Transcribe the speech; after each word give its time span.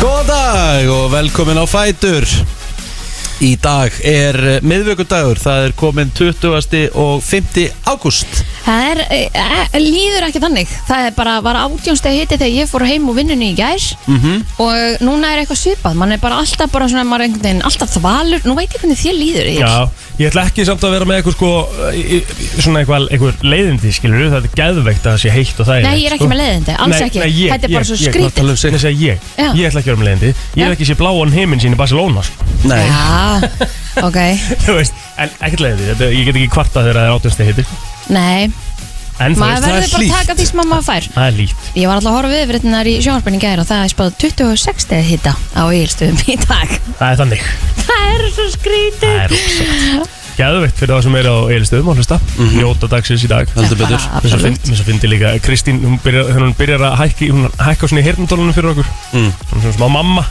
Góðan 0.00 0.26
dag 0.26 0.88
og 0.90 1.12
velkomin 1.12 1.60
á 1.62 1.66
Fætur 1.70 2.26
Í 3.40 3.52
dag 3.62 3.94
er 4.02 4.58
miðvöggudagur, 4.66 5.38
það 5.38 5.68
er 5.68 5.74
komin 5.78 6.10
20. 6.16 6.90
og 6.98 7.22
5. 7.22 7.70
ágúst 7.86 8.42
Það 8.60 8.82
er, 8.90 8.98
e, 9.10 9.78
líður 9.80 10.26
ekki 10.28 10.40
þannig 10.42 10.68
Það 10.88 11.06
er 11.06 11.14
bara, 11.16 11.34
var 11.40 11.56
átjónsteg 11.62 12.12
hiti 12.18 12.36
þegar 12.36 12.52
ég 12.60 12.68
fór 12.70 12.84
heim 12.86 13.06
úr 13.08 13.16
vinnunni 13.16 13.52
í 13.54 13.56
gær 13.58 13.80
Mhm. 14.06 14.42
Og 14.60 15.00
núna 15.06 15.30
er 15.32 15.40
eitthvað 15.44 15.60
svipað 15.62 15.94
Man 15.96 16.12
er 16.12 16.18
bara 16.20 16.36
alltaf 16.42 16.70
bara 16.72 16.88
svona, 16.88 17.04
maður 17.08 17.24
er 17.24 17.28
einhvern 17.28 17.42
veginn 17.46 17.62
Alltaf 17.64 17.94
þvalur, 17.96 18.42
nú 18.44 18.54
veit 18.58 18.70
ég 18.74 18.80
hvernig 18.82 19.00
þér 19.00 19.16
líður 19.16 19.48
Egill. 19.50 19.64
Já, 19.64 19.88
ég 20.20 20.30
ætla 20.30 20.44
ekki 20.50 20.66
samt 20.68 20.84
að 20.84 20.94
vera 20.96 21.08
með 21.08 21.20
eitthvað 21.22 21.36
sko 21.38 21.50
í- 21.96 22.04
í- 22.18 22.24
svona 22.60 22.82
eitthvað, 22.84 23.08
eitthvað 23.10 23.44
leiðindi 23.54 23.92
skilur 23.96 24.28
það 24.34 24.44
er 24.44 24.50
geðveikt 24.60 25.04
að 25.06 25.12
það 25.14 25.20
sé 25.24 25.30
heitt 25.38 25.60
og 25.60 25.66
það 25.70 25.82
Nei, 25.86 25.96
ég 26.02 26.06
er 26.10 26.16
ekki 26.18 26.28
með 26.30 26.40
leiðindi, 26.42 26.76
alls 26.84 27.00
ekki. 27.06 27.20
ég, 27.24 27.50
Þetta 27.54 27.64
er 27.64 27.74
bara 27.74 27.84
ég, 27.84 27.90
svo 27.90 27.96
ég, 27.96 28.12
skrítið. 28.12 28.34
Tala 28.40 28.50
um 28.50 28.56
sig, 28.56 28.72
ég, 28.72 29.00
ég, 29.00 29.18
Já. 29.38 29.48
ég 29.56 29.70
ætla 29.70 29.80
ekki 29.80 29.90
að 29.90 29.96
vera 29.96 30.02
með 30.02 30.08
leiðindi 30.10 30.34
Ég 30.60 30.66
Já. 30.66 30.70
ekki 30.76 30.86
sé 30.90 30.94
bláan 31.00 31.32
heiminn 31.32 31.60
sín 31.64 31.72
í 31.74 31.80
Barcelona 31.80 32.22
sko. 32.22 32.50
Nei, 32.68 32.84
Já, 32.84 33.40
ok 34.08 34.18
Þú 34.66 34.76
veist, 34.76 34.92
en 35.18 35.30
ekkert 35.40 35.64
leiðindi 35.64 35.88
þetta, 35.94 36.10
Ég 36.12 36.24
get 36.28 36.36
ekki 36.36 36.50
kvarta 36.52 36.84
þegar 36.84 37.00
það 37.00 37.08
er 37.08 37.16
átjönsti 37.16 37.48
hitti 37.50 37.64
Nei, 38.08 38.50
En 39.20 39.34
þú 39.36 39.40
maður 39.42 39.50
veist, 39.52 39.64
það 39.64 39.70
er 39.70 39.80
verður 39.80 39.90
bara 39.92 40.00
hlýtt. 40.00 40.10
að 40.10 40.20
taka 40.20 40.34
því 40.38 40.44
sem 40.48 40.60
maður 40.64 40.84
fær. 40.86 41.08
Það 41.14 41.26
er 41.28 41.34
lít 41.36 41.66
Ég 41.76 41.86
var 41.90 41.98
alltaf 41.98 42.10
að 42.10 42.16
horfa 42.16 42.30
við 42.30 42.44
yfir 42.46 42.86
í 42.88 42.94
sjónvarpinni 43.04 43.36
í 43.36 43.42
gær 43.44 43.60
Og 43.60 43.66
það 43.68 43.82
er 43.84 43.90
spáð 43.92 44.14
26 44.24 44.86
steg 44.86 45.04
hita 45.10 45.32
á 45.52 45.62
Egilstöðum 45.68 46.22
í 46.24 46.36
dag. 46.40 46.72
Það 46.96 47.10
er 47.10 47.18
þannig, 47.20 47.42
Það 47.84 48.06
er 48.14 48.24
svo 48.32 48.46
skrítið 48.54 49.12
það 49.12 49.20
er 49.20 49.34
rosalegt 49.36 50.16
Geðveikt 50.40 50.78
fyrir 50.80 50.94
það 50.94 51.02
sem 51.04 51.16
er 51.20 51.26
á 51.28 51.36
eilistöðum 51.52 51.88
og 51.92 51.98
hlusta. 52.00 52.16
Njóta 52.54 52.88
dagsins 52.88 53.24
í 53.26 53.28
dag. 53.28 53.50
Heldur 53.52 53.76
betur 53.76 53.98
Bara- 53.98 54.20
Mér 54.24 54.36
Absolutt. 54.38 54.70
svo 54.70 54.84
fyndi 54.86 55.10
líka. 55.10 55.32
Kristín, 55.44 55.82
hún 55.84 55.98
byrjar, 56.00 56.30
þegar 56.30 56.44
hún 56.46 56.54
byrjar 56.56 56.84
að 56.86 56.94
hækki 57.02 57.28
hún 57.34 57.50
hækka 57.60 57.90
svona 57.90 58.00
í 58.00 58.06
hirtnatólunum 58.06 58.54
fyrir 58.56 58.70
okkur. 58.72 58.88
Mm. 59.12 59.26
hún 59.50 59.58
er 59.58 59.60
svona 59.66 59.76
smá 59.76 59.88
mamma. 59.98 60.24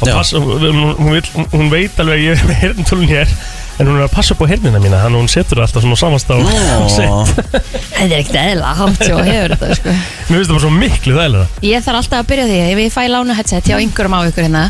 Og 0.00 0.08
Já. 0.08 0.14
passa, 0.16 0.38
hún, 0.40 0.94
hún, 0.96 1.12
vill, 1.12 1.28
hún, 1.34 1.46
hún 1.52 1.68
veit 1.74 2.00
alveg 2.00 2.16
að 2.16 2.24
ég 2.24 2.40
er 2.40 2.48
með 2.48 2.60
hirtnatólun 2.62 3.12
hér 3.12 3.28
en 3.78 3.88
hún 3.88 3.96
er 3.98 4.04
að 4.06 4.12
passa 4.14 4.34
upp 4.34 4.42
á 4.44 4.46
hirtnina 4.52 4.80
mína 4.82 5.00
þannig 5.02 5.18
að 5.18 5.22
hún 5.24 5.32
setur 5.32 5.58
það 5.60 5.64
alltaf 5.66 5.82
svona 5.84 5.98
samast 5.98 6.28
á 6.30 6.36
Þetta 7.94 8.04
er 8.04 8.18
ekkert 8.20 8.40
eðla 8.42 8.74
hátt 8.78 9.06
og 9.10 9.22
hefur 9.30 9.54
þetta 9.54 9.78
sko. 9.78 9.94
Mér 9.94 10.36
finnst 10.36 10.50
það 10.50 10.56
bara 10.56 10.64
svo 10.66 10.74
miklu 10.74 11.16
þægilega 11.18 11.46
Ég 11.70 11.86
þarf 11.86 12.00
alltaf 12.02 12.20
að 12.20 12.28
byrja 12.32 12.44
því 12.50 12.58
ef 12.66 12.82
ég 12.84 12.92
fæ 12.94 13.02
lánu 13.10 13.38
headset 13.38 13.70
hjá 13.70 13.78
einhverjum 13.80 14.14
á 14.14 14.20
ykkur 14.28 14.46
hérna 14.46 14.64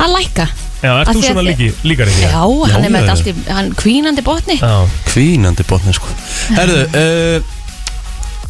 að 0.00 0.12
lækka. 0.18 0.48
Já, 0.80 0.94
ert 0.96 1.10
Af 1.10 1.16
þú 1.16 1.22
svona 1.26 1.42
líki, 1.44 1.66
líkar 1.84 2.08
ekki? 2.08 2.24
Já, 2.24 2.40
hann 2.40 2.70
Já, 2.72 2.86
er 2.86 2.92
með 2.94 3.02
þetta 3.04 3.14
allt 3.16 3.26
í 3.28 3.34
hann 3.52 3.66
kvínandi 3.76 4.22
botni. 4.24 4.56
Já, 4.56 4.76
Kvínandi 5.10 5.66
botni 5.68 5.92
sko. 5.92 6.08
Herðu, 6.56 6.78
uh, 6.96 7.50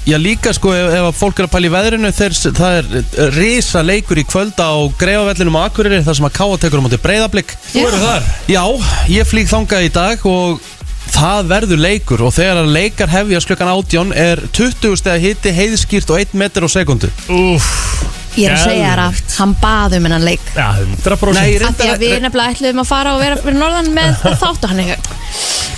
já 0.09 0.17
líka 0.17 0.53
sko 0.57 0.73
ef, 0.75 0.89
ef 0.97 1.07
að 1.11 1.17
fólk 1.19 1.41
er 1.41 1.49
að 1.49 1.53
pæla 1.55 1.69
í 1.69 1.73
veðrinu 1.75 2.13
þeir, 2.17 2.37
það 2.57 2.77
er 2.81 2.91
uh, 3.01 3.23
risa 3.37 3.83
leikur 3.85 4.21
í 4.21 4.27
kvölda 4.29 4.69
á 4.73 4.79
greifavellinum 5.01 5.59
á 5.61 5.67
Akureyri 5.67 6.03
þar 6.07 6.19
sem 6.19 6.29
að 6.31 6.37
Káa 6.39 6.61
tekur 6.63 6.81
á 6.81 6.85
móti 6.87 7.01
breyðablик 7.03 7.57
þú 7.71 7.87
eru 7.91 8.03
þar? 8.05 8.29
Já, 8.51 8.65
ég 9.13 9.29
flýg 9.29 9.51
þangað 9.53 9.89
í 9.89 9.93
dag 9.95 10.25
og 10.31 10.71
það 11.11 11.51
verður 11.51 11.83
leikur 11.85 12.25
og 12.27 12.35
þegar 12.37 12.63
að 12.63 12.73
leikar 12.77 13.13
hefjast 13.13 13.51
klukkan 13.51 13.73
átjón 13.75 14.15
er 14.17 14.43
20 14.57 14.97
steg 15.01 15.25
hitti 15.25 15.53
heiðskýrt 15.57 16.13
og 16.15 16.23
1 16.23 16.37
metr 16.39 16.67
á 16.67 16.69
sekundu 16.71 17.11
Úff, 17.29 17.69
Ég 18.39 18.47
er 18.47 18.55
að 18.55 18.63
segja 18.63 18.91
þér 18.93 19.01
að 19.09 19.23
hann 19.41 19.55
bað 19.63 19.97
um 19.99 20.05
hennan 20.07 20.25
leik. 20.29 20.45
Já, 20.55 20.69
100% 21.03 21.35
Nei, 21.35 21.57
Af 21.67 21.75
því 21.81 21.89
að 21.91 22.03
við 22.05 22.13
nefnilega 22.23 22.55
ætlum 22.55 22.83
að 22.85 22.91
fara 22.93 23.15
og 23.17 23.23
vera 23.25 23.39
fyrir 23.43 23.59
norðan 23.59 23.91
með 23.97 24.21
þátt 24.43 24.67
og 24.67 24.71
hann 24.71 24.83
er 24.85 25.09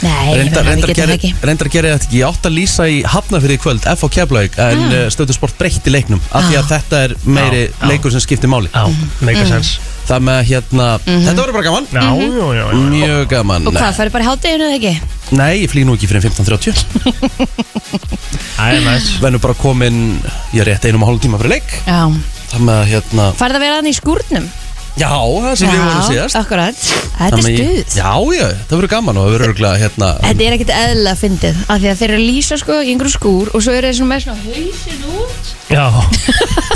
Nei, 0.03 0.33
Reyndar, 0.35 0.65
við 0.65 0.69
reyndar, 0.73 0.91
getum 0.91 0.91
það 0.91 0.97
gerir, 0.99 1.13
ekki. 1.15 1.29
reyndar 1.47 1.69
gerir 1.71 1.93
þetta 1.95 2.07
ekki. 2.09 2.19
Ég 2.19 2.27
átt 2.33 2.47
að 2.49 2.55
lýsa 2.57 2.87
í 2.91 2.97
Hafnafyrði 3.07 3.55
í 3.55 3.61
kvöld 3.63 3.85
F 3.93 4.01
á 4.03 4.09
Keflavík 4.17 4.57
En 4.59 4.81
Ah. 4.83 4.95
ah. 4.99 5.11
stöðusport 5.15 5.55
breytti 5.61 5.93
leiknum 5.95 6.19
Af 6.35 6.49
því 6.49 6.57
að 6.59 6.71
þetta 6.73 7.03
er 7.07 7.15
meiri 7.23 7.61
Já, 7.63 7.71
já. 7.71 7.87
leikur 7.93 8.11
sem 8.17 8.25
skiptir 8.25 8.51
máli. 8.51 8.73
Já, 8.75 8.83
make 9.23 9.45
a 9.45 9.47
sense. 9.47 9.79
Það 10.09 10.25
með 10.27 10.41
hérna 10.51 10.89
Þetta 11.07 11.37
verður 11.39 11.55
bara 11.55 11.67
gaman. 11.69 11.87
Já, 11.95 12.03
já, 12.03 12.47
já, 12.59 12.65
já. 12.73 12.83
Mjög 12.91 13.23
gaman. 13.31 13.69
Og 13.71 13.77
hvað, 13.79 13.95
færðu 14.01 14.15
bara 14.17 14.27
í 14.27 14.31
hátteginu 14.33 14.67
eða 14.67 14.81
ekki? 14.81 14.95
Nei, 15.39 15.53
ég 15.63 15.71
flýg 15.73 15.87
nú 15.87 15.95
ekki 15.95 16.11
fyrir 16.11 16.27
15.30 16.27 16.83
Það 18.57 18.75
er 18.75 18.83
næst 18.89 19.21
Verður 19.23 19.43
bara 19.47 19.57
komin 19.63 20.03
Ég 20.53 20.65
er 20.65 20.73
rétt 20.73 20.89
einum 20.91 21.07
og 21.07 21.13
hálf 21.13 21.23
tíma 21.25 21.39
fyrir 21.41 21.55
leik. 21.61 21.77
Já 21.87 22.03
Það 22.53 22.67
með 22.69 22.83
hérna 22.93 23.31
Færðu 23.41 23.59
að 23.59 23.65
vera 23.67 23.79
hann 23.81 23.89
í 23.89 23.95
skúrnum? 23.97 24.51
Já, 24.93 25.09
það 25.09 25.55
sem 25.57 25.71
við 25.73 25.79
vorum 25.81 26.03
síðast. 26.05 26.37
akkurat. 26.37 26.81
Þetta 26.83 27.25
er 27.25 27.31
Það 27.33 27.45
með 27.47 27.55
ég- 27.57 27.79
stuð. 27.81 27.95
Já, 27.97 28.11
já, 28.37 28.49
það 28.69 28.75
verður 28.77 28.91
gaman 28.93 29.17
og 29.17 29.23
það 29.25 29.33
verður 29.33 29.47
örgulega 29.49 29.79
hérna 29.81 30.09
Þetta 30.21 30.45
er 30.49 30.57
ekkert 30.57 30.73
eðla 30.77 31.15
fyndið 31.17 31.63
af 31.73 31.79
því 31.81 31.89
að 31.93 31.97
þeir 32.03 32.11
eru 32.13 32.19
að 32.21 32.27
lýsa 32.29 32.59
sko 32.61 32.77
í 32.83 32.91
einhverju 32.93 33.13
skúr 33.15 33.51
og 33.57 33.65
svo 33.65 33.73
eru 33.79 33.89
þeir 33.89 33.97
svona 33.97 34.11
með 34.13 34.21
svona 34.27 34.43
hausin 34.43 35.07
út. 35.17 35.53
Já, 35.73 35.87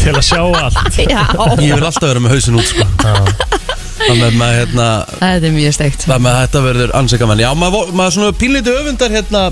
til 0.00 0.14
að 0.16 0.24
sjá 0.30 0.40
allt. 0.62 0.98
Já, 1.12 1.22
Ég 1.60 1.74
vil 1.76 1.84
alltaf 1.90 2.08
vera 2.08 2.22
með 2.24 2.34
hausin 2.38 2.56
út 2.56 2.70
sko. 2.72 2.88
Það 3.04 4.16
með, 4.22 4.32
með 4.40 4.52
hérna 4.62 4.86
þetta 5.20 5.46
er 5.50 5.54
mjög 5.60 5.76
steikt. 5.76 6.06
Það 6.08 6.24
með 6.24 6.38
þetta 6.40 6.64
verður 6.70 6.96
ansökamann 7.02 7.40
Já, 7.44 7.50
maður, 7.56 7.76
vo- 7.76 7.96
maður 8.00 8.16
svona 8.16 8.32
pínlítið 8.40 8.80
öfundar 8.80 9.12
hérna 9.12 9.44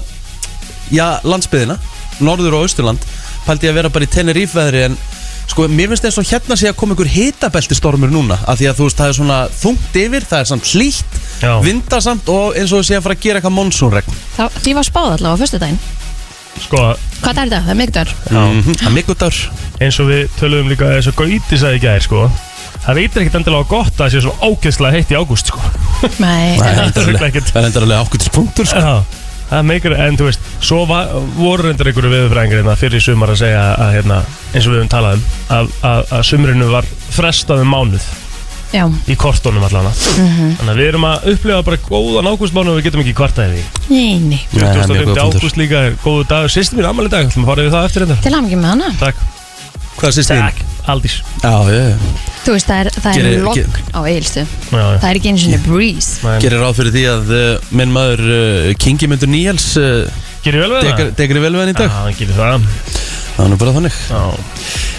Já, 0.92 1.06
landsbyðina 1.24 1.76
Norður 2.24 2.56
og 2.58 2.64
Austurland. 2.64 3.04
Pældi 3.44 3.66
ég 3.68 3.72
að 3.74 3.78
vera 3.82 3.92
bara 3.92 4.06
í 4.06 4.10
Tenerife 4.14 4.56
veðri 4.56 4.84
En 4.88 4.96
sko, 5.50 5.66
mér 5.68 5.90
finnst 5.92 6.06
eins 6.08 6.18
og 6.20 6.28
hérna 6.28 6.56
sé 6.58 6.70
að 6.70 6.78
koma 6.80 6.94
ykkur 6.96 7.10
hitabeltistormur 7.14 8.10
núna 8.12 8.38
Af 8.48 8.58
því 8.60 8.68
að 8.70 8.78
þú 8.78 8.86
veist, 8.88 9.00
það 9.00 9.10
er 9.10 9.18
svona 9.18 9.38
þungt 9.60 9.98
yfir 10.04 10.26
Það 10.30 10.40
er 10.40 10.48
samt 10.52 10.70
hlýtt, 10.72 11.18
Já. 11.42 11.52
vindasamt 11.64 12.32
Og 12.34 12.56
eins 12.60 12.72
og 12.72 12.86
sé 12.86 12.96
að 12.98 13.04
fara 13.06 13.18
að 13.18 13.26
gera 13.26 13.40
eitthvað 13.42 13.56
monsúnregn 13.58 14.18
Það, 14.38 14.58
því 14.64 14.74
var 14.78 14.88
spáð 14.88 15.10
allavega 15.18 15.36
á 15.36 15.42
föstudaginn. 15.44 15.78
Sko, 16.64 16.80
Hvað 17.24 17.30
er 17.30 17.48
þetta? 17.48 17.60
Það 17.66 17.84
er 17.84 18.10
já. 18.30 18.40
Mhm, 18.40 18.74
Það 18.78 18.88
er 18.88 18.96
mikilvægur 18.98 19.38
eins 19.84 19.96
og 20.00 20.10
við 20.10 20.26
töluðum 20.38 20.68
líka 20.70 20.90
eins 20.94 21.08
og 21.10 21.16
Gauti 21.18 21.58
sagði 21.58 21.80
í 21.80 21.82
gær 21.82 22.04
sko 22.04 22.28
það 22.84 22.98
veitir 23.00 23.22
ekkert 23.24 23.38
endilega 23.40 23.68
gott 23.70 23.92
að 23.94 24.00
það 24.02 24.12
sé 24.12 24.22
svo 24.24 24.32
ógeðslega 24.44 24.96
heitt 24.98 25.12
í 25.12 25.16
ágúst 25.18 25.50
sko. 25.50 25.60
Nei, 26.20 26.56
Það 26.60 26.68
er 26.68 26.90
það 26.94 27.28
er 27.28 27.46
það 27.48 27.60
er 27.62 27.68
endarlega 27.70 28.04
ákvölds 28.04 28.30
punktur 28.34 28.68
sko. 28.68 28.82
Já, 28.84 29.23
það 29.50 29.62
meikir, 29.70 29.94
en 30.06 30.18
þú 30.18 30.28
veist 30.30 30.50
svo 30.64 30.82
var, 30.88 31.12
voru 31.36 31.68
reyndar 31.68 31.90
einhverju 31.90 32.12
viðfræðingar 32.14 32.60
hérna 32.62 32.76
fyrir 32.80 33.00
í 33.00 33.04
sumar 33.04 33.32
að 33.34 33.40
segja 33.44 33.62
að 33.84 33.94
hérna, 33.98 34.20
eins 34.54 34.66
og 34.66 34.72
við 34.74 34.78
höfum 34.80 34.92
talað 34.94 35.16
um 35.18 35.24
að, 35.58 35.72
að, 35.90 36.12
að 36.18 36.22
sumrinu 36.30 36.68
var 36.72 36.88
frestað 37.14 37.62
um 37.64 37.72
mánuð 37.74 38.06
já, 38.74 38.84
í 39.06 39.14
kortónum 39.20 39.62
allana 39.68 39.92
þannig 39.94 40.70
að 40.72 40.80
við 40.80 40.88
erum 40.90 41.04
að 41.06 41.28
upplifa 41.34 41.60
bara 41.68 41.78
góðan 41.84 42.30
ágústmánuð 42.32 42.72
og 42.72 42.78
við 42.80 42.86
getum 42.88 43.02
ekki 43.04 43.14
kvartaði 43.20 43.60
því. 43.60 43.84
Neini 43.92 44.40
Nei, 44.40 44.48
það 44.50 44.64
er 44.64 44.74
mjög 44.74 44.88
25. 44.88 45.04
góð 45.04 45.20
punktur. 45.20 45.40
ágúst 45.44 45.60
líka 45.60 45.82
er 45.90 45.98
góðu 46.02 46.26
dag 46.32 46.48
sýstum 46.50 46.80
mín 46.80 46.88
ammali 46.90 47.12
dag, 47.12 47.28
ætlum 47.28 47.44
að 47.46 47.52
fara 47.52 47.66
yfir 47.68 47.76
það 47.76 47.88
eftir 47.90 48.06
þetta 48.08 48.24
Til 48.24 48.38
ekki 48.40 48.58
með 48.58 48.72
hana. 48.72 48.90
Takk, 48.98 49.22
Hvað 50.00 50.16
sýst 50.18 50.32
þín? 50.32 50.42
takk, 50.48 50.73
Aldís. 50.92 51.14
Já, 51.40 51.52
já, 51.72 51.82
já. 51.88 51.96
Þú 52.44 52.52
veist, 52.52 52.68
það 52.68 52.80
er, 52.82 52.88
það 53.00 53.14
Gerir- 53.16 53.34
er 53.38 53.44
logg 53.46 53.78
á 53.96 54.00
eilstu 54.04 54.42
Já, 54.44 54.82
já. 54.84 54.98
Það 55.00 55.06
er 55.08 55.18
ekki 55.20 55.30
eins 55.32 55.44
og 55.48 55.62
breeze. 55.64 56.10
Men- 56.26 56.42
Gerir 56.44 56.60
ráð 56.60 56.74
fyrir 56.80 56.92
því 56.96 57.04
að 57.14 57.32
uh, 57.38 57.70
minn 57.80 57.94
maður 57.94 58.22
uh, 58.28 58.72
Kingi 58.84 59.08
myndur 59.08 59.30
Níels 59.32 59.68
uh, 59.80 60.04
Gerir 60.44 60.60
vel 60.66 60.74
við 60.74 60.90
það? 60.90 61.12
Degri 61.22 61.40
vel 61.40 61.54
við 61.56 61.62
hann 61.64 61.72
í 61.72 61.74
Já, 61.74 61.78
dag 61.80 61.94
hann 61.96 62.18
gerir 62.18 62.36
það. 62.36 62.66
Það 63.34 63.44
er 63.46 63.48
nú 63.54 63.56
bara 63.64 63.72
þannig. 63.78 63.96
Já, 64.10 64.20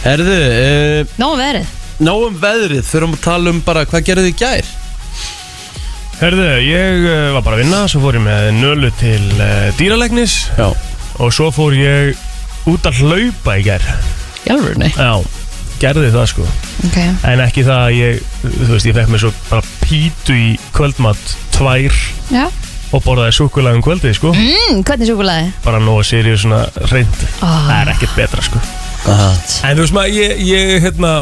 Herðu, 0.07 0.39
uh, 0.41 1.13
Nóum 1.21 1.37
verið 1.43 1.73
nóg 2.05 2.25
um 2.27 2.33
veðrið. 2.41 2.81
Fyrir 2.89 3.05
að 3.07 3.21
tala 3.23 3.53
um 3.53 3.61
bara 3.63 3.85
hvað 3.87 4.03
gerðu 4.09 4.25
þið 4.25 4.33
í 4.33 4.39
gær? 4.41 4.73
Herðu, 6.19 6.47
ég 6.65 7.05
uh, 7.05 7.13
var 7.37 7.45
bara 7.45 7.57
að 7.59 7.61
vinna, 7.65 7.79
svo 7.91 8.01
fór 8.03 8.17
ég 8.17 8.23
með 8.25 8.49
nölu 8.57 8.89
til 8.99 9.21
uh, 9.37 9.69
dýralegnis 9.79 10.35
Já. 10.57 10.69
Og 11.23 11.31
svo 11.35 11.49
fór 11.55 11.75
ég 11.77 12.17
út 12.71 12.87
að 12.89 13.01
hlaupa 13.03 13.55
í 13.59 13.63
ger 13.67 13.83
Jálfurni 14.47 14.89
Já, 14.95 15.11
gerði 15.81 16.11
það 16.13 16.27
sko. 16.31 16.45
Ok. 16.87 16.97
En 17.31 17.41
ekki 17.45 17.63
það 17.67 17.81
að 17.85 17.95
ég, 17.97 18.21
þú 18.45 18.69
veist, 18.73 18.87
ég 18.89 18.95
fekk 18.97 19.11
mér 19.13 19.23
svo 19.25 19.31
bara 19.49 19.61
pítu 19.83 20.35
í 20.37 20.47
kvöldmatt 20.75 21.33
tvær 21.55 21.97
Já. 22.31 22.45
og 22.95 23.03
borðaði 23.05 23.35
súkulega 23.39 23.75
um 23.79 23.83
kvöldið 23.85 24.15
sko. 24.17 24.33
Mm, 24.35 24.83
Hvernig 24.87 25.09
súkulaði? 25.11 25.49
bara 25.65 25.79
nóg 25.83 26.01
að 26.03 26.09
sériu 26.11 26.37
svona 26.39 26.63
reynd 26.91 27.25
Ah. 27.41 27.65
Það 27.69 27.79
er 27.81 27.93
ekkert 27.95 28.15
betra 28.15 28.45
sko. 28.45 28.61
Aha. 29.05 29.29
En 29.69 29.77
þú 29.77 29.83
veist 29.85 29.93
maður, 29.93 30.15
ég, 30.21 30.39
ég, 30.49 30.77
hérna 30.85 31.15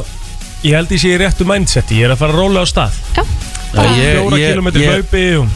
Ég 0.64 0.78
held 0.78 0.92
ég 0.96 1.00
sé 1.02 1.10
í 1.12 1.18
réttu 1.20 1.44
mindseti 1.44 1.98
Ég 2.00 2.06
er 2.08 2.14
að 2.14 2.22
fara 2.22 2.32
að 2.32 2.40
róla 2.40 2.62
á 2.64 2.66
stað. 2.70 2.94
Já. 3.18 3.24
Já, 3.74 3.82
ég, 4.00 4.16
Fjóra 4.16 4.38
ég, 4.40 4.94
hlaupi 4.94 5.24
og... 5.42 5.48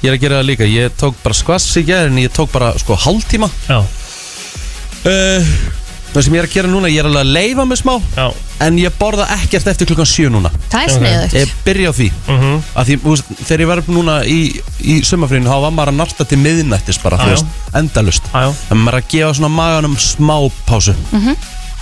ég 0.00 0.08
er 0.08 0.14
að 0.14 0.20
gera 0.22 0.38
það 0.38 0.46
líka. 0.48 0.64
Ég 0.70 0.94
tók 0.96 1.18
bara 1.20 1.34
skvass 1.36 1.66
í 1.76 1.82
gær 1.84 2.06
En 2.08 2.16
ég 2.22 2.32
tók 2.32 2.48
bara 2.54 2.70
sko 2.80 2.96
hálftíma. 2.96 3.50
Já, 3.68 3.82
uh, 5.04 5.50
Það 6.14 6.26
sem 6.26 6.34
ég 6.36 6.42
er 6.44 6.46
að 6.48 6.54
gera 6.54 6.68
núna 6.70 6.90
Ég 6.92 7.00
er 7.02 7.08
alveg 7.08 7.24
að 7.24 7.32
leifa 7.34 7.64
mig 7.66 7.80
smá 7.80 7.94
já. 8.14 8.26
En 8.64 8.76
ég 8.78 8.94
borða 9.00 9.26
ekkert 9.34 9.66
eftir 9.72 9.88
klukkan 9.90 10.06
sjö 10.06 10.30
núna. 10.30 10.50
Það 10.70 10.84
er 10.86 10.92
sniðugt. 10.94 11.34
Ég 11.40 11.54
byrja 11.66 11.90
á 11.90 11.94
því. 11.98 12.06
Mm 12.30 12.60
að 12.74 12.86
því, 12.88 12.96
þú 13.02 13.10
veist, 13.14 13.32
þegar 13.48 13.62
ég 13.64 13.68
var 13.70 13.82
núna 13.88 14.14
í, 14.26 14.38
í 14.82 14.94
sumafrínu, 15.06 15.48
þá 15.50 15.58
var 15.64 15.74
maður 15.74 15.92
að 15.92 15.98
narta 16.00 16.26
til 16.30 16.38
miðnættis 16.42 16.98
bara, 17.02 17.18
þú 17.20 17.32
veist, 17.34 17.46
endalust 17.78 18.30
en 18.70 18.80
maður 18.82 18.98
að 19.00 19.08
gefa 19.14 19.34
svona 19.38 19.50
maganum 19.54 19.96
smá 20.00 20.36
pásu 20.68 20.94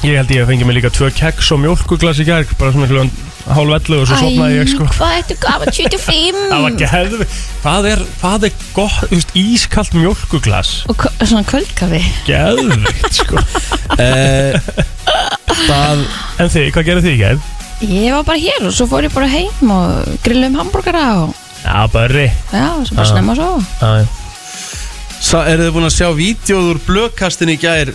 Ég 0.02 0.16
held 0.18 0.32
ég 0.34 0.42
að 0.42 0.48
fengi 0.50 0.66
mig 0.66 0.74
líka 0.80 0.90
tvö 0.90 1.08
keks 1.14 1.52
og 1.54 1.60
mjólkuglas 1.62 2.18
í 2.22 2.24
gær 2.26 2.46
Bara 2.58 2.72
svona 2.74 2.88
kljóðan 2.90 3.12
hálf 3.42 3.74
ellu 3.76 3.96
og 4.02 4.06
svo 4.06 4.16
sopnaði 4.18 4.56
ég 4.60 4.68
sko. 4.70 4.84
hvað 4.96 5.14
ertu 5.20 5.36
gaman 5.42 5.72
25 5.78 6.40
Það 6.50 6.64
var 6.64 6.76
geðvi 6.82 7.26
Hvað 7.62 7.88
er, 7.92 8.02
hvað 8.20 8.46
er 8.48 8.56
gott, 8.74 8.98
þú 9.02 9.18
veist, 9.18 9.32
ískalt 9.38 9.96
mjólkuglas 9.98 10.72
Og 10.90 10.98
k- 11.02 11.12
svona 11.22 11.44
kvöldkafi 11.46 12.02
Geðvikt 12.26 13.18
sko. 13.20 13.42
Uh, 13.94 14.58
Það 15.68 16.04
En 16.42 16.50
þið, 16.54 16.68
hvað 16.74 16.88
gerir 16.90 17.06
þið 17.06 17.14
í 17.16 17.20
gær? 17.22 17.42
Ég 17.82 18.14
var 18.14 18.26
bara 18.26 18.38
hér 18.42 18.66
og 18.68 18.74
svo 18.76 18.86
fór 18.90 19.06
ég 19.08 19.14
bara 19.14 19.30
heim 19.30 19.70
og 19.74 20.18
grillum 20.26 20.58
hambúrgara 20.60 21.06
og 21.24 21.32
Já, 21.62 21.78
börri. 21.90 22.26
Já, 22.50 22.66
svo 22.86 22.94
bara 22.98 23.06
snemma 23.10 23.34
svo 23.38 23.50
Já, 23.78 23.90
já. 24.02 24.06
Sa, 25.22 25.44
eru 25.46 25.68
þið 25.68 25.74
búin 25.76 25.86
að 25.86 25.94
sjá 25.94 26.08
vídjóð 26.18 26.70
úr 26.72 26.80
blökkastin 26.86 27.52
í 27.54 27.58
gær 27.62 27.92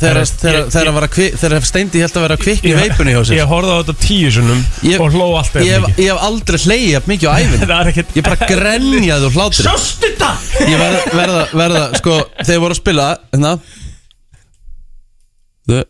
þegar, 0.00 0.90
var 0.96 1.64
Steindi 1.68 2.02
held 2.02 2.16
að 2.16 2.24
vera 2.24 2.36
að 2.38 2.42
kvikni 2.44 2.72
í 2.72 2.76
veipunni 2.78 3.14
hjá 3.14 3.20
sér. 3.28 3.38
Ég 3.40 3.50
horfði 3.50 3.74
á 3.74 3.78
þetta 3.80 3.94
tíu 4.04 4.32
sunnum 4.34 4.60
Ég- 4.86 5.02
og 5.04 5.14
hló 5.16 5.28
alltaf 5.40 5.64
ég, 5.64 5.74
hef, 5.78 5.98
ég 5.98 6.12
hef 6.12 6.26
aldrei 6.28 6.60
hleyið 6.64 6.90
jafn 6.94 7.12
mikið 7.12 7.28
á 7.28 7.34
æfin 7.38 7.64
Það 7.68 7.74
er 7.78 7.92
ekkert 7.92 8.18
Ég 8.18 8.28
bara 8.28 8.50
grenjaði 8.52 9.28
úr 9.28 9.38
hlátri. 9.38 9.66
Sástu 9.68 10.06
þetta? 10.08 10.30
Ég 10.64 10.82
verða, 10.82 11.00
verða, 11.22 11.42
verða, 11.62 11.86
sko, 12.00 12.20
þegar 12.42 12.54
ég 12.58 12.62
voru 12.66 12.76
að 12.76 12.82
spila 12.82 13.08
hérna. 13.32 13.56
Þú, 15.68 15.82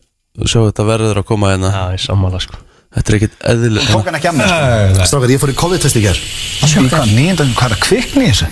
sjá 0.45 0.59
þetta 0.63 0.89
verður 0.93 1.21
að 1.23 1.29
koma 1.29 1.53
hérna. 1.53 1.71
Já, 1.75 1.85
ég 1.97 2.03
sammála 2.07 2.41
sko. 2.43 2.65
Þetta 2.89 3.11
er 3.11 3.15
ekkit 3.19 3.33
eðlileg 3.51 3.89
tók 3.91 4.07
hann 4.09 4.15
ekki 4.17 4.29
að 4.31 4.37
mér 4.39 4.95
Strákar, 5.05 5.29
ég 5.29 5.41
fór 5.43 5.51
í 5.51 5.57
COVID-test 5.59 5.99
í 5.99 6.01
ger 6.07 6.17
Í 6.17 6.69
hvað, 6.89 7.11
nýjöndan, 7.13 7.51
hvað 7.53 7.67
er 7.67 7.75
að 7.75 7.83
kvikni 7.85 8.23
í 8.25 8.31
þessu? 8.31 8.47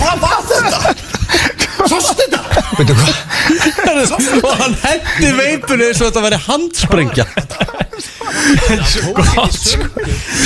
Hvað 0.00 0.24
var 0.24 0.42
þetta? 0.50 0.94
Sástu 1.92 2.16
þetta? 2.24 2.41
Veitu 2.78 2.94
hvað? 2.96 3.16
Og 4.46 4.52
hann 4.60 4.76
hendi 4.82 5.32
veipunni 5.36 5.88
eins 5.88 6.00
og 6.00 6.08
þetta 6.08 6.22
væri 6.24 6.38
handsprengja 6.46 7.26
Gott 9.16 9.56
sko 9.58 9.84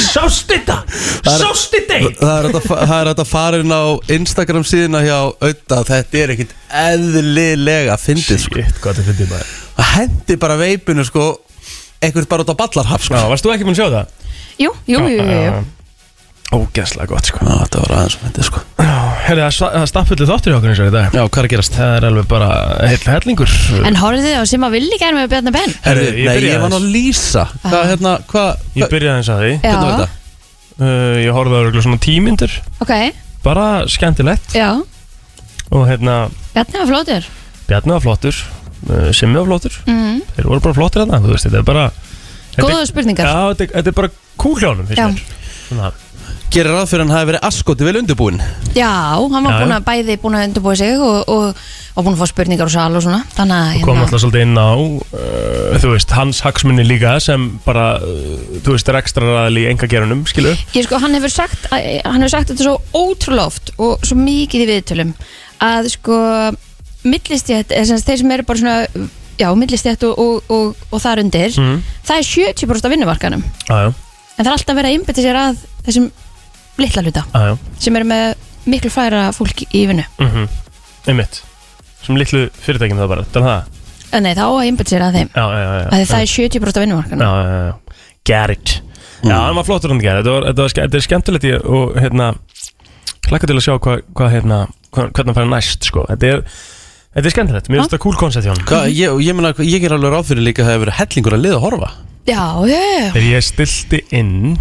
Sástu 0.06 0.56
þetta? 0.56 0.78
Sástu 1.26 1.80
þetta? 1.86 2.10
Það 2.18 2.32
er 2.32 2.48
hægt 2.48 2.58
að 2.58 2.66
er 2.98 3.10
að 3.12 3.30
fara 3.30 3.60
inn 3.62 3.72
á 3.74 3.84
Instagram 4.16 4.66
síðuna 4.66 5.02
hjá 5.06 5.16
Auða 5.16 5.80
Þetta 5.92 6.20
er 6.22 6.34
ekkit 6.34 6.54
eðlilega 6.82 7.96
sko 8.42 8.66
þetta 8.90 9.06
finnir 9.06 9.30
maður 9.32 9.54
Það 9.76 9.92
hendi 9.94 10.38
bara 10.42 10.58
veipinu 10.60 11.06
sko 11.06 11.30
Eitthvað 12.02 12.28
bara 12.34 12.46
út 12.46 12.52
á 12.52 12.60
ballarhaf 12.60 13.06
sko 13.06 13.16
Já, 13.16 13.26
varst 13.30 13.46
þú 13.46 13.54
ekki 13.54 13.68
búin 13.68 13.78
að 13.78 13.82
sjá 13.82 13.88
það? 13.94 14.14
Jú, 14.56 14.70
jú, 14.88 15.00
jú, 15.04 15.16
jú, 15.20 15.40
jú. 15.46 15.64
Ógæslega 16.54 17.08
gott 17.10 17.26
sko. 17.26 17.40
Já, 17.42 17.56
þetta 17.64 17.80
var 17.82 17.92
aðeins 17.96 18.14
að 18.16 18.20
fyndið 18.26 18.44
sko. 18.46 18.60
Herri, 19.26 19.40
það 19.42 19.54
sta- 19.56 19.70
það 19.74 19.86
stappfulli 19.90 20.26
þáttur 20.30 20.52
í 20.52 20.56
okkur 20.56 20.70
eins 20.70 20.80
og 20.84 20.86
í 20.86 20.92
dag. 20.94 21.08
Já, 21.16 21.22
hvað 21.26 21.40
er 21.42 21.46
að 21.48 21.52
gerast? 21.56 21.74
Það 21.74 21.94
er 21.96 22.04
alveg 22.06 22.28
bara 22.30 22.50
heill 22.86 23.06
hellingur. 23.10 23.54
En 23.88 23.96
horfðu 23.98 24.22
þið 24.28 24.36
á 24.38 24.44
sem 24.46 24.66
að 24.68 24.76
villi 24.76 24.98
gæri 25.00 25.16
með 25.16 25.26
Bjarnar 25.32 25.54
Ben? 25.56 25.74
Herri, 25.82 26.04
Herri, 26.06 26.20
ég 26.22 26.28
Nei, 26.30 26.36
byrjaði 26.38 26.52
ég 26.54 26.62
var 26.62 26.70
nú 26.70 26.78
að 26.78 26.86
lýsa. 26.94 27.44
Hvað, 27.66 27.84
hérna, 27.90 28.12
hvað 28.30 28.62
Ég 28.76 28.84
hva, 28.86 28.90
byrjaði 28.94 29.16
eins 29.18 29.30
að 29.34 29.42
því. 29.42 29.50
Já, 29.56 29.60
Hvernig 29.66 29.90
var 29.90 29.98
þetta? 29.98 30.08
uh, 30.78 31.16
Ég 31.26 31.32
horfði 31.40 31.56
á 31.56 31.60
örugglega 31.64 31.86
svona 31.88 32.00
tímyndur 32.06 32.56
ok, 32.86 32.94
Bara 33.42 33.66
skemmtilegt. 33.90 34.54
Já. 34.54 34.70
Og 35.74 35.86
hérna, 35.90 36.16
Bjarnar 36.54 36.84
var 36.86 36.90
flótur 36.94 37.28
Bjarni 37.66 37.92
var 37.96 38.00
flottur. 38.06 38.38
Uh, 38.86 39.10
Simmi 39.10 39.34
var 39.42 39.46
flottur. 39.50 39.74
Mm. 39.90 40.20
Þeir 40.36 40.46
voru 40.46 40.60
bara 40.62 40.74
flottir 40.78 41.02
þarna 41.02 41.18
Þú 41.26 41.32
veist, 41.34 41.48
þetta 41.50 41.58
er 41.58 41.66
bara 41.66 41.90
Góða 42.56 42.86
spurningar. 42.88 43.26
Já, 43.26 43.40
þetta, 43.50 43.64
er- 43.66 43.72
þetta 43.82 43.90
er 43.90 43.96
bara 43.98 44.10
kúlhljónum 44.38 44.86
Já. 44.86 44.94
finnst 44.94 45.18
mér. 45.18 45.32
Svona 45.66 45.90
Gerir 46.52 46.72
ráð 46.72 46.90
fyrir 46.90 47.04
hann 47.04 47.14
hafi 47.14 47.28
verið 47.30 47.46
askoti 47.48 47.86
vel 47.86 47.98
undirbúin 48.00 48.38
Já, 48.76 48.90
hann 49.18 49.46
var 49.46 49.56
Já, 49.56 49.58
búin 49.60 49.74
já. 49.74 49.76
að 49.76 49.86
bæði 49.88 50.16
búin 50.22 50.38
að 50.38 50.46
undirbúi 50.48 50.76
sig 50.78 51.02
og, 51.02 51.32
og, 51.32 51.62
og 51.96 52.06
búin 52.06 52.16
að 52.16 52.22
fá 52.22 52.30
spurningar 52.30 52.68
og 52.68 52.74
sal 52.74 52.98
og 52.98 53.04
svona 53.04 53.22
Þannig 53.36 53.56
að 53.56 53.82
kom 53.86 54.02
alltaf 54.02 54.22
svolítið 54.22 54.44
inn 54.46 54.60
á 54.60 54.72
uh, 54.76 55.76
þú 55.82 55.92
veist, 55.94 56.14
hans 56.16 56.42
hagsmunni 56.46 56.86
líka 56.86 57.16
sem 57.24 57.48
bara, 57.66 57.88
uh, 57.98 58.60
þú 58.62 58.76
veist, 58.76 58.92
er 58.92 59.00
ekstra 59.00 59.26
ræðil 59.26 59.62
í 59.64 59.66
enga 59.72 59.90
gerunum, 59.90 60.22
skilu 60.30 60.54
Ég 60.76 60.86
sko, 60.86 61.00
hann 61.02 61.18
hefur 61.18 61.34
sagt 61.34 61.68
hann 61.72 62.22
hefur 62.22 62.34
sagt 62.36 62.54
þetta 62.54 62.68
svo 62.68 62.78
ótrúlega 62.94 63.50
oft 63.50 63.74
og 63.76 64.06
svo 64.06 64.18
mikið 64.20 64.66
í 64.66 64.70
viðtölum 64.70 65.12
að 65.66 65.92
sko 65.96 66.20
millistjætt, 67.06 67.72
eða 67.74 67.88
sem 67.90 68.00
sagt 68.00 68.10
þeir 68.10 68.22
sem 68.22 68.34
eru 68.34 68.46
bara 68.46 68.60
svona 68.60 69.08
já, 69.38 69.48
millistjætt 69.58 70.04
og, 70.08 70.18
og, 70.18 70.52
og, 70.52 70.86
og 70.90 71.02
þar 71.02 71.22
undir 71.24 71.54
mm. 71.60 71.80
það 72.06 72.20
er 72.20 72.28
70% 72.32 72.88
af 72.88 72.94
vinnumarkanum 72.94 73.44
en 73.44 73.74
aðjá, 73.76 73.90
það 74.36 74.46
er 74.46 74.54
alltaf 74.54 74.78
verið 74.78 74.88
að 74.88 74.96
einbytta 74.96 75.24
sér 75.24 75.40
að 75.40 75.60
þessum 75.86 76.08
litla 76.80 77.02
hluta 77.02 77.24
aðjá 77.32 77.56
sem 77.82 77.98
eru 77.98 78.08
með 78.10 78.34
miklu 78.66 78.90
færa 78.90 79.28
fólk 79.34 79.62
í 79.70 79.84
vinnu. 79.88 80.04
Mm 80.18 80.30
-hmm. 80.32 80.48
einmitt. 81.06 81.42
Sem 82.02 82.16
litlu 82.18 82.46
fyrirtækjum 82.62 82.98
það 82.98 83.08
bara, 83.12 83.26
það 83.32 83.42
er 83.42 83.48
það. 83.48 83.74
Nei, 84.22 84.32
þá 84.34 84.42
á 84.46 84.50
að 84.50 85.02
að 85.02 85.16
þeim. 85.16 85.30
Já, 85.34 85.44
já, 85.44 85.60
já, 85.62 85.72
já. 85.76 85.88
að 85.90 86.06
það 86.10 86.20
er 86.20 86.30
70% 86.32 86.76
af 86.76 86.82
vinnumarkanum 86.82 87.20
já, 87.26 87.32
já, 87.42 87.58
já, 87.66 87.74
get 88.24 88.50
it. 88.50 88.82
Já, 89.24 89.36
hann 89.40 89.56
var 89.56 89.64
flottur 89.64 89.90
hann 89.90 90.00
gerði, 90.00 90.22
þetta, 90.22 90.32
var- 90.32 90.46
þetta, 90.46 90.62
var 90.62 90.68
ske- 90.72 90.82
þetta 90.86 90.96
er 90.96 91.06
skemmtilegt 91.06 91.44
í- 91.44 91.60
og 91.64 91.94
hérna 91.96 92.34
hlakka 93.26 93.46
til 93.46 93.56
að 93.56 93.64
sjá 93.66 93.74
hvað, 93.78 94.02
hvað 94.14 94.32
hérna 94.34 94.58
hvernig 94.92 95.26
hann 95.26 95.34
færi 95.34 95.50
næst, 95.50 95.84
sko. 95.84 96.06
Þetta 96.08 96.26
er, 96.26 96.42
þetta 97.16 97.26
er 97.26 97.34
skemmtilegt, 97.34 97.68
mér 97.68 97.80
finnst 97.82 97.94
það 97.96 98.04
cool 98.06 98.16
koncept 98.16 98.46
hjá 98.46 98.54
hann 98.54 98.90
ég, 98.92 99.20
ég 99.26 99.34
meina, 99.34 99.52
ég 99.58 99.80
ger 99.80 99.96
alveg 99.96 100.12
ráð 100.12 100.30
fyrir 100.30 100.46
líka 100.46 100.62
að 100.62 100.66
það 100.66 100.74
hefur 100.76 100.86
verið 100.86 101.00
hellingur 101.00 101.36
að 101.36 101.44
liða 101.44 101.56
að 101.56 101.66
horfa. 101.66 101.90
Já, 102.26 102.42
já, 102.66 102.80
já, 102.82 103.10
þegar 103.14 103.28
ég 103.30 103.44
stilti 103.46 104.00
inn 104.10 104.58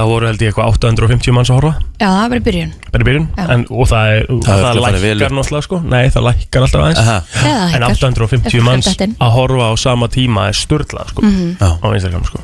þá 0.00 0.06
voru 0.10 0.26
held 0.30 0.40
ég 0.44 0.50
eitthvað 0.50 0.70
850 0.74 1.34
manns 1.36 1.50
að 1.52 1.58
horfa 1.60 1.72
já, 2.00 2.08
það 2.08 2.24
er 2.24 2.30
bara 2.30 2.40
í 2.40 2.44
byrjun 2.48 2.72
bara 2.90 3.04
í 3.04 3.08
byrjun, 3.10 3.26
Já. 3.36 3.44
en, 3.54 3.64
og 3.70 3.88
það, 3.90 4.12
er, 4.16 4.24
Það 4.30 4.62
það, 4.64 4.70
er 4.70 4.82
farið 4.86 5.04
vel 5.04 5.14
lækkar 5.20 5.30
upp. 5.30 5.36
náttúrulega 5.38 5.66
sko, 5.68 5.80
nei 5.94 6.04
það 6.14 6.26
lækkar 6.28 6.66
alltaf 6.66 6.84
aðeins 6.86 7.00
Aha, 7.04 7.16
eða 7.40 7.60
en 7.60 7.84
hækkar. 7.84 7.96
850 8.00 8.56
Ef 8.60 8.64
manns 8.70 8.88
flettinn. 8.90 9.14
að 9.20 9.34
horfa 9.36 9.66
á 9.70 9.74
sama 9.78 10.08
tíma 10.08 10.46
er 10.50 10.56
störla 10.58 11.04
sko, 11.12 11.22
Mhm. 11.22 11.56
Á 11.60 11.86
Instagram 11.94 12.24
sko. 12.24 12.38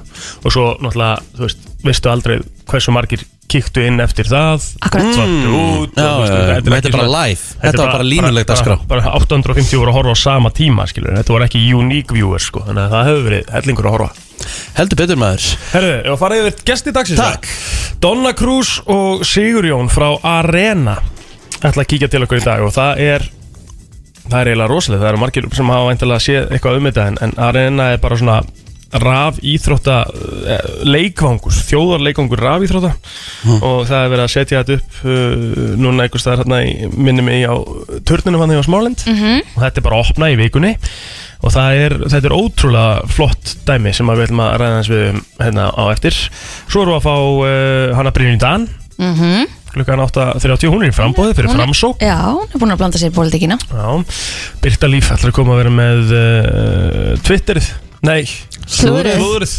og 0.44 0.52
svo 0.52 0.66
náttúrulega, 0.80 1.18
þú 1.36 1.46
veist, 1.46 1.58
veistu 1.84 2.10
aldrei 2.12 2.38
hversu 2.66 2.92
margir 2.92 3.24
kíktu 3.50 3.84
inn 3.86 4.02
eftir 4.02 4.28
það 4.30 4.66
Akkurat. 4.86 5.10
Svörtu 5.16 5.54
út 5.56 5.96
þetta 5.96 6.76
er 6.76 6.94
bara 6.96 7.08
live. 7.12 7.48
þetta 7.62 7.82
var 7.82 7.92
bara 7.94 8.06
línulegt 8.06 8.52
að 8.52 8.60
skrá. 8.62 8.76
bara, 8.88 9.02
bara 9.06 9.16
850 9.22 9.80
voru 9.80 9.92
að 9.92 9.98
horfa 10.00 10.14
á 10.14 10.18
sama 10.22 10.52
tíma 10.54 10.86
skilur, 10.90 11.16
þetta 11.16 11.36
var 11.36 11.46
ekki 11.46 11.62
unique 11.76 12.16
viewers 12.16 12.48
sko, 12.50 12.64
þannig 12.66 12.84
að 12.86 12.94
það 12.96 13.10
hefur 13.10 13.26
verið 13.30 13.52
hellingur 13.56 13.90
að 13.90 13.96
horfa. 13.96 14.24
Heldur 14.76 15.00
betur 15.00 15.18
maður. 15.20 15.46
Herðu, 15.72 15.92
ég 15.96 16.10
var 16.10 16.16
að 16.16 16.22
fara 16.22 16.40
yfir 16.42 16.58
gesti 16.68 16.92
dagsins. 16.92 17.22
Takk. 17.22 17.46
Donna 18.04 18.34
Cruz 18.36 18.76
og 18.92 19.24
Sigurjón 19.24 19.88
frá 19.92 20.10
Arena 20.26 20.98
ætla 21.64 21.82
að 21.86 21.90
kíkja 21.94 22.10
til 22.12 22.22
okkur 22.26 22.42
í 22.42 22.44
dag 22.44 22.62
og 22.66 22.74
það 22.74 23.00
er 23.06 23.24
það 24.26 24.38
er 24.40 24.50
eiginlega 24.50 24.70
rosalega, 24.70 25.02
það 25.02 25.10
eru 25.12 25.22
margir 25.22 25.48
sem 25.56 25.72
hafa 25.72 25.88
væntalega 25.90 26.24
séð 26.24 26.52
eitthvað 26.52 26.78
um 26.80 26.88
þetta 26.90 27.06
en, 27.10 27.18
en 27.24 27.34
Arena 27.46 27.90
er 27.94 28.00
bara 28.02 28.18
svona 28.20 28.40
raf 29.02 29.38
íþrótta 29.42 29.96
uh, 30.06 30.68
leikvangur, 30.86 31.52
þjóðar 31.66 32.04
leikvangur 32.06 32.38
raf 32.40 32.62
íþrótta 32.62 32.92
og 33.60 33.80
það 33.88 33.98
er 34.04 34.12
verið 34.12 34.24
að 34.24 34.32
setja 34.36 34.62
þetta 34.62 34.76
upp 34.78 35.00
uh, 35.02 35.74
núna 35.82 36.06
einhvers 36.06 36.22
staðar 36.26 36.44
hérna 36.44 36.60
í 36.64 36.90
minni 36.94 37.24
mig 37.26 37.42
á 37.50 37.54
turninu 38.06 38.38
hann 38.42 38.54
í 38.54 38.60
Smálend 38.66 39.02
Mhm. 39.06 39.42
og 39.56 39.62
þetta 39.64 39.80
er 39.82 39.86
bara 39.88 39.98
að 40.00 40.10
opna 40.10 40.30
í 40.32 40.38
vikunni. 40.38 40.76
Og 41.44 41.52
það 41.52 41.74
er, 41.82 41.92
þetta 42.08 42.26
er 42.30 42.34
ótrúlega 42.34 43.08
flott 43.12 43.50
dæmi 43.68 43.92
sem 43.94 44.08
að 44.08 44.16
við 44.22 44.24
ætlum 44.30 44.40
að 44.46 44.54
ræða 44.62 44.76
hans 44.78 44.88
við 44.88 45.02
um 45.10 45.18
hérna 45.42 45.66
á 45.68 45.84
eftir. 45.92 46.16
Svo 46.70 46.82
erum 46.82 46.94
við 46.94 46.98
að 47.02 47.06
fá 47.06 47.16
uh, 47.20 47.96
hana 47.98 48.12
Brynjum 48.16 48.40
Dan. 48.40 48.68
Mhm. 48.96 49.46
klukkan 49.76 50.00
8.30, 50.00 50.70
hún 50.72 50.86
er 50.86 50.88
í 50.88 50.94
frambóði 50.96 51.34
fyrir 51.36 51.52
framsók 51.52 52.00
Já, 52.00 52.16
hún 52.32 52.46
er 52.48 52.56
búin 52.62 52.72
að 52.72 52.78
blanda 52.80 52.96
sér 52.96 53.10
í 53.12 53.14
pólitíkina. 53.18 53.58
Já, 53.68 54.04
Birta 54.64 54.88
Líf 54.88 55.10
ætlar 55.12 55.28
að 55.28 55.36
koma 55.36 55.52
að 55.52 55.60
vera 55.60 55.74
með 55.76 56.14
uh, 56.16 57.10
Twitterið 57.26 57.68
Nei, 58.04 58.22
Slúðrið. 58.66 59.16
Slúðrið. 59.20 59.54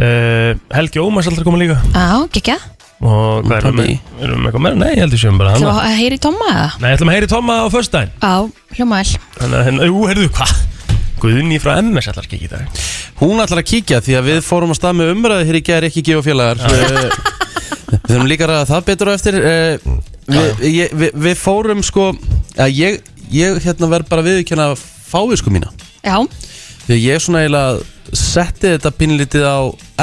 Uh, 0.00 0.52
Helgi 0.72 1.00
Ómars 1.02 1.28
að 1.28 1.42
koma 1.44 1.58
líka. 1.60 1.76
Já, 1.92 2.06
gekkja 2.32 2.56
Og 3.00 3.46
hvað 3.46 3.54
erum 3.62 3.78
við? 3.80 3.92
Erum 4.20 4.34
við 4.34 4.40
með 4.40 4.48
eitthvað 4.50 4.64
meira? 4.64 4.78
Nei, 4.80 4.88
ég 4.92 5.00
heldur 5.00 5.20
séum 5.22 5.38
bara 5.40 5.54
Þú 5.56 5.64
hana 5.70 5.84
að 5.88 5.94
heyri 5.96 6.18
Tóma 6.20 6.48
eða? 6.52 6.66
Nei, 6.82 6.90
ætlum 6.92 7.10
að 7.10 7.16
heyri 7.16 7.28
Tomma 7.32 7.54
á 7.64 7.66
föstudaginn. 7.72 8.10
Já, 8.20 8.34
hljóma 8.76 8.98
vel 9.00 9.12
Þannig 9.38 9.56
að, 9.56 9.64
hérna, 9.70 9.88
jú, 9.88 10.02
heyrðu, 10.10 10.26
hvað? 10.36 10.52
Guðni 11.20 11.60
frá 11.60 11.72
MS 11.80 12.10
ætlar 12.12 12.26
að 12.26 12.32
kikið 12.34 12.44
í 12.44 12.50
dag. 12.52 12.82
Hún 13.20 13.40
ætlar 13.44 13.60
að 13.62 13.68
kíkja 13.70 14.00
því 14.04 14.16
að 14.20 14.28
við 14.30 14.38
fórum 14.44 14.72
að 14.74 14.78
stað 14.80 14.98
með 15.00 15.12
umræði 15.14 15.48
hér 15.48 15.58
í 15.58 15.62
gær 15.64 15.86
ekki 15.88 16.04
gefa 16.10 16.24
félagar. 16.28 16.60
Eh, 16.64 17.40
Við 17.90 18.04
þurfum 18.06 18.28
líka 18.30 18.46
að 18.46 18.52
ræða 18.52 18.68
það 18.70 18.84
betur 18.88 19.10
á 19.10 19.12
eftir. 19.16 19.36
Eh, 19.50 19.88
við, 20.30 20.62
ég, 20.70 20.94
við, 21.02 21.16
við 21.26 21.36
fórum 21.40 21.80
sko 21.84 22.06
að 22.60 22.76
ég, 22.78 23.00
ég 23.34 23.60
hérna 23.64 23.88
verð 23.90 24.08
bara 24.12 24.24
viðkjanna 24.28 24.68
fávisku 24.78 25.52
mína. 25.52 25.72
Já, 26.04 26.16
Því 26.90 26.96
að 26.96 27.04
ég 27.06 27.20
svona 27.22 27.44
eiginlega 27.44 28.16
setti 28.18 28.72
þetta 28.72 28.90
pínlítið 28.98 29.44
á 29.46 29.58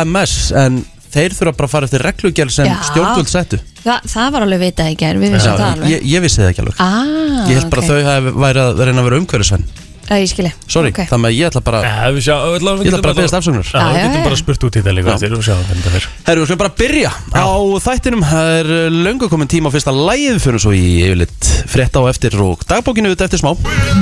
MS 0.07 0.35
en 0.55 0.77
þeir 1.11 1.33
þurfa 1.35 1.53
bara 1.57 1.67
að 1.67 1.73
fara 1.73 1.87
eftir 1.89 2.03
reglugjörn 2.07 2.53
sem 2.53 2.67
Já. 2.69 2.77
stjórnvöld 2.87 3.31
settu. 3.31 3.59
Þa, 3.83 3.95
það 4.07 4.29
var 4.35 4.45
alveg 4.45 4.61
vitað 4.63 4.91
í 4.93 4.95
gær 5.01 5.19
Við 5.19 5.33
vissum 5.35 5.57
það 5.59 5.65
alveg. 5.73 5.91
Ég, 5.91 6.05
ég 6.13 6.23
vissi 6.23 6.39
það 6.41 6.49
ekki 6.53 6.63
alveg. 6.63 6.79
Ah, 6.83 7.49
Ég 7.51 7.59
held 7.59 7.69
bara 7.73 7.83
ok. 7.83 7.87
að 7.87 7.91
þau 7.91 8.07
hafi 8.07 8.33
væri 8.45 8.63
að 8.63 8.81
reyna 8.87 9.03
að 9.03 9.07
vera 9.09 9.19
umhverfisvenn 9.21 9.67
Það 10.07 10.21
ég 10.23 10.29
skilji. 10.31 10.51
Sorry, 10.71 10.89
Ok. 10.93 10.99
þannig 11.09 11.27
að 11.27 11.35
ég 11.35 11.49
ætla 11.49 11.61
bara 11.67 11.79
Ja, 11.83 12.07
við 12.15 12.21
sjá, 12.23 12.35
við 12.47 12.61
við 12.63 12.63
Ég 12.63 12.69
ætla 12.71 12.83
getum 12.87 13.01
bara 13.03 13.11
að 13.13 13.17
beðast 13.19 13.37
afsökunar. 13.37 13.67
Já, 13.67 13.79
við 13.83 13.97
já, 13.97 14.03
getum 14.07 14.21
já. 14.21 14.23
bara 14.27 14.37
spurt 14.39 14.63
út 14.63 14.77
í 14.77 14.79
þetta 14.79 14.93
líka 14.95 15.07
Já. 15.11 15.17
Þeir 15.17 15.27
eru 15.27 15.37
að 15.37 15.47
sjá 15.47 15.55
hvernig 15.57 15.83
þetta 15.83 15.91
fyrir 15.97 16.07
Herru, 16.27 16.39
við 16.39 16.47
skulum 16.47 16.61
bara 16.61 16.73
byrja 16.79 17.11
á 17.35 17.47
þættinum. 17.87 18.23
Það 18.27 18.51
er 18.57 18.69
uh, 18.77 18.97
löngu 19.07 19.29
komin 19.33 19.51
tíma 19.51 19.67
á 19.67 19.71
fyrsta 19.75 19.91
lægið 19.97 20.39
Fyrir 20.47 20.63
svo 20.63 20.71
í 20.71 20.85
yfirleitt 21.03 21.49
frétta 21.67 21.99
á 21.99 22.03
eftir 22.07 22.39
og 22.39 22.63
dagbókinu 22.71 23.11
auðvitað 23.11 23.27
eftir 23.27 23.43
smá. 23.43 23.51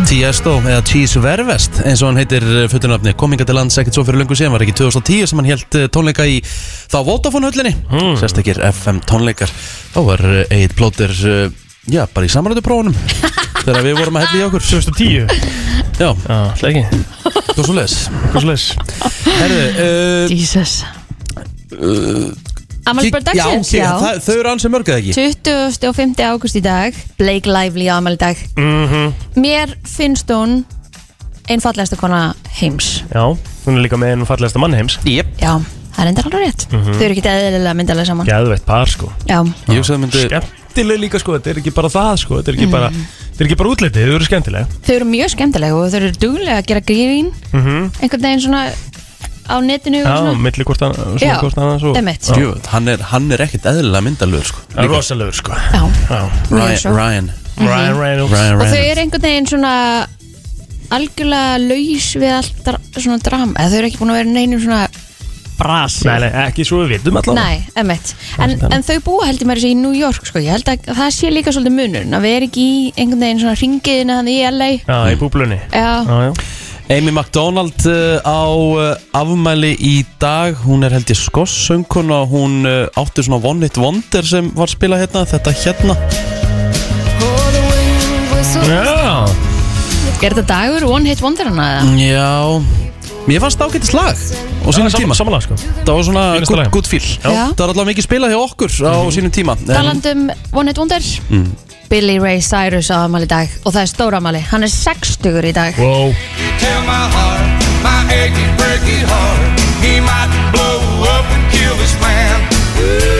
Tiesto 0.05 0.55
eða 0.62 0.85
Cheese 0.85 1.24
Vervest 1.25 1.81
eins 1.81 2.03
og 2.05 2.12
hann 2.13 2.21
heitir 2.21 2.45
fötunafni 2.69 3.15
Kominga 3.17 3.45
til 3.50 3.57
lands 3.57 3.77
ekkert 3.81 3.97
svo 3.97 4.05
fyrir 4.05 4.21
löngu 4.21 4.38
síðan 4.38 4.53
Var 4.53 4.65
ekki 4.67 4.77
2010 4.77 5.25
sem 5.31 5.41
hann 5.41 5.50
held 5.50 5.79
uh, 5.81 5.88
tónleika 5.89 6.27
í 6.29 6.38
þá 6.45 6.97
Vodafone 7.07 7.50
höllinni. 7.50 7.74
Mm. 7.89 8.13
Sérstakir 8.21 8.62
FM 8.69 9.01
tónleikar. 9.09 9.50
Þá 9.95 10.00
var 10.05 10.25
Egil 10.53 10.75
Plóter 10.77 11.17
Já, 11.85 12.05
bara 12.09 12.25
í 12.25 12.31
samræðu 12.33 12.63
prófunum 12.65 12.95
Þegar 13.65 13.81
við 13.88 13.95
vorum 14.00 14.17
að 14.19 14.25
hella 14.27 14.41
í 14.41 14.45
okkur. 14.48 14.62
2010 14.62 15.25
Já, 15.95 16.10
Já, 16.12 16.13
það 16.22 17.55
var 17.55 17.65
svo 17.65 17.75
leis 17.77 17.95
Hvað 18.31 18.41
svo 18.41 18.50
leis 18.51 18.65
Herru, 19.25 19.62
uh, 19.75 20.27
Jesus 20.29 20.75
Amalspör 22.86 23.24
kík- 23.24 23.34
já, 23.34 23.43
dagsins, 23.45 23.69
kík- 23.72 23.79
já, 23.81 23.89
það- 23.98 24.19
Þau 24.25 24.36
eru 24.39 24.50
ansið 24.51 24.72
mörg 24.75 24.89
eða 24.91 25.00
ekki? 25.01 25.13
25. 25.15 26.22
ágúst 26.22 26.55
í 26.55 26.62
dag. 26.62 26.93
Blake 27.17 27.50
Lively 27.50 27.88
á 27.89 27.98
amal 27.98 28.15
dag 28.17 28.38
Mhm. 28.55 29.13
Mér 29.41 29.74
finnst 29.84 30.27
hún 30.29 30.63
einn 31.50 31.60
fallegasta 31.62 31.95
kona 31.98 32.36
heims. 32.62 33.01
Já, 33.13 33.24
hún 33.65 33.77
er 33.77 33.81
líka 33.89 33.98
með 33.98 34.13
einu 34.13 34.25
fallegasta 34.25 34.60
mann 34.60 34.74
heims. 34.74 35.00
Jep. 35.03 35.25
Já, 35.41 35.57
það 35.95 36.05
er 36.05 36.07
endur 36.12 36.24
alveg 36.25 36.45
rétt. 36.45 36.67
Þau 36.69 37.01
eru 37.01 37.13
ekki 37.15 37.24
eðlilega 37.25 37.74
myndalega 37.75 38.05
saman. 38.05 38.27
Gæðveitt 38.27 38.65
par 38.65 38.86
sko. 38.86 39.12
Já, 39.27 39.41
Ég 39.67 39.77
hugsaði 39.81 39.98
að 39.98 40.03
myndi 40.05 40.29
Skemmtileg 40.29 41.00
líka 41.00 41.19
sko, 41.19 41.31
þetta 41.39 41.48
er 41.50 41.55
ekki 41.62 41.74
bara 41.74 41.88
það 41.89 42.17
sko. 42.19 42.36
Þetta 42.41 42.48
er 42.50 42.53
ekki 42.60 42.72
bara, 42.72 42.91
þetta 43.35 43.43
er 43.43 43.49
ekki 43.49 43.57
bara 43.59 43.69
útlitið, 43.75 44.05
þau 44.09 44.15
eru 44.15 44.25
skemmtileg. 44.29 44.75
Þau 44.87 44.93
eru 44.95 45.05
mjög 45.11 45.31
skemmtilega 45.35 45.75
og 45.75 45.89
þau 45.91 45.97
eru 46.01 46.11
duglega 46.23 46.57
að 46.61 46.67
gera 46.71 46.81
grín. 46.87 47.31
Mhm. 47.51 47.91
einhvern 48.01 48.21
veginn 48.27 48.41
svona 48.47 48.65
á 49.45 49.55
netinu 49.61 49.99
og 50.01 50.07
Já, 50.09 50.15
svona. 50.17 50.39
milli 50.41 50.63
hvort 50.65 50.79
hann 50.81 50.93
Já, 50.95 51.05
Svona 51.19 51.39
hvort 51.43 51.55
hann 51.61 51.79
svo 51.79 51.93
einmitt. 51.95 52.29
Jú, 52.33 52.55
hann 52.71 52.87
er, 52.87 52.97
hann 53.11 53.31
er 53.31 53.37
ekkert 53.45 53.67
eðlilega 53.69 54.01
myndalögur 54.07 54.45
sko. 54.49 54.59
Það 54.73 54.83
er 54.83 54.89
rosalegur 54.89 55.33
sko. 55.37 55.51
Já, 55.53 55.83
Já. 56.09 56.21
Mjög 56.49 56.63
Ryan, 56.65 56.77
svo. 56.81 56.95
Ryan, 56.95 57.27
Ryan 57.59 57.99
Reynolds. 57.99 58.31
Ryan 58.33 58.55
og 58.55 58.61
þau 58.65 58.71
Reynolds. 58.71 58.91
eru 58.91 59.01
einhvern 59.03 59.21
veginn 59.21 59.45
svona 59.51 59.73
algjörlega 60.95 61.57
laus 61.61 62.07
við 62.21 62.31
allt 62.35 62.63
dra 62.65 62.77
svona 62.95 63.19
drama, 63.25 63.53
eða 63.59 63.69
þau 63.71 63.77
eru 63.79 63.87
ekki 63.89 63.99
búin 64.01 64.11
að 64.13 64.19
vera 64.19 64.29
í 64.29 64.35
neinu 64.35 64.59
svona 64.61 64.81
brasi 65.59 66.07
Nei, 66.09 66.17
nei, 66.25 66.29
ekki 66.45 66.65
svo 66.67 66.81
við 66.83 66.95
vitum 66.97 67.19
allavega. 67.21 67.41
Nei, 67.41 67.63
emmitt 67.81 68.13
en, 68.43 68.55
en 68.75 68.85
þau 68.85 68.97
búa 69.07 69.29
heldur 69.29 69.50
mér 69.50 69.63
í 69.65 69.74
New 69.79 69.95
York 69.95 70.27
sko. 70.27 70.41
ég 70.43 70.55
held 70.55 70.69
að 70.74 70.91
það 70.91 71.09
sé 71.15 71.31
líka 71.33 71.53
svolítið 71.55 71.77
munur 71.79 72.15
að 72.19 72.27
vera 72.27 72.50
ekki 72.50 72.65
í 72.65 72.77
einhvern 72.95 73.25
veginn 73.25 73.41
svona 73.43 73.57
ringiðina 73.63 74.19
hann 74.21 74.31
í 74.31 74.38
LA 74.51 74.69
Já, 74.83 75.00
í 75.12 75.17
búblunni. 75.21 75.59
Já, 75.71 75.89
Já, 76.05 76.17
já. 76.29 76.33
Amy 76.85 77.09
McDonald 77.09 77.81
uh, 77.89 78.21
á 78.21 78.45
uh, 78.45 78.91
afmæli 79.17 79.71
í 79.81 79.95
dag. 80.21 80.53
Hún 80.67 80.85
er 80.85 80.93
held 80.93 81.09
ég 81.09 81.17
skossöngkun 81.17 82.12
og 82.13 82.29
hún 82.29 82.59
uh, 82.69 82.85
átti 83.01 83.25
svona 83.25 83.41
One 83.41 83.65
Hit 83.65 83.79
Wonder 83.81 84.21
sem 84.21 84.51
var 84.53 84.69
að 84.69 84.75
spila 84.77 85.00
hérna 85.01 85.25
Þetta 85.25 85.55
hérna. 85.63 85.97
Já, 88.65 89.25
er 90.21 90.33
þetta 90.33 90.45
dagur 90.50 90.85
One 90.93 91.09
Hit 91.09 91.21
Wonder 91.25 91.50
hana 91.50 91.65
eða? 91.74 91.97
Já, 92.05 92.84
mér 93.27 93.39
fannst 93.44 93.58
það 93.60 93.70
ágættis 93.72 93.94
lag 93.94 94.15
á 94.15 94.70
sínum 94.74 94.89
sam- 94.91 95.01
tíma. 95.01 95.15
Samanlega 95.17 95.41
sko. 95.48 95.55
Það 95.86 95.94
var 95.96 96.03
svona 96.03 96.25
good, 96.46 96.72
good 96.72 96.88
feel. 96.88 97.01
Já. 97.24 97.53
Það 97.55 97.63
var 97.65 97.70
allavega 97.74 97.89
mikið 97.91 98.05
spilað 98.08 98.34
hjá 98.34 98.39
okkur 98.46 98.72
á 98.86 98.94
sínum 99.15 99.32
tíma 99.34 99.58
En- 99.58 99.65
Talandum 99.75 100.29
One 100.53 100.67
Hit 100.70 100.77
Wonder. 100.77 101.01
Billy 101.89 102.17
Ray 102.20 102.41
Cyrus 102.41 102.89
á 102.89 103.05
afmæli 103.05 103.25
í 103.25 103.29
dag 103.29 103.50
og 103.63 103.74
það 103.74 103.82
er 103.82 103.89
stóra 103.94 104.17
afmæli, 104.17 104.41
hann 104.51 104.63
er 104.63 104.67
60 104.74 105.46
í 105.46 105.53
dag. 105.53 105.74
Wow. 105.77 106.13
Tell 106.60 106.82
my 106.86 107.05
heart, 107.13 107.46
my 107.86 108.13
achy, 108.13 108.46
breaky 108.58 108.98
heart, 109.05 109.60
he 109.82 110.00
might 110.01 110.32
blow 110.51 110.79
up 111.03 111.25
and 111.34 111.44
kill 111.51 111.75
this 111.77 111.94
man. 112.01 113.14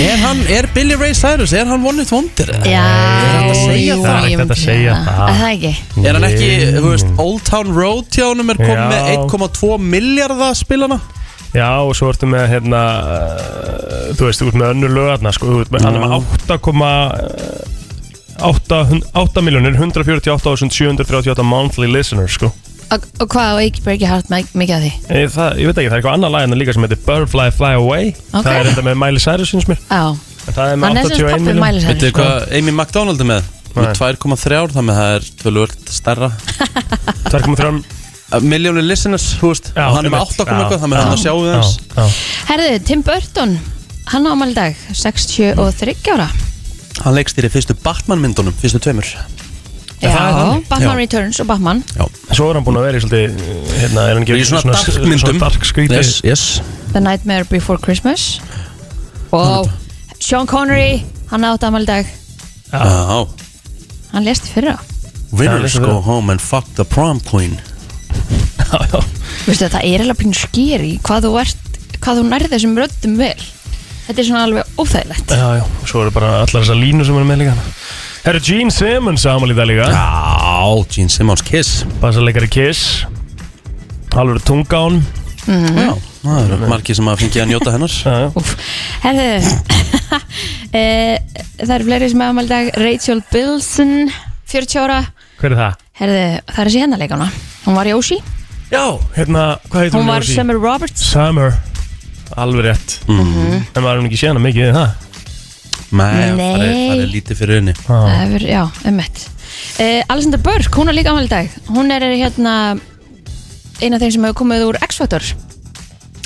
Er 0.00 0.16
hann, 0.22 0.38
er 0.48 0.64
Billy 0.72 0.94
Ray 0.96 1.10
Cyrus, 1.12 1.52
er 1.52 1.66
hann 1.68 1.82
One 1.84 2.00
Hit 2.00 2.08
Wonder? 2.14 2.48
eða? 2.54 2.64
Já, 2.64 2.84
hægt 3.34 3.50
að 3.50 3.58
segja 3.60 3.94
jú, 3.94 4.00
það? 4.00 4.16
Er 4.16 4.18
ég 4.24 4.24
ekkert 4.30 4.40
myndi 4.40 4.54
að 4.54 4.60
segja 4.62 4.72
segja 4.72 4.94
það. 5.04 5.20
Er 5.20 5.26
það 5.40 5.50
ekki? 5.50 5.72
Er 6.00 6.12
hann 6.16 6.24
ekki, 6.30 6.48
þú 6.76 6.82
veist, 6.86 7.08
Old 7.24 7.42
Town 7.48 7.68
Road 7.76 8.06
hjá 8.16 8.24
honum 8.30 8.48
er 8.54 8.58
komið 8.62 8.80
Já. 8.80 8.88
með 8.94 9.02
1,2 9.18 9.76
miljardar 9.92 10.54
spilana? 10.56 10.96
Já, 11.52 11.68
og 11.82 11.92
svo 11.98 12.06
ertu 12.14 12.26
með 12.30 12.44
hérna 12.52 12.80
uh, 13.02 14.14
Þú 14.14 14.22
veist, 14.28 14.40
ert 14.46 14.54
með 14.62 14.70
önnur 14.76 14.92
lögarna 14.94 15.30
sko, 15.34 15.44
þú 15.50 15.58
ert 15.64 15.72
með, 15.74 15.80
Hann 15.84 15.96
er 15.98 16.02
með 16.06 16.14
8,8 16.46 19.10
8 19.20 19.42
miljonir 19.44 19.74
148.738 19.76 21.42
monthly 21.44 21.88
listeners 21.90 22.32
sko. 22.38 22.48
Og, 22.90 23.04
og 23.22 23.28
hvað 23.30 23.52
á 23.54 23.56
Eiki 23.62 23.82
Breaky 23.84 24.06
Heart 24.10 24.30
mi- 24.32 24.46
mikið 24.58 24.74
af 24.74 24.82
því? 24.82 24.90
ég, 25.14 25.28
það, 25.30 25.50
ég 25.60 25.68
veit 25.68 25.76
ekki, 25.78 25.90
það 25.90 25.94
er 25.94 26.00
eitthvað 26.00 26.16
annar 26.18 26.32
lag 26.34 26.42
en 26.48 26.56
líka 26.58 26.72
sem 26.74 26.82
heitir 26.86 26.98
Butterfly 27.06 27.44
Fly 27.54 27.72
Away. 27.78 28.08
Það 28.32 28.48
er 28.56 28.70
enda 28.72 28.82
með 28.88 28.98
Miley 29.04 29.22
Cyrus 29.22 29.52
sinns 29.54 29.68
mér 29.70 29.78
Já, 29.86 30.02
En 30.48 30.56
það 30.56 30.64
er 30.64 30.70
hann 30.70 30.80
með 30.82 30.98
er 30.98 31.04
sem 31.04 31.14
81 31.14 31.30
pappi 31.30 31.44
miljón 31.46 31.62
Miley 31.62 31.84
Veitu 31.86 32.00
Cyrus 32.08 32.16
hvað 32.18 32.54
Amy 32.58 32.74
McDonald 32.74 33.22
er 33.22 33.28
með? 33.30 33.48
Með 33.70 33.86
Nei. 33.86 33.94
2,3 33.94 34.74
þannig 34.74 34.90
að 34.90 35.00
það 35.00 35.14
er 35.14 35.28
tölvöld 35.44 35.92
stærra 35.94 36.30
2,3 37.30 38.42
Miljónir 38.46 38.84
listeners, 38.86 39.28
þú 39.40 39.48
veist 39.52 39.70
Já, 39.74 39.84
og 39.90 39.96
hann 39.96 40.06
er 40.06 40.12
með 40.14 40.20
einmitt. 40.24 40.34
8 40.38 40.46
komið 40.48 40.58
Já. 40.58 40.64
eitthvað 40.64 40.82
þannig 40.84 40.98
að 40.98 41.04
hann 41.04 41.14
að 41.14 41.22
sjáu 41.22 41.40
þess 41.46 41.70
Já, 41.78 42.00
já. 42.00 42.18
Herðu, 42.50 42.78
Tim 42.90 43.02
Burton 43.06 43.54
Hann 44.10 44.26
á 44.26 44.30
afmæli 44.34 44.54
í 44.54 44.58
dag, 44.58 44.82
63 44.98 46.14
ára 46.14 46.28
Hann 47.04 47.14
leikst 47.16 47.38
í 47.38 47.50
fyrstu 47.54 47.74
Batman 47.86 48.22
myndunum, 48.22 48.54
fyrstu 48.58 48.82
tveimur 48.82 49.06
Já, 50.00 50.10
það? 50.16 50.62
Batman 50.70 50.86
Já. 50.88 50.96
Returns 50.96 51.40
og 51.42 51.46
Batman. 51.50 51.82
Já, 51.96 52.06
Svo 52.32 52.48
er 52.50 52.58
hann 52.58 52.64
búin 52.64 52.78
að 52.80 52.86
vera 52.88 53.00
í 53.00 53.04
svolítið 53.04 53.42
hérna, 53.80 54.06
er 54.08 54.16
hann 54.16 54.24
ekki 54.24 54.38
í 54.40 54.46
svona 54.48 54.72
dark 54.72 55.04
myndum. 55.04 55.40
dark 55.42 55.68
skrítið 55.68 56.00
Yes, 56.00 56.20
yes. 56.24 56.44
The 56.94 57.02
Nightmare 57.04 57.44
Before 57.50 57.78
Christmas. 57.78 58.40
Wow 59.30 59.68
Sean 60.20 60.46
Connery, 60.46 61.00
hann 61.30 61.44
átti 61.48 61.64
afmæli 61.66 61.86
í 61.86 61.88
dag. 61.88 62.08
Já. 62.70 63.20
Hann 64.12 64.26
lést 64.26 64.44
í 64.44 64.52
fyrra. 64.52 64.76
Winners 65.32 65.78
go 65.80 66.00
home 66.04 66.32
and 66.32 66.42
fuck 66.42 66.66
the 66.76 66.84
prom 66.84 67.20
queen. 67.24 67.56
Já, 68.60 68.80
já. 68.92 69.00
Veistu, 69.46 69.68
það 69.72 69.86
er 69.88 70.04
alveg 70.04 70.18
pínu 70.20 70.36
skeri 70.36 70.92
hvað 71.06 71.26
þú 71.26 71.32
ert, 71.40 71.80
hvað 72.04 72.20
þú 72.20 72.26
nærði 72.28 72.50
þessum 72.52 72.76
röddum 72.78 73.16
vel. 73.18 73.46
Þetta 74.06 74.22
er 74.22 74.28
svona 74.28 74.44
alveg 74.44 74.76
óþægilegt. 74.82 75.32
Já, 75.32 75.48
já, 75.60 75.64
svo 75.88 76.04
eru 76.04 76.12
bara 76.14 76.32
allar 76.42 76.64
þessar 76.64 76.78
línur 76.78 77.08
sem 77.08 77.16
eru 77.16 77.28
með 77.28 77.42
líka 77.44 77.56
Herru 78.20 78.40
Gene 78.44 78.70
Simmons 78.74 79.24
ámali 79.24 79.54
það 79.56 79.70
líka. 79.70 79.86
Já, 79.94 80.84
Gene 80.92 81.08
Simmons 81.12 81.42
Kiss. 81.46 81.84
Bassaleikari 82.02 82.48
Kiss. 82.52 83.06
Alveg 84.12 84.42
tungán. 84.44 84.98
Já, 85.46 85.94
það 86.20 86.40
eru 86.52 86.68
margir 86.68 86.98
sem 86.98 87.08
að 87.08 87.22
fengið 87.22 87.44
að 87.46 87.48
njóta 87.54 87.72
hennar. 87.74 87.94
Já, 87.94 88.16
já. 88.26 88.28
Úf. 88.36 88.50
Herðu 89.06 89.24
e, 90.80 90.84
Það 91.62 91.74
eru 91.78 91.88
fleiri 91.88 92.10
sem 92.12 92.24
afmæli 92.26 92.50
í 92.50 92.52
dag. 92.52 92.70
Rachel 92.84 93.24
Bilson, 93.32 93.96
40 94.52 94.82
ára. 94.84 95.00
Hver 95.40 95.54
er 95.54 95.62
það? 95.62 95.82
Herðu, 96.02 96.22
það 96.52 96.60
er 96.60 96.70
þessi 96.70 96.84
hérna 96.84 97.00
leikana. 97.00 97.30
Hún 97.64 97.80
var 97.80 97.88
í 97.88 97.96
Ósi, 97.96 98.20
Já, 98.70 98.84
hérna, 99.16 99.44
hvað 99.66 99.82
heitir 99.82 99.96
hún 99.98 100.06
var 100.12 100.20
Rósi? 100.22 100.34
Summer 100.36 100.60
Roberts. 100.62 101.06
Summer. 101.10 101.56
Alveg 102.38 102.68
rétt. 102.68 103.00
Mhm. 103.08 103.64
En 103.74 103.82
maður 103.82 103.96
er 103.96 104.04
nú 104.04 104.10
ekki 104.12 104.20
séð 104.20 104.34
hana 104.34 104.44
mikið 104.44 104.68
í 104.68 104.74
það 104.76 105.08
Nei, 105.90 106.06
það 106.06 106.30
er, 106.30 106.36
Nei. 106.38 106.88
það 106.90 107.04
er 107.04 107.12
lítið 107.16 107.38
fyrir 107.40 107.58
henni. 107.58 107.74
Það 107.82 108.34
er, 108.38 108.44
já, 108.46 108.62
ummitt 108.86 109.22
uh, 109.80 110.02
Alexander 110.08 110.38
Burke, 110.38 110.74
hún 110.78 110.90
er 110.90 110.96
líka 110.96 111.12
afmæli 111.12 111.28
í 111.28 111.32
dag. 111.32 111.54
Hún 111.70 111.94
er 111.94 112.06
hérna 112.12 112.54
eina 113.80 113.96
af 113.96 114.02
þeim 114.04 114.12
sem 114.14 114.26
hefur 114.28 114.38
komið 114.42 114.66
úr 114.68 114.78
X-Factor. 114.86 115.26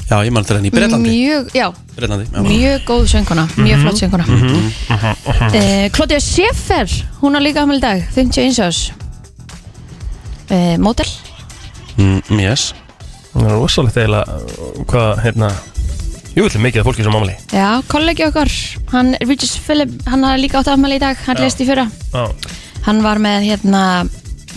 Já, 0.04 0.18
ég 0.20 0.34
mann 0.36 0.44
til 0.44 0.58
henni 0.58 0.68
í 0.68 0.74
Breitlandi 0.74 1.08
Mjög, 1.08 1.46
já, 1.56 1.70
Breitlandi, 1.96 2.26
já. 2.28 2.42
Mjög 2.44 2.82
góð 2.90 3.06
sönguna 3.08 3.46
Mjög 3.56 3.78
flott 3.86 4.00
sönguna 4.02 4.26
uh, 4.28 5.86
Claudia 5.96 6.20
Schiffer, 6.20 6.92
hún 7.22 7.38
er 7.38 7.44
líka 7.46 7.62
afmæli 7.64 7.80
í 7.80 7.84
dag. 7.86 8.04
51 8.12 8.60
árs. 8.66 8.82
Uh, 10.50 10.74
Model 10.76 11.08
mm, 11.96 12.20
Yes. 12.36 12.74
Það 13.32 13.48
er 13.48 13.56
rosalegt 13.58 13.96
eiginlega 13.98 14.36
Hvað, 14.90 15.22
hérna 15.24 15.48
Jú, 16.34 16.44
ætli 16.48 16.58
mikið 16.64 16.82
af 16.82 16.86
fólki 16.88 17.04
sem 17.06 17.14
ámali 17.14 17.34
Já, 17.54 17.68
kollegi 17.90 18.24
okkar 18.26 18.50
Hann, 18.90 19.14
Regis 19.22 19.52
Philip, 19.62 19.92
hann 20.10 20.24
har 20.26 20.38
líka 20.42 20.58
átt 20.60 20.70
afmæli 20.72 20.96
í 20.98 21.02
dag 21.02 21.16
Hann 21.26 21.38
Já. 21.38 21.44
lest 21.46 21.60
í 21.62 21.66
fyrra. 21.68 21.84
Já, 22.12 22.24
Hann 22.88 23.02
var 23.04 23.20
með 23.22 23.46
hérna 23.48 23.82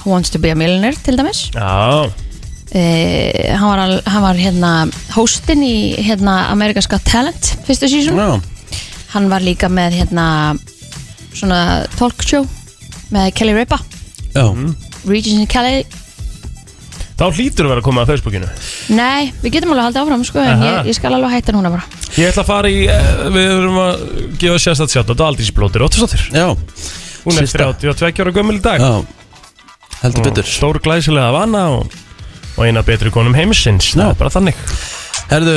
Who 0.01 0.11
Wants 0.15 0.31
to 0.33 0.39
be 0.41 0.49
a 0.51 0.55
Millionaire 0.57 0.97
til 1.03 1.17
dæmis. 1.19 1.49
Já, 1.53 2.09
Uh, 2.67 3.55
hann, 3.55 3.63
var, 3.63 3.79
al- 3.79 4.01
hann 4.11 4.21
var 4.25 4.35
hérna 4.35 4.69
hóstinn 5.15 5.61
í 5.63 5.95
hérna 6.03 6.49
America's 6.51 6.85
Got 6.91 7.05
Talent 7.07 7.53
fyrstu 7.63 7.87
sísón 7.87 8.17
Já, 8.19 8.41
hann 9.13 9.29
var 9.31 9.39
líka 9.39 9.69
með 9.71 9.95
hérna 10.01 10.25
svona 11.33 11.87
talk 11.95 12.21
show 12.27 12.43
með 13.09 13.31
Kelly 13.39 13.53
Ripa. 13.55 13.79
Já. 14.35 14.43
Regis 15.07 15.37
and 15.39 15.47
Kelly 15.47 15.85
þá 17.17 17.25
hlýtur 17.33 17.65
að 17.67 17.71
vera 17.73 17.81
að 17.81 17.87
koma 17.87 18.03
að 18.03 18.11
Facebookinu. 18.13 18.47
Nei, 18.93 19.31
við 19.41 19.55
getum 19.57 19.73
alveg 19.73 19.81
að 19.83 19.87
halda 19.89 20.03
áfram 20.05 20.25
sko, 20.27 20.41
en 20.43 20.53
Aha. 20.53 20.67
ég, 20.69 20.89
ég 20.91 20.97
skal 20.99 21.13
alveg 21.17 21.33
hætta 21.33 21.55
núna 21.55 21.71
bara. 21.73 21.83
Ég 22.17 22.29
ætla 22.31 22.43
að 22.43 22.49
fara 22.51 22.69
í, 22.71 22.83
eh, 22.87 23.11
við 23.33 23.53
erum 23.57 23.79
að 23.81 24.05
gefa 24.41 24.61
sérstætt 24.63 24.93
sjátt 24.93 25.09
Þetta 25.11 25.23
er 25.23 25.31
aldrei 25.31 25.47
splótir, 25.47 25.83
Óttastóttir 25.85 26.23
Já, 26.33 26.47
Hún 27.25 27.37
er 27.37 27.47
Systa. 27.47 27.71
32 27.83 28.21
ára 28.23 28.31
gömul 28.31 28.55
í 28.57 28.61
dag. 28.63 28.79
Já. 28.79 29.05
Heldur 30.03 30.27
betur. 30.29 30.47
Stór 30.47 30.79
glæsilega 30.83 31.33
vana 31.33 31.63
og, 31.75 31.91
og 32.55 32.63
eina 32.67 32.83
betri 32.85 33.11
konum 33.11 33.35
heimsins. 33.35 33.91
Það 33.97 34.13
er 34.13 34.19
bara 34.21 34.33
þannig. 34.37 34.61
Herðu, 35.27 35.55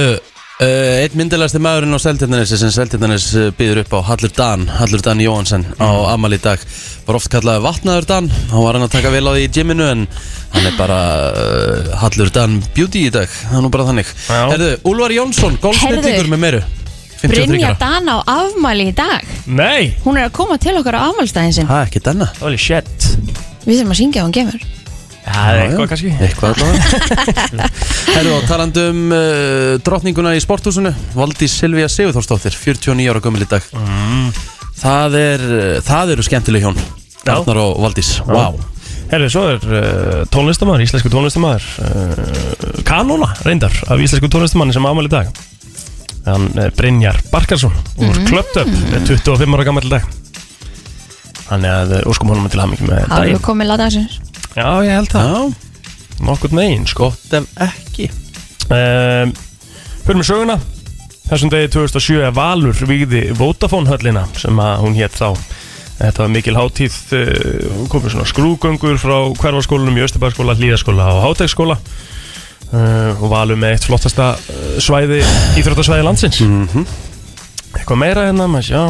uh, 0.60 1.00
einn 1.02 1.16
myndilegasti 1.18 1.60
maðurinn 1.62 1.96
á 1.96 2.00
Seltjarnanes 2.02 2.52
sem 2.52 2.72
Seltjarnanes 2.74 3.26
uh, 3.38 3.48
býður 3.56 3.82
upp 3.84 3.94
á 3.96 4.00
Hallur 4.10 4.32
Dan 4.36 4.66
Hallur 4.78 5.02
Dan 5.04 5.22
Jóhansson 5.24 5.64
á 5.80 5.88
Amal 6.12 6.36
í 6.36 6.40
dag. 6.42 6.62
Var 7.06 7.18
oft 7.18 7.30
kallaði 7.32 7.64
Vatnaður 7.64 8.08
Dan. 8.10 8.30
Hann 8.52 8.66
var 8.66 8.78
hann 8.78 8.86
að 8.86 8.94
taka 8.96 9.12
vel 9.14 9.24
á 9.26 9.32
því 9.34 9.46
í 9.46 9.52
gyminu 9.56 9.88
en 9.90 10.04
hann 10.54 10.68
er 10.70 10.76
bara 10.78 10.98
uh, 11.30 11.94
Hallur 12.02 12.32
Dan 12.34 12.58
Beauty 12.76 13.06
í 13.08 13.14
dag, 13.14 13.30
það 13.30 13.60
er 13.60 13.64
nú 13.66 13.72
bara 13.72 13.88
þannig. 13.90 14.12
Herðu, 14.30 14.74
Úlfar 14.92 15.16
Jónsson, 15.16 15.58
golfsnittingur 15.62 16.30
með 16.34 16.44
meiru 16.46 16.62
53 17.20 17.50
Brynja 17.50 17.74
Dana 17.76 18.14
á 18.24 18.32
afmæli 18.32 18.86
í 18.88 18.96
dag. 18.96 19.26
Nei, 19.44 19.92
Hún 20.06 20.16
er 20.16 20.30
að 20.30 20.36
koma 20.38 20.56
til 20.60 20.72
okkar 20.80 20.96
á 20.96 21.04
afmælstæðin 21.10 21.52
sinn. 21.58 21.68
Það 21.68 21.82
er 21.82 21.90
ekki 21.90 22.04
denna 22.06 22.30
holy 22.40 22.60
shit. 22.60 23.10
Við 23.66 23.82
þurfum 23.82 23.92
að 23.92 23.98
syngja 24.00 24.22
á 24.22 24.24
hann 24.24 24.36
gemur 24.38 24.62
það 25.24 25.50
er 25.50 25.60
eitthvað 25.64 25.90
kannski? 25.92 26.12
Eitthvað 26.26 26.54
allavega. 26.54 27.68
Herðu, 28.14 28.32
og 28.36 28.48
talandum 28.48 29.02
uh, 29.14 29.74
drottninguna 29.84 30.34
í 30.38 30.42
sporthúsinu 30.42 30.92
Valdís 31.16 31.54
Silvía 31.60 31.90
Sigurþórsdóttir 31.92 32.56
49 32.56 33.10
ára 33.12 33.22
gömul 33.24 33.44
í 33.44 33.50
dag. 33.50 33.66
Það, 34.80 35.18
er, 35.20 35.46
uh, 35.50 35.78
það 35.86 36.16
eru 36.16 36.26
skemmtileg 36.26 36.66
hjón. 36.66 36.82
Arnar 37.28 37.60
og 37.66 37.80
Valdís. 37.84 38.14
Vá. 38.26 38.48
Herðu, 39.10 39.28
svo 39.32 39.44
er 39.50 39.64
uh, 39.66 40.20
tónlistamæður, 40.30 40.84
íslensku 40.86 41.10
tónlistamæður 41.10 41.64
uh, 41.82 42.82
Kanóna, 42.86 43.32
reyndar 43.42 43.74
Af 43.90 43.98
íslensku 43.98 44.30
tónlistamanni 44.30 44.76
sem 44.76 44.86
ámæli 44.86 45.10
í 45.10 45.14
dag. 45.16 45.32
Hann 46.28 46.46
uh, 46.54 46.68
Brynjar 46.78 47.18
Barkarsson 47.32 47.74
Úr 47.98 48.14
mm. 48.14 48.30
Er 48.30 49.04
25 49.08 49.56
ára 49.58 49.66
gammal 49.66 49.86
í 49.88 49.92
dag. 49.92 50.06
Þannig 51.48 51.74
að 51.74 51.94
uh, 51.98 52.08
óskum 52.12 52.30
honum 52.30 52.50
til 52.52 52.62
hamingi 52.62 52.86
með 52.86 53.08
Það 53.08 53.16
daginn. 53.16 53.40
er 53.40 53.46
komið 53.50 53.72
lagdagsins 53.72 54.29
Já, 54.56 54.66
ég 54.84 54.90
held 54.96 55.12
það, 55.12 55.30
Já, 55.30 56.20
nokkurt 56.26 56.54
megin 56.56 56.86
sko. 56.90 57.10
gott 57.10 57.32
ef 57.38 57.46
ekki. 57.68 58.10
Um, 58.70 59.32
Fyrir 60.04 60.18
með 60.20 60.26
söguna. 60.30 60.56
Þessum 61.30 61.50
degi 61.52 61.68
2007 61.76 62.24
er 62.26 62.32
Valur 62.34 62.74
vígði 62.90 63.20
Vodafone 63.38 63.86
höllina 63.92 64.24
sem 64.40 64.58
að 64.58 64.80
hún 64.82 64.96
hétt 64.98 65.14
þá. 65.14 65.28
Þetta 66.00 66.24
var 66.24 66.32
mikil 66.32 66.56
hátíð 66.56 66.96
uh, 67.14 67.28
hún 67.76 67.90
komið 67.92 68.14
svona 68.16 68.30
skrúgöngur 68.30 68.98
frá 68.98 69.16
hverfarskólanum 69.38 70.00
í 70.00 70.04
Östubæðskóla, 70.06 70.56
Hlíðaskóla 70.58 71.06
og 71.14 71.22
Hátegsskóla 71.28 71.76
uh, 71.76 73.20
og 73.20 73.28
Valur 73.30 73.60
með 73.60 73.76
eitt 73.76 73.86
flottasta 73.86 74.32
uh, 74.34 74.74
svæði 74.82 75.20
íþróttasvæði 75.60 76.08
landsins. 76.08 76.40
Mhm. 76.42 76.88
Eitthvað 77.76 78.00
meira 78.02 78.26
hérna, 78.26 78.48
maður 78.50 78.66
sjá 78.72 78.82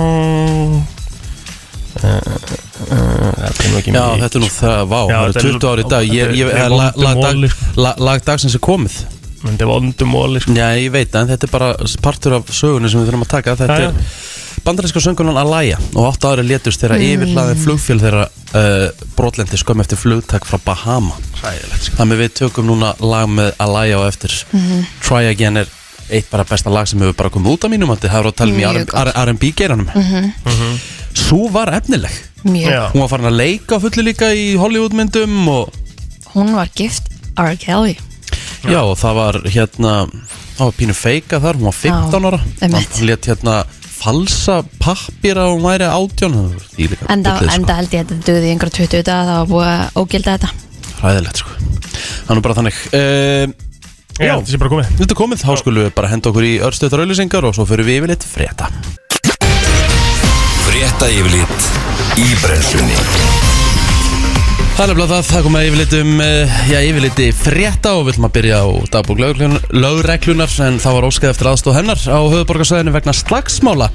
Já, 3.91 4.05
þetta 4.21 4.37
er 4.37 4.43
nú 4.43 4.51
það, 4.51 4.83
vá, 4.91 5.01
Já, 5.01 5.17
það 5.17 5.31
þetta 5.31 5.41
eru 5.41 5.51
er 5.51 5.57
20 5.57 5.71
ári 5.71 5.83
í 5.83 5.89
dag 5.91 6.05
Ég, 6.07 6.13
þetta 6.21 6.37
ég, 6.39 6.51
þetta 6.51 6.67
er 6.67 6.75
lag, 6.75 6.93
vondum 6.95 7.07
lag, 7.07 7.17
móli, 7.17 7.49
dag, 7.49 7.57
sko. 7.57 7.81
lag, 7.85 8.05
lag 8.09 8.23
dagsins 8.29 8.57
er 8.57 8.63
komið 8.65 8.99
Þetta 9.41 9.65
er 9.65 9.71
vondum 9.71 10.13
móli 10.13 10.43
sko. 10.45 10.55
Já, 10.57 10.67
ég 10.77 10.93
veit, 10.95 11.17
en 11.17 11.31
þetta 11.31 11.49
er 11.49 11.53
bara 11.55 11.71
partur 12.05 12.37
af 12.39 12.53
sögunni 12.55 12.91
sem 12.93 13.01
við 13.01 13.11
þurfum 13.11 13.27
að 13.27 13.33
taka 13.35 13.57
Þetta 13.61 13.81
Já, 13.81 13.89
já. 13.89 13.91
er 13.91 14.61
bandarinska 14.65 15.01
söngunan 15.01 15.41
Alaya 15.41 15.79
og 15.95 16.05
8 16.11 16.33
ári 16.35 16.45
létust 16.45 16.83
þegar 16.83 16.99
mm. 16.99 17.11
yfirhlaðin 17.15 17.61
flugfél 17.63 17.99
þeirra 18.03 18.27
uh, 18.29 19.05
brotlendi 19.17 19.61
skömm 19.61 19.81
eftir 19.85 20.01
flugtak 20.01 20.45
frá 20.49 20.61
Bahama 20.65 21.17
Sæðilegt 21.41 21.87
sko. 21.87 21.97
Þannig 22.01 22.21
við 22.21 22.35
tökum 22.43 22.69
núna 22.69 22.93
lag 23.01 23.31
með 23.33 23.55
Alaya 23.63 24.03
á 24.05 24.09
eftir 24.11 24.35
Try 25.01 25.31
Again 25.31 25.63
er 25.63 25.73
eitt 26.17 26.31
bara 26.31 26.45
besta 26.49 26.73
lag 26.73 26.89
sem 26.91 27.01
hefur 27.03 27.17
bara 27.19 27.33
komið 27.35 27.57
út 27.57 27.67
af 27.67 27.73
mínum 27.73 27.95
Það 27.97 28.19
er 28.21 28.29
að 28.31 28.37
tala 28.41 28.53
um 28.53 28.59
í 28.59 28.65
Mjög 28.65 28.91
gott. 28.91 29.15
R&B 29.25 29.53
geiranum. 29.57 29.89
Svo 31.15 31.49
var 31.53 31.73
efnileg. 31.75 32.15
Mjög. 32.45 32.71
Já. 32.73 32.83
Hún 32.95 33.05
var 33.05 33.11
farin 33.13 33.31
að 33.31 33.41
leika 33.41 33.77
á 33.77 33.83
fullu 33.83 34.07
líka 34.07 34.31
í 34.35 34.55
Hollywoodmyndum 34.61 35.49
og 35.53 35.75
Hún 36.35 36.55
var 36.55 36.71
gift 36.79 37.11
R. 37.37 37.57
Kelly. 37.59 37.97
Já, 38.69 38.81
og 38.85 38.97
það 39.01 39.15
var 39.19 39.41
hérna 39.51 39.93
það 40.61 40.65
var 40.69 40.75
pínu 40.77 40.95
feika 40.97 41.41
þar, 41.41 41.59
hún 41.59 41.71
var 41.71 41.77
15 41.79 42.27
ára. 42.29 42.41
hann 42.61 43.07
let 43.09 43.29
hérna 43.31 43.55
falsa 44.01 44.61
pappir 44.81 45.41
að 45.41 45.55
hún 45.55 45.65
væri 45.65 45.89
það 45.89 46.53
þvílíka 46.75 47.09
Enda, 47.13 47.35
bullið, 47.37 47.55
enda 47.57 47.77
held 47.79 47.95
ég 47.95 48.05
að 48.05 48.13
þetta 48.13 48.29
döði 48.29 48.47
í 48.47 48.53
einhverja 48.55 48.77
20 48.81 49.03
daga 49.09 49.25
það 49.31 49.41
var 49.41 49.51
búið 49.51 49.71
að 49.73 49.99
ógilda 50.03 50.37
þetta. 50.37 50.51
Sko. 50.51 51.01
hræðilegt 51.01 51.43
sko. 51.43 51.59
Það 52.21 52.31
er 52.31 52.39
nú 52.39 52.45
bara 52.47 52.59
þannig. 52.61 52.81
Uh, 52.97 53.70
Já, 54.21 54.35
þetta 54.37 54.53
sé 54.53 54.59
bara 54.61 54.71
komið. 54.75 54.89
Þetta 54.99 55.15
er 55.15 55.17
komið, 55.17 55.39
þá 55.41 55.53
skulum 55.57 55.85
við 55.87 55.93
bara 55.97 56.09
henda 56.11 56.29
okkur 56.29 56.45
í 56.45 56.57
örstöðar 56.67 57.03
auðlýsingar 57.07 57.47
og 57.49 57.55
svo 57.57 57.65
fyrir 57.65 57.87
við 57.87 58.01
yfir 58.03 58.11
litt 58.13 58.25
frétta. 58.29 58.67
Frétta 60.67 61.07
yfirlit 61.09 61.69
í 62.21 62.27
brennslunni. 62.43 62.99
Það 64.77 64.83
er 64.85 64.91
nefnilega 64.91 65.09
það, 65.15 65.31
það 65.31 65.47
kom 65.47 65.57
að 65.57 65.65
yfirlit 65.71 65.95
um 65.97 66.21
uh, 66.25 66.59
já, 66.69 66.77
yfirliti 66.91 67.29
frétta 67.37 67.93
og 67.97 68.05
við 68.05 68.13
ætlum 68.13 68.29
að 68.29 68.35
byrja 68.35 68.59
á 68.61 68.69
dagbúk 68.93 69.23
lögreglunar 69.25 70.53
en 70.67 70.77
það 70.85 70.99
var 70.99 71.07
óskæð 71.09 71.33
eftir 71.33 71.51
aðstóð 71.51 71.79
hennar 71.79 72.05
á 72.05 72.21
höfuborgarsæðinu 72.21 72.95
vegna 72.97 73.15
slagsmála 73.17 73.89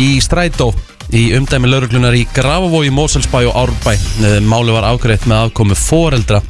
í 0.00 0.08
Strætó 0.24 0.70
í 1.12 1.26
umdæmi 1.36 1.68
lögreglunar 1.68 2.16
í 2.16 2.24
Grafavogi, 2.32 2.92
Moselsbæ 2.96 3.42
og 3.50 3.60
Árbæ. 3.66 3.92
Eh, 3.92 4.38
Máli 4.40 4.72
var 4.72 4.88
afgreitt 4.88 5.28
með 5.28 5.50
afkomu 5.50 5.76
foreldra 5.76 6.40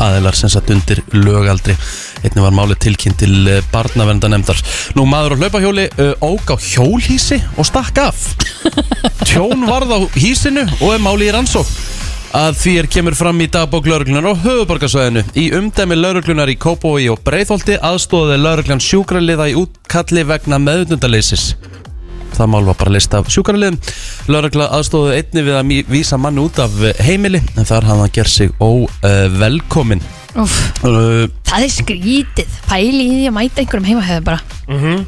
aðeilar 0.00 0.36
sem 0.36 0.52
satt 0.52 0.70
undir 0.72 1.02
lögaldri 1.12 1.76
einnig 2.22 2.44
var 2.44 2.54
máli 2.56 2.76
tilkynnt 2.80 3.20
til 3.22 3.48
eh, 3.50 3.62
barnavendanemdar 3.72 4.60
nú 4.98 5.06
maður 5.10 5.36
á 5.36 5.40
hlaupahjóli 5.42 5.88
uh, 5.98 6.12
óg 6.22 6.54
á 6.54 6.56
hjólhísi 6.56 7.40
og 7.56 7.66
stakk 7.68 7.98
af. 8.02 8.28
Tjón 9.28 9.66
varð 9.68 9.96
á 9.96 9.98
hísinu 10.16 10.66
og 10.80 10.94
er 10.94 11.02
máli 11.02 11.28
í 11.30 11.34
rannsók 11.34 11.68
að 12.32 12.54
því 12.62 12.72
er 12.80 12.88
kemur 12.88 13.16
fram 13.16 13.42
í 13.44 13.48
dagbók 13.52 13.88
lauruglunar 13.90 14.32
á 14.32 14.40
höfuborgarsvæðinu 14.44 15.24
í 15.36 15.50
umdæmi 15.58 15.98
lauruglunar 15.98 16.48
í 16.48 16.56
Kópói 16.56 17.10
og 17.12 17.20
Breitholti 17.26 17.76
aðstóði 17.76 18.38
lauruglan 18.40 18.80
sjúkraliða 18.80 19.50
í 19.52 19.58
útkalli 19.60 20.24
vegna 20.30 20.60
meðundaleysis 20.62 21.52
það 22.32 22.48
mál 22.54 22.64
var 22.64 22.78
bara 22.80 22.94
list 22.94 23.14
af 23.16 23.28
sjúkraliðum. 23.32 23.76
Laurugla 24.32 24.70
aðstóði 24.78 25.18
einni 25.20 25.44
við 25.44 25.58
að 25.58 25.92
vísa 25.92 26.18
mann 26.20 26.40
út 26.40 26.62
af 26.62 26.80
eh, 26.80 26.96
heimili 27.04 27.42
en 27.56 27.68
þar 27.68 27.90
hafði 27.90 28.06
hann 28.06 28.16
gerð 28.16 28.34
sig 28.38 28.54
óvelkomin 28.62 30.04
Úf, 30.32 30.54
uh, 30.86 31.26
Það 31.48 31.66
er 31.66 31.72
skrítið. 31.74 32.54
Pæli 32.68 33.02
í 33.02 33.10
því 33.18 33.26
að 33.28 33.36
mæta 33.36 33.60
einhverjum 33.60 33.90
heimahöðu 33.90 34.24
bara. 34.24 34.40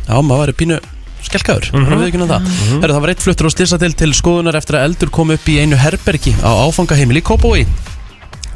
Já, 0.04 0.18
maður 0.20 0.42
væri 0.42 0.56
pínu 0.60 0.80
skelkaður. 1.24 1.70
Mm 1.72 1.86
-hmm. 1.86 2.04
við 2.04 2.28
það. 2.28 2.52
Heru, 2.82 2.92
það 2.92 3.00
var 3.00 3.12
eitt 3.14 3.24
fluttur 3.24 3.48
á 3.48 3.54
styrsa 3.54 3.78
til 3.80 4.12
skoðunar 4.12 4.56
eftir 4.60 4.76
að 4.76 4.84
eldur 4.84 5.10
kom 5.10 5.30
upp 5.30 5.48
í 5.48 5.58
einu 5.60 5.76
herbergi 5.76 6.34
á 6.44 6.52
áfangaheimil 6.68 7.16
í 7.16 7.24
Kópói 7.24 7.66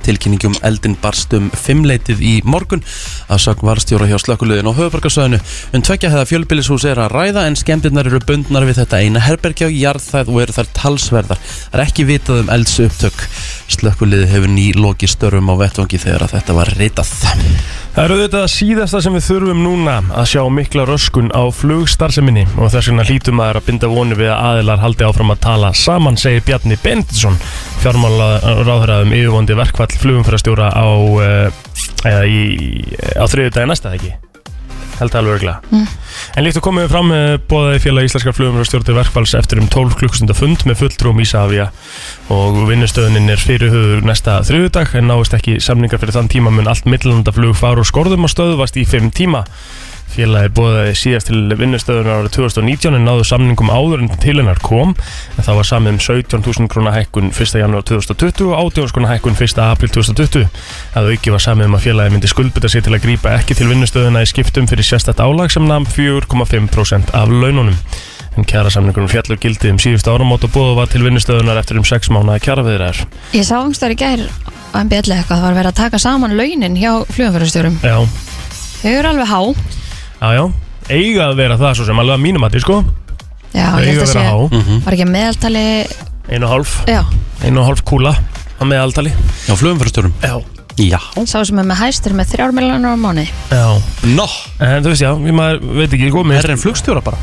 Tilkynningjum 0.09 0.55
eldin 0.65 0.97
barst 1.03 1.35
um 1.37 1.51
fimmleitið 1.53 2.23
í 2.25 2.35
morgun. 2.49 2.83
Að 3.29 3.43
sögn 3.45 3.69
varstjóra 3.69 4.09
hjá 4.09 4.17
slökkuliðin 4.23 4.71
á 4.71 4.73
höfuborgarsöðinu 4.73 5.41
um 5.75 5.85
tvekja 5.85 6.13
hefða 6.13 6.29
fjölbýlishús 6.31 6.87
er 6.89 7.01
að 7.03 7.13
ræða 7.13 7.45
en 7.49 7.59
skemmtirnar 7.59 8.09
eru 8.09 8.21
bundnar 8.25 8.65
við 8.69 8.81
þetta 8.83 9.03
eina 9.03 9.25
herbergi 9.27 9.69
á 9.69 9.71
jarðþæð 9.71 10.33
og 10.33 10.43
eru 10.45 10.57
þar 10.57 10.73
talsverðar. 10.81 11.43
Það 11.45 11.81
er 11.81 11.85
ekki 11.85 12.09
vitað 12.09 12.43
um 12.45 12.53
elds 12.57 12.79
upptök 12.87 13.27
Slökkuliði 13.69 14.29
hefur 14.31 14.49
ný 14.49 14.71
loki 14.77 15.09
störfum 15.11 15.51
á 15.53 15.55
vettvangi 15.61 16.01
þegar 16.01 16.25
að 16.25 16.35
þetta 16.39 16.55
var 16.57 16.71
ritað 16.79 17.11
Það 17.99 18.05
eru 18.05 18.27
að 18.39 18.47
síðasta 18.53 19.01
sem 19.03 19.17
við 19.17 19.25
þurfum 19.27 19.61
núna 19.65 19.97
að 20.15 20.29
sjá 20.31 20.43
mikla 20.55 20.85
röskun 20.89 21.33
á 21.35 21.43
flugstarseminni 21.53 22.45
og 22.57 22.71
þess 22.73 22.93
vegna 22.93 23.07
hlítum 23.09 23.37
maður 23.41 23.59
að 23.61 23.67
binda 23.69 23.91
vonu 23.91 24.19
við 24.19 24.31
að 24.33 24.45
aðilar 24.53 24.85
haldi 24.85 25.09
áfram 25.09 25.35
að 25.35 25.43
tala 25.49 25.73
saman, 25.77 26.21
segir 26.21 26.47
Bjarni 26.47 26.79
Benditsson, 26.85 27.41
fjármálaráðherra 27.83 29.03
um 29.03 29.17
yfirvondi 29.19 29.59
verkfall 29.59 29.91
flugumfærastjóra 29.99 30.71
á, 30.73 30.87
uh, 30.87 32.23
í, 32.23 32.41
á 33.19 33.25
þriðudagi 33.27 33.73
næsta, 33.73 33.99
ekki? 33.99 34.15
Held 34.99 35.15
það 35.15 35.21
alveg 35.21 35.37
örglega. 35.39 35.73
Mm. 35.73 35.87
En 36.35 36.47
líkt 36.47 36.59
að 36.59 36.65
komið 36.67 36.89
fram 36.93 37.13
uh, 37.15 37.25
bóðaði 37.51 37.83
félag 37.85 38.09
íslenskar 38.09 38.37
flugumfærastjóra 38.37 38.89
til 38.89 38.97
verkfalls 38.99 39.35
eftir 39.39 39.63
um 39.63 39.69
12 39.71 39.99
klukkstunda 40.01 40.37
fund 40.37 40.65
með 40.69 40.81
fulltrúum 40.83 41.23
Ísafja 41.23 41.69
og 42.35 42.63
vinnustöðunin 42.69 43.31
er 43.33 43.43
fyrirhugur 43.43 44.07
næsta 44.07 44.41
þriðudag 44.49 44.97
en 44.99 45.11
náist 45.13 45.37
ekki 45.39 45.59
samningar 45.63 46.03
fyrir 46.03 46.19
þann 46.19 46.33
tíma 46.33 46.53
mun 46.55 46.71
allt 46.71 46.89
millanda 46.91 47.35
flug 47.35 47.57
fara 47.59 47.83
úr 47.83 47.89
skorðum 47.89 48.27
og 48.27 48.35
stöðvast 48.35 48.81
í 48.81 48.87
5 48.89 49.13
tíma. 49.19 49.45
Félagi 50.09 50.51
bóðaði 50.57 50.95
síðast 50.99 51.29
til 51.29 51.41
vinnustöðunar 51.59 52.23
árið 52.23 52.33
2019 52.39 52.97
en 52.97 53.05
náðu 53.07 53.27
samningum 53.29 53.71
áður 53.71 54.03
en 54.03 54.11
til 54.19 54.35
hennar 54.41 54.59
kom. 54.65 54.95
En 55.37 55.47
það 55.47 55.59
var 55.61 55.69
samið 55.69 55.93
um 55.95 56.01
17.000 56.03 56.71
krónar 56.73 56.97
hækkun 56.97 57.31
1. 57.31 57.55
janúar 57.61 57.85
2020 57.87 58.49
og 58.49 58.73
18.000 58.73 58.97
krónar 58.97 59.13
hækkun 59.15 59.37
1. 59.39 59.61
april 59.67 59.93
2020 59.95 60.47
að 60.99 61.11
auki 61.13 61.35
var 61.35 61.45
samið 61.45 61.71
um 61.71 61.79
að 61.79 61.85
félagi 61.87 62.15
myndi 62.17 62.31
skuldbytta 62.33 62.73
sér 62.73 62.87
til 62.89 62.97
að 62.97 63.05
grípa 63.05 63.35
ekki 63.39 63.59
til 63.59 63.69
vinnustöðuna 63.71 64.25
í 64.25 64.31
skiptum 64.33 64.69
fyrir 64.71 64.89
sérstætt 64.89 65.23
álag 65.23 65.53
sem 65.55 65.69
namn 65.69 65.87
4,5% 65.87 67.15
af 67.15 67.29
laununum. 67.31 67.77
En 68.39 68.47
kjara 68.47 68.71
samningunum 68.71 69.11
fjallu 69.11 69.35
gildi 69.41 69.73
um 69.73 69.81
síðustu 69.83 70.13
áramót 70.13 70.45
og 70.47 70.53
bóðu 70.55 70.77
var 70.79 70.91
til 70.93 71.03
vinnustöðunar 71.03 71.59
eftir 71.59 71.79
um 71.81 71.87
6 71.87 72.11
mánuða 72.15 72.39
kjara 72.45 72.63
viðræður 72.63 73.01
Ég 73.35 73.47
sá 73.49 73.57
umstæður 73.59 73.97
í 73.97 73.99
gær 73.99 74.23
á 74.71 74.77
MBL 74.85 75.11
eitthvað 75.17 75.41
það 75.41 75.47
var 75.49 75.57
verið 75.57 75.73
að 75.73 75.81
taka 75.81 75.99
saman 76.03 76.37
launin 76.39 76.79
hjá 76.79 76.93
flugumfærastjórum 77.17 77.81
Já, 77.83 77.97
Þau 78.79 78.93
eru 78.93 79.11
alveg 79.11 79.33
há 79.33 79.41
já, 80.21 80.29
já, 80.35 80.45
eiga 80.91 81.29
að 81.29 81.37
vera 81.39 81.59
það 81.61 81.75
svo 81.79 81.87
sem 81.89 82.03
alveg 82.03 82.19
að 82.19 82.25
mínum 82.25 82.47
að 82.47 82.55
því 82.57 82.63
sko. 82.65 82.77
Já, 83.55 83.67
ég 83.81 83.89
eiga 83.89 83.89
held 83.89 83.89
að 83.89 83.89
að 83.89 83.99
vera 83.99 84.13
sé 84.13 84.27
há. 84.29 84.37
Mhm. 84.59 84.83
Var 84.85 84.97
ekki 84.97 85.07
að 85.07 85.15
meðaltali 85.15 85.65
Einu 86.29 86.45
og 86.45 86.51
hálf, 86.53 86.73
Já, 86.89 87.01
einu 87.45 87.61
og 87.63 87.67
hálf 87.71 87.83
kúla 87.89 88.13
á 88.59 88.63
meðaltali. 88.69 89.13
Já, 89.49 89.55
flugumfærastjórum 89.57 90.13
Já. 90.23 90.37
Já. 90.79 90.99
Sá 91.27 91.43
sem 91.43 91.59
er 91.59 91.65
með 91.67 91.81
hæstur 91.81 92.13
með 92.15 92.29
þrjár 92.35 92.53
miljonar 92.55 92.95
á 92.95 92.99
mánuði. 93.01 93.31
Já. 93.51 93.83
Nó. 94.15 94.27
En 94.63 94.85
þú 94.85 94.93
veist, 94.93 95.03
já, 95.03 95.11
ég 95.11 95.35
maður 95.35 95.65
veit 95.75 95.91
ekki, 95.97 96.11
góð 96.15 96.29
mér 96.31 96.45
Er 96.45 96.53
en 96.55 96.61
flugstjóra 96.63 97.03
bara. 97.03 97.19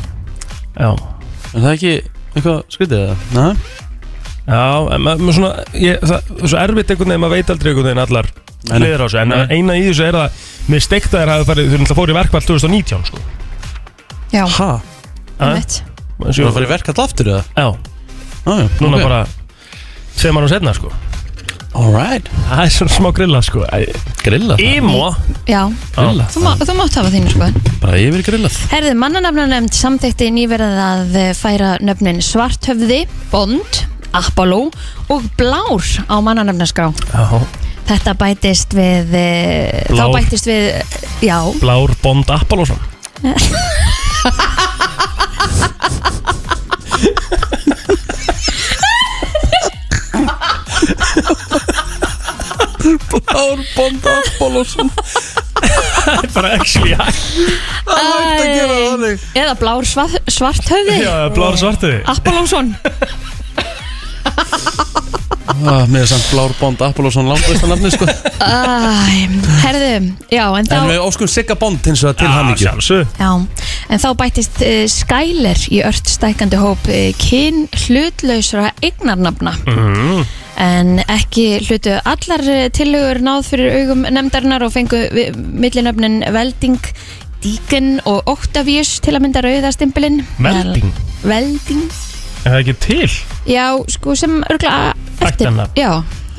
Já. 0.76 0.90
Er 1.54 1.60
það 1.62 1.72
ekki 1.72 1.92
eitthvað 2.36 2.58
skrítið 2.68 2.98
eða? 3.06 3.16
Næ 3.32 3.56
Já, 4.46 4.62
en 4.94 5.02
maður 5.02 5.32
svona, 5.34 5.52
ég, 5.74 5.96
það 6.06 6.16
er 6.16 6.50
svo 6.52 6.58
erfitt 6.62 6.90
einhvern 6.94 7.10
veginn, 7.10 7.22
maður 7.24 7.34
veit 7.36 7.50
aldrei 7.54 7.70
einhvern 7.72 7.88
veginn 7.88 8.02
allar 8.04 8.28
hliðir 8.66 9.02
á 9.02 9.06
þessu, 9.06 9.18
en 9.22 9.34
eina 9.50 9.74
í 9.78 9.82
þessu 9.88 10.04
er 10.06 10.18
að 10.20 10.44
mér 10.70 10.84
steikta 10.84 11.18
þér 11.22 11.32
hafi 11.34 11.48
farið, 11.50 11.66
þú 11.72 11.80
náttúrulega 11.80 11.98
fór 11.98 12.12
í 12.12 12.16
verkvall 12.20 12.46
2019, 12.46 13.08
sko. 13.10 13.24
Já, 14.34 14.44
Ha? 14.58 14.70
einmitt. 15.40 15.80
Þú 16.16 16.24
var 16.26 16.50
að 16.50 16.54
fara 16.56 16.66
í 16.68 16.70
verkall 16.70 17.02
aftur 17.04 17.32
eða? 17.34 17.42
Já, 17.56 17.66
Já, 18.46 18.54
já 18.62 18.68
núna 18.80 18.96
ok. 19.00 19.02
bara 19.02 19.20
tveim 20.16 20.38
árum 20.40 20.48
setna, 20.54 20.72
sko. 20.78 20.92
Alright 21.76 22.28
Það 22.48 22.60
er 22.62 22.70
svona 22.72 22.92
smá 22.94 23.08
grilla, 23.12 23.40
sko. 23.44 23.64
Grilla? 24.24 24.54
það 24.56 24.76
Ímó 24.78 25.10
Já, 25.44 25.60
Grilla? 25.92 26.24
Þú, 26.32 26.40
má, 26.46 26.52
þú 26.62 26.76
mátt 26.78 26.94
hafa 26.96 27.10
þínu 27.12 27.32
sko. 27.34 27.48
Bara 27.82 27.98
yfir 28.00 28.22
grillað 28.24 28.56
Herðu, 28.72 28.94
mannanafnanemnd 29.02 29.76
samþekti 29.76 30.30
nýverið 30.38 30.78
að 30.86 31.18
færa 31.36 31.74
nöfnin 31.84 32.22
Svarthöfði, 32.24 33.02
Bond, 33.34 33.82
Apollo 34.12 34.70
og 35.08 35.22
Blár 35.38 35.82
á 36.08 36.16
mannanafnaskrá. 36.22 36.92
Já, 37.12 37.40
Þetta 37.86 38.14
bætist 38.18 38.74
við, 38.74 39.14
eh, 39.14 39.84
þá 39.86 39.94
Blár. 39.94 40.14
bætist 40.18 40.46
við, 40.50 40.82
já, 41.22 41.38
Blár 41.62 41.94
Bond 42.02 42.30
Appalosson 42.30 42.80
Blár 53.26 53.58
Bond 53.76 54.06
Apolloson. 54.06 54.90
Það 56.06 56.22
er 56.22 56.30
bara 56.34 56.50
actually 56.54 56.94
hægt. 56.94 57.22
Það 57.86 58.02
er 58.06 58.26
að 58.26 58.42
gera 58.44 58.76
þannig. 58.82 59.24
Eða 59.42 59.54
Blár 59.60 59.86
svart, 59.88 60.16
Svarthöfði, 60.30 60.98
Já, 61.02 61.14
Blár 61.34 61.56
Svartiði 61.58 62.02
Apollónsson. 62.12 62.74
Ah, 65.66 65.86
er 65.96 66.06
samt 66.08 66.26
Blár 66.32 66.52
Bond 66.60 66.80
Apolloson 66.84 67.28
langbæsta 67.30 67.68
nafni 67.70 67.90
sko 67.94 68.06
Æ, 68.06 68.10
herðu, 69.64 69.90
já, 70.30 70.44
en 70.58 70.68
þá, 70.68 70.74
En 70.78 70.90
við 70.90 71.02
óskum 71.04 71.30
Sigga 71.30 71.56
Bond 71.58 71.86
hins 71.88 72.02
vegar 72.04 72.18
til 72.20 72.30
hamingju 72.30 72.66
sjálfsög 72.66 73.20
já, 73.20 73.30
en 73.90 74.02
þá 74.02 74.08
bætist 74.20 74.62
uh, 74.66 74.82
Skyler 74.90 75.62
í 75.72 75.82
ört 75.86 76.10
stækandi 76.12 76.60
hóp 76.60 76.90
uh, 76.90 77.06
kyn 77.22 77.64
hlutlausra 77.86 78.72
eignarnafna. 78.84 79.54
En 80.56 80.94
ekki 81.12 81.58
hlutu 81.66 81.92
allar 82.08 82.40
eh, 82.48 82.68
tillögur 82.72 83.18
náð 83.20 83.42
fyrir 83.50 83.74
augum 83.82 84.06
nefndarinnar 84.08 84.62
og 84.64 84.72
fengu 84.72 85.02
vi- 85.12 85.26
millinöfnin 85.36 86.22
Velding, 86.32 86.78
Deacon 87.44 87.98
og 88.08 88.22
Octavius 88.32 88.94
til 89.04 89.12
að 89.18 89.26
mynda 89.26 89.42
rauðastimpilinn. 89.44 90.22
Velding? 90.40 90.88
Velding, 91.28 91.84
Er 92.46 92.52
það 92.54 92.60
ekki 92.62 92.74
til? 92.86 93.08
já, 93.50 93.64
sko 93.96 94.14
sem 94.18 94.36
örgulega 94.46 94.92
eftir. 95.18 95.26
Ættarnafn. 95.48 95.72
Já, 95.80 95.90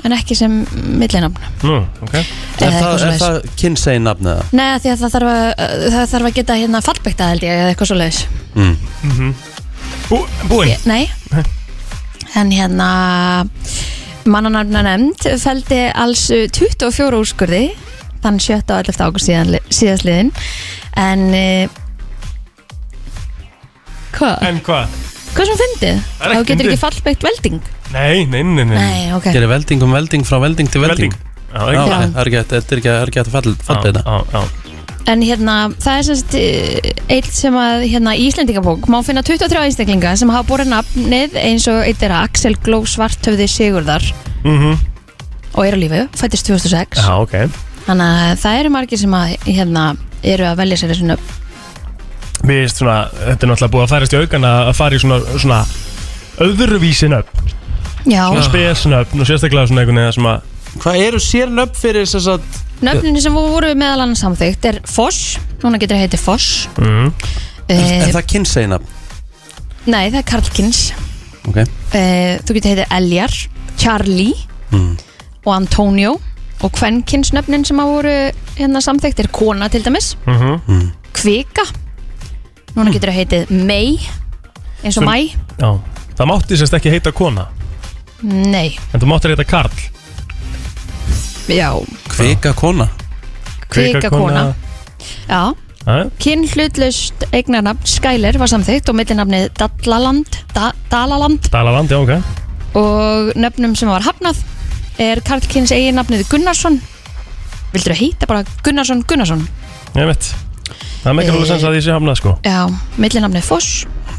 en 0.08 0.14
ekki 0.16 0.38
sem 0.40 0.54
millinöfn. 1.02 1.48
Nú, 1.68 1.80
ok 2.06 2.14
Er 2.16 2.24
Eða 2.24 2.70
það, 2.70 2.72
eitthvað 2.72 2.94
er 2.94 3.02
svoleiðis. 3.02 3.24
það 3.26 3.58
kynsegin 3.62 4.06
nafni 4.08 4.30
eða? 4.32 4.46
Nei, 4.56 4.68
því 4.84 4.92
að 4.94 5.02
það 5.04 5.14
þarf 5.18 5.32
að, 5.34 5.44
það 5.98 6.06
þarf 6.14 6.30
að 6.30 6.36
geta 6.40 6.58
hérna 6.62 6.82
fallbekta 6.86 7.28
held 7.34 7.44
ég 7.48 7.60
eða 7.64 7.74
eitthvað 7.74 7.92
svo 7.92 7.98
leiðis. 8.00 8.22
Bú, 10.08 10.22
Búinn 10.48 10.88
Nei. 10.88 11.10
En 12.40 12.52
hérna 12.56 12.88
mannanarna 14.28 14.82
nefnd 14.88 15.28
feldi 15.42 15.82
alls 15.96 16.26
uh, 16.36 16.46
24 16.52 17.20
úrskurði 17.20 17.62
þann 18.24 18.40
7. 18.44 18.58
og 18.64 18.80
11. 18.88 19.04
águst 19.08 19.28
síðan, 19.30 19.54
síðastliðin 19.72 20.32
en 21.00 21.28
uh, 21.32 21.78
hvað? 24.18 24.42
En 24.50 24.60
hvað? 24.66 24.98
Hvað 25.38 25.50
sem 25.52 25.58
fyndið? 25.62 25.98
Það 26.18 26.28
er 26.28 26.34
Þá 26.34 26.38
ekki 26.38 26.48
getur 26.50 26.58
fyndið. 26.58 26.72
ekki 26.74 26.82
fallbekt 26.84 27.26
velding? 27.28 27.58
Nei, 27.94 28.26
nei, 28.26 28.44
nei, 28.44 28.64
nei 28.66 28.78
Nei, 28.78 29.02
ok. 29.16 29.28
Gerir 29.36 29.52
velding 29.52 29.84
um 29.86 29.92
velding 29.94 30.24
frá 30.28 30.40
velding 30.42 30.72
til 30.74 30.82
velding. 30.82 31.14
Velding. 31.14 31.26
Já, 31.48 31.60
Já, 31.62 31.68
ekki 31.68 31.92
það 31.92 32.18
er 32.22 32.28
ekki 32.28 32.38
hægt- 32.38 32.54
þetta 32.56 32.72
er 32.74 32.78
ekki- 32.82 32.90
það 32.92 33.02
er 33.02 33.12
ekki 33.12 33.20
hægt 33.22 33.30
að 33.30 33.36
falla 33.38 33.56
falla 33.68 33.84
þetta. 33.88 34.04
Já, 34.04 34.18
já. 34.34 34.42
En 35.08 35.22
hérna, 35.24 35.54
það 35.80 35.98
er 36.00 36.04
semst 36.04 36.34
eitt 37.16 37.32
sem 37.32 37.54
að 37.56 37.86
hérna 37.88 38.12
í 38.18 38.26
Íslendingabók 38.28 38.90
má 38.92 38.98
finna 39.06 39.22
23 39.24 39.62
einstaklinga 39.64 40.18
sem 40.18 40.30
hafa 40.30 40.44
borið 40.50 40.68
nafnið 40.74 41.38
eins 41.40 41.68
og 41.72 41.86
eitt 41.88 42.04
er 42.04 42.12
Axel 42.12 42.56
Gló 42.60 42.82
Svarthöfði 42.84 43.48
Sigurðar. 43.48 44.04
Mhm. 44.44 44.78
og 45.58 45.66
er 45.66 45.74
á 45.74 45.78
lífi, 45.80 46.02
fættist 46.14 46.46
2006 46.46 47.00
Já, 47.00 47.16
ok. 47.22 47.32
Þannig 47.88 48.04
að 48.04 48.38
það 48.44 48.60
eru 48.60 48.70
margir 48.70 48.98
sem 49.00 49.12
að 49.12 49.38
hérna 49.48 49.98
eru 50.24 50.44
að 50.44 50.58
velja 50.58 50.78
sér 50.78 50.92
þessu 50.92 51.08
nöfn 51.08 51.32
Mér 52.46 52.62
finnst 52.64 52.78
svona, 52.82 52.98
þetta 53.12 53.46
er 53.48 53.50
náttúrulega 53.52 53.74
búið 53.74 53.86
að 53.88 53.94
færast 53.96 54.14
í 54.14 54.20
aukan 54.22 54.46
að 54.48 54.74
fara 54.78 54.96
í 54.98 55.02
svona, 55.02 55.18
svona 55.42 55.62
öðruvísin 56.46 57.16
upp 57.18 57.32
Já, 58.08 58.24
Svona 58.30 58.46
spesnöfn 58.46 59.20
og 59.24 59.28
sérstaklega 59.28 59.68
svona 59.68 59.82
einhvern 59.84 60.00
veginn 60.04 60.16
sem 60.20 60.30
að 60.30 60.54
Hvað 60.78 61.00
eru 61.08 61.20
sér 61.24 61.50
nöfn 61.50 61.80
fyrir 61.82 62.06
þess 62.08 62.30
að 62.30 62.46
nöfninu 62.86 63.22
sem 63.24 63.34
voru 63.34 63.72
meðal 63.80 64.04
annars 64.06 64.22
samþygt 64.22 64.68
er 64.70 64.78
Foss, 64.86 65.38
núna 65.64 65.80
getur 65.82 65.98
það 65.98 66.04
heiti 66.06 66.20
Foss. 66.22 66.68
Mm, 66.78 67.08
Er 67.74 67.82
uh, 68.06 68.12
það 68.14 68.28
kynsegin 68.36 68.74
nafn? 68.76 68.92
Nei, 69.88 70.04
það 70.12 70.20
er 70.22 70.28
Karlkins 70.30 70.82
Ok. 71.48 71.58
Uh, 71.64 72.38
Þú 72.46 72.58
getur 72.60 72.74
heiti 72.76 72.88
Eljar, 73.00 73.38
Charlie 73.82 74.36
Mm. 74.68 74.98
og 75.48 75.54
Antonio. 75.56 76.18
Og 76.60 76.72
Kvenkins 76.76 77.30
nöfnin 77.32 77.64
sem 77.64 77.78
að 77.80 77.92
voru 77.94 78.16
hérna 78.58 78.82
samþygt 78.84 79.22
er 79.24 79.30
Kona 79.32 79.70
til 79.72 79.80
dæmis. 79.86 80.10
Mm. 80.28 80.90
Kvika 81.16 81.64
Núna 82.78 82.94
getur 82.94 83.10
það 83.12 83.18
heitið 83.20 83.54
May 83.68 83.96
eins 84.84 84.98
og 84.98 85.02
Sem- 85.02 85.08
Mæ 85.10 85.18
Já. 85.58 85.70
Það 86.18 86.28
mátti 86.32 86.58
sérst 86.58 86.74
ekki 86.78 86.92
heita 86.94 87.12
kona. 87.14 87.48
Nei, 88.24 88.78
En 88.94 89.00
þú 89.02 89.06
máttir 89.10 89.34
heita 89.34 89.46
Karl. 89.46 89.74
Já, 91.48 91.70
Kvika 92.12 92.54
kona. 92.58 92.88
Kvika 93.70 94.10
kona. 94.10 94.54
Já, 95.30 95.54
Já, 95.88 96.10
kyn 96.20 96.44
hlutlaust 96.52 97.24
eignarnafn 97.32 97.86
Skyler 97.88 98.36
var 98.42 98.50
samþygt 98.52 98.90
og 98.92 98.98
millinafnið 99.00 99.46
Dallaland, 99.56 100.40
da, 100.54 100.72
Dalaland. 100.92 101.48
Dalaland, 101.54 101.90
já, 101.94 102.00
ok. 102.02 102.12
Og 102.76 103.32
nöfnum 103.40 103.76
sem 103.78 103.88
var 103.90 104.04
hafnað 104.04 104.42
er 105.00 105.22
Karlkins 105.24 105.72
eiginnafnið 105.72 106.26
Gunnarsson. 106.30 106.82
Vildur 107.72 107.94
það 107.94 108.02
heita 108.02 108.28
bara 108.28 108.44
Gunnarsson 108.66 109.06
Gunnarsson? 109.08 109.48
Ég 109.96 110.10
veit 110.12 110.34
Það 111.08 111.14
er 111.14 111.20
mikilvægt 111.22 111.48
sens 111.48 111.64
að 111.64 111.76
ég 111.78 111.84
sé 111.86 111.94
hamnað 111.96 112.18
sko. 112.20 112.32
Já, 112.44 112.56
millinafnið 113.00 113.46
Foss 113.48 113.68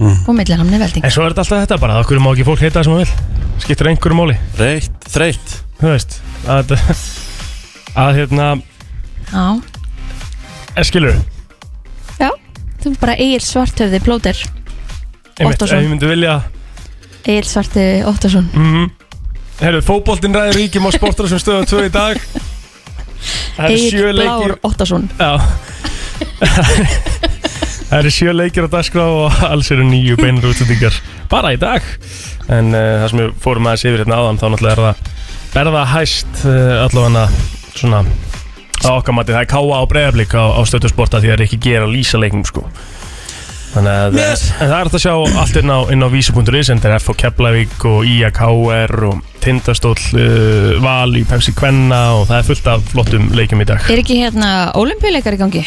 og 0.00 0.30
millinafnið 0.32 0.80
Velding. 0.80 1.04
En 1.04 1.12
svo 1.12 1.26
er 1.26 1.34
þetta 1.34 1.42
alltaf 1.42 1.58
þetta 1.60 1.76
bara, 1.82 1.98
okkur 2.00 2.20
má 2.24 2.30
ekki 2.30 2.46
fólk 2.46 2.62
heita 2.64 2.78
það 2.78 2.86
sem 2.86 2.94
það 2.94 3.02
vil 3.02 3.58
Skiptir 3.60 3.90
einhverju 3.90 4.16
máli, 4.16 4.36
Reitt, 4.56 5.08
þreitt 5.12 5.52
þú 5.82 5.90
veist 5.90 6.16
Að, 6.48 6.72
að 8.06 8.20
hérna, 8.22 8.46
Já, 9.28 9.44
er 10.80 10.88
skilur 10.88 11.18
já, 12.16 12.30
þú 12.80 12.94
er 12.94 12.98
bara 13.04 13.18
Egil 13.20 13.44
Svarthöfði 13.44 14.00
Plóter 14.08 14.40
Einmitt, 14.40 15.42
ef 15.44 15.50
Óttarsson. 15.50 15.84
ég 15.84 15.92
myndi 15.92 16.08
vilja. 16.08 16.38
Egil 17.26 17.50
Svarthöfði 17.52 18.00
Óttarsson 18.08 18.48
mm, 18.54 18.88
Herru, 19.60 19.84
fótboltinn 19.84 20.40
ræður 20.40 20.62
ríkjum 20.62 20.88
á 20.88 20.90
sportar 20.96 21.28
sem 21.28 21.42
stöðum 21.42 21.68
tvö 21.68 21.84
í 21.84 21.92
dag. 21.92 22.16
Það 23.58 23.64
eru 23.66 23.78
sjö 23.82 24.06
Egil 24.06 24.14
Blár 24.22 24.24
leikir 24.24 24.60
Óttarsson 24.64 25.10
Já 25.20 25.34
Það 27.88 27.98
eru 28.02 28.10
sjö 28.12 28.32
leikir 28.36 28.66
á 28.68 28.72
dagskrá 28.72 29.04
og 29.08 29.38
alls 29.48 29.70
eru 29.72 29.86
nýju 29.88 30.18
beinur 30.20 30.50
útlendingar 30.50 30.96
bara 31.32 31.54
í 31.56 31.60
dag 31.60 31.84
en 32.52 32.74
uh, 32.76 33.00
það 33.02 33.08
sem 33.12 33.22
við 33.22 33.30
fórum 33.44 33.68
aðeins 33.70 33.86
yfir 33.88 34.02
hérna 34.02 34.18
áðan 34.20 34.40
þá 34.40 34.46
náttúrulega 34.52 34.74
er 34.74 34.82
það 34.84 35.14
berða 35.54 35.84
hæst 35.94 36.42
uh, 36.44 36.84
allavega 36.84 37.24
svona 37.78 38.02
á 38.84 38.90
okkar 38.94 39.16
mati, 39.16 39.32
það 39.34 39.42
er 39.46 39.50
káa 39.50 39.80
á 39.80 39.82
breyðablík 39.90 40.36
á, 40.36 40.44
á 40.54 40.60
stöðusporta 40.68 41.22
því 41.22 41.32
það 41.32 41.36
er 41.38 41.44
ekki 41.48 41.60
gera 41.64 41.88
lýsa 41.90 42.20
leiknum 42.20 42.44
sko 42.48 42.66
Þannig 43.68 43.92
að 43.92 44.14
Yes. 44.16 44.42
en 44.56 44.70
það 44.70 44.78
er 44.78 44.86
hægt 44.86 44.94
að 44.96 45.02
sjá 45.02 45.14
allt 45.42 45.58
inn 45.60 45.72
á, 45.72 45.78
inn 45.92 46.04
á 46.04 46.08
vísu.is 46.08 46.70
en 46.72 46.80
það 46.80 46.92
er 46.94 47.02
F 47.02 47.10
og 47.12 47.18
Keflavík 47.20 47.84
og 47.88 48.06
IAKR 48.08 48.94
og 49.10 49.18
Tindastóll 49.44 49.98
uh, 50.16 50.78
Val 50.84 51.12
í 51.20 51.24
Pepsi 51.28 51.52
Kvenna 51.56 52.00
og 52.16 52.24
það 52.30 52.38
er 52.38 52.48
fullt 52.48 52.70
af 52.72 52.88
flottum 52.94 53.28
leikjum 53.36 53.60
í 53.64 53.68
dag 53.68 53.84
Er 53.92 54.00
ekki 54.00 54.22
hérna 54.22 54.52
olimpíuleikar 54.78 55.36
í 55.36 55.40
gangi? 55.42 55.64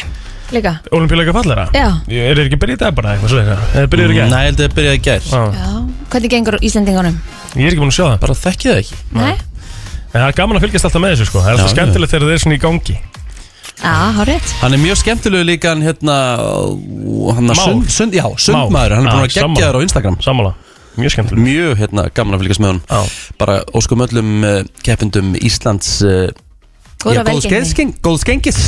Líka? 0.52 0.72
Olimpíuleika 0.92 1.32
fallera? 1.32 1.64
Já, 1.72 1.86
Er 2.12 2.36
þeir 2.36 2.46
ekki 2.50 2.58
byrjað 2.60 2.76
í 2.76 2.80
dag 2.82 2.96
bara 2.96 3.14
eitthvað 3.14 3.32
svo 3.32 3.40
Eða? 3.42 3.86
Byrjað 3.92 4.12
í 4.12 4.16
gær? 4.18 4.28
Nei, 4.32 4.42
held 4.48 4.60
ég 4.60 4.68
að 4.68 4.74
byrja 4.78 4.92
í 4.92 5.00
gær. 5.06 5.22
Já. 5.32 5.70
Hvernig 6.12 6.32
gengur 6.34 6.56
Íslendingunum? 6.60 7.16
Ég 7.56 7.64
er 7.64 7.72
ekki 7.72 7.80
búin 7.82 7.92
að 7.92 7.96
sjá 7.96 8.04
það. 8.10 8.18
Bara 8.26 8.36
þekki 8.42 8.68
það 8.68 8.80
ekki. 8.82 8.98
Nei? 9.16 9.32
En 10.12 10.18
það 10.20 10.26
er 10.28 10.36
gaman 10.42 10.58
að 10.58 10.66
fylgjast 10.66 10.88
alltaf 10.88 11.02
með 11.02 11.14
þessu 11.14 11.28
sko. 11.30 11.40
Það 11.40 11.48
er 11.48 11.56
alltaf 11.56 11.72
skemmtilegt 11.72 12.12
þegar 12.12 12.26
það 12.28 12.34
er 12.36 12.42
svona 12.44 12.58
í 12.58 12.62
gangi. 12.66 12.96
Já, 13.82 13.94
hár 14.14 14.28
rétt 14.28 14.50
Hann 14.60 14.76
er 14.76 14.78
mjög 14.82 14.98
skemmtilegu 15.00 15.46
líka 15.48 15.72
hann 15.72 15.80
hérna 15.82 16.16
hann 17.34 17.48
að 17.50 17.56
Már. 17.56 17.62
sund, 17.64 17.88
sund, 17.90 18.14
Já, 18.14 18.26
sundmaður, 18.38 18.94
hann 18.98 19.08
er 19.08 19.16
búin 19.16 19.24
að 19.24 19.32
gegja 19.32 19.48
þér 19.72 19.78
á 19.80 19.84
Instagram. 19.88 20.18
Sammála. 20.22 20.52
Mjög 21.00 21.14
skemmtileg 21.16 21.42
Mjög 21.48 21.72
hérna 21.80 22.04
gaman 22.14 22.36
að 22.36 22.44
fylgjast 22.44 22.62
með 22.62 22.74
hún 22.74 22.80
Já. 22.92 23.00
Bara 23.40 23.56
óskum 23.80 24.04
öllum 24.04 24.30
uh, 24.44 24.58
keppindum 24.84 25.32
Íslands 25.40 25.94
uh, 26.04 26.28
Góða 27.02 27.16
já, 27.16 27.22
góðs 27.32 27.48
velgengni. 27.48 27.96
Góðs 28.04 28.26
gengis 28.28 28.60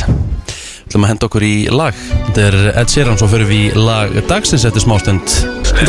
ætlum 0.94 1.06
að 1.08 1.10
henda 1.10 1.26
okkur 1.26 1.44
í 1.44 1.54
lag. 1.74 2.02
Þetta 2.28 2.42
er 2.44 2.56
Ed 2.78 2.92
Sheeran, 2.92 3.18
svo 3.18 3.26
fyrir 3.32 3.48
við 3.50 3.64
í 3.64 3.80
lag 3.82 4.12
dagsins 4.30 4.66
eftir 4.68 4.84
smástund. 4.84 5.38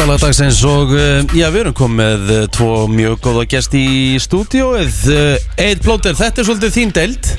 Lag 0.01 0.17
dagsins 0.17 0.63
og 0.65 0.95
uh, 0.97 1.19
já, 1.37 1.45
við 1.53 1.61
erum 1.61 1.75
komið 1.77 2.31
uh, 2.33 2.45
tvo 2.49 2.85
mjög 2.89 3.19
góða 3.27 3.45
gest 3.53 3.75
í 3.77 4.17
stúdíóið. 4.23 5.03
Eid 5.61 5.85
Plóter, 5.85 6.17
þetta 6.17 6.41
er 6.41 6.49
svolítið 6.49 6.75
þín 6.79 6.95
deild. 6.97 7.29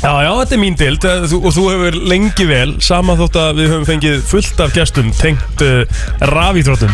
Já, 0.00 0.12
já, 0.22 0.30
þetta 0.38 0.54
er 0.54 0.60
mín 0.62 0.76
eh, 0.78 1.24
þú, 1.28 1.38
og 1.40 1.54
þú 1.56 1.64
hefur 1.72 1.96
lengi 2.08 2.46
vel 2.48 2.70
sama 2.84 3.16
þótt 3.18 3.36
að 3.40 3.58
við 3.58 3.72
höfum 3.72 3.88
fengið 3.88 4.22
fullt 4.30 4.62
af 4.62 4.72
gestum 4.76 5.10
tengt 5.18 5.64
uh, 5.64 6.04
rafítróttum 6.30 6.92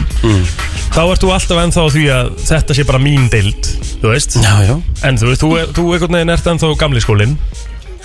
þá 0.95 1.01
ert 1.05 1.23
þú 1.23 1.31
alltaf 1.35 1.63
ennþá 1.63 1.87
því 1.95 2.05
að 2.17 2.33
þetta 2.47 2.79
sé 2.79 2.87
bara 2.89 3.03
mín 3.03 3.29
dild 3.31 3.71
þú 4.01 4.11
veist, 4.11 4.39
Já, 4.43 4.55
já. 4.67 4.75
En 5.07 5.21
þú 5.21 5.31
veist, 5.31 5.45
þú, 5.45 5.53
er, 5.61 5.71
þú 5.77 5.87
einhvern 5.93 6.19
veginn 6.19 6.35
ert 6.35 6.51
ennþá 6.55 6.73
gamli 6.81 7.05
skólinn 7.05 7.37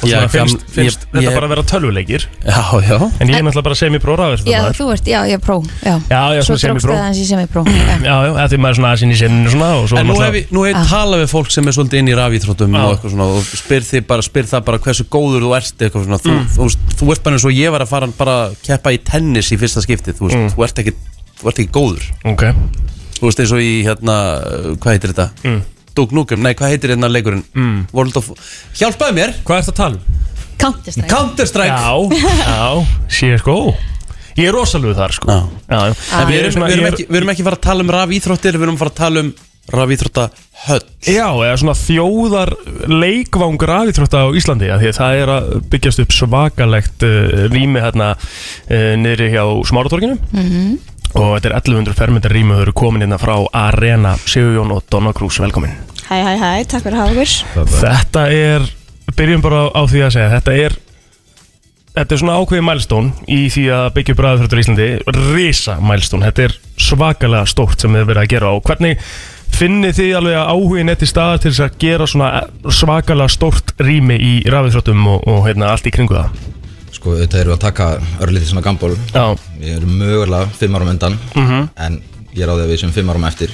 og 0.02 0.10
Já, 0.10 0.18
svona 0.18 0.30
finnst, 0.34 0.64
finnst 0.74 1.00
ég- 1.02 1.08
þetta 1.14 1.22
ég- 1.30 1.36
bara 1.38 1.46
að 1.48 1.52
vera 1.54 1.64
tölvuleikir 1.72 2.24
Já, 2.46 2.62
já 2.82 2.98
en 3.22 3.28
ég 3.30 3.36
er 3.38 3.44
náttúrulega 3.46 3.64
bara 3.68 3.76
semi-pró 3.78 4.16
Já, 4.18 4.22
rafítróttum 4.22 4.74
þú 4.80 4.88
ert, 4.96 5.06
já, 5.12 5.20
ég 5.30 5.34
er 5.34 5.42
pró 5.46 5.58
Já, 5.86 5.96
Já, 6.10 6.22
já, 6.36 6.42
Svo 6.48 6.58
svona 6.58 6.74
drókst 6.80 6.88
það 6.90 7.04
hans 7.06 7.18
í 7.22 7.26
semi-pró 7.30 7.62
Já. 7.68 7.96
Já, 8.10 8.16
já, 8.26 8.32
þetta 8.42 8.54
er 8.58 8.62
maður 8.66 8.78
svona 8.80 8.92
aðsinn 8.96 9.12
í 9.14 9.18
sinninu 9.22 9.50
svona 9.54 9.70
og 9.82 9.90
svo 9.92 9.98
En 10.02 10.08
nú 10.08 10.14
hef 10.14 10.20
náttúrulega- 10.22 10.42
ég, 10.42 10.52
nú 10.52 10.66
hef 10.66 10.76
ég 10.76 10.90
talað 10.92 11.22
við 11.24 11.30
fólk 11.36 11.52
sem 11.52 11.68
er 11.68 11.72
svolítið 11.78 12.00
inn 12.02 12.10
í 12.12 12.16
rafíþróttum 12.18 12.72
Já. 12.76 12.82
og 12.82 12.92
eitthvað 12.98 13.12
svona 13.16 13.28
og 13.32 13.44
spyr 13.62 13.82
þið 13.92 14.08
bara, 14.08 14.22
spyr 14.22 14.46
það 14.52 14.66
bara 14.66 14.78
hversu 14.80 15.04
góður 15.06 15.42
þú 15.46 15.52
ert 15.60 15.78
eitthvað 15.86 16.06
svona, 16.08 16.20
þú, 16.22 16.32
Mm. 16.32 16.46
þú, 16.56 16.62
þú, 16.66 16.96
þú 17.02 17.12
ert 17.12 17.24
bara 17.24 17.36
eins 17.36 17.46
og 17.46 17.52
ég 17.52 17.72
var 17.72 17.82
að 17.82 17.88
fara 17.94 18.08
bara 18.18 18.36
að 18.50 18.56
keppa 18.66 18.90
í 18.92 18.98
tennis 19.04 19.52
í 19.52 19.58
fyrsta 19.62 19.82
skiptið, 19.86 20.16
þú, 20.18 20.32
Mm. 20.32 20.50
veist, 20.50 20.56
þú, 20.56 20.64
ert, 20.64 20.80
ekki, 20.82 20.94
þú 21.42 21.48
ert 21.52 21.60
ekki 21.62 21.72
góður, 21.72 22.04
Ok, 22.26 22.44
þú 23.20 23.24
veist 23.30 23.40
eins 23.40 23.52
og 23.54 23.60
í 23.62 23.84
hérna, 23.86 24.16
hvað 24.82 24.92
heitir 24.98 25.14
þetta? 25.14 25.30
Mm. 25.44 25.62
Duke 25.98 26.16
Nukem, 26.16 26.42
nei 26.46 26.54
hvað 26.58 26.74
heitir 26.76 26.94
hérna 26.96 27.10
leikurinn? 27.12 27.44
Mm. 27.56 27.80
World 27.96 28.18
of, 28.22 28.32
hjálpaði 28.80 29.18
mér, 29.20 29.34
hvað 29.48 29.62
ert 29.64 29.72
að 29.74 29.80
tala 29.82 30.00
um? 30.00 30.20
Counter-Strike 30.62 31.10
Counter-Strike 31.10 31.74
Já, 31.74 32.22
já, 32.48 32.86
CSGO 33.10 33.58
Ég 34.38 34.48
er 34.48 34.54
rosaluð 34.56 34.94
þar 34.96 35.12
sko 35.18 35.28
Já. 35.32 35.40
já, 35.68 35.80
já. 35.90 35.96
En 36.22 36.28
við 36.30 36.38
erum, 36.40 36.54
svona- 36.56 36.68
við, 36.70 36.76
erum 36.78 36.86
er- 36.86 36.94
ekki, 36.96 37.06
við 37.12 37.18
erum 37.22 37.32
ekki 37.34 37.44
fara 37.48 37.58
að 37.60 37.66
tala 37.66 37.84
um 37.84 37.90
rafíþróttir, 37.98 38.58
við 38.60 38.68
erum 38.68 38.78
að 38.78 38.84
fara 38.86 38.94
að 38.94 39.00
tala 39.02 39.24
um 39.26 39.32
rafíþrótta 39.72 40.24
höll 40.68 40.80
Já, 41.06 41.28
eða 41.32 41.58
svona 41.62 41.76
þjóðar 41.82 42.52
leikvangur 42.92 43.74
afíþrótta 43.76 44.22
á 44.24 44.28
Íslandi 44.38 44.70
að 44.74 44.82
því 44.86 44.90
að 44.94 44.98
það 45.02 45.20
er 45.26 45.34
að 45.36 45.50
byggjast 45.74 46.02
upp 46.06 46.16
svakalegt 46.16 47.06
uh, 47.08 47.44
rými 47.54 47.84
hérna 47.84 48.10
uh, 48.16 48.94
niðri 49.02 49.30
hjá 49.36 49.44
Smáratorginu 49.70 50.18
og 51.16 51.34
þetta 51.36 51.50
er 51.50 51.56
1100 51.58 51.98
fermyndar 51.98 52.34
rými 52.36 52.54
og 52.54 52.60
þau 52.60 52.66
eru 52.66 52.76
komin 52.84 53.06
hérna 53.06 53.20
frá 53.22 53.34
Arena. 53.58 54.14
Sigurjón 54.26 54.72
og 54.76 54.86
Donna 54.92 55.14
Cruz, 55.16 55.40
velkomin. 55.42 55.74
Hæ, 56.08 56.16
hæ, 56.26 56.32
hæ, 56.40 56.52
takk 56.68 56.86
fyrir 56.86 56.98
að 56.98 57.02
hafa 57.02 57.26
okkur 57.26 57.74
Þetta 57.82 58.24
er, 58.36 58.66
byrjum 59.16 59.44
bara 59.44 59.68
á 59.72 59.82
því 59.88 60.06
að 60.06 60.16
segja 60.18 60.32
þetta 60.36 60.56
er 60.66 60.80
Þetta 61.92 62.16
er 62.16 62.20
svona 62.22 62.38
ákveðið 62.40 62.64
mælstón 62.64 63.08
í 63.28 63.42
því 63.52 63.66
að 63.76 63.86
byggja 63.98 64.14
upp 64.16 64.22
ræðufrættur 64.24 64.60
í 64.60 64.64
Íslandi. 64.64 64.86
Risa 65.36 65.74
mælstón, 65.84 66.24
þetta 66.24 66.46
er 66.46 66.54
svakalega 66.80 67.50
stórt 67.52 67.84
sem 67.84 67.92
þið 67.98 68.06
verið 68.08 68.22
að 68.22 68.30
gera. 68.32 68.54
Og 68.56 68.64
hvernig 68.64 69.02
finnið 69.52 69.98
þið 69.98 70.14
alveg 70.22 70.38
að 70.40 70.54
áhugin 70.54 70.94
í 70.94 71.10
staðar 71.12 71.44
til 71.44 71.52
þess 71.52 71.66
að 71.66 71.76
gera 71.84 72.08
svona 72.08 72.30
svakalega 72.80 73.36
stórt 73.36 73.76
rými 73.84 74.16
í 74.16 74.34
ræðufrættum 74.48 75.04
og, 75.18 75.28
og 75.28 75.44
hérna, 75.50 75.74
allt 75.74 75.92
í 75.92 75.94
kringu 75.94 76.16
það 76.16 76.61
Sko, 76.92 77.16
þetta 77.22 77.42
eru 77.42 77.56
að 77.56 77.62
taka 77.64 77.90
örlítið 78.22 78.52
svona 78.52 78.66
gamból 78.66 78.96
Já, 79.14 79.36
Við 79.58 79.76
erum 79.78 79.98
mögulega 80.02 80.50
fimm 80.60 80.76
árum 80.76 80.92
undan 80.92 81.20
En 81.76 82.02
ég 82.36 82.46
er 82.46 82.52
á 82.52 82.56
því 82.56 82.64
að 82.64 82.72
við 82.72 82.82
sem 82.82 82.92
fimm 82.96 83.12
árum 83.12 83.28
eftir. 83.28 83.52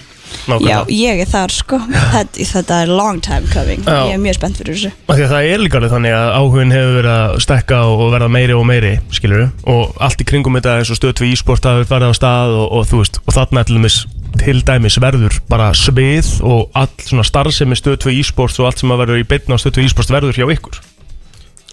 Já, 0.48 0.54
nákvæmlega 0.58 0.82
ég 0.94 1.22
er 1.24 1.30
þar 1.32 1.54
sko. 1.56 1.78
Þetta, 2.14 2.46
þetta 2.52 2.80
er 2.84 2.92
long 2.92 3.22
time 3.24 3.48
coming. 3.54 3.84
Já. 3.88 3.96
Ég 4.10 4.18
er 4.18 4.22
mjög 4.22 4.38
spennt 4.38 4.60
fyrir 4.60 4.76
þessu. 4.76 4.92
Að 5.08 5.24
það 5.32 5.48
er 5.54 5.64
líka 5.64 5.80
alveg 5.80 5.94
þannig 5.96 6.16
að 6.18 6.28
áhugin 6.38 6.76
hefur 6.76 6.98
verið 7.00 7.14
að 7.14 7.40
stekka 7.46 7.80
og 7.88 8.04
verða 8.14 8.30
meiri 8.36 8.58
og 8.58 8.68
meiri, 8.68 8.94
skilur 9.16 9.48
og 9.72 9.98
allt 10.04 10.22
í 10.22 10.28
kringum 10.28 10.60
þetta 10.60 10.76
eins 10.82 10.92
og 10.94 11.00
stöð 11.00 11.24
við 11.24 11.34
e-sport 11.38 11.68
hafi 11.70 11.88
farið 11.90 12.14
á 12.14 12.16
stað 12.20 12.56
og, 12.60 12.68
og 12.78 12.88
þú 12.92 13.02
veist, 13.02 13.20
og 13.24 13.38
þarna 13.38 13.66
til 13.68 13.80
dæmis, 13.80 13.98
til 14.44 14.62
dæmis 14.68 15.00
verður 15.02 15.40
bara 15.50 15.72
svið 15.78 16.32
og 16.46 16.78
all 16.78 16.92
svona 17.08 17.26
starfsemi 17.28 17.80
stöð 17.80 18.10
við 18.12 18.22
e-sport 18.22 18.60
og 18.62 18.70
allt 18.70 18.84
sem 18.84 18.94
að 18.94 19.04
verður 19.06 19.24
í 19.24 19.28
beinna 19.32 19.58
á 19.58 19.64
stöð 19.64 19.82
við 19.82 19.90
e-sport 19.90 20.14
verður 20.14 20.38
hjá 20.38 20.48
ykkur. 20.58 20.82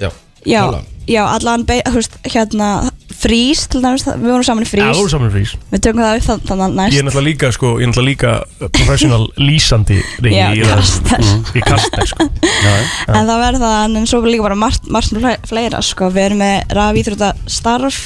Já, 0.00 0.10
Já. 0.46 0.62
Já 1.08 1.22
allan, 1.28 1.64
þú 1.66 1.94
veist, 1.98 2.18
hérna 2.32 2.90
Frís, 3.14 3.60
til 3.70 3.80
dæmis, 3.80 4.02
við 4.04 4.24
vorum 4.26 4.44
saman 4.44 4.64
í 4.64 4.66
Já, 4.66 4.70
frís 4.74 4.98
þú 4.98 5.04
er 5.06 5.10
saman 5.12 5.30
frís 5.32 5.52
Við 5.70 5.80
tökum 5.86 6.00
það 6.02 6.16
upp 6.18 6.24
þann- 6.26 6.42
þannig 6.48 6.92
Ég 6.92 6.98
er 6.98 7.04
næst 7.06 7.14
náttúrulega 7.14 7.28
líka, 7.30 7.50
sko, 7.54 7.68
ég 7.78 7.84
er 7.86 7.88
náttúrulega 7.92 8.10
líka 8.10 8.68
professional 8.74 9.22
lýsandi 9.48 9.98
í, 10.00 10.32
Já, 10.34 10.48
í, 10.52 10.64
kastar. 10.66 11.22
í 11.54 11.62
kastar, 11.64 12.06
sko. 12.10 12.26
En 13.14 13.28
það 13.30 13.40
verður 13.44 13.62
það, 13.64 13.96
en 14.00 14.06
svo 14.10 14.20
er 14.24 14.28
líka 14.34 14.46
bara 14.48 14.58
margt, 14.58 14.90
margt 14.92 15.14
fle- 15.14 15.38
fleira 15.48 15.80
sko. 15.86 16.10
Við 16.12 16.26
erum 16.26 16.42
með 16.42 16.74
rafíþrótta 16.80 17.30
starf 17.46 18.00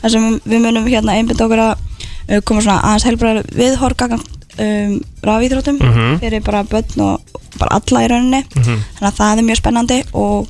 þar 0.00 0.14
sem 0.16 0.26
við 0.48 0.64
munum 0.66 0.88
hérna 0.90 1.14
einbynd 1.20 1.40
okkur 1.46 1.62
að 1.68 1.72
uh, 1.76 2.40
koma 2.48 2.64
svona 2.64 2.80
aðeins 2.80 3.06
heilbræður 3.10 3.50
viðhorga 3.60 4.08
um, 4.16 4.98
rafíþróttum 5.30 5.78
Mhm. 5.84 6.18
fyrir 6.24 6.42
bara 6.46 6.64
börn 6.64 7.00
og 7.06 7.42
bara 7.60 7.78
alla 7.78 8.02
í 8.04 8.08
rauninni. 8.10 8.42
Þannig 8.56 9.10
að 9.12 9.18
það 9.20 9.38
er 9.42 9.46
mjög 9.52 9.60
spennandi 9.62 10.00
og 10.16 10.48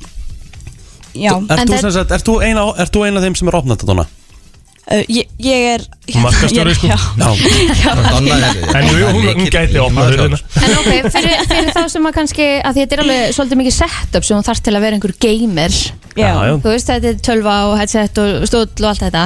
já, 1.17 1.33
Ert 1.33 1.65
þú, 1.65 1.81
það- 1.81 2.13
ert, 2.17 2.29
þú 2.29 2.37
eina, 2.45 3.19
af 3.19 3.27
þeim 3.27 3.35
sem 3.41 3.51
er 3.51 3.57
opnað 3.59 3.77
þetta 3.77 3.89
donna? 3.91 4.05
uh, 4.87 5.03
ég, 5.11 5.27
ég 5.43 5.65
er 5.73 5.81
Markaðsstjóri, 6.23 6.73
sko. 6.77 6.87
já, 6.87 6.97
Já, 7.19 7.91
Donna 8.13 8.37
er 8.37 8.61
En 8.79 8.87
jú, 8.87 9.09
hún, 9.17 9.25
hún 9.41 9.49
gæti 9.51 9.81
opnað 9.83 10.15
En 10.21 10.37
ok, 10.37 11.09
fyrir, 11.11 11.41
fyrir 11.49 11.71
þá 11.75 11.81
sem 11.91 12.07
að 12.07 12.15
kannski 12.21 12.47
að 12.61 12.77
því 12.77 12.85
þetta 12.85 12.97
er 12.97 13.03
alveg 13.03 13.35
svolítið 13.35 13.61
mikið 13.63 13.75
setup 13.81 14.27
sem 14.27 14.37
þú 14.39 14.47
þarfst 14.47 14.65
til 14.67 14.75
að 14.77 14.85
vera 14.87 14.97
einhver 14.99 15.15
gamer. 15.27 15.75
Já, 16.17 16.29
Já. 16.31 16.53
Þú 16.63 16.71
veist, 16.71 16.87
þetta 16.93 17.11
er 17.11 17.19
tölva 17.27 17.57
og 17.69 17.75
headset 17.81 18.21
og 18.23 18.47
stóll 18.49 18.65
og 18.71 18.87
allt 18.93 19.03
þetta. 19.03 19.25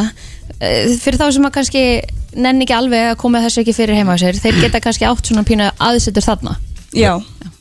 Eh, 0.59 0.97
Fyrir 1.01 1.21
þá 1.21 1.27
sem 1.37 1.45
að 1.47 1.53
kannski 1.59 1.83
nenni 2.41 2.65
ekki 2.65 2.75
alveg 2.75 3.11
að 3.11 3.17
koma 3.21 3.41
þessu 3.45 3.61
ekki 3.63 3.73
fyrir 3.77 3.97
heima 3.99 4.15
á 4.17 4.21
sér 4.21 4.37
þeir 4.41 4.59
geta 4.65 4.81
kannski 4.83 5.07
átt 5.07 5.29
svona 5.29 5.45
pínu 5.47 5.69
aðsettur 5.77 6.25
þarna. 6.25 6.57
Já, 6.95 7.13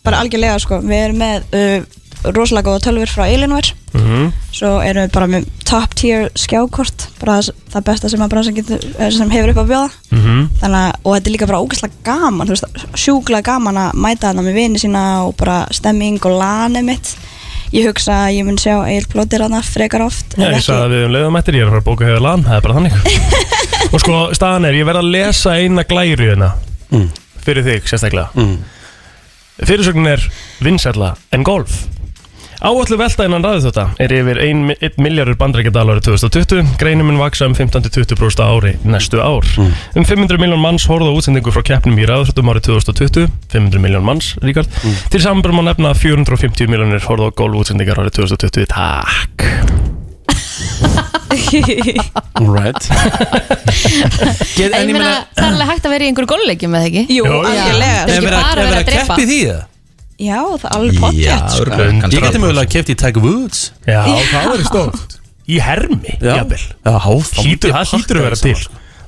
bara 0.06 0.20
algjörlega 0.24 0.58
sko. 0.62 0.80
Við 0.82 1.04
erum 1.04 1.20
með 1.22 1.54
uh, 1.54 1.88
rosalega 2.24 2.68
góða 2.68 2.82
tölfur 2.84 3.12
frá 3.14 3.24
Alienware. 3.26 3.72
Mhm. 3.90 4.32
svo 4.54 4.68
erum 4.86 5.02
við 5.02 5.12
bara 5.12 5.26
með 5.26 5.46
top 5.66 5.94
tier 5.98 6.28
skjákort 6.38 7.06
bara 7.18 7.40
það, 7.42 7.84
besta 7.84 8.08
sem 8.10 8.20
að 8.22 8.28
bransan 8.30 8.54
getur 8.54 8.78
eh, 8.98 9.10
sem 9.10 9.30
hefur 9.30 9.50
upp 9.50 9.62
að 9.64 9.70
bjóða. 9.72 9.90
Mhm. 10.10 10.48
þannig 10.60 10.78
að, 10.80 10.94
og 11.04 11.14
þetta 11.16 11.26
er 11.26 11.34
líka 11.34 11.48
bara 11.50 11.62
ógæslega 11.64 12.04
gaman 12.04 12.46
þú 12.46 12.54
veist, 12.54 12.86
sjúklega 12.94 13.42
gaman 13.42 13.76
að 13.76 13.92
mæta 13.94 14.28
þarna 14.30 14.46
með 14.46 14.54
vini 14.54 14.78
sína 14.78 15.04
og 15.26 15.36
bara 15.36 15.66
stemming 15.70 16.20
og 16.24 16.38
lani 16.38 16.82
mitt. 16.82 17.16
Ég 17.72 17.86
hugsa 17.86 18.26
að 18.26 18.34
ég 18.34 18.44
mun 18.44 18.58
sjá 18.58 18.74
Egil 18.88 19.06
Plóter 19.06 19.42
hana 19.44 19.62
frekar 19.62 20.02
oft 20.02 20.34
Já, 20.34 20.48
ég 20.50 20.62
sagði 20.64 20.82
að 20.82 20.90
við 20.90 21.04
um 21.06 21.12
leiðamættir, 21.14 21.54
ég 21.54 21.62
er 21.62 21.68
að 21.68 21.70
fara 21.70 21.82
að 21.82 21.86
bóka 21.86 22.08
hefur 22.08 22.24
lan, 22.24 22.42
það 22.42 22.56
er 22.56 22.64
bara 22.66 22.74
þannig. 22.74 22.94
Og 23.94 24.02
sko, 24.02 24.18
staðan 24.34 24.66
er, 24.66 24.74
ég 24.80 24.86
verð 24.86 25.02
að 25.04 25.12
lesa 25.14 25.54
eina 25.54 25.84
glæru 25.86 26.26
hérna. 26.32 26.50
Fyrir 27.40 27.64
þig, 27.64 27.86
sérstaklega. 27.86 28.28
Mm. 28.34 28.58
Fyrirsögnin 29.60 30.08
er 30.08 30.26
vinsælla 30.64 31.14
en 31.36 31.44
golf 31.44 31.84
Áallu 32.60 32.96
velta 33.00 33.24
innan 33.24 33.40
ræðu 33.44 33.70
þetta 33.70 33.84
er 34.04 34.12
yfir 34.12 34.38
1 34.44 34.98
miljardur 35.00 35.36
bandrækjadal 35.40 35.94
árið 35.94 36.10
2020 36.10 36.74
Greinum 36.80 37.08
mun 37.08 37.16
vaksa 37.22 37.46
um 37.48 37.54
15-20% 37.56 38.42
á 38.44 38.46
ári 38.52 38.74
næstu 38.84 39.16
ár. 39.22 39.46
Um 39.96 40.04
500 40.04 40.36
miljón 40.42 40.60
manns 40.60 40.84
horfðu 40.90 41.08
á 41.08 41.16
útsendingu 41.16 41.54
frá 41.54 41.62
keppnum 41.64 41.96
í 41.96 42.04
ræðuþjóttum 42.10 42.50
árið 42.52 42.66
2020 42.68 43.30
500 43.54 43.80
miljón 43.80 44.04
manns, 44.04 44.34
Ríkard. 44.44 44.68
Til 45.08 45.22
samanbjörn 45.24 45.56
má 45.56 45.64
nefna 45.70 45.94
að 45.94 46.02
450 46.04 46.68
miljónir 46.68 47.00
horfðu 47.08 47.30
á 47.32 47.38
golfútsendingar 47.40 48.02
árið 48.04 48.18
2020 48.20 48.68
Takk. 48.76 49.48
Right. 52.40 52.84
Get, 54.56 54.72
Ég 54.74 54.92
meina, 54.92 55.24
það 55.36 55.44
er 55.44 55.48
alveg 55.50 55.68
hægt 55.70 55.86
að 55.86 55.92
vera 55.94 56.04
í 56.04 56.08
einhverju 56.10 56.30
góluleikjum 56.32 56.74
eða 56.76 56.88
ekki? 56.90 57.02
Jú, 57.14 57.24
jú. 57.24 57.40
algjörlega. 57.46 58.00
Það 58.00 58.10
er 58.10 58.16
ekki 58.16 58.26
verið 58.26 58.40
bara 58.44 58.64
að- 58.80 58.90
keppi 58.90 59.26
því 59.30 59.38
það? 59.48 59.60
Já, 60.20 60.36
það 60.60 60.66
er 60.68 60.74
alveg 60.76 60.92
Já, 60.94 61.00
potjett 61.00 61.54
sko. 61.56 61.78
Ég 62.12 62.24
geti 62.26 62.42
mögulega 62.42 62.70
keppt 62.74 62.92
í 62.92 62.96
Tiger 63.00 63.24
Woods. 63.24 63.62
Já, 63.88 64.02
það 64.04 64.50
verður 64.50 64.66
stórt. 64.68 65.16
Í 65.50 65.56
hermi, 65.64 66.18
jafnvel. 66.20 66.60
Það 66.84 67.06
hlýtur 67.46 68.20
að 68.20 68.26
vera 68.28 68.36
til. 68.38 68.58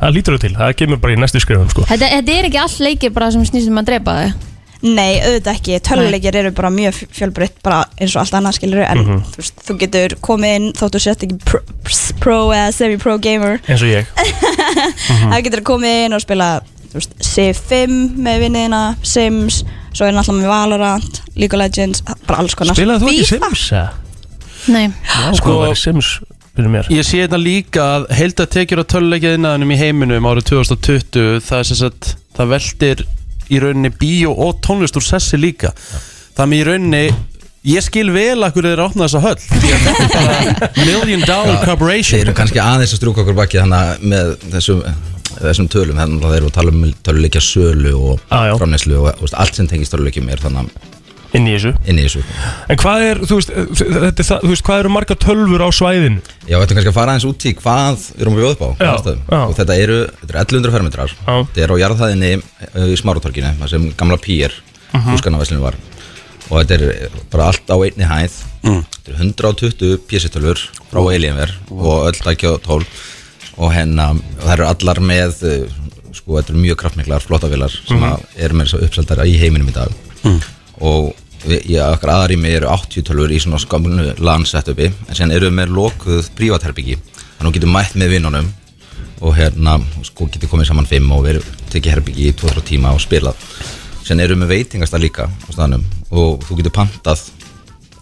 Það 0.02 0.16
hlýtur 0.16 0.34
að 0.34 0.40
til, 0.42 0.54
það 0.58 0.72
kemur 0.80 0.98
bara 1.04 1.12
í 1.14 1.18
næstu 1.20 1.38
skrifum 1.44 1.68
sko. 1.70 1.84
Þetta, 1.86 2.08
þetta 2.16 2.32
er 2.40 2.48
ekki 2.48 2.58
all 2.64 2.72
leikir 2.88 3.12
bara 3.14 3.28
sem 3.30 3.44
snýst 3.46 3.70
um 3.70 3.78
að 3.82 3.92
drepa 3.92 4.16
þau 4.22 4.48
Nei, 4.82 5.20
auðvitað 5.22 5.52
ekki, 5.60 5.76
tölvuleikir 5.86 6.36
eru 6.40 6.50
bara 6.58 6.70
mjög 6.74 6.96
fjölbreytt 7.14 7.60
bara 7.62 7.84
eins 8.02 8.16
og 8.16 8.24
allt 8.24 8.34
annað 8.34 8.56
skilur 8.56 8.80
en 8.82 8.98
Mhm. 8.98 9.20
þú, 9.30 9.36
veist, 9.38 9.60
þú 9.68 9.76
getur 9.78 10.14
komið 10.26 10.54
inn 10.58 10.66
þóttu 10.74 11.00
sett 11.04 11.22
ekki 11.22 11.36
pro, 11.44 11.60
pro 12.18 12.38
eða 12.50 12.72
semi-pro 12.74 13.14
gamer. 13.22 13.60
Eins 13.68 13.84
og 13.86 13.92
ég. 13.92 14.10
Það 15.30 15.44
getur 15.46 15.62
komið 15.70 16.00
inn 16.08 16.16
og 16.18 16.24
spila 16.24 16.48
veist, 16.96 17.14
Civ 17.22 17.60
5 17.70 17.94
með 18.26 18.42
vinniðina 18.42 18.82
Sims, 19.06 19.60
svo 19.92 20.06
er 20.08 20.14
náttúrulega 20.16 20.42
með 20.42 20.52
Valorant 20.52 21.22
League 21.36 21.56
of 21.56 21.60
Legends, 21.62 22.02
bara 22.26 22.42
alls 22.42 22.54
konar. 22.58 22.76
Spilaði 22.76 23.04
þú 23.04 23.12
ekki? 23.14 23.26
Sims? 23.32 23.64
eða? 23.72 23.88
Nei, 24.72 24.84
Já, 24.88 25.32
Sko- 25.38 25.56
sko, 25.58 25.74
Sims 25.74 26.10
fyrir 26.56 26.68
mér? 26.70 26.88
Ég 26.92 27.06
sé 27.08 27.22
þetta 27.24 27.40
líka 27.40 27.84
að 27.96 28.06
heilda 28.18 28.46
tekjur 28.46 28.82
á 28.82 28.90
töluleikjaðinnaðinum 28.92 29.72
í 29.74 29.78
heiminum 29.80 30.28
árið 30.30 30.50
2020 30.52 31.40
það 31.48 31.58
er 31.62 31.68
sem 31.70 31.80
sagt 31.80 32.12
það 32.36 32.52
veltir 32.54 33.04
í 33.52 33.58
rauninni 33.60 33.90
bíó 34.00 34.32
og 34.46 34.60
tónlist 34.64 34.96
úr 34.96 35.04
sessi 35.04 35.36
líka. 35.40 35.72
Þannig 36.38 36.62
í 36.62 36.66
rauninni 36.68 37.02
ég 37.68 37.84
skil 37.84 38.08
vel 38.14 38.40
að 38.42 38.54
hverju 38.56 38.70
þeir 38.72 38.84
opna 38.86 39.06
þessa 39.08 39.20
höll. 39.22 39.40
Er 40.72 40.86
million 40.88 41.24
dollar 41.26 41.58
Þeir 41.58 41.66
corporation. 41.66 42.20
Eru 42.22 42.34
kannski 42.38 42.62
aðeins 42.62 42.94
að 42.96 43.00
strúka 43.02 43.22
okkur 43.24 43.36
baki 43.38 43.60
þannig 43.60 44.06
með 44.12 44.32
þessum, 44.54 44.80
þessum 45.40 45.68
tölum 45.72 46.00
þannig 46.00 46.24
að 46.26 46.34
þeir 46.34 46.40
eru 46.42 46.50
að 46.50 46.56
tala 46.58 46.74
um 46.74 46.88
töluleikja 47.08 47.44
sölu 47.44 47.92
og 47.98 48.24
já. 48.28 48.56
framneyslu 48.58 48.98
og 49.02 49.22
veist, 49.22 49.38
allt 49.38 49.58
sem 49.58 49.70
tengist 49.70 49.94
töluleikjum 49.94 50.28
er 50.32 50.42
þannig 50.42 50.90
inn 51.32 51.46
í 51.48 51.54
þessu? 51.56 51.70
Inn 51.88 52.00
í 52.00 52.04
þessu. 52.06 52.22
En 52.68 52.78
hvað 52.80 53.04
er, 53.06 53.20
þú 53.28 53.38
veist, 53.38 53.52
þetta 53.78 54.10
er 54.10 54.26
það, 54.28 54.42
þú 54.44 54.50
veist, 54.52 54.64
hvað 54.66 54.82
eru 54.82 54.90
marga 54.92 55.16
tölfur 55.24 55.64
á 55.64 55.68
svæðinu? 55.72 56.20
Já, 56.44 56.56
þetta 56.58 56.66
er 56.66 56.76
kannski 56.78 56.92
að 56.92 56.98
fara 56.98 57.14
aðeins 57.14 57.28
út 57.30 57.46
í 57.48 57.52
hvað 57.56 58.02
við 58.02 58.24
erum 58.24 58.34
að 58.36 58.42
bjóða 58.42 58.52
upp 58.56 58.62
á 58.62 58.70
Já, 58.82 59.38
og 59.46 59.54
þetta 59.56 59.78
eru, 59.84 59.96
þetta 60.20 60.34
eru 60.34 60.42
1100 60.42 60.74
fermetrar. 60.76 61.14
Þetta 61.30 61.64
er 61.64 61.72
á 61.72 61.76
jarðhæðinni 61.82 62.32
uh, 62.36 62.84
í 62.92 62.98
Smáratorkinu 63.00 63.54
þar 63.62 63.72
sem 63.72 63.88
gamla 63.96 64.20
pýr 64.20 64.58
uh 64.92 65.08
Mhm. 65.08 65.58
var. 65.62 65.74
Og 66.50 66.60
þetta 66.60 66.74
er 66.74 67.10
bara 67.32 67.46
allt 67.48 67.70
á 67.72 67.76
einni 67.80 68.04
hæð. 68.04 68.34
Þetta 68.62 69.08
eru 69.08 69.16
120 69.24 69.98
pjessitölfur 70.10 70.60
frá 70.92 71.00
Alienware 71.00 71.54
og 71.70 72.10
öll 72.12 72.20
dækja 72.20 72.52
og 72.58 72.62
tól 72.62 72.84
og 73.62 73.72
hennar, 73.74 74.18
og 74.18 74.44
það 74.44 74.54
eru 74.56 74.68
allar 74.68 75.00
með 75.12 75.42
uh, 75.48 75.80
sko, 76.12 76.38
þetta 76.38 76.52
eru 76.52 76.62
mjög 76.62 76.78
kraftmiklar 76.82 77.24
flottavilar 77.24 77.74
sem 77.74 78.00
mm 78.00 78.30
eru 78.42 78.56
með 78.58 78.66
þess 78.66 78.78
að 78.78 78.86
uppsaldara 78.88 79.26
í 79.28 79.36
heiminum 79.38 79.68
í 79.70 79.74
dag. 79.76 79.92
Og 80.82 81.12
við, 81.44 81.60
í 81.72 81.76
okkar 81.82 82.14
aðarými 82.16 82.54
eru 82.56 82.70
80 82.72 83.06
tölfur 83.06 83.34
í 83.34 83.38
svona 83.42 83.60
skamlu 83.62 84.14
LAN-setupi 84.18 84.88
en 84.90 85.18
sen 85.18 85.30
eru 85.34 85.48
við 85.48 85.56
með 85.58 85.74
lokuð 85.76 86.30
prívatherbyggi 86.38 86.96
þannig 86.96 87.38
að 87.38 87.46
þú 87.46 87.54
getur 87.58 87.72
mætt 87.74 87.94
með 88.00 88.14
vinnunum 88.16 88.50
og 89.22 89.36
hérna 89.38 89.76
sko 90.06 90.26
getur 90.32 90.50
komið 90.50 90.72
saman 90.72 90.90
fimm 90.90 91.12
og 91.14 91.22
verið 91.26 91.46
tekið 91.70 91.96
herbyggi 91.96 92.28
í 92.30 92.34
2-3 92.40 92.64
tíma 92.72 92.94
og 92.96 93.02
spilað. 93.02 93.38
Sen 94.02 94.20
eru 94.20 94.34
við 94.34 94.42
með 94.42 94.54
veitingasta 94.56 94.98
líka 94.98 95.28
á 95.30 95.48
staðnum 95.52 95.84
og 96.10 96.42
þú 96.48 96.58
getur 96.60 96.76
pantað 96.80 97.28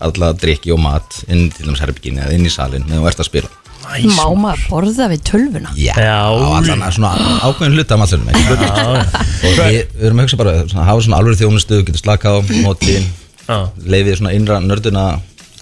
alla 0.00 0.32
drikki 0.32 0.72
og 0.72 0.80
mat 0.80 1.22
inn 1.28 1.50
til 1.52 1.68
þess 1.68 1.84
herbygginu 1.84 2.24
eða 2.24 2.36
inn 2.36 2.48
í 2.48 2.52
salin 2.52 2.86
meðan 2.88 3.04
þú 3.04 3.10
ert 3.10 3.20
að 3.20 3.28
spila 3.28 3.59
Má 3.80 4.26
maður. 4.36 4.64
borða 4.70 5.06
við 5.10 5.22
tölvuna? 5.26 5.72
Já, 5.78 5.94
allan 5.96 6.84
svona 6.94 7.12
ákveðin 7.46 7.76
hluta 7.78 7.96
af 7.96 8.02
matslunum 8.02 8.28
og 8.30 9.56
við, 9.56 9.78
við 9.96 10.04
erum 10.06 10.20
að 10.20 10.26
hugsa 10.26 10.40
bara 10.40 10.54
svona, 10.66 10.86
hafa 10.88 11.04
svona 11.06 11.20
alveg 11.20 11.40
þjónustu, 11.40 11.80
getur 11.88 12.02
slaka 12.02 12.34
á 12.34 12.38
mótin, 12.64 13.08
Já. 13.46 13.56
leifið 13.82 14.20
svona 14.20 14.34
innra 14.36 14.60
nörduna 14.62 15.06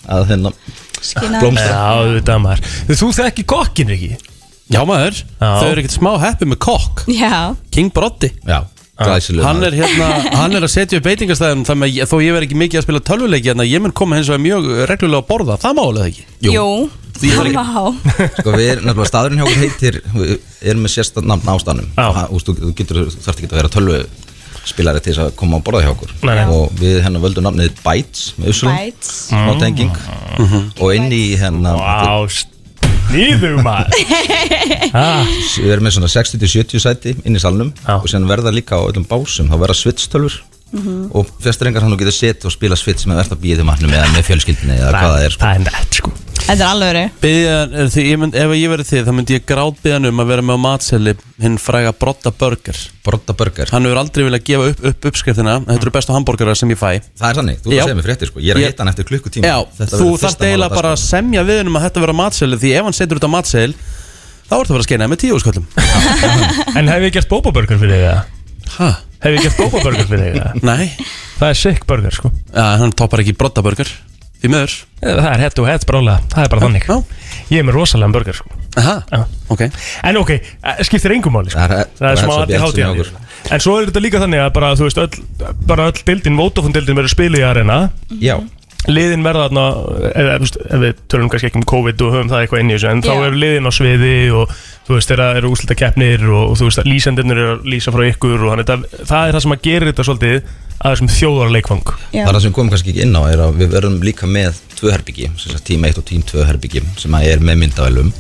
að 0.09 0.27
hérna 0.33 0.53
Skina 0.99 1.39
blómstra. 1.39 1.69
Já, 1.71 2.17
þetta 2.19 2.39
maður. 2.43 2.65
Þú 2.91 3.13
þekki 3.21 3.45
kokkin 3.55 3.93
ekki? 3.95 4.11
Já 4.69 4.83
maður, 4.89 5.23
Já. 5.39 5.47
þau 5.63 5.69
eru 5.71 5.83
ekkert 5.85 5.95
smá 5.95 6.11
heppi 6.21 6.49
með 6.51 6.61
kokk. 6.67 7.05
Já, 7.15 7.55
King 7.73 7.93
Broddi. 7.95 8.33
Já, 8.45 8.65
hann 8.99 9.63
er, 9.63 9.77
hérna, 9.79 10.09
hann 10.35 10.59
er 10.59 10.67
að 10.67 10.73
setja 10.75 10.99
upp 10.99 11.07
veitingastæðum 11.07 11.63
þannig 11.69 12.01
að 12.03 12.11
þó 12.11 12.17
ég 12.19 12.35
verð 12.35 12.49
ekki 12.49 12.59
mikið 12.59 12.81
að 12.81 12.87
spila 12.89 13.03
tölvuleiki 13.07 13.53
en 13.55 13.63
ég 13.63 13.85
mun 13.85 13.95
koma 13.95 14.19
hins 14.19 14.29
vegar 14.29 14.43
mjög 14.43 14.67
reglulega 14.91 15.23
að 15.23 15.29
borða. 15.31 15.59
Það 15.63 15.79
málega 15.79 16.09
ekki? 16.11 16.27
Jú, 16.49 16.67
Því 17.08 17.08
Sko 18.39 18.55
við 18.55 18.71
erum 18.73 18.89
nefnilega 18.89 19.11
staðurinn 19.11 19.41
hjá 19.43 19.47
okkur 19.49 19.63
heitir 19.65 20.01
Við 20.15 20.35
erum 20.63 20.85
með 20.87 20.95
sérstætt 20.95 21.29
nafn 21.29 21.53
ástæðanum 21.55 21.93
Þú, 21.99 22.57
þú, 22.63 22.73
getur, 22.79 23.05
þú 23.09 23.27
þarft 23.27 23.43
ekki 23.43 23.51
að 23.53 23.61
vera 23.63 23.73
tölvu 23.75 24.01
spilari 24.69 25.01
til 25.03 25.15
þess 25.15 25.23
að 25.25 25.33
koma 25.39 25.59
að 25.59 25.65
borða 25.69 25.81
hjá 25.87 25.93
okkur. 25.95 26.13
Nei, 26.29 26.35
nei. 26.37 26.45
og 26.53 26.75
við 26.79 27.01
hennar 27.05 27.25
völdum 27.25 27.47
nafnið 27.47 27.79
Bytes 27.85 28.25
með 28.39 28.53
Usulum, 28.53 28.77
Bites. 28.77 29.15
smá 29.31 29.55
tenging. 29.63 29.95
Og 30.77 30.93
inn 30.97 31.09
í 31.15 31.23
hennar 31.41 31.79
Vá, 31.81 32.29
nýðum 33.13 33.63
maður. 33.65 33.97
Ah, 34.89 35.25
við 35.59 35.73
erum 35.75 35.85
með 35.85 35.99
svona 35.99 36.09
60-70 36.13 36.81
sæti 36.81 37.13
inn 37.29 37.37
í 37.37 37.41
salnum. 37.43 37.73
Já. 37.85 37.99
og 37.99 38.07
sen 38.09 38.25
verða 38.29 38.53
líka 38.55 38.79
á 38.81 38.83
öllum 38.89 39.05
básum 39.09 39.51
þá 39.51 39.57
verða 39.61 39.77
switch-tölfur 39.77 40.39
og 41.17 41.29
flestir 41.41 41.69
engar 41.71 41.85
hann 41.85 41.95
þú 41.95 42.01
getur 42.03 42.17
sett 42.17 42.45
og 42.45 42.53
spila 42.53 42.77
switch 42.77 43.09
með 43.09 43.23
verðt 43.23 43.37
að 43.37 43.45
býða 43.45 43.61
til 43.63 43.69
matnum 43.69 43.93
eða 43.95 44.09
með 44.13 44.27
fjölskyldinni 44.29 44.77
eða 44.77 44.91
hvað 44.93 45.15
það 45.15 45.27
er 45.29 45.37
sko. 45.97 46.11
Það 46.49 46.57
Þetta 46.57 46.65
er 46.65 46.71
alveg 46.73 46.89
verið 46.89 47.17
Biðjan, 47.23 47.73
er 47.83 47.89
því, 47.93 48.03
ég 48.09 48.19
mynd, 48.23 48.37
ef 48.41 48.53
ég 48.57 48.71
verið 48.73 48.87
þið 48.89 49.03
þá 49.05 49.13
myndi 49.19 49.35
ég 49.37 49.43
gráð 49.51 49.75
biðjan 49.85 50.09
um 50.09 50.23
að 50.23 50.29
vera 50.31 50.45
með 50.49 50.57
á 50.57 50.61
matseli 50.65 51.13
hinn 51.45 51.59
fræga 51.61 51.91
Brodda 52.01 52.31
Burger 52.41 52.79
Brodda 53.05 53.35
Burger, 53.37 53.69
hann 53.75 53.85
hefur 53.85 54.01
aldrei 54.01 54.25
viljað 54.25 54.45
gefa 54.49 54.71
upp, 54.73 54.81
upp 54.91 55.09
uppskriftina 55.11 55.59
þetta 55.67 55.77
eru 55.85 55.93
bestu 55.99 56.15
hambúrgarar 56.17 56.57
sem 56.57 56.73
ég 56.73 56.81
fæ 56.81 56.89
það 57.21 57.29
er 57.29 57.39
þannig, 57.43 57.61
þú 57.61 57.69
Já. 57.69 57.75
er 57.75 57.83
að 57.83 57.91
segja 57.91 57.99
mér 58.01 58.09
fréttir 58.09 58.31
sko. 58.33 58.41
ég 58.41 58.49
er 58.49 58.57
að 58.57 58.65
Ég- 58.65 58.73
hitta 58.73 58.85
hann 58.87 58.93
eftir 58.95 59.09
klukkutíma 59.11 59.45
Já, 59.53 59.59
Þetta 59.77 59.93
þú 59.93 60.09
verður 60.09 60.25
þarft 60.25 60.25
fyrsta 60.25 60.41
mál 60.41 60.49
á 60.49 60.49
eiginlega 60.49 60.79
bara 60.79 60.89
að 60.89 60.97
dagskrá. 60.97 61.13
semja 61.13 61.45
við 61.53 61.61
hann 61.61 61.69
um 61.69 61.79
að 61.79 61.85
þetta 61.89 62.05
vera 62.07 62.17
á 62.17 62.21
matseli 62.23 62.61
því 62.65 62.73
ef 62.81 62.89
hann 62.89 62.97
setur 63.03 63.21
út 63.21 63.29
á 63.29 63.35
matsel 63.37 63.71
þá 64.49 64.55
ertu 64.57 64.65
að 64.65 64.73
fara 64.73 64.81
að 64.81 64.89
skeina 64.89 65.09
með 65.13 65.21
tíu 65.27 65.41
sköllum 65.45 65.69
En 66.81 66.89
hef 66.89 67.05
ég 67.09 67.13
gert 67.19 67.29
bóbaburger 67.29 67.77
fyrir 67.85 67.93
þig 67.93 68.09
eða? 68.09 68.25
Hæ? 68.79 68.89
Hef 69.19 69.37
ég 69.37 69.45
gert 69.45 69.59
bóbaburger 69.61 70.09
fyrir 70.09 70.25
þig 70.25 70.41
eða? 70.41 70.53
Nei, 70.65 70.89
Það 71.39 71.53
er 71.53 71.59
sick 71.61 71.85
burger 71.87 72.15
sko 72.17 72.33
ja, 72.57 72.65
hann 72.81 72.93
toppar 72.97 73.21
ekki 73.23 73.37
Brodda 73.39 73.63
Burger 73.67 73.91
því 74.43 74.51
meður 74.55 74.77
Það 74.99 75.27
er 75.33 75.43
head 75.45 75.55
to 75.55 75.65
head 75.69 75.85
brálega, 75.87 76.19
það 76.33 76.45
er 76.45 76.49
bara 76.53 76.63
þannig. 76.67 76.87
Já. 76.89 76.97
Ég 77.53 77.61
er 77.63 77.67
með 77.69 77.77
rosalega 77.79 78.13
burger 78.17 78.35
sko. 78.35 78.51
Aha, 78.79 79.25
ok. 79.55 79.63
En 80.09 80.17
ok, 80.19 80.31
eh, 80.35 80.81
skiptir 80.87 81.15
engum 81.15 81.33
máli 81.39 81.53
sko. 81.53 81.59
Það 81.61 81.75
er- 81.79 81.93
Það 81.99 82.11
er 82.11 82.17
smá 82.23 82.35
sem 82.35 82.63
hátíð 82.65 82.83
hjá 82.83 82.91
okkur. 82.91 83.11
En 83.55 83.61
svo 83.63 83.77
er 83.79 83.87
þetta 83.87 84.03
líka 84.03 84.19
þannig 84.25 84.43
að 84.43 84.53
bara, 84.59 84.73
veist, 84.75 84.99
öll, 84.99 85.55
bara 85.71 85.87
öll 85.87 86.03
dildin, 86.05 86.37
Vodafone-dildin 86.37 86.99
verður 86.99 87.15
spilið 87.15 87.39
í 87.45 87.47
arena. 87.47 87.79
Já, 88.21 88.37
Liðin 88.87 89.25
verða 89.27 89.49
þarna, 89.49 89.65
eða, 90.13 90.37
þú 90.39 90.45
veist, 90.45 90.59
ef 90.63 90.83
við 90.85 91.01
tölum 91.11 91.31
kannski 91.33 91.49
ekki 91.51 91.59
um 91.59 91.67
COVID 91.73 92.05
og 92.07 92.13
höfum 92.15 92.31
það 92.31 92.45
eitthvað 92.45 92.63
inn 92.63 92.71
í 92.71 92.77
þessu 92.77 92.91
En 92.93 93.03
þá 93.03 93.11
Já. 93.11 93.25
eru 93.27 93.41
liðin 93.43 93.67
á 93.69 93.73
sviði 93.75 94.13
og 94.39 94.53
þú 94.87 94.95
veist, 94.95 95.11
þeirra 95.11 95.27
eru 95.41 95.51
úslita 95.53 95.77
keppnir 95.79 96.25
og, 96.31 96.55
þú 96.61 96.69
veist, 96.69 96.81
lýsendirnir 96.87 97.43
eru 97.43 97.57
að 97.57 97.67
lýsa 97.75 97.93
frá 97.93 98.05
ykkur 98.07 98.39
og 98.39 98.55
þannig 98.55 98.73
að 98.77 98.87
það 99.11 99.27
er 99.27 99.37
það 99.37 99.45
sem 99.45 99.57
að 99.57 99.67
gera 99.67 99.91
þetta 99.91 100.07
svolítið 100.09 100.39
að 100.79 100.95
þessum 100.95 101.11
þjóðarleikfang 101.17 101.91
Já. 101.91 102.23
það 102.23 102.23
er 102.23 102.37
það 102.37 102.41
sem 102.45 102.53
við 102.53 102.57
komum 102.61 102.73
kannski 102.73 102.93
ekki 102.95 103.05
inn 103.05 103.19
á 103.19 103.23
er 103.27 103.43
að 103.43 103.59
við 103.59 103.73
verðum 103.75 103.99
líka 104.07 104.31
með 104.31 104.63
tvö 104.79 104.95
herbyggi, 104.95 105.31
sem 105.35 105.53
sagt 105.53 105.67
tím 105.67 105.87
1 105.89 105.99
og 105.99 106.07
tím 106.07 106.23
2 106.31 106.47
herbyggi 106.47 106.85
sem 107.03 107.19
að 107.19 107.29
er 107.33 107.43
með 107.43 107.63
myndavælum 107.65 108.13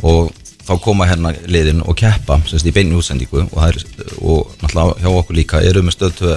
og 0.00 0.32
þá 0.66 0.72
koma 0.82 1.06
hérna 1.06 1.34
liðin 1.46 1.84
og 1.84 1.94
keppa 2.00 2.40
sem 2.48 2.56
sagt 2.56 2.70
í 2.70 2.74
beinu 2.74 2.98
útsendingu 2.98 3.44
og, 3.44 3.52
það 3.52 3.68
er, 3.68 4.08
og 4.18 4.56
náttúrulega 4.62 4.96
hjá 5.04 5.10
okkur 5.12 5.38
líka 5.38 5.60
eru 5.62 5.84
með 5.84 5.98
stöð 5.98 6.16
2 6.22 6.32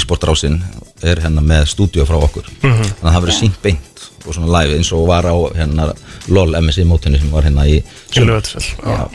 e-sportrásin 0.00 0.58
er 1.06 1.20
hérna 1.22 1.44
með 1.44 1.68
stúdíu 1.72 2.06
frá 2.08 2.18
okkur. 2.18 2.48
Þannig 2.62 3.02
að 3.02 3.12
það 3.12 3.22
verður 3.24 3.38
sínt 3.38 3.58
beint 3.62 4.06
og 4.28 4.34
svona 4.34 4.50
live 4.58 4.76
eins 4.76 4.90
og 4.92 5.06
var 5.08 5.24
á 5.24 5.36
hérna 5.56 5.88
LOL 6.34 6.52
MSI 6.58 6.84
mótinu 6.88 7.20
sem 7.20 7.30
var 7.32 7.46
hérna 7.46 7.64
í 7.70 7.78
sumar. 8.12 8.44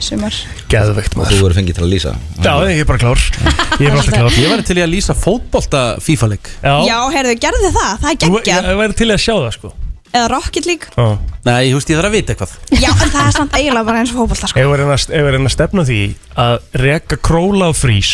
Sumar. 0.01 0.39
Geðveikt 0.71 1.13
og 1.13 1.21
maður. 1.21 1.35
þú 1.35 1.43
verður 1.43 1.57
fengið 1.59 1.77
til 1.77 1.85
að 1.85 1.91
lýsa. 1.93 2.15
Já, 2.39 2.53
ég 2.71 2.81
er 2.81 2.89
bara 2.89 3.03
klár. 3.03 3.21
Ég 3.21 3.87
er 3.87 3.93
bara 3.93 4.01
alltaf 4.01 4.17
klár. 4.17 4.39
Ég 4.39 4.53
væri 4.53 4.67
til 4.69 4.79
að 4.79 4.91
lýsa 4.93 5.17
fótbolta 5.17 5.83
FIFA-leik 6.03 6.51
Já, 6.63 6.97
heyrðu, 7.13 7.37
gerðu 7.45 7.63
þið 7.67 7.79
það, 7.79 7.95
það 8.03 8.11
er 8.11 8.21
geggjað. 8.25 8.69
Ég 8.71 8.81
væri 8.83 8.99
til 9.03 9.09
að 9.11 9.23
sjá 9.27 9.33
það 9.35 9.51
sko. 9.59 9.73
Eða 10.13 10.27
Rocket 10.29 10.67
League. 10.69 10.91
Já. 10.93 11.17
Nei, 11.47 11.71
þú 11.71 11.77
veist, 11.79 11.89
ég 11.89 11.97
þarf 11.97 12.09
að 12.11 12.13
vita 12.13 12.33
eitthvað. 12.33 12.51
Já, 12.77 12.89
en 12.91 13.13
það 13.15 13.23
er 13.23 13.33
samt 13.33 13.55
eiginlega 13.57 13.87
bara 13.87 14.03
eins 14.03 14.11
og 14.13 14.19
fótbolta 14.19 14.49
sko. 14.51 14.61
Ef 14.61 14.67
við 14.69 15.29
erum 15.33 15.47
að, 15.49 15.53
stefna 15.55 15.85
því 15.87 16.01
að 16.43 16.53
reka 16.83 17.17
króla 17.17 17.69
á 17.69 17.73
frís 17.73 18.11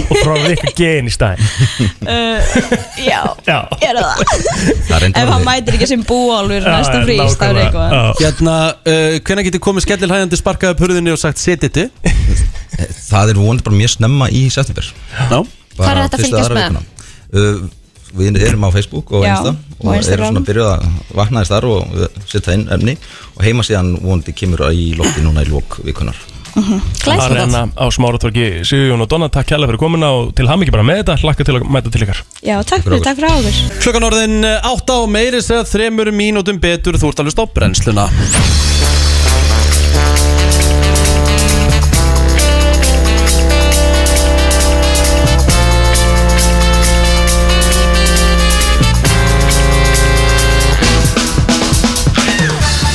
og 0.00 0.12
frá 0.22 0.36
reka 0.46 0.72
gen 0.76 1.08
í 1.10 1.12
stæðin 1.12 1.42
uh, 2.06 2.54
Já, 3.02 3.20
Já. 3.50 3.58
Gerðu 3.82 4.04
það. 4.06 4.22
Það 4.88 5.06
Ef 5.08 5.32
hann 5.34 5.44
mætir 5.46 5.76
ekki 5.78 5.90
sem 5.90 6.06
búálfur 6.08 6.64
Já, 6.64 6.70
næsta 6.76 7.02
frís, 7.04 7.36
það 7.40 7.52
er 7.52 7.60
eitthvað. 7.66 7.98
Hérna, 8.22 8.56
uh, 8.86 9.18
hvenær 9.28 9.48
getur 9.48 9.64
komið 9.68 9.86
skellilhæðandi 9.86 10.40
sparkað 10.40 10.74
upp 10.76 10.82
hurðinni 10.86 11.14
og 11.14 11.20
sagt 11.20 11.42
setiti? 11.42 11.88
það 13.10 13.34
er 13.34 13.42
vonandi 13.42 13.66
bara 13.68 13.78
mjög 13.82 13.94
snemma 13.98 14.30
í 14.32 14.46
september. 14.52 14.88
Já. 15.12 15.38
Hvar 15.76 15.94
er 15.94 16.02
hægt 16.06 16.18
að 16.18 16.26
fylgjast 16.26 16.56
með? 16.56 16.82
Uh, 17.32 17.62
Við 18.12 18.36
erum 18.44 18.66
á 18.68 18.70
Facebook 18.74 19.08
og 19.16 19.22
Insta 19.24 19.54
og 19.78 19.86
og 19.88 19.94
erum 19.96 20.26
svona 20.28 20.40
að 20.42 20.48
byrja 20.50 20.64
að 20.74 20.82
vakna 21.16 21.40
þess 21.40 21.52
þar 21.54 21.66
og 21.70 21.94
setja 22.28 22.56
inn 22.58 22.66
efni. 22.76 22.94
Og 23.38 23.46
heima 23.46 23.64
síðan 23.64 23.94
vonandi 24.02 24.34
kemur 24.36 24.66
í 24.68 24.90
lofti 24.98 25.24
núna 25.24 25.46
í 25.46 25.48
lók 25.48 25.78
vikunar 25.86 26.18
Glæsilegt. 26.52 27.22
Arena 27.32 27.62
á 27.72 27.84
smáratorki 27.96 28.44
Sigurjón 28.68 29.00
og 29.04 29.08
Donna, 29.08 29.28
takk 29.32 29.48
kjærlega 29.48 29.72
fyrir 29.72 29.80
komuna 29.80 30.10
og 30.18 30.34
til 30.36 30.46
hamingi 30.50 30.74
bara 30.74 30.84
með 30.84 31.00
þetta, 31.02 31.16
hlakka 31.24 31.46
til 31.48 31.56
að 31.56 31.64
mæta 31.72 31.92
til 31.94 32.04
ykkar. 32.04 32.20
Já, 32.44 32.58
takk 32.68 32.84
fyrir, 32.84 33.00
takk 33.06 33.16
fyrir 33.20 33.32
áður 33.32 33.60
Klukkan 33.82 34.08
orðin 34.10 34.36
8 34.44 34.98
á 34.98 35.00
meiri 35.08 35.40
segja 35.42 35.64
þremur 35.72 36.12
mínútum 36.12 36.60
betur. 36.60 37.00
Þú 37.00 37.12
ert 37.14 37.24
alveg 37.24 37.36
stopp 37.38 37.54
brennsluna 37.56 38.08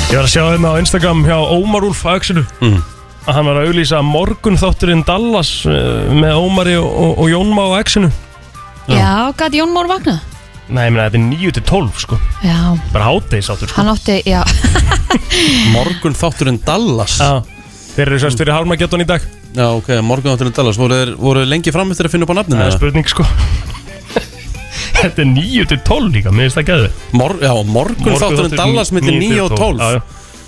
Ég 0.07 0.15
var 0.15 0.23
að 0.23 0.31
sjá 0.31 0.43
hérna 0.47 0.69
á 0.71 0.79
Instagram 0.79 1.23
hjá 1.27 1.35
Ómar 1.51 1.83
Úlf 1.87 2.05
Axelu 2.07 2.43
Mhm. 2.61 2.79
Að 3.27 3.35
hann 3.35 3.49
var 3.49 3.59
að 3.59 3.69
auglýsa 3.69 3.99
morgun 4.05 4.57
þátturinn 4.59 5.03
Dallas 5.07 5.51
uh, 5.67 6.07
með 6.15 6.39
Ómari 6.39 6.77
og, 6.79 6.87
og, 6.87 7.11
og 7.23 7.29
Jónma 7.31 7.67
á 7.67 7.79
Axinu 7.81 8.09
Já, 8.87 9.11
gæti 9.35 9.59
Jón 9.59 9.73
Mór 9.75 9.89
vakna? 9.91 10.17
Nei, 10.67 10.85
ég 10.87 10.93
meina 10.95 11.07
þetta 11.07 11.19
er 11.19 11.25
9 11.27 11.51
til 11.55 11.63
12 11.63 11.99
sko. 12.03 12.17
Já, 12.43 12.57
bara 12.91 13.05
háttegis 13.07 13.47
áttur 13.51 13.69
sko. 13.71 13.77
Hann 13.79 13.91
átti, 13.91 14.17
já. 14.27 14.41
Morgun 15.75 16.15
þátturinn 16.15 16.59
Dallas? 16.63 17.17
Já, 17.19 17.39
Þeir 17.97 18.11
eru 18.11 18.19
sérst 18.21 18.37
fyrir 18.41 18.53
Harmageddon 18.53 19.01
í 19.01 19.07
dag. 19.09 19.23
Já, 19.57 19.65
ok, 19.73 19.87
morgunátturinn 20.05 20.53
Dallas. 20.53 20.77
Voru, 20.77 20.93
þeir- 20.99 21.15
voru 21.17 21.41
þeir 21.41 21.49
lengi 21.49 21.71
fram 21.73 21.89
eftir 21.93 22.05
að 22.09 22.13
finna 22.13 22.27
upp 22.27 22.33
á 22.35 22.37
nafninu? 22.37 22.59
Það 22.59 22.67
er 22.67 22.69
eða? 22.69 22.77
spurning 22.77 23.07
sko. 23.09 23.25
Þetta 24.99 25.23
er 25.23 25.29
9 25.31 25.65
til 25.71 25.79
12 25.87 26.11
líka, 26.13 26.33
mér 26.33 26.47
finnst 26.47 26.57
það 26.59 26.67
gæði 26.71 26.91
Mor 27.19 27.33
Já, 27.41 27.51
morgun 27.69 28.19
þátturinn 28.21 28.55
Dallas 28.57 28.91
millir 28.95 29.17
9 29.21 29.41
og 29.45 29.55
12 29.57 29.81
Já, 29.81 29.89
já. 29.97 30.01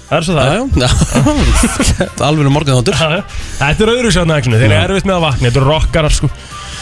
Það 0.09 0.17
er 0.17 0.25
svo 0.25 0.35
það? 0.39 2.21
Alveg 2.27 2.49
morgun 2.49 2.79
þáttur. 2.79 2.97
Já, 2.97 3.19
já. 3.19 3.21
Þetta 3.59 3.85
er 3.85 3.91
öðru 3.93 4.13
sérna 4.15 4.39
Þeir 4.41 4.63
eru 4.65 4.79
erfitt 4.79 5.05
með 5.09 5.19
að 5.19 5.25
vakna, 5.27 5.45
þetta 5.45 5.61
eru 5.61 5.69
rockarar 5.69 6.15
sko. 6.15 6.29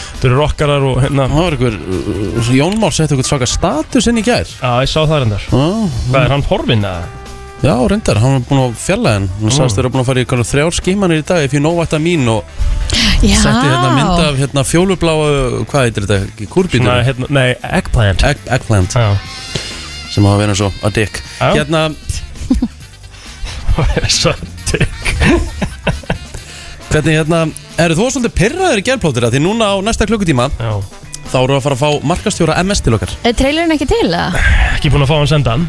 Þetta 0.08 0.28
eru 0.30 0.38
rockarar 0.40 0.86
og 0.88 1.02
hérna. 1.04 1.28
Það 1.28 1.44
var 1.44 1.56
einhver, 1.58 1.76
uh, 1.76 2.50
Jón 2.56 2.78
Már 2.80 2.96
setti 2.96 3.14
einhvern 3.14 3.28
svaka 3.28 3.48
status 3.52 4.08
inn 4.08 4.18
í 4.18 4.24
gær. 4.26 4.48
Já, 4.48 4.72
ég 4.80 4.90
sá 4.90 5.00
það 5.02 5.24
reyndar. 5.26 5.44
Hvað 5.52 6.20
er 6.24 6.34
hann 6.34 6.46
horfinn 6.48 6.88
eða? 6.88 7.14
já 7.58 7.74
reyndar, 7.90 8.18
hann 8.22 8.36
var 8.36 8.42
búin 8.46 8.60
að 8.62 8.74
fjalla 8.78 9.12
henn 9.16 9.24
Hann 9.40 9.50
sagðist 9.50 9.78
þeirra 9.80 9.90
búin 9.90 10.02
að 10.04 10.06
fara 10.06 10.20
í 10.20 10.22
einhvern 10.22 10.46
þrjár 10.46 10.76
skímanir 10.76 11.22
í 11.22 11.26
dag 11.26 11.42
If 11.42 11.56
you 11.56 11.62
know 11.62 11.74
what 11.74 11.90
I 11.96 11.98
mean 11.98 12.22
Og 12.30 12.44
Já, 13.18 13.34
setti 13.34 13.64
hérna 13.66 13.88
mynd 13.96 14.22
af 14.28 14.38
hérna 14.38 14.62
fjólubláu 14.62 15.64
Hvað 15.66 15.88
heitir 15.88 16.06
þetta? 16.06 16.20
Svona, 16.28 16.50
Kúrbítur? 16.54 16.92
hérna, 17.08 17.30
nei, 17.34 17.48
eggplant. 17.66 18.22
Egg, 18.30 18.44
eggplant. 18.46 18.94
Já. 18.94 19.10
Sem 20.14 20.26
hafa 20.30 20.38
verið 20.40 20.60
svo 20.62 20.70
a 20.86 20.92
dick. 20.94 21.18
Hérna, 21.42 21.88
hvernig 26.88 27.18
hérna 27.18 27.42
Eru 27.78 27.94
þú 27.98 28.08
svolítið 28.14 28.34
pyrraður 28.38 28.80
í 28.80 28.86
gerplótir 28.88 29.28
Því 29.30 29.40
núna 29.44 29.64
á 29.70 29.76
næsta 29.84 30.08
klukkutíma 30.08 30.48
Já. 30.58 30.72
Þá 31.28 31.36
eru 31.42 31.58
að 31.58 31.64
fara 31.66 31.76
að 31.76 31.82
fá 31.82 32.06
markastjóra 32.08 32.54
MS 32.64 32.80
til 32.86 32.94
okkar. 32.96 33.10
Er 33.28 33.34
trailerin 33.36 33.74
ekki 33.74 33.84
til 33.90 34.06
það? 34.08 34.38
Ekki 34.78 34.88
búin 34.94 35.04
að 35.04 35.10
fá 35.10 35.16
hann 35.18 35.28
senda 35.28 35.56
hann 35.56 35.66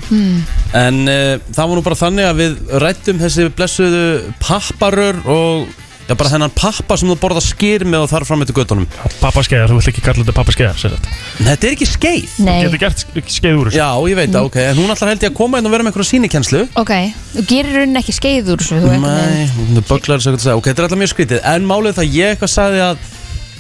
En 0.80 1.02
uh, 1.04 1.36
það 1.52 1.66
var 1.66 1.76
nú 1.76 1.84
bara 1.90 2.00
þannig 2.00 2.30
að 2.30 2.40
við 2.40 2.54
rættum 2.86 3.20
þessi 3.20 3.48
blessuðu 3.58 4.04
papparör 4.40 5.20
og 5.28 5.68
já, 6.10 6.16
bara 6.18 6.30
þennan 6.34 6.54
pappa 6.58 6.98
sem 6.98 7.10
þú 7.12 7.16
borða 7.22 7.44
skýr 7.46 7.86
með 7.86 8.06
og 8.08 8.10
þar 8.12 8.26
fram 8.28 8.42
eftir 8.44 8.58
göttunum. 8.58 8.88
Pappaskeiðar, 9.22 9.70
þú 9.70 9.78
vilt 9.80 9.92
ekki 9.94 10.04
kalla 10.08 10.24
þetta 10.26 10.36
pappaskeiðar 10.40 10.80
sér 10.82 10.96
þetta 10.98 11.14
Þetta 11.50 11.70
er 11.70 11.76
ekki 11.78 11.88
skeið. 11.94 12.34
Nei, 12.48 12.58
Getur 12.66 12.82
gert 12.82 13.06
skeið 13.38 13.62
úr 13.62 13.70
þessu. 13.70 13.80
Já, 13.80 13.90
ég 14.10 14.20
veit 14.20 14.34
það, 14.34 14.50
ok, 14.50 14.58
en 14.66 14.82
hún 14.82 14.96
ætlar 14.96 15.14
held 15.14 15.24
ég 15.28 15.32
að 15.32 15.38
koma 15.40 15.62
inn 15.62 15.70
og 15.70 15.76
vera 15.76 15.86
með 15.86 15.94
einhverja 15.94 16.12
sínikenslu. 16.12 16.66
ok, 16.84 16.94
þú 17.38 17.46
gerir 17.54 17.80
raunin 17.80 18.02
ekki 18.02 18.18
skeið 18.20 18.52
úr 18.56 18.60
þessu 18.66 18.82
þú 18.82 18.90
veginn- 18.90 19.08
Nei, 19.08 19.48
hún 19.56 19.78
er 19.78 19.88
böglar 19.94 20.20
þess 20.20 20.34
að 20.34 20.44
segja, 20.44 20.58
ok, 20.60 20.66
þetta 20.74 20.80
er 20.84 20.90
alltaf 20.90 21.02
mjög 21.04 21.14
skrítið, 21.14 21.40
en 21.54 21.70
málið 21.70 21.94
er 21.94 21.98
það 22.02 22.14
ég 22.20 22.36
eitthvað 22.36 22.54
sagði 22.58 22.84
að 22.90 22.98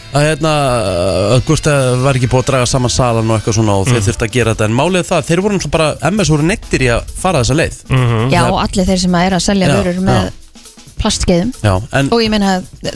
að 0.09 0.23
hérna, 0.25 0.51
að 1.35 1.41
Gustaf 1.45 1.99
var 2.01 2.17
ekki 2.17 2.29
búið 2.31 2.41
að 2.41 2.47
draga 2.49 2.65
saman 2.65 2.89
salan 2.89 3.29
og 3.29 3.35
eitthvað 3.37 3.57
svona 3.59 3.75
og 3.77 3.85
þeir 3.91 4.01
þurfti 4.07 4.25
að 4.25 4.31
gera 4.33 4.53
þetta. 4.55 4.65
En 4.65 4.73
málið 4.79 5.03
er 5.03 5.05
það, 5.05 5.27
þeir 5.27 5.41
voru 5.45 5.53
náttúrulega 5.59 5.75
bara 5.75 6.09
MS 6.09 6.31
voru 6.33 6.47
neittir 6.49 6.81
í 6.81 6.87
að 6.95 7.11
fara 7.21 7.43
þessa 7.43 7.57
leið. 7.59 7.77
Já, 8.33 8.41
og 8.49 8.57
allir 8.63 8.87
þeir 8.89 9.01
sem 9.03 9.17
er 9.21 9.35
að 9.37 9.43
selja 9.45 9.69
vörur 9.75 9.99
með 10.07 10.31
plastskeiðum. 10.99 11.51
Já, 11.63 11.73
en 11.99 12.09
og 12.13 12.21
ég 12.23 12.29
meina 12.33 12.51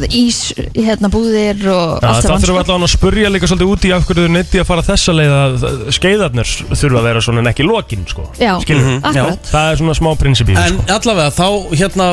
ís, 0.10 0.40
hérna 0.76 1.10
búðir 1.14 1.62
og 1.72 2.02
Já, 2.04 2.10
allt 2.10 2.20
það 2.20 2.28
saman, 2.28 2.44
þurfum 2.44 2.58
við 2.58 2.64
allavega 2.66 2.88
að 2.88 2.94
spurja 2.94 3.32
líka 3.34 3.50
svolítið 3.52 3.72
út 3.74 3.88
í 3.88 3.94
af 3.96 4.06
hverju 4.10 4.26
þau 4.28 4.34
neytti 4.36 4.62
að 4.62 4.68
fara 4.70 4.86
þessa 4.90 5.16
leið 5.18 5.34
að 5.38 5.66
skeiðarnir 5.98 6.52
þurfa 6.74 7.00
að 7.02 7.08
vera 7.10 7.24
svona 7.28 7.44
en 7.44 7.52
ekki 7.54 7.68
lokin 7.68 8.06
sko. 8.10 8.28
Já, 8.40 8.54
Skilur 8.64 8.84
Mhm, 8.84 9.00
akkurat. 9.04 9.50
Það 9.54 9.72
er 9.72 9.82
svona 9.82 9.98
smá 9.98 10.12
prinsipí 10.20 10.58
En 10.58 10.78
sko. 10.78 10.86
allavega 10.98 11.32
þá 11.32 11.48
hérna 11.80 12.08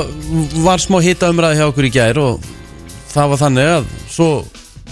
var 0.64 0.78
smá 0.78 1.01
hita 1.03 1.30
umræði 1.34 1.59
hjá 1.61 1.66
okkur 1.72 1.88
í 1.91 1.93
gær 1.93 2.18
og 2.22 2.41
það 3.11 3.28
var 3.34 3.38
þannig 3.45 3.70
að 3.76 3.84
svo 4.09 4.30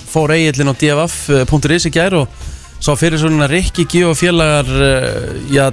fór 0.09 0.32
eigillin 0.34 0.72
á 0.72 0.74
dff.is 0.74 1.86
í 1.86 1.90
gær 1.94 2.14
og 2.22 2.28
sá 2.79 2.93
fyrir 2.99 3.18
svona 3.20 3.49
Rikki 3.51 3.85
G 3.91 4.05
og 4.07 4.16
félagar 4.18 4.68
uh, 4.70 5.39
já, 5.51 5.66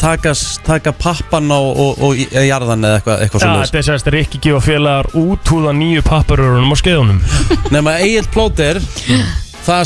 taka, 0.00 0.32
taka 0.66 0.92
pappan 0.92 1.50
á, 1.54 1.58
og, 1.58 1.78
og, 1.78 2.00
og 2.08 2.16
jarðan 2.18 2.86
eða 2.88 2.98
eitthvað, 2.98 3.20
eitthvað 3.24 3.42
Já, 3.44 3.46
svona 3.46 3.66
þetta 3.68 3.78
er 3.82 3.86
sérst 3.88 4.10
Rikki 4.14 4.40
gefa 4.48 4.62
félagar 4.66 5.10
út 5.20 5.52
húða 5.52 5.74
nýju 5.78 6.02
papparörunum 6.08 6.74
á 6.74 6.76
skeiðunum. 6.82 7.20
Nema 7.74 7.98
Egil 8.02 8.26
Plóter 8.34 8.82
það 9.68 9.84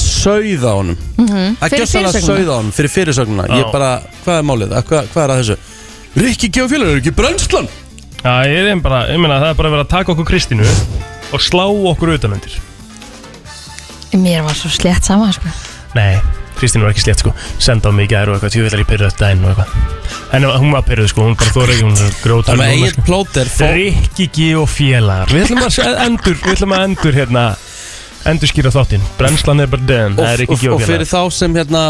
á 0.64 0.74
honum. 0.78 0.96
Það 0.96 1.22
Mhm. 1.22 1.54
Fyrir 1.62 1.82
gjössalega 1.82 2.12
á 2.48 2.56
honum 2.56 2.72
fyrir 2.72 2.92
fyrirsögnuna 2.96 3.46
ég 3.52 3.70
bara, 3.72 3.92
hvað 4.24 4.40
er 4.40 4.48
málið, 4.48 4.74
hvað, 4.88 5.08
hvað 5.12 5.22
er 5.24 5.34
að 5.34 5.40
þessu? 5.42 5.56
Rikki 6.22 6.48
G 6.52 6.64
og 6.64 6.70
félagar, 6.72 6.96
er 6.96 7.02
ekki 7.02 7.16
brennslan. 7.16 7.68
Já, 8.22 8.34
ég, 8.46 8.68
er 8.70 8.80
bara, 8.84 9.06
ég 9.10 9.18
meina 9.18 9.40
það 9.42 9.48
er 9.52 9.56
bara 9.58 9.70
verið 9.72 9.84
að 9.86 9.92
taka 9.96 10.12
okkur 10.14 10.28
Kristínu 10.28 10.66
og 11.32 11.40
slá 11.42 11.64
okkur 11.66 12.12
utanundir. 12.16 12.54
Mér 14.12 14.44
var 14.44 14.54
svo 14.54 14.68
slett 14.70 15.04
sama 15.08 15.30
sko. 15.32 15.48
Nei, 15.96 16.20
Kristín 16.62 16.84
var 16.84 16.94
ekki 16.94 17.02
slétt 17.04 17.24
sko. 17.24 17.32
Senda 17.58 17.90
á 17.90 17.92
mig 17.92 18.06
í 18.06 18.12
gær 18.14 18.30
og 18.30 18.38
eitthvað, 18.38 18.54
tjóðvillar 18.54 18.84
í 18.84 18.86
pyrröð 18.92 19.16
dæn 19.18 19.42
og 19.42 19.50
eitthvað. 19.52 19.74
En 20.38 20.46
hún 20.46 20.72
var 20.72 20.86
pyrröð 20.86 21.10
sko, 21.10 21.26
hún 21.26 21.36
bara 21.40 21.54
þóra 21.56 21.74
ekki, 21.74 21.88
hún 21.88 21.98
er 22.06 22.14
grótar 22.22 22.54
þannig 22.54 22.70
að 22.70 22.78
Egil 22.78 23.04
Plóter 23.08 23.50
fór 23.52 23.74
Rikki 23.80 24.28
G 24.32 24.46
og 24.62 24.70
félagar. 24.70 25.34
Við 25.34 25.44
ætlum 25.48 25.66
að 25.66 26.00
endur, 26.06 26.38
við 26.46 26.54
ætlum 26.56 26.76
að 26.78 26.86
endur 26.88 27.18
hérna 27.18 27.44
Endur 28.30 28.46
skýra 28.46 28.70
þáttinn. 28.70 29.02
Brennslan 29.18 29.60
er 29.64 29.70
bara 29.72 29.82
döðan, 29.82 30.14
það 30.14 30.28
er 30.30 30.40
Rikki 30.44 30.56
G 30.60 30.68
og, 30.70 30.76
og 30.76 30.78
og 30.78 30.86
fyrir 30.86 31.06
félagar. 31.10 31.30
þá 31.32 31.38
sem 31.40 31.56
hérna 31.58 31.82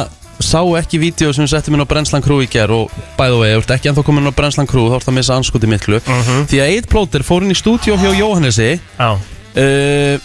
sá 0.42 0.60
ekki 0.80 0.98
vídeo 0.98 1.32
sem 1.36 1.44
við 1.44 1.50
settum 1.52 1.76
inn 1.76 1.84
á 1.84 1.90
Brennslan 1.90 2.24
Crew 2.24 2.40
í 2.42 2.48
ger 2.50 2.72
og 2.72 2.90
by 3.18 3.28
the 3.28 3.36
way, 3.38 3.52
þú 3.52 3.60
ert 3.62 3.74
ekki 3.76 3.90
ennþá 3.92 4.04
komin 4.08 4.24
inn 4.24 4.32
á 4.32 4.38
Brennslan 4.38 4.66
Crew 4.70 4.88
þá 4.88 4.96
ert 4.96 5.06
það 5.06 5.12
að 5.12 5.18
missa 5.20 5.36
anskoti 5.36 5.68
miklu. 5.70 6.00
Mhm. 6.06 6.46
því 6.50 6.62
að 6.64 6.72
Eid 6.72 6.88
Plóter 6.90 7.22
fór 7.28 7.44
inn 7.44 7.52
í 7.52 7.58
stúdíó 7.58 7.98
hjá 8.00 8.10
Jóhannesi 8.16 8.70
uh, 8.98 10.16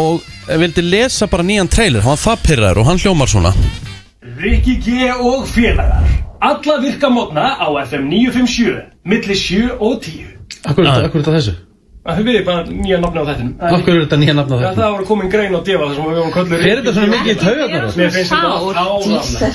og 0.00 0.22
vildi 0.58 0.82
lesa 0.82 1.26
bara 1.30 1.46
nýjan 1.46 1.70
trailer. 1.70 2.02
Hann 2.02 2.16
var 2.16 2.24
það 2.24 2.42
pyrraður 2.48 2.82
og 2.82 2.90
hann 2.90 2.98
hljómar 2.98 3.30
svona. 3.30 3.54
Rikki 4.40 4.80
G 4.82 5.12
og 5.14 5.46
félagar. 5.48 6.10
Alla 6.40 6.78
virka 6.80 7.08
mótna 7.08 7.56
á 7.60 7.68
FM 7.84 8.08
957 8.08 8.76
Milli 9.04 9.34
7 9.36 9.76
og 9.78 10.00
10 10.00 10.24
Akkur 10.64 10.86
er 10.88 11.10
þetta 11.12 11.34
þessu? 11.34 11.52
Það 12.00 12.20
við 12.24 12.38
bara 12.46 12.62
nýja 12.64 12.96
nafni 13.02 13.20
á 13.20 13.24
þettinum 13.28 13.74
Akkur 13.76 13.92
er 13.92 14.00
þetta 14.06 14.18
nýja 14.22 14.34
nafn 14.38 14.54
á 14.56 14.58
Já, 14.62 14.70
það 14.78 14.94
var 14.94 15.04
komin 15.10 15.32
grein 15.34 15.52
á 15.52 15.60
defa 15.60 15.88
þar 15.90 15.98
sem 15.98 16.08
við 16.08 16.16
höfum 16.20 16.32
kallur 16.38 16.64
Er 16.64 16.80
þetta 16.80 16.94
svona 16.96 17.12
mikið 17.12 17.32
í 17.34 17.36
taugarnar? 17.42 17.92
Mér 18.00 18.14
finnst 18.16 18.32
þetta 18.32 18.86
áramlega 18.86 19.52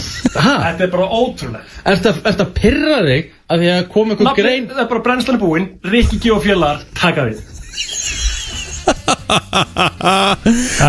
Þetta 0.67 0.85
er 0.85 0.93
bara 0.93 1.09
ótrúlega 1.09 1.65
Er 1.81 2.03
þetta 2.05 2.45
að 2.45 2.53
pyrra 2.61 3.01
þig 3.09 3.33
að 3.49 3.65
því 3.65 3.73
að 3.73 3.83
koma 3.97 4.19
Nafni, 4.21 4.55
það 4.69 4.83
er 4.85 4.91
bara 4.93 5.05
brennslan 5.09 5.41
búinn. 5.41 5.67
Rikki 5.89 6.21
G 6.21 6.37
og 6.37 6.45
félagar, 6.45 6.85
taka 7.01 7.25
við 7.31 7.41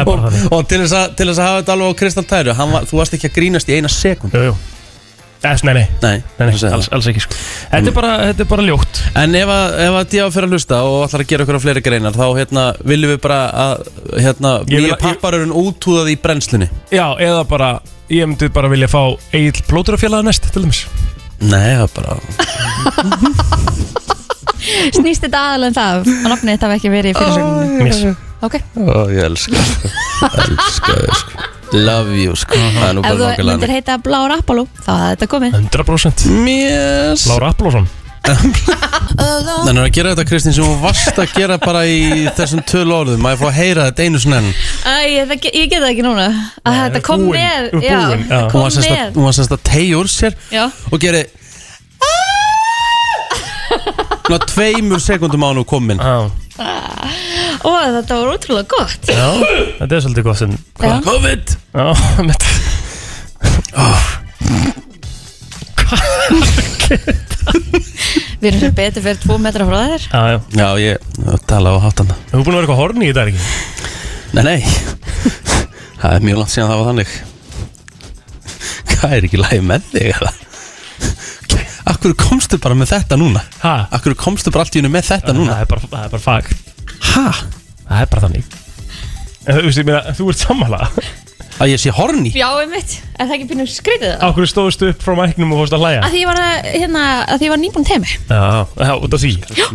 og, 0.06 0.24
og 0.52 0.62
til, 0.68 0.80
þess 0.84 0.94
að, 0.96 1.06
til 1.18 1.26
þess 1.28 1.40
að 1.40 1.46
hafa 1.48 1.58
þetta 1.60 1.72
alveg 1.76 1.92
á 1.92 1.98
Kristall 2.00 2.28
Tæru 2.30 2.50
var, 2.56 2.82
þú 2.88 2.94
varst 3.00 3.14
ekki 3.18 3.30
að 3.30 3.36
grínast 3.40 3.70
í 3.70 3.72
eina 3.78 3.90
sekund 3.92 4.32
Jú, 4.36 4.42
jú. 4.50 4.54
Æs, 5.46 5.60
nei, 5.62 5.74
nei, 5.76 5.86
Nei, 6.02 6.16
nei, 6.40 6.46
alls, 6.72 6.88
alls 6.94 7.06
ekki 7.10 7.20
sko. 7.22 7.34
Þetta 7.70 7.88
er 7.90 7.94
bara, 7.94 8.12
þetta 8.30 8.42
er 8.42 8.48
bara 8.50 8.64
ljótt. 8.66 8.94
En 9.20 9.30
ef 9.38 9.48
að, 9.52 9.66
ef 9.84 9.92
að 10.00 10.06
Díá 10.14 10.24
fyrir 10.32 10.46
að 10.48 10.52
hlusta 10.56 10.76
og 10.88 10.96
ætlar 11.04 11.22
að 11.22 11.30
gera 11.30 11.42
okkur 11.44 11.58
á 11.60 11.62
fleiri 11.62 11.82
greinar 11.84 12.14
þá 12.16 12.26
hérna, 12.38 12.62
viljum 12.88 13.10
við 13.12 13.20
bara 13.26 13.40
að 13.66 13.74
hérna, 14.24 14.50
nýja 14.70 14.96
papparurinn 15.02 15.54
útúðað 15.54 16.10
í 16.14 16.16
brennslunni. 16.24 16.68
Já, 16.90 17.06
eða 17.22 17.42
bara, 17.52 17.68
ég 18.10 18.24
myndi 18.26 18.46
bara 18.56 18.72
vilja 18.72 18.88
fá 18.90 19.02
Egil 19.36 19.62
plóturafélaga 19.68 20.22
næst, 20.26 20.44
til 20.50 20.62
dæmis. 20.66 20.80
Nei, 21.44 21.76
það 21.76 21.84
er 21.84 21.90
bara 22.00 22.12
Snýst 24.96 25.26
þetta 25.26 25.42
aðalega 25.50 25.68
um 25.68 25.76
það? 25.80 26.12
Að 26.16 26.30
nafnið 26.32 26.52
þetta 26.54 26.70
hafi 26.70 26.78
ekki 26.80 26.94
verið 26.94 27.10
í 27.10 27.18
fyrirsögninni 27.20 27.90
Yes. 27.90 28.22
Ok, 28.46 28.54
Ó, 28.76 29.08
ég 29.10 29.22
elska 29.24 29.56
það, 29.56 29.68
sko. 29.72 30.40
Elska 30.46 30.96
þau 30.96 31.20
sko. 31.20 31.46
Love 31.76 32.16
you 32.20 32.34
sko. 32.38 32.54
Það 32.54 32.88
er 32.88 32.94
nú 32.94 33.00
ef 33.00 33.06
bara 33.06 33.16
þú 33.16 33.22
nokkuð 33.26 33.48
myndir 33.50 33.72
heita 33.74 33.96
Blár 34.04 34.34
Apollo 34.36 34.66
þá 34.84 34.90
hafði 34.92 35.14
þetta 35.14 35.28
komið. 35.32 35.56
100% 35.62 36.26
Mjess. 36.44 37.24
Lára 37.32 37.48
Applósson 37.54 37.88
Þannig 38.26 39.80
að 39.86 39.90
gera 39.94 40.12
þetta 40.12 40.24
Kristín 40.26 40.54
sem 40.56 40.64
þú 40.66 40.76
varst 40.82 41.18
að 41.22 41.32
gera 41.36 41.56
bara 41.62 41.84
í 41.86 42.26
þessum 42.34 42.62
tölu 42.66 42.94
orðum. 42.96 43.20
Má 43.22 43.28
ég 43.34 43.38
fá 43.40 43.46
að 43.52 43.56
heyra 43.60 43.84
þetta 43.90 44.06
einu 44.06 44.18
svona 44.22 44.40
enn? 44.42 44.48
Æ, 44.82 44.94
ég, 45.12 45.28
það, 45.30 45.46
ég 45.54 45.68
get 45.70 45.78
það 45.84 45.90
ekki 45.92 46.06
núna. 46.06 46.24
Að 46.66 46.78
þetta 46.80 47.02
kom 47.06 47.22
búin, 47.28 47.36
með 47.38 47.68
þú 47.70 47.82
er 47.82 47.86
já, 47.86 48.00
búin, 48.02 48.24
já. 48.26 48.40
Hún 48.40 48.50
kom 48.50 48.64
var 48.66 48.74
semst 48.76 48.90
að- 48.90 48.96
með. 48.98 49.12
hún 49.16 49.28
var 49.28 49.36
semst 49.38 49.54
að 49.56 49.62
tegja 49.70 50.00
úr 50.00 50.10
sér. 50.10 50.38
Já. 50.50 50.64
Og 50.90 50.98
geri 51.06 51.22
Ná 54.30 54.36
tveimur 54.42 55.00
sekundum 55.02 55.44
á 55.44 55.48
hann 55.52 55.60
og 55.62 55.68
komin 55.70 56.00
Já, 56.02 56.16
Ó, 57.66 57.70
þetta 57.96 58.16
var 58.20 58.30
ótrúlega 58.36 58.66
gott. 58.70 59.08
Já, 59.10 59.28
þetta 59.80 59.96
er 59.96 60.02
svolítið 60.04 60.24
gott 60.26 60.42
en 60.46 60.52
Já. 60.82 60.94
COVID? 61.06 61.54
Já, 61.74 61.86
mitt 62.26 62.44
Við 68.36 68.48
erum 68.50 68.60
sem 68.60 68.74
betur 68.76 69.04
fyrir 69.04 69.18
tvo 69.22 69.36
metra 69.42 69.66
frá 69.68 69.78
þér. 69.90 70.02
Já, 70.10 70.22
já. 70.32 70.38
Já, 70.60 70.68
ég 70.82 71.38
tala 71.48 71.72
á 71.72 71.76
háttana 71.82 72.16
Þú 72.30 72.38
er 72.38 72.44
búin 72.44 72.52
að 72.52 72.58
vera 72.58 72.64
eitthvað 72.66 72.80
horni 72.82 73.06
í 73.08 73.12
þetta 73.12 73.24
ekki? 73.30 73.42
Nei, 74.36 74.42
nei. 74.44 74.60
Það 75.96 76.10
er 76.18 76.26
mjög 76.28 76.40
langt 76.42 76.52
síðan 76.52 76.70
það 76.70 76.80
var 76.80 76.88
þannig. 76.90 77.14
Hvað 78.96 79.14
er 79.16 79.26
ekki 79.28 79.40
lægi 79.40 79.62
með 79.70 79.86
þig 79.94 80.10
eða? 80.12 80.30
Akkur 81.86 82.14
komstu 82.18 82.58
bara 82.62 82.74
með 82.78 82.90
þetta 82.96 83.16
núna? 83.20 83.42
Ha? 83.62 83.74
Akkur 83.94 84.16
komstu 84.18 84.50
bara 84.54 84.64
allt 84.66 84.74
í 84.74 84.80
hennu 84.80 84.90
með 84.92 85.04
þetta 85.12 85.34
núna? 85.36 85.54
Það 85.54 85.62
er 85.62 85.68
bara, 85.70 85.80
það 85.92 86.02
er 86.02 86.10
bara 86.14 86.24
fag 86.24 86.44
Hæ? 87.06 87.26
Það 87.86 88.00
er 88.02 88.08
bara 88.12 88.22
þannig 88.26 88.44
En 89.46 89.52
þú 89.54 89.62
veist, 89.68 89.78
ég 89.78 89.86
meina, 89.86 90.02
þú 90.18 90.26
ert 90.32 90.40
sammála 90.42 90.80
Að 91.56 91.70
ég 91.72 91.78
sé 91.80 91.92
horny 91.94 92.32
Já, 92.34 92.48
einmitt 92.60 92.96
Er 93.16 93.24
það 93.28 93.34
ekki 93.38 93.46
byrjum 93.52 93.68
skrítið 93.70 94.10
það? 94.10 94.24
Akkur 94.26 94.50
stóðstu 94.50 94.90
upp 94.92 95.00
frá 95.06 95.14
mæknum 95.22 95.54
og 95.54 95.62
fórst 95.62 95.76
að 95.78 95.84
hlæja 95.86 96.00
Að 96.02 96.10
því 96.16 96.20
ég 96.24 96.28
var, 96.32 96.40
að, 96.42 96.70
hérna, 96.74 97.04
að 97.22 97.36
því 97.38 97.46
ég 97.46 97.54
var 97.54 97.62
nýbúin 97.62 97.86
temi 97.86 98.10
Já, 98.10 98.42
já, 98.82 98.92
út 99.06 99.16
af 99.16 99.22
því 99.22 99.32
Já, 99.56 99.66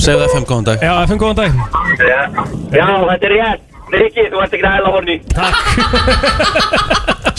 Segðu 0.00 0.24
FM 0.30 0.44
góðan 0.48 0.66
dag 0.70 0.78
já 0.86 0.92
FM 1.04 1.20
góðan 1.20 1.38
dag 1.42 1.50
Já, 2.72 2.86
þetta 3.10 3.26
er 3.28 3.34
rétt. 3.36 3.66
Rikki, 3.90 4.22
þú 4.30 4.38
ert 4.38 4.52
ekki 4.54 4.62
ræðilega 4.62 4.92
horni. 4.94 5.16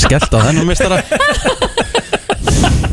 Skellt 0.03 0.33
á 0.35 0.39
þennan 0.43 0.67
mistara 0.67 0.97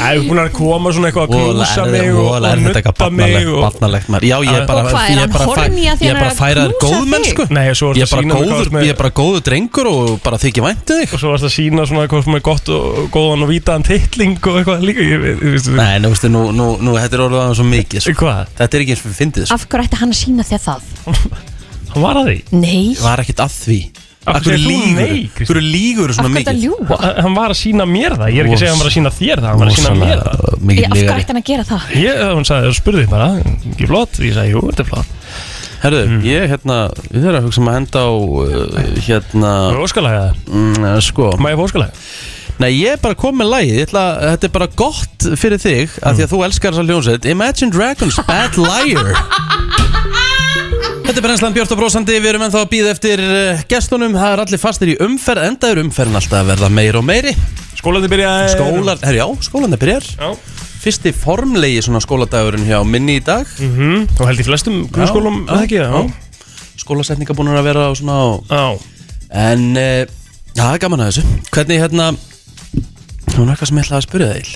Það 0.00 0.16
er 0.16 0.26
búin 0.26 0.40
að 0.40 0.50
koma 0.56 0.92
svona 0.94 1.10
eitthvað 1.10 1.26
að 1.26 1.32
knúsa 1.34 1.84
mig 1.90 2.08
og, 2.10 2.28
eitthvað 2.40 2.62
nutta 2.64 3.10
mig 3.10 3.34
barnalegt 3.36 3.50
og... 3.50 3.60
barnalegt 3.66 4.10
maður 4.10 4.26
Já, 4.30 4.36
ég 4.46 4.56
er 4.56 4.66
bara 4.68 4.80
ég 4.80 4.90
að 4.90 4.94
er 5.20 6.18
bara 6.18 6.30
að 6.30 6.38
færa 6.40 6.64
að 6.64 6.70
þér 6.70 6.76
góð 6.84 7.06
mennsku 7.14 7.46
Nei, 7.50 7.62
svo 7.76 7.92
Ég 7.98 8.06
er 8.06 8.90
að 8.90 8.98
bara 9.00 9.12
góður 9.20 9.40
er 9.40 9.44
drengur 9.50 9.90
og 9.90 10.10
bara 10.24 10.40
þykir 10.40 10.66
væntu 10.66 10.98
þig 11.00 11.14
Og 11.16 11.22
svo 11.22 11.34
varst 11.34 11.48
að 11.48 11.54
sína 11.54 11.86
svona 11.88 12.06
eitthvað 12.06 12.26
sem 12.26 12.38
er 12.38 12.44
gott 12.50 12.72
og 12.74 13.00
góðan 13.14 13.46
og 13.46 13.52
vítaðan 13.52 13.86
titling 13.86 14.36
og 14.40 14.60
eitthvað 14.60 14.86
líka 14.88 15.06
Nei, 15.76 15.94
nú 16.02 16.12
veistu, 16.14 16.32
nú, 16.32 16.46
nú, 16.56 16.72
nú, 16.80 16.96
þetta 16.98 17.18
er 17.18 17.24
orðið 17.26 17.42
aðeins 17.44 17.60
svo 17.60 17.68
mikið 17.70 18.04
sko. 18.06 18.16
Hvað? 18.24 18.52
Þetta 18.60 18.78
er 18.78 18.84
ekki 18.84 18.94
eins 18.96 19.04
fyrir 19.04 19.18
fyndið 19.20 19.48
sko. 19.48 19.56
Af 19.56 19.66
hverju 19.70 19.88
ætti 19.88 20.00
hann 20.00 20.14
að 20.14 20.20
sína 20.20 20.46
þér 20.46 20.62
það? 20.66 20.92
Hann 21.90 22.04
var 22.04 22.20
að 22.20 22.30
því 22.30 22.60
Nei 22.60 22.94
Var 23.00 23.24
ekkert 23.24 23.44
að 23.46 23.58
því 23.64 23.80
Akkur 24.28 24.52
þú 24.52 24.58
lígur? 24.60 25.12
Akkur 25.40 25.60
lígur 25.64 26.10
svona 26.12 26.28
hverju 26.28 26.42
ætti 26.42 26.50
að 26.50 26.58
mikið 26.58 26.64
ljúa? 26.66 26.96
Hann 27.24 27.36
var 27.38 27.54
að 27.54 27.58
sína 27.60 27.86
mér 27.88 28.16
það, 28.20 28.32
ég 28.34 28.42
er 28.42 28.48
ekki 28.50 28.56
að 28.56 28.60
segja 28.60 28.70
að 28.70 28.74
hann 28.74 28.82
var 28.82 28.90
að 28.90 28.96
sína 28.96 29.12
þér 29.16 29.40
það 29.40 29.48
Hann 29.50 29.62
var 29.62 29.70
að 29.70 29.78
sína 29.78 29.94
mér 29.96 30.20
það. 30.20 30.58
mikið 30.70 30.92
lígari 30.96 31.22
ætti 31.24 31.32
hann 31.32 31.40
að 31.40 31.46
gera 31.50 31.64
það? 31.70 31.86
Ég, 32.00 32.20
hún 32.36 32.48
sagði, 32.50 32.74
spurði 32.76 33.04
þig 33.06 33.14
bara, 33.14 33.28
ekki 33.72 33.88
flott? 33.88 34.20
Ég 34.20 34.36
sagði, 34.36 34.52
jú, 34.52 34.62
þetta 34.68 34.84
er 34.84 34.90
flott. 34.92 35.16
Herðu, 35.80 36.02
Mm. 36.10 36.18
ég 36.28 36.42
hérna 36.52 36.76
Við 37.08 37.24
erum 37.24 37.38
að 37.40 37.46
hugsa 37.48 37.60
um 37.62 37.68
að 37.70 37.76
henda 37.78 38.00
á 38.04 38.10
uh, 38.12 38.98
Hérna 39.00 39.52
Það 39.56 39.70
er 39.70 39.78
mm, 40.52 40.84
Sko. 41.00 41.30
Má 41.40 41.48
ég 41.48 41.56
fá 41.56 41.64
óskalega 41.64 41.92
Nei, 42.60 42.68
ég 42.76 42.92
er 42.92 43.00
bara 43.00 43.16
komið 43.16 43.48
ætla, 43.86 44.02
Þetta 44.34 44.44
er 44.50 44.52
bara 44.58 44.68
gott 44.76 45.28
fyrir 45.40 45.56
þig 45.62 45.96
af 46.04 46.18
Því 46.18 46.26
að 46.26 46.34
þú 46.34 46.42
elskar 46.50 46.76
þessa 46.76 46.84
hljónsveit 46.84 47.30
Imagine 47.32 47.72
Dragons, 47.72 48.20
Bad 48.28 48.60
Liar 48.60 49.14
Þetta 51.10 51.24
er 51.24 51.24
brennslan 51.26 51.54
Björn 51.56 51.72
og 51.74 51.78
Brósandi 51.80 52.14
Við 52.22 52.28
erum 52.30 52.42
ennþá 52.46 52.60
að 52.62 52.68
býða 52.70 52.90
eftir 52.94 53.18
uh, 53.24 53.62
gestunum. 53.66 54.12
Það 54.14 54.30
er 54.30 54.42
allir 54.44 54.60
fastir 54.62 54.92
í 54.92 54.94
umferð 55.02 55.42
Enda 55.48 55.66
er 55.72 55.80
umferðin 55.82 56.18
alltaf 56.20 56.38
að 56.38 56.50
verða 56.52 56.68
meir 56.70 56.98
og 57.00 57.02
meiri. 57.08 57.32
Skólandi 57.80 58.06
byrjaði 58.12 58.52
Skólar, 58.52 59.00
herri 59.02 59.18
já, 59.18 59.24
skólan 59.42 59.74
er 59.74 59.80
byrjar. 59.82 60.06
Já. 60.06 60.28
Fyrsti 60.84 61.10
formlegi 61.18 61.82
svona 61.82 61.98
skóladagurinn 62.04 62.62
hjá 62.68 62.78
minni 62.86 63.18
í 63.18 63.24
dag. 63.26 63.42
Mhm, 63.58 64.06
Og 64.20 64.22
held 64.30 64.38
í 64.38 64.46
flestum 64.46 64.78
Já, 64.86 65.02
eða 65.50 65.66
ekki, 65.66 65.82
já. 65.82 65.90
Skólasetninga 66.84 67.34
búin 67.34 67.50
að 67.58 67.66
vera 67.72 67.90
og 67.90 67.98
svona 67.98 68.22
og, 68.30 68.46
Já, 68.46 68.78
En 69.34 69.66
uh, 69.74 70.06
Já, 70.54 70.62
það 70.62 70.74
er 70.76 70.82
gaman 70.86 71.02
að 71.02 71.10
þessu. 71.10 71.24
Hvernig 71.50 71.82
hérna 71.88 72.12
Nú 72.14 73.42
er 73.42 73.50
eitthvað 73.50 73.66
sem 73.66 73.82
ég 73.82 73.90
ætlaði 73.90 73.98
að 73.98 74.06
spyrja 74.06 74.30
þig 74.38 74.48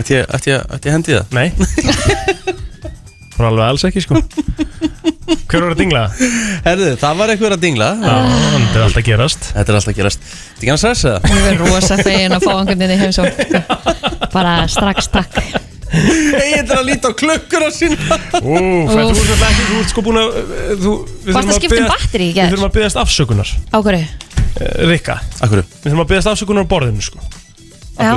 ætti 0.00 0.16
ég, 0.18 0.24
ætti 0.38 0.50
ég, 0.54 0.64
ætti 0.76 0.88
ég 0.90 0.94
hendi 0.96 1.16
það? 1.18 1.26
Nei. 1.34 1.48
Hún 3.34 3.46
alveg 3.48 3.64
alls 3.66 3.82
ekki, 3.88 4.00
sko. 4.04 4.20
Hver 5.50 5.64
var 5.64 5.72
að 5.74 5.80
dingla? 5.80 6.02
Herðu, 6.64 6.90
það 7.00 7.16
var 7.18 7.32
eitthvað 7.32 7.54
að 7.56 7.62
dingla. 7.64 7.88
Já, 7.98 8.12
þetta 8.54 8.78
er 8.78 8.84
alltaf 8.84 9.04
gerast. 9.08 9.48
Þetta 9.56 9.72
er 9.72 9.78
alltaf 9.80 9.96
gerast. 9.98 10.28
Þetta 10.28 10.54
er 10.54 10.64
ekki 10.64 10.72
að 10.74 10.80
stressa 10.82 11.14
það 11.18 11.34
Ég 11.34 11.42
verður 11.48 11.72
rosa 11.74 11.96
fegin 12.06 12.36
að 12.36 12.44
fá 12.46 12.52
einhvern 12.54 12.84
veginn 12.84 12.94
í 12.94 13.00
heimsók 13.02 13.32
Bara 14.34 14.52
strax 14.70 15.08
takk. 15.14 15.40
Ég 15.94 16.54
er 16.60 16.70
að 16.74 16.86
líta 16.88 17.10
á 17.10 17.12
klukkur 17.14 17.66
og 17.68 17.74
sinna 17.74 18.16
Ú, 18.38 18.54
fæ, 18.90 19.00
þú 19.14 19.24
ert 19.24 19.44
ekki, 19.46 19.66
þú 19.68 19.76
ert 19.82 19.90
sko 19.92 20.02
búin 20.06 20.18
að 20.18 20.30
uh, 20.40 20.72
þú, 20.82 20.94
við 21.26 21.36
Varst 21.38 21.50
að 21.52 21.58
skipta 21.60 21.74
um 21.74 21.84
biðja- 21.84 21.92
batteri 21.94 22.24
í 22.24 22.30
Við 22.32 22.38
gær? 22.40 22.50
þurfum 22.54 22.66
að 22.68 22.74
byggast 22.78 22.98
afsökunar. 23.04 23.52
Á 23.70 23.78
hverju? 23.86 24.06
uh, 24.42 24.72
Rikka, 24.90 25.16
Akkur, 25.38 25.62
við 25.62 25.84
þurfum 25.84 26.02
að 26.06 26.10
byggast 26.14 26.30
afsökunar 26.32 26.66
á 26.66 26.72
borðinu, 26.74 27.02
sko. 27.06 27.22
Já, 27.94 28.10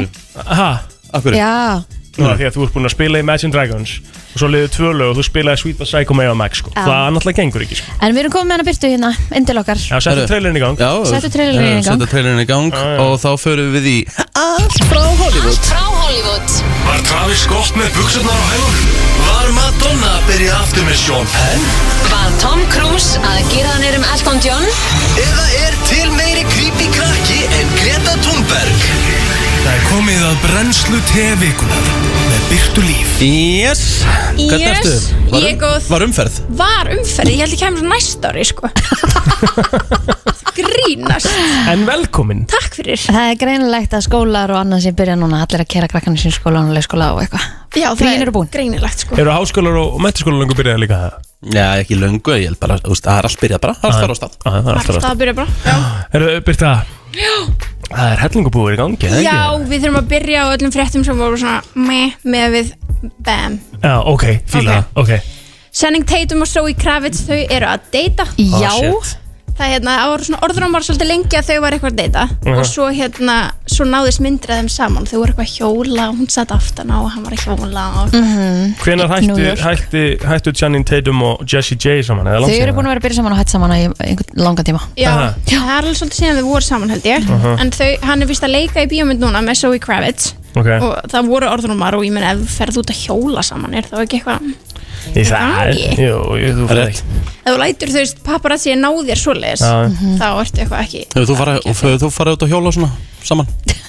Ha, 0.57 0.69
akkur 1.13 1.37
já 1.37 1.83
Nú, 2.17 2.25
því 2.33 2.47
að 2.47 2.55
þú 2.55 2.63
ert 2.65 2.71
búin 2.73 2.87
að 2.89 2.93
spila 2.95 3.19
Imagine 3.21 3.53
Dragons 3.53 3.91
og 4.33 4.39
svo 4.41 4.47
liðið 4.49 4.71
tvö 4.73 4.87
lög 4.97 5.09
og 5.11 5.17
þú 5.19 5.23
spilaði 5.27 5.59
Sweet 5.61 5.77
But 5.77 5.85
Psycho 5.91 6.15
Mega 6.17 6.33
Max, 6.37 6.63
sko 6.63 6.71
Já. 6.73 6.81
Það 6.87 7.11
náttúrulega 7.13 7.37
gengur 7.43 7.61
ekki, 7.65 7.75
sko 7.77 7.93
En 8.01 8.15
við 8.15 8.21
erum 8.23 8.33
komið 8.33 8.47
með 8.49 8.55
hana 8.57 8.65
byrtu 8.65 8.89
hérna, 8.89 9.11
inn 9.37 9.45
til 9.45 9.57
okkar 9.61 9.77
Já, 9.83 9.99
settu 10.01 10.13
Herru. 10.15 10.25
trailerin 10.31 10.57
í 10.57 10.63
gang 10.63 10.81
Já, 10.81 10.89
Settu 11.11 11.29
trailerinn 11.35 11.67
í 11.67 11.75
gang. 11.77 11.85
Settu 11.85 12.07
trailerinn 12.09 12.41
í 12.41 12.47
gang 12.49 12.73
Já, 12.73 12.81
já. 12.89 13.03
Og 13.05 13.13
þá 13.21 13.29
förum 13.43 13.69
við 13.77 13.85
í 13.91 13.97
Allt 14.33 14.79
frá 14.89 15.03
Hollywood 15.21 15.61
Frá 15.69 15.83
Hollywood 15.85 16.57
Var 16.89 17.05
Travis 17.11 17.45
Scott 17.45 17.77
með 17.77 17.93
buksurnar 17.99 18.33
á 18.33 18.45
hælunum? 18.49 18.89
Var 19.27 19.53
Madonna 19.59 20.11
að 20.17 20.25
byrja 20.31 20.57
aftur 20.63 20.89
með 20.89 20.97
Sean 21.05 21.29
Penn? 21.37 21.69
Var 22.09 22.33
Tom 22.41 22.65
Cruise 22.73 23.21
að 23.21 23.45
gera 23.53 23.77
hann 23.77 24.01
um 24.01 24.09
Elton 24.15 24.41
John 24.41 24.65
Eða 25.21 25.47
er 25.69 25.79
til 25.85 26.09
meiri 26.17 26.45
creepy 26.49 26.89
krakki 26.97 27.43
en 27.61 27.73
Greta 27.77 28.17
Thunberg? 28.25 29.16
Það 29.67 29.73
er 29.75 29.81
komið 29.91 30.21
að 30.23 30.35
brennslu 30.45 30.97
tevikunar 31.09 31.87
með 32.27 32.43
byrtu 32.51 32.83
líf. 32.85 33.09
Yes. 33.19 33.81
Hvernig 34.37 34.61
Yes, 34.63 34.77
ertu? 34.77 34.93
Var, 35.33 35.41
ég 35.43 35.49
er 35.49 35.57
góð. 35.59 35.89
var 35.91 36.05
umferð? 36.05 36.37
Var 36.61 36.91
umferð, 36.95 37.31
ég 37.33 37.41
held 37.43 37.55
ég 37.55 37.59
kemur 37.59 37.81
svo 37.81 37.89
næsta 37.91 38.31
ári 38.31 38.45
sko. 38.47 38.69
Grínast. 40.57 41.27
En 41.69 41.83
velkomin. 41.85 42.45
Takk 42.49 42.77
fyrir. 42.79 42.97
Það 43.03 43.27
er 43.33 43.39
greinilegt 43.43 43.93
að 43.97 44.05
skólar 44.07 44.53
og 44.55 44.61
annað 44.63 44.85
sem 44.87 44.95
byrja 44.97 45.17
núna 45.19 45.43
Allir 45.43 45.63
að 45.65 45.69
kera 45.75 45.89
krakkarnir 45.91 46.23
sín 46.23 46.33
skóla 46.33 46.63
og 46.63 46.71
leikskóla 46.77 47.11
og 47.13 47.21
eitthvað. 47.25 47.45
Já, 47.77 47.89
það 47.91 48.09
er 48.13 48.23
eru 48.25 48.33
búin. 48.39 48.49
greinilegt 48.53 49.03
sko. 49.03 49.19
Eru 49.19 49.35
háskólar 49.35 49.77
og 49.83 49.99
mættiskólar 50.01 50.41
lengur 50.45 50.57
byrjaði 50.61 50.85
líka? 50.85 51.01
Það? 51.03 51.25
Já, 51.53 51.65
ekki 51.83 51.99
löngu 51.99 52.33
Ég 52.39 52.47
held 52.49 52.59
bara, 52.63 52.79
þú 52.81 52.95
veist, 52.95 53.05
það 53.05 53.19
er 53.19 53.29
allt 53.29 53.43
byrjað 53.43 53.65
bara. 53.67 53.75
Allt 53.83 53.99
fara 54.01 54.15
á 54.15 54.17
stað. 54.17 54.39
Það 54.47 54.55
er 54.57 54.79
alltaf 54.79 54.95
Alltaf 54.95 55.11
að 55.11 55.21
byrja 55.21 55.35
bara. 55.37 55.49
Já, 55.67 55.75
Eru, 56.17 56.31
Birta 56.47 56.71
Það 57.87 58.09
er 58.11 58.21
hellingubúður 58.21 58.75
í 58.75 58.79
gangi, 58.81 59.07
eða 59.07 59.21
Já 59.23 59.35
ekki? 59.37 59.69
við 59.71 59.83
þurfum 59.85 59.99
að 60.01 60.09
byrja 60.11 60.43
á 60.43 60.47
öllum 60.57 60.73
fréttum 60.75 61.05
sem 61.07 61.21
voru 61.21 61.39
svona 61.39 61.61
meh 61.87 62.17
með 62.27 62.47
við 62.57 62.73
bam. 63.23 63.59
Já, 63.79 63.93
ok, 64.11 64.25
fíla 64.51 64.81
ok. 64.99 65.13
Senning 65.77 66.07
Tatum 66.09 66.41
og 66.43 66.49
Zoe 66.49 66.73
Kravitz 66.77 67.23
þau 67.27 67.37
eru 67.37 67.69
að 67.69 67.87
deyta 67.93 68.25
Já, 68.35 68.71
shit. 68.73 69.17
Það 69.57 69.71
hérna, 69.73 69.93
það 69.97 70.09
voru 70.11 70.25
svona 70.27 70.39
orðrumar 70.45 70.83
svolítið 70.85 71.07
lengi 71.09 71.37
að 71.39 71.47
þau 71.47 71.55
var 71.63 71.75
eitthvað 71.75 71.93
að 71.93 71.99
deyta. 72.01 72.23
Mhm. 72.45 72.57
og 72.61 72.65
svo 72.69 72.85
hérna, 72.93 73.37
svo 73.65 73.85
náðist 73.89 74.21
myndir 74.21 74.51
af 74.53 74.59
þeim 74.61 74.69
saman. 74.69 75.07
Þau 75.09 75.17
voru 75.17 75.33
eitthvað 75.33 75.47
að 75.47 75.55
hjóla, 75.57 76.05
hún 76.13 76.29
satt 76.29 76.51
aftan 76.53 76.91
á 76.93 76.97
og 77.01 77.09
hann 77.15 77.23
var 77.25 77.33
að 77.33 77.43
hjóla 77.47 77.85
og 78.03 78.11
Hvenær 78.83 79.09
hætti, 79.09 79.27
Knúður. 79.27 79.63
hætti, 79.65 80.03
hættu 80.29 80.53
Channing 80.53 80.85
Tatum 80.85 81.21
og 81.23 81.41
Jessie 81.45 81.77
J 81.77 82.03
saman? 82.03 82.25
þau 82.25 82.49
eru 82.53 82.73
búin 82.73 82.85
að 82.85 82.93
vera 82.93 82.99
að 83.01 83.05
byrja 83.07 83.15
saman 83.17 83.31
og 83.33 83.39
hætt 83.41 83.49
saman 83.49 83.71
í 83.71 83.83
einhvern 83.97 84.37
langan 84.45 84.65
tíma. 84.65 84.81
Já, 84.95 85.33
það 85.47 85.67
er 85.67 85.81
alveg 85.81 85.97
svolítið 85.97 86.19
síðan 86.21 86.37
þau 86.37 86.47
voru 86.53 86.61
saman 86.61 86.89
held 86.89 87.03
ég. 87.03 87.29
En 87.59 87.71
þau, 87.71 87.89
hann 88.03 88.21
er 88.21 88.27
vist 88.27 88.43
að 88.43 88.53
leika 88.53 88.83
í 88.85 88.87
bíómynd 88.87 89.19
núna 89.19 89.41
með 89.41 89.57
Zoe 89.63 89.79
Kravitz. 89.79 90.33
Ok, 90.57 90.65
Og 90.81 90.93
það 91.11 91.27
voru 91.29 91.49
orðrumar 91.51 91.93
og 91.97 92.05
ég 92.05 92.13
menn 92.15 92.23
ef 92.25 92.39
þú 92.39 92.47
ferð 92.49 92.77
út 92.81 92.89
að 92.89 93.01
hjóla 93.03 93.43
saman 93.45 93.75
Er 93.77 93.85
þá 93.85 93.99
ekki 94.01 94.17
eitthvað 94.17 94.47
í 95.15 95.25
það 95.27 95.51
gangi? 95.57 95.87
Jú, 96.03 96.15
jú, 96.41 96.53
þú 96.57 96.67
fyrir 96.71 96.83
ekki 96.87 97.03
Ef 97.47 97.51
þú 97.53 97.57
lætur 97.61 97.91
þú 97.93 97.99
veist 98.01 98.23
paparazzi 98.27 98.73
að 98.73 98.81
ná 98.83 98.89
þér 99.07 99.19
svoleiðis. 99.21 99.61
Þá 100.19 100.27
ertu 100.27 100.63
eitthvað 100.63 100.81
ekki 100.83 101.03
Hefur 101.13 101.27
þú 101.29 101.37
farið 101.41 101.67
hefur 101.71 102.01
þú 102.03 102.09
farið 102.17 102.37
út 102.37 102.43
á 102.43 102.47
hjóla 102.51 102.73
svona 102.75 102.91
saman? 103.23 103.47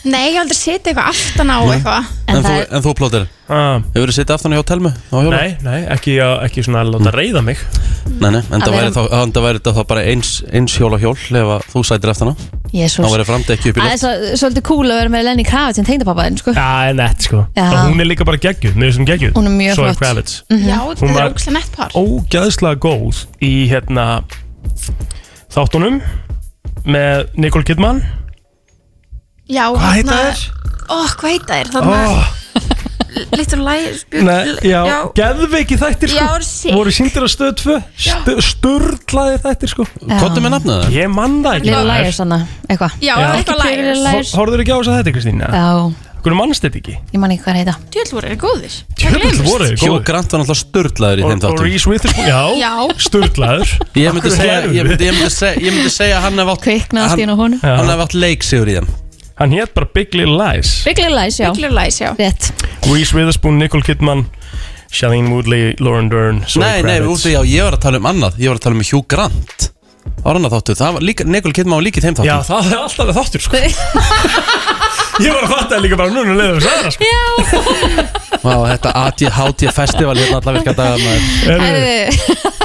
Nei, 0.09 0.29
ég 0.31 0.37
hef 0.39 0.43
aldrei 0.45 0.57
setið 0.57 0.93
eitthvað 0.93 1.09
aftan 1.11 1.51
á 1.51 1.59
eitthvað. 1.68 2.05
En 2.29 2.37
En, 2.39 2.43
þú, 2.43 2.49
það 2.49 2.59
er, 2.61 2.66
en 2.76 2.83
þú 2.85 2.93
plótir 2.99 3.24
ah, 3.49 3.81
Hefur 3.95 4.09
þú 4.11 4.14
sittið 4.14 4.35
aftan 4.37 4.53
hjá 4.55 4.62
Telmu? 4.68 4.91
Á 4.95 5.16
hjóla? 5.18 5.39
Nei, 5.41 5.57
nei, 5.64 5.79
ekki, 5.95 6.14
að- 6.22 6.43
ekki 6.47 6.62
svona 6.64 6.83
að 6.85 6.91
láta 6.95 7.12
reyða 7.16 7.43
mig. 7.45 7.59
Nei, 8.20 8.31
nei, 8.31 8.41
en 8.41 8.61
Að 8.61 8.62
það 8.68 8.74
væri, 8.76 8.85
vera- 8.85 8.95
þá, 8.95 9.03
en 9.22 9.33
það 9.33 9.47
væri 9.49 9.59
þetta 9.61 9.74
þá 9.79 9.83
bara 9.89 10.05
eins, 10.12 10.31
eins 10.53 10.76
hjóla 10.79 10.99
hjól 11.03 11.16
ef 11.18 11.51
að 11.57 11.66
þú 11.74 11.83
sætir 11.89 12.12
eftir 12.12 12.29
hana 12.29 12.37
jésús 12.72 13.01
þá 13.05 13.12
væri 13.16 13.26
framdekki 13.29 13.70
upp 13.72 13.79
í 13.79 13.81
Það 13.81 13.89
er 13.89 13.93
loft. 13.93 14.03
svo, 14.05 14.37
svolítið 14.43 14.64
cool 14.68 14.87
að 14.93 14.99
vera 15.01 15.12
með 15.16 15.24
Lenny 15.29 15.45
Kravitz 15.49 15.79
en 15.83 15.89
tengdapappaðinn, 15.89 16.39
sko. 16.43 16.53
Já, 16.53 16.93
nett 16.99 17.22
sko. 17.29 17.43
Já. 17.57 17.66
Og 17.68 17.79
Hún 17.89 18.01
er 18.05 18.09
líka 18.11 18.24
bara 18.29 18.37
geggjuð, 18.45 18.74
mér 18.76 18.91
finnst 18.93 19.01
hún 19.03 19.09
geggjuð. 19.09 19.33
Hún 19.39 19.47
er 19.49 19.55
mjög 19.57 19.74
Zoe 19.81 19.89
flott. 19.89 19.99
Kravitz. 20.03 20.43
Já, 20.53 20.79
Hún 20.85 20.95
þetta 20.95 21.14
var- 21.14 21.24
er 21.24 21.33
ógæslega 21.33 21.57
nett 21.59 21.72
par. 21.76 21.91
Ógæðslega 21.97 22.76
góð 22.85 23.24
í 23.41 23.53
hérna 23.72 24.07
Þáttunum 25.53 26.01
Með 26.89 27.26
Nicole 27.41 27.64
Kidman 27.66 28.03
Já, 29.49 29.64
Hvað 29.72 29.94
heita 29.96 30.12
þarna- 30.12 30.24
þér? 30.28 30.42
Ó, 30.88 30.96
hvað 31.18 31.30
heita 31.32 31.55
þér? 31.59 31.72
Þannig 31.76 31.92
Oh, 32.09 32.34
Little 33.34 33.64
Liars 33.64 34.03
nei, 34.12 34.53
já, 34.68 34.80
já. 34.86 34.96
geðveiki 35.16 35.76
þættir 35.80 36.11
sko. 36.12 36.18
Já, 36.20 36.42
sick. 36.44 36.74
Voru 36.76 36.90
síndir 36.94 37.24
að 37.24 37.30
stöð 37.32 37.55
2 37.62 37.76
Stu, 37.96 38.34
Sturlaði 38.44 39.38
þættir 39.42 39.72
sko. 39.72 39.86
Kottu 40.20 40.42
með 40.44 40.53
nafnið 40.55 40.74
það? 40.74 40.92
Ég 40.94 41.09
man 41.11 41.38
það 41.42 41.57
ekki. 41.59 41.70
Little 41.70 41.86
Liars, 41.88 42.20
þannig, 42.20 42.44
eitthvað. 42.68 42.99
Já, 43.09 43.14
Little 43.34 43.57
Liars. 44.05 44.34
Horður 44.38 44.62
ekki 44.62 44.76
á 44.76 44.78
þess 44.78 44.92
að 44.92 45.01
þetta 45.01 45.16
Kristín? 45.16 45.42
Já, 45.49 45.72
Hvernig 46.18 46.34
mannst 46.42 46.64
þetta 46.66 46.78
ekki? 46.82 46.94
ég 47.14 47.20
man 47.22 47.30
ekki 47.30 47.42
hvað 47.44 47.55
það 47.55 47.59
heita. 47.62 47.74
Djöld 47.94 48.12
voru 48.12 48.28
þeir 48.28 48.38
góðir. 48.42 48.76
Tjöfull 48.99 49.44
voru 49.49 49.66
þið 49.68 49.74
Hugh 49.78 49.92
góð 49.94 50.05
Grant 50.09 50.32
var 50.34 50.40
náttúrulega 50.42 50.62
sturlaður 50.64 51.18
í 51.18 51.22
þeim 51.22 51.30
Og, 51.30 51.36
og 51.38 51.42
þáttum. 51.46 51.64
Reese 51.64 51.90
Witherspoon, 51.92 52.26
já. 52.28 52.72
Sturlaður. 53.07 53.74
Ég 54.03 54.16
myndi 54.18 54.32
segja, 54.34 54.57
hlærðu? 54.59 54.74
ég 54.74 54.88
myndi, 54.90 55.07
ég 55.09 55.14
myndi 55.14 55.30
segja, 55.30 55.62
ég 55.62 55.76
myndi 55.78 55.92
segja 55.94 56.18
að 56.18 56.24
hann 56.26 56.42
hef 56.42 56.51
átt 56.55 56.64
Kviknaði 56.66 57.05
allt 57.07 57.07
í 57.07 57.22
hann, 57.22 57.22
hennu 57.22 57.36
honum. 57.38 57.61
Hann 57.62 57.92
hef 57.94 58.03
átt 58.09 58.18
leiksigur 58.18 58.66
í 58.68 58.74
þeim 58.80 58.90
Hann 59.39 59.53
hétt 59.55 59.74
bara 59.74 59.86
Big 59.95 60.14
Little 60.18 60.34
Lies. 60.39 60.82
Big 60.84 60.99
Little 60.99 61.14
Lies, 61.22 61.39
já. 61.41 61.53
Little 61.55 61.74
Liars, 61.80 62.01
já. 62.01 62.12
Rétt. 62.18 62.53
Reese 62.93 63.14
Witherspoon, 63.16 63.59
Nicole 63.59 63.82
Kidman 63.86 64.26
Shailene 64.91 65.28
Woodley, 65.30 65.74
Lauren 65.84 66.09
Dern 66.09 66.45
Zoe 66.49 66.62
Nei, 66.64 66.82
nei, 66.82 66.97
Kravitz. 66.99 67.20
úti, 67.26 67.32
já, 67.36 67.43
ég 67.45 67.62
var 67.66 67.76
að 67.76 67.82
tala 67.84 68.01
um 68.01 68.07
annað. 68.09 68.39
Ég 68.41 68.49
var 68.51 68.57
að 68.59 68.64
tala 68.66 68.78
um 68.78 68.86
Hugh 68.89 69.05
Grant. 69.12 69.68
Var 70.24 70.39
annað 70.41 70.55
þáttur, 70.57 70.78
það 70.80 70.95
var 70.97 71.05
líka, 71.05 71.24
Nicole 71.28 71.55
Kidman 71.55 71.76
var 71.78 71.84
líka 71.86 72.01
í 72.01 72.05
þeim 72.07 72.16
þáttur 72.18 72.30
Já, 72.30 72.36
það 72.49 72.70
er 72.72 72.78
alltaf 72.80 73.03
alveg 73.05 73.18
þáttur 73.18 73.45
sko. 73.45 73.61
Ég 75.18 75.34
var 75.34 75.43
að 75.45 75.51
fatta 75.53 75.68
það 75.74 75.82
líka 75.84 75.97
bara 75.99 76.14
núna 76.14 76.34
leiðum 76.39 76.59
við 76.59 76.66
það 76.66 76.91
sko. 76.95 77.05
Vá, 78.43 78.53
þetta 78.70 78.93
ADHD 79.05 79.64
festival 79.74 80.14
hérna 80.18 80.39
alla 80.41 80.55
virka 80.57 80.74
dagar 80.78 81.03
maður. 81.03 81.22
Herðu, 81.47 82.57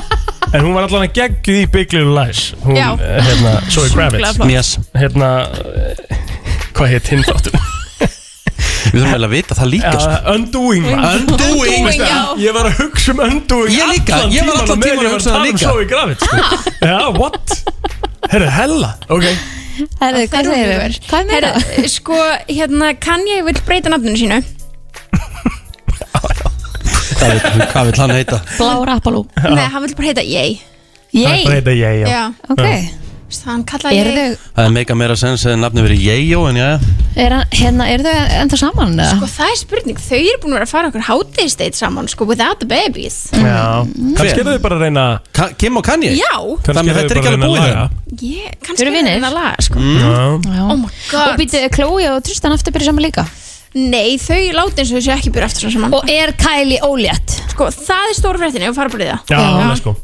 En 0.53 0.61
hún 0.67 0.75
var 0.77 0.85
allavega 0.85 1.13
geggjuð 1.17 1.61
í 1.63 1.69
Big 1.73 1.93
Little 1.95 2.13
Lies. 2.13 2.41
Hún, 2.61 2.75
Já. 2.77 2.91
eh, 3.01 3.23
hérna, 3.25 3.53
Zoe 3.73 3.89
Kravitz. 3.89 4.35
flott. 4.37 4.51
Yes. 4.53 4.75
Hérna, 4.93 5.29
eh, 5.49 6.19
hvað 6.77 6.91
heit 6.93 7.07
hinn 7.13 7.23
þáttur? 7.27 7.55
Við 8.93 8.99
þurfum 8.99 9.13
vel 9.15 9.25
að 9.25 9.31
vita 9.33 9.55
það 9.57 9.69
líka 9.73 9.91
sko. 9.95 10.11
Uh, 10.11 10.33
undoing. 10.35 10.85
Undoing, 10.93 11.85
Veistu, 11.87 12.03
já. 12.03 12.19
Ég 12.43 12.55
var 12.57 12.67
að 12.69 12.75
hugsa 12.81 13.13
um 13.15 13.21
Undoing 13.25 13.71
Ég 13.73 13.91
líka, 13.93 14.17
allan 14.19 14.33
ég 14.35 14.47
var 14.49 14.59
allan 14.61 14.83
tímann 14.83 14.83
á 14.83 14.83
meðan 14.83 14.83
tímann 14.83 14.99
að 14.99 14.99
ég 14.99 15.09
var 15.09 15.15
hugsa 15.15 15.29
það 15.29 15.33
tala 15.33 16.03
um 16.03 16.09
líka. 16.09 16.23
Sko. 16.23 16.37
Já, 16.83 16.99
what? 17.17 17.47
Herru, 18.33 18.49
hella 18.57 18.91
Ok 19.13 19.25
herðu, 20.03 20.25
hvað 20.29 20.49
segir 20.51 20.67
þau? 20.69 20.99
Hvað 21.09 21.31
meira? 21.31 21.49
Herra, 21.63 21.89
sko, 21.89 22.17
hérna, 22.49 22.91
kann 23.01 23.23
ég 23.29 23.41
vil 23.47 23.55
breyta 23.65 23.89
nafninu 23.93 24.19
sínu? 24.19 24.37
Hvað 27.13 27.31
vill- 27.31 27.67
Hvað 27.71 27.85
vil 27.89 27.97
hann 28.03 28.13
heita? 28.17 28.41
Blár 28.57 28.89
Apollo 28.97 29.25
Nei, 29.41 29.65
hann 29.73 29.81
vil 29.87 29.95
bara 29.97 30.11
heita 30.11 30.23
Yay 30.27 30.59
Yay? 31.13 31.43
Það 31.45 31.55
heita 31.57 31.75
ég, 31.77 32.03
já 32.03 32.07
Já, 32.09 32.23
Ok, 32.53 32.65
hann 33.47 33.63
kallaði 33.67 33.99
eru 33.99 34.11
Yay 34.13 34.29
þau, 34.33 34.37
Það 34.55 34.65
er 34.67 34.73
mega 34.77 34.95
meira 34.95 35.15
sens 35.19 35.45
eða 35.45 35.57
nafni 35.63 35.83
verið 35.85 36.03
Yeyo 36.07 36.41
en 36.49 36.55
já. 36.59 36.67
Er, 37.15 37.31
hann- 37.35 37.49
hérna, 37.53 37.87
eru 37.93 38.03
þau 38.03 38.13
ennþá 38.41 38.57
saman? 38.61 38.93
eða? 38.99 39.17
Sko, 39.17 39.29
það 39.33 39.51
er 39.53 39.57
spurning, 39.59 39.97
þau 40.01 40.19
eru 40.19 40.39
búin 40.43 40.53
að 40.53 40.57
vera 40.57 40.67
að 40.67 40.73
fara 40.73 40.89
okkur 40.91 41.05
hátíðsteit 41.09 41.75
saman, 41.77 42.07
sko, 42.13 42.25
without 42.29 42.59
the 42.59 42.65
babies. 42.69 43.17
Já, 43.33 43.85
kannski 44.17 44.39
eru 44.43 44.53
þau 44.55 44.61
bara 44.67 44.75
að 44.79 44.85
reyna 44.87 45.05
Ka 45.33 45.49
Kim 45.57 45.77
og 45.77 45.85
Kanye? 45.85 46.13
Já, 46.17 46.33
Þannig 46.67 46.93
að 46.93 46.99
þetta 47.01 47.03
er 47.03 47.09
þau 47.09 47.23
ekki 47.23 47.29
að 47.29 47.33
alveg 47.33 47.49
búið 47.49 47.63
að 47.63 47.73
þeim 47.73 48.27
ég, 48.33 48.57
kannski 48.67 48.85
Eru 48.87 48.91
vinir? 48.97 49.23
að 49.23 49.33
laga, 49.39 49.55
sko. 49.67 49.79
Já. 49.79 50.13
Já. 50.53 50.63
Oh 50.69 50.77
my 50.77 50.89
god. 51.11 51.27
Og 51.33 51.39
býtu, 51.41 51.63
Chloe 51.73 52.09
og 52.13 52.23
Tristan 52.23 52.53
aftur 52.55 52.73
byrja 52.75 52.91
saman 52.91 53.03
líka? 53.07 53.25
Nei, 53.73 54.17
þau 54.21 54.37
láti 54.53 54.83
eins 54.83 54.91
og 54.93 54.99
þau 55.01 55.05
séu 55.07 55.13
ekki 55.17 55.31
byrja 55.33 55.49
aftur 55.49 55.71
saman. 55.73 55.93
Og 55.97 56.09
er 56.09 56.33
Kylie 56.37 56.77
ólétt? 56.85 57.37
Sko, 57.55 57.69
það 57.73 58.09
er 58.11 58.17
stóra 58.19 58.37
fréttinni 58.41 58.69
og 58.69 58.75
fara 58.77 58.89
bara 58.93 59.03
í 59.03 59.09
það. 59.09 59.23
Já, 59.33 59.39
alveg 59.41 59.79
sko 59.81 59.95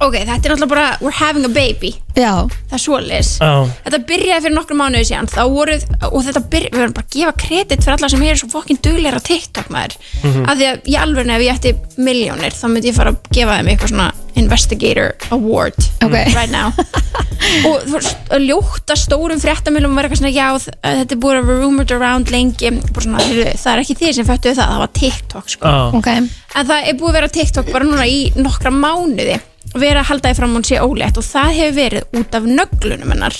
Ok, 0.00 0.14
þetta 0.14 0.34
er 0.36 0.54
náttúrulega 0.54 0.68
bara 0.70 0.86
We're 1.00 1.16
having 1.18 1.44
a 1.44 1.52
baby 1.52 1.90
Já 2.16 2.46
Það 2.70 2.76
er 2.78 2.82
svoleiðis 2.84 3.30
Já. 3.40 3.50
Þetta 3.86 4.00
byrjaði 4.10 4.44
fyrir 4.46 4.56
nokkrum 4.56 4.80
mánuði 4.82 5.08
síðan 5.10 5.30
Þá 5.30 5.42
voruð, 5.54 5.84
og 6.10 6.24
þetta 6.26 6.42
byrjaði, 6.52 6.72
við 6.74 6.80
verðum 6.80 6.96
bara 7.00 7.06
að 7.06 7.18
gefa 7.18 7.34
kredit 7.44 7.84
fyrir 7.84 7.96
alla 7.98 8.10
sem 8.14 8.24
eru 8.30 8.40
svo 8.42 8.50
fokkin 8.54 8.80
dugleira 8.84 9.20
á 9.20 9.28
TikTok 9.30 9.70
maður 9.74 9.98
Mhm. 10.20 10.42
Af 10.50 10.58
því 10.58 10.66
að 10.70 10.88
í 10.90 10.94
alveg 11.00 11.30
ef 11.30 11.42
ég 11.46 11.54
ætti 11.54 11.70
miljónir 12.04 12.52
þá 12.52 12.66
myndi 12.68 12.90
ég 12.90 12.96
fara 12.96 13.12
að 13.14 13.30
gefa 13.32 13.54
þeim 13.60 13.70
eitthvað 13.72 13.92
svona 13.94 14.08
Investigator 14.40 15.14
Award 15.34 15.74
Ok. 16.04 16.12
right 16.34 16.50
now 16.52 16.68
og 17.66 17.82
þú 17.86 17.94
veist, 17.96 18.16
að 18.30 18.44
ljóta 18.46 18.96
stórum 18.98 19.40
fréttamilum 19.42 19.94
var 19.96 20.06
eitthvað 20.06 20.20
svona, 20.20 20.32
já, 20.34 20.48
þetta 20.84 21.16
er 21.16 21.20
búið 21.24 21.38
að 21.40 21.48
vera 21.48 21.60
rumored 21.64 21.94
around 21.96 22.30
lengi 22.32 22.70
bara 22.92 23.04
svona, 23.06 23.24
það 23.24 23.72
er 23.74 23.82
ekki 23.84 23.96
þið 24.00 24.12
sem 24.18 24.28
föttuðu 24.28 24.58
það, 24.60 24.72
það 24.74 24.82
var 24.84 24.92
TikTok 25.00 25.48
sko. 25.54 25.72
Já. 25.72 25.98
Ok 25.98 26.10
en 26.14 26.66
það 26.70 26.88
er 26.90 26.98
búið 27.00 27.08
að 27.10 27.16
vera 27.18 27.32
TikTok 27.38 27.72
bara 27.72 27.88
núna 27.88 28.06
í 28.10 28.20
nokkra 28.36 28.72
mánuði 28.74 29.40
vera 29.78 30.00
að 30.02 30.08
halda 30.10 30.28
því 30.32 30.36
fram 30.40 30.54
hún 30.56 30.64
sé 30.66 30.80
ólétt 30.82 31.18
og 31.20 31.24
það 31.24 31.54
hefur 31.60 31.76
verið 31.78 32.20
út 32.20 32.34
af 32.34 32.42
nöglunum 32.48 33.12
hennar. 33.14 33.36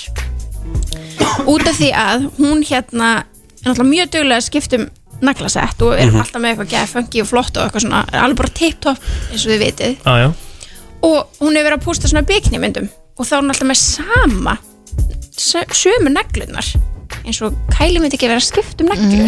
Út 1.49 1.67
af 1.67 1.75
því 1.79 1.89
að 1.97 2.27
hún 2.37 2.61
hérna 2.67 3.09
er 3.21 3.67
náttúrulega 3.67 3.89
mjög 3.91 4.11
duglega 4.15 4.39
að 4.41 4.47
skiptum 4.47 4.85
naglasett 5.21 5.81
og 5.85 5.93
er 5.99 6.07
Mhm. 6.09 6.21
alltaf 6.21 6.41
með 6.41 6.51
eitthvað 6.55 6.71
geða 6.71 6.87
funky 6.87 7.21
og 7.21 7.27
flott 7.27 7.57
og 7.57 7.63
eitthvað 7.67 7.81
svona, 7.85 8.05
er 8.13 8.21
alveg 8.23 8.37
bara 8.37 8.49
tip-top 8.49 8.97
eins 9.31 9.45
og 9.45 9.51
þið 9.51 9.59
vitið. 9.65 9.97
Já, 10.05 10.13
já. 10.17 10.33
Og 11.03 11.27
hún 11.41 11.55
hefur 11.55 11.67
verið 11.69 11.77
að 11.79 11.85
pústa 11.85 12.07
svona 12.09 12.25
biknimyndum 12.25 12.89
og 13.17 13.25
þá 13.25 13.33
er 13.33 13.41
hún 13.41 13.49
alltaf 13.51 13.67
með 13.67 13.77
sama 13.77 14.57
sö- 15.37 15.67
sömu 15.73 16.09
neglunar 16.13 16.65
eins 17.25 17.41
og 17.41 17.53
Kylie 17.69 17.99
myndi 17.99 18.15
ekki 18.17 18.27
vera 18.27 18.39
að 18.39 18.49
skipta 18.49 18.81
um 18.81 18.89
neglur. 18.89 19.27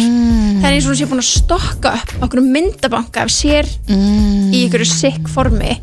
Það 0.62 0.64
er 0.64 0.74
eins 0.74 0.86
og 0.86 0.90
hún 0.94 0.98
sé 0.98 1.06
búin 1.06 1.22
að 1.22 1.30
stokka 1.42 1.94
upp 1.94 2.22
okkur 2.22 2.40
myndabanka 2.42 3.22
af 3.22 3.28
sér 3.30 3.66
í 3.88 4.66
ykkur 4.68 4.84
sikk 4.86 5.28
formi 5.28 5.78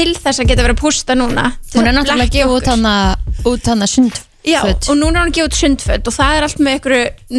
til 0.00 0.16
þess 0.16 0.40
að 0.40 0.50
geta 0.50 0.64
verið 0.64 0.78
að 0.78 0.82
pústa 0.82 1.18
núna. 1.18 1.46
Hún 1.74 1.86
er 1.86 1.96
náttúrulega 1.96 2.30
að 2.30 2.34
gefa 2.38 2.58
út 2.58 2.74
hana 2.74 2.96
út 3.50 3.72
hana 3.72 3.88
sundföt. 3.90 4.26
Já, 4.40 4.62
og 4.64 4.94
núna 4.96 5.20
er 5.20 5.26
hún 5.26 5.28
að 5.28 5.34
gefa 5.36 5.48
út 5.50 5.56
sundföt 5.58 6.06
og 6.08 6.14
það 6.16 6.36
er 6.38 6.44
allt 6.46 6.60
með 6.64 6.76
ykkur 6.78 6.94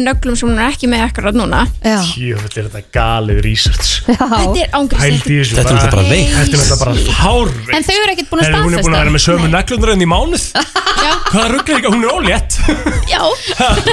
nöglum 0.06 0.36
sem 0.38 0.46
hún 0.46 0.60
er 0.62 0.68
ekki 0.70 0.90
með 0.90 1.00
akkurat 1.08 1.34
núna. 1.34 1.64
Já, 1.82 1.96
Jöfnveld 2.14 2.58
er 2.60 2.68
þetta 2.68 2.92
galið 2.94 3.40
research. 3.42 3.90
Þetta 4.06 4.28
er 4.28 4.70
þessu 4.92 5.56
Þetta 5.56 5.72
er 5.72 5.80
náttúrulega 5.80 5.90
bara 5.96 6.04
veikt. 6.06 6.36
Þetta 6.36 6.54
er 6.54 6.62
náttúrulega 6.62 6.78
bara 6.84 7.16
hárveikt 7.18 7.74
En 7.74 7.88
þau 7.88 7.96
eru 7.96 8.14
ekkert 8.14 8.30
búin 8.30 8.44
að 8.44 8.46
Herru, 8.46 8.62
Hún 8.62 8.78
er 8.78 8.86
búin 8.86 8.94
að 8.94 9.02
vera 9.02 9.16
með 9.16 9.24
sömu 9.26 9.50
neglunar 9.50 9.94
enn 9.96 10.06
í 10.06 10.10
mánuð. 10.12 10.46
Já. 11.02 11.12
Hvað 11.32 11.50
rugglir 11.56 11.80
ekki, 11.80 11.92
hún 11.96 12.06
er 12.06 12.14
ólétt. 12.14 12.60
Já. 13.10 13.22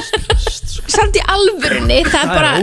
Samt 0.99 1.17
í 1.17 1.21
alvörunni 1.29 1.99
Það 2.05 2.21
er 2.21 2.31
bara, 2.35 2.53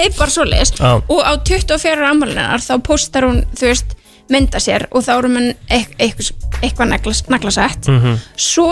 er 0.00 0.16
bara 0.16 0.32
svoleiðis. 0.32 0.74
Já. 0.80 0.96
Og 1.12 1.20
á 1.20 1.32
24 1.44 2.08
ammalinar 2.08 2.64
þá 2.64 2.74
postar 2.88 3.28
hún, 3.28 3.44
þú 3.52 3.68
veist, 3.68 3.96
mynda 4.30 4.62
sér 4.62 4.86
og 4.90 5.04
þá 5.06 5.12
erum 5.18 5.36
hún 5.38 5.50
eitthvað, 5.70 6.32
eitthvað 6.62 6.90
neglas, 6.94 7.22
naglasett. 7.28 7.90
Mhm. 7.90 8.18
Svo 8.36 8.70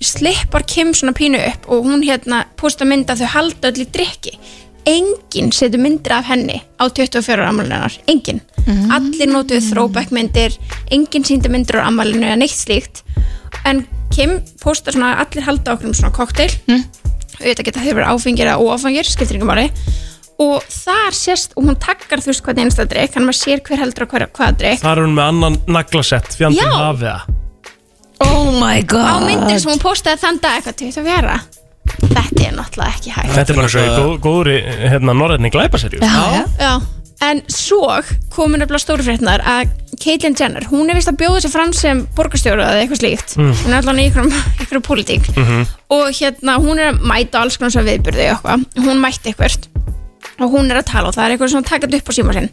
slippar 0.00 0.66
Kim 0.68 0.92
svona 0.94 1.16
pínu 1.16 1.40
upp 1.40 1.70
og 1.72 1.86
hún 1.88 2.04
hérna 2.04 2.44
posta 2.56 2.84
mynda 2.84 3.16
þau 3.16 3.26
halda 3.32 3.70
öll 3.72 3.84
í 3.86 3.90
drikki 3.90 4.38
Enginn 4.86 5.50
setur 5.50 5.80
myndir 5.82 6.12
af 6.14 6.28
henni 6.30 6.60
á 6.78 6.86
24 6.86 7.42
ammalinar, 7.42 7.94
enginn. 8.06 8.38
Allir 8.94 9.26
notuðu 9.32 9.64
throwback 9.72 10.12
myndir 10.14 10.54
enginn 10.94 11.26
síndi 11.26 11.50
myndir 11.50 11.80
á 11.82 11.88
ammalinu 11.88 12.28
eða 12.28 12.38
neitt 12.38 12.54
slíkt. 12.54 13.02
En 13.66 13.82
Kim 14.14 14.38
postar 14.62 14.94
svona 14.94 15.16
allir 15.18 15.42
halda 15.42 15.74
okkur 15.74 15.90
um 15.90 15.96
svona 15.96 16.14
kokteil 16.14 16.52
mm. 16.68 16.84
auðvitað 17.40 17.66
geta 17.66 17.82
þeir 17.82 17.98
verið 17.98 18.12
áfengir 18.12 18.46
eða 18.46 18.62
óáfengir 18.62 19.10
skiptir 19.10 19.40
ykkur 19.40 19.50
máli 19.50 19.66
og 20.42 20.64
þar 20.68 21.16
sést, 21.16 21.54
og 21.56 21.64
hún 21.64 21.78
takkar 21.80 22.20
þú 22.20 22.32
veist 22.32 22.44
hvað 22.44 22.60
einsta 22.64 22.84
drikk, 22.88 23.14
hann 23.16 23.24
maður 23.28 23.38
sér 23.40 23.62
hver 23.64 23.80
heldur 23.80 24.04
á 24.04 24.08
hver, 24.10 24.26
hvaða 24.36 24.56
drikk 24.60 24.82
Það 24.82 24.92
er 24.92 25.02
hún 25.06 25.14
með 25.16 25.30
annan 25.32 25.58
naglasett 25.78 26.36
Fjandinn 26.36 26.60
Já. 26.60 26.74
hafið 26.76 27.06
það. 27.08 27.34
Oh 28.26 28.50
my 28.56 28.82
god. 28.88 29.08
Á 29.08 29.16
myndir 29.24 29.60
sem 29.60 29.72
hún 29.72 29.80
postaði 29.82 30.20
þann 30.22 30.42
dag 30.44 30.58
eitthvað 30.58 30.76
til 30.80 30.90
að 30.92 31.08
vera. 31.08 31.38
Þetta 31.86 32.44
er 32.48 32.54
náttúrulega 32.56 32.92
ekki 32.96 33.14
hægt. 33.14 33.32
Þetta 33.36 33.52
er 33.52 33.58
bara 33.60 33.72
svo 33.72 33.82
í 33.82 33.90
góð, 33.94 34.12
góðri 34.24 34.56
hérna, 34.90 35.14
norrætni 35.16 35.50
glæpaserju 35.54 36.00
Já, 36.02 36.44
Já, 36.58 36.72
en 37.28 37.42
svo 37.52 38.00
komin 38.34 38.60
nefnilega 38.60 38.82
stóru 38.82 39.06
fréttnar 39.06 39.44
að 39.46 39.70
Caitlyn 40.02 40.36
Jenner, 40.36 40.66
hún 40.68 40.90
er 40.90 40.98
vist 40.98 41.08
að 41.08 41.20
bjóða 41.22 41.44
sér 41.44 41.54
fram 41.54 41.72
sem 41.76 42.02
borgarstjóru 42.16 42.64
eða 42.64 42.82
eitthvað 42.82 43.00
slíkt. 43.00 43.36
Mm. 43.38 43.54
hún 43.62 43.72
er 43.72 43.78
allan 43.78 44.02
í 44.02 44.08
ykkur, 44.10 44.28
ykkur 44.66 44.82
pólitík. 44.84 45.30
Mhm. 45.36 45.64
og 45.96 46.10
hérna 46.18 46.58
hún 46.60 46.82
er 46.82 46.92
að 46.92 47.00
mæta 47.06 47.40
alls 47.40 47.56
konar 47.56 47.72
svona 47.72 47.88
viðbyrði 47.92 48.26
og 48.26 48.36
eitthvað, 48.36 48.66
hún 48.84 49.00
mætti 49.00 49.32
eitthvað 49.32 49.70
og 50.40 50.50
hún 50.52 50.70
er 50.70 50.80
að 50.82 50.88
tala 50.92 51.08
og 51.08 51.14
það 51.16 51.24
er 51.24 51.34
eitthvað 51.36 51.52
svona 51.54 51.68
takat 51.70 51.94
upp 51.98 52.10
á 52.10 52.12
síma 52.16 52.32
sinn. 52.36 52.50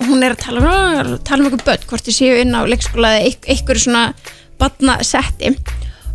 Og 0.00 0.06
hún 0.08 0.22
er 0.24 0.34
að 0.34 0.40
tala, 0.42 0.58
um, 0.60 1.18
tala 1.24 1.40
um 1.42 1.48
eitthvað 1.50 1.66
börn 1.68 1.86
hvort 1.88 2.04
þið 2.08 2.16
séu 2.18 2.40
inn 2.42 2.54
á 2.56 2.60
leikskóla 2.68 3.08
eða 3.16 3.26
eit- 3.28 3.48
eitthvað 3.52 3.82
svona 3.84 4.04
batna 4.58 4.98
setti 5.04 5.56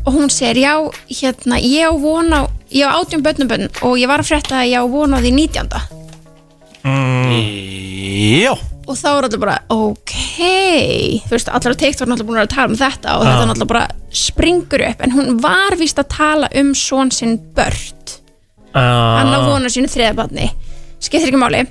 og 0.08 0.14
hún 0.16 0.30
segir 0.32 0.62
já, 0.64 0.74
hérna 1.10 1.58
ég 1.60 1.84
á 1.84 1.92
von 2.00 2.30
á, 2.34 2.42
ég 2.72 2.88
á 2.88 2.96
átjum 3.02 3.22
börnum 3.26 3.48
börn 3.50 3.68
og 3.84 3.98
ég 4.00 4.08
var 4.08 4.20
að 4.24 4.30
frétta 4.32 4.62
að 4.64 4.70
ég 4.72 4.80
á 4.80 4.86
von 4.88 5.14
á 5.14 5.20
því 5.20 5.32
19. 5.36 5.68
Já. 8.44 8.54
Og 8.88 8.96
þá 8.96 9.08
er 9.18 9.26
allir 9.28 9.42
bara, 9.42 9.56
ok. 9.74 10.14
Þú 11.28 11.34
veist, 11.34 11.50
allir 11.52 11.74
á 11.76 11.80
TikTok 11.82 12.06
er 12.06 12.12
náttúrulega 12.14 12.28
búin 12.30 12.38
að 12.38 12.40
vera 12.40 12.48
að 12.48 12.54
tala 12.56 12.72
um 12.72 12.78
þetta 12.80 13.16
og 13.18 13.26
þetta 13.28 13.48
náttúrulega 13.50 13.72
bara 13.74 13.88
springur 14.16 14.84
upp. 14.88 15.02
En 15.04 15.12
hún 15.18 15.42
var 15.44 15.76
víst 15.80 16.00
að 16.00 16.08
tala 16.14 16.48
um 16.62 16.70
svon 16.78 17.12
sinn 17.12 17.36
börn. 17.58 18.14
Hann 18.78 19.34
á 19.34 19.40
Ah. 19.40 19.48
vona 19.50 19.68
sínu 19.74 19.90
þriðabatni 19.92 20.52
skiptir 21.00 21.30
ekki 21.32 21.42
máli. 21.42 21.66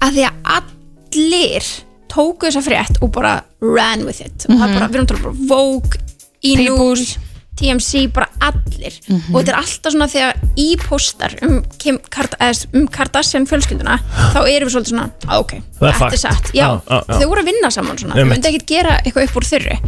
Að 0.00 0.18
því 0.18 0.26
að 0.28 0.34
allir 0.58 1.70
tóku 2.08 2.48
þessa 2.48 2.62
frétt 2.64 3.00
og 3.04 3.12
bara 3.12 3.36
ran 3.60 4.04
with 4.06 4.20
it. 4.24 4.46
Og 4.48 4.56
það 4.56 4.68
Mhm. 4.68 4.74
bara, 4.78 4.88
við 4.88 4.94
erum 4.94 5.06
að 5.06 5.08
tala 5.08 5.22
bara 5.22 5.34
Vogue, 5.48 5.98
E-News 6.44 7.16
TMC, 7.58 8.06
bara 8.14 8.28
allir. 8.40 8.94
Mhm. 9.08 9.34
og 9.34 9.42
þetta 9.42 9.48
er 9.48 9.58
alltaf 9.58 9.92
svona 9.92 10.06
þegar 10.08 10.34
í 10.56 10.76
postar 10.78 11.34
um, 11.42 11.64
Kim 11.78 11.98
Kard 12.08 12.36
eða 12.40 12.66
um 12.74 12.86
Kardashian 12.86 13.46
fjölskylduna 13.50 13.98
þá 14.32 14.38
erum 14.46 14.68
við 14.68 14.74
svolítið 14.76 14.92
svona, 14.94 15.10
að 15.26 15.40
ok, 15.40 15.52
þetta 15.80 16.12
er 16.12 16.16
satt. 16.22 16.52
Já, 16.54 16.80
já, 16.88 17.04
já. 17.08 17.18
þau 17.18 17.26
voru 17.28 17.42
að 17.42 17.44
vinna 17.50 17.70
saman 17.70 17.98
svona. 17.98 18.14
Þau 18.14 18.24
myndi 18.30 18.46
ekkert 18.52 18.66
gera 18.66 19.00
eitthvað 19.02 19.24
upp 19.28 19.36
úr 19.36 19.48
þurru. 19.50 19.78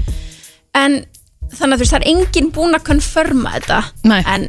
En 0.75 1.07
þannig 1.55 1.75
að 1.75 1.79
þú 1.79 1.85
veist, 1.85 1.93
það 1.95 2.01
er 2.01 2.11
enginn 2.11 2.51
búin 2.53 2.75
að 2.75 2.85
konfirma 2.91 3.51
þetta. 3.61 3.85
Nei. 4.05 4.23
en 4.27 4.49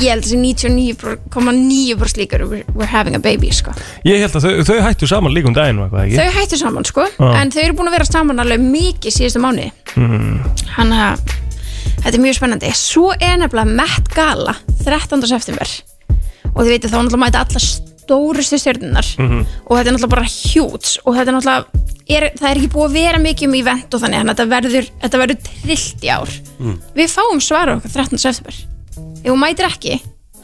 ég 0.00 0.10
held 0.12 0.24
þessi 0.26 0.38
99,9% 0.40 2.20
líkur 2.20 2.44
we're, 2.50 2.64
we're 2.74 2.90
having 2.90 3.14
a 3.16 3.22
baby 3.22 3.50
sko. 3.54 3.72
Ég 4.06 4.20
held 4.24 4.36
að 4.38 4.46
þau, 4.46 4.52
þau 4.68 4.78
hættu 4.86 5.06
saman 5.10 5.32
líkum 5.34 5.54
daginn 5.56 5.78
og 5.80 5.88
eitthvað 5.88 6.04
ekki 6.06 6.16
þau 6.20 6.36
hættu 6.40 6.56
saman 6.60 6.84
sko 6.88 7.06
Já. 7.08 7.30
en 7.40 7.50
þau 7.54 7.62
eru 7.64 7.76
búin 7.78 7.90
að 7.90 7.96
vera 7.98 8.08
saman 8.10 8.42
alveg 8.44 8.60
mikið 8.66 9.16
síðustu 9.16 9.40
mánuði 9.42 9.70
mm. 9.96 10.36
hann 10.76 10.92
að 10.96 11.24
þetta 12.02 12.14
er 12.18 12.22
mjög 12.26 12.38
spennandi 12.38 12.72
svo 12.76 13.10
er 13.16 13.36
nefnilega 13.40 13.76
Met 13.80 14.12
Gala 14.14 14.54
13. 14.84 15.26
september 15.30 15.68
og 16.52 16.60
þið 16.62 16.70
veitir 16.74 16.90
þá 16.92 16.96
náttúrulega 17.00 17.24
mæta 17.26 17.42
alla 17.46 17.60
stórustu 17.66 18.56
stjörnunar 18.62 19.08
Mhm. 19.18 19.40
og 19.66 19.72
þetta 19.76 19.88
er 19.88 19.94
náttúrulega 19.96 20.14
bara 20.14 20.28
hjúts 20.30 20.90
og 21.04 21.16
þetta 21.16 21.28
er 21.32 21.36
náttúrulega 21.36 21.64
er, 22.06 22.22
það 22.38 22.48
er 22.52 22.56
ekki 22.60 22.70
búið 22.70 22.86
að 22.86 22.96
vera 23.00 23.18
mikið 23.18 23.48
um 23.48 23.54
event 23.58 23.94
og 23.96 24.00
þannig 24.04 24.18
þannig 24.20 24.30
að 24.30 24.36
þetta 24.36 24.52
verður, 24.54 24.86
þetta 25.02 25.20
verður 25.24 25.38
trillt 25.50 26.00
í 26.06 26.12
ár 26.14 26.30
Mm. 26.56 26.76
við 26.96 27.10
fáum 27.12 27.40
svara 27.44 27.74
okkar 27.76 27.90
13. 27.92 28.16
september 28.22 28.54
ef 28.96 29.30
hún 29.30 29.40
mætir 29.42 29.68
ekki 29.68 29.94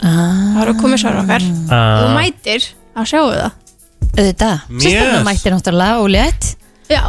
ah. 0.01 0.63
þá 0.63 0.73
komið 0.81 1.01
svara 1.03 1.21
okkar. 1.23 1.45
Ah. 1.69 1.83
ef 1.99 2.07
hún 2.07 2.17
mætir, 2.19 2.67
þá 2.95 3.01
sjáum 3.11 3.29
við 3.33 3.39
það. 3.43 3.59
Auðvitað, 4.13 4.57
sérstaklega 4.69 5.13
Yes. 5.17 5.25
mættir 5.27 5.53
náttúrulega 5.55 6.01
og 6.03 6.09
létt 6.13 6.43
já, 6.89 7.03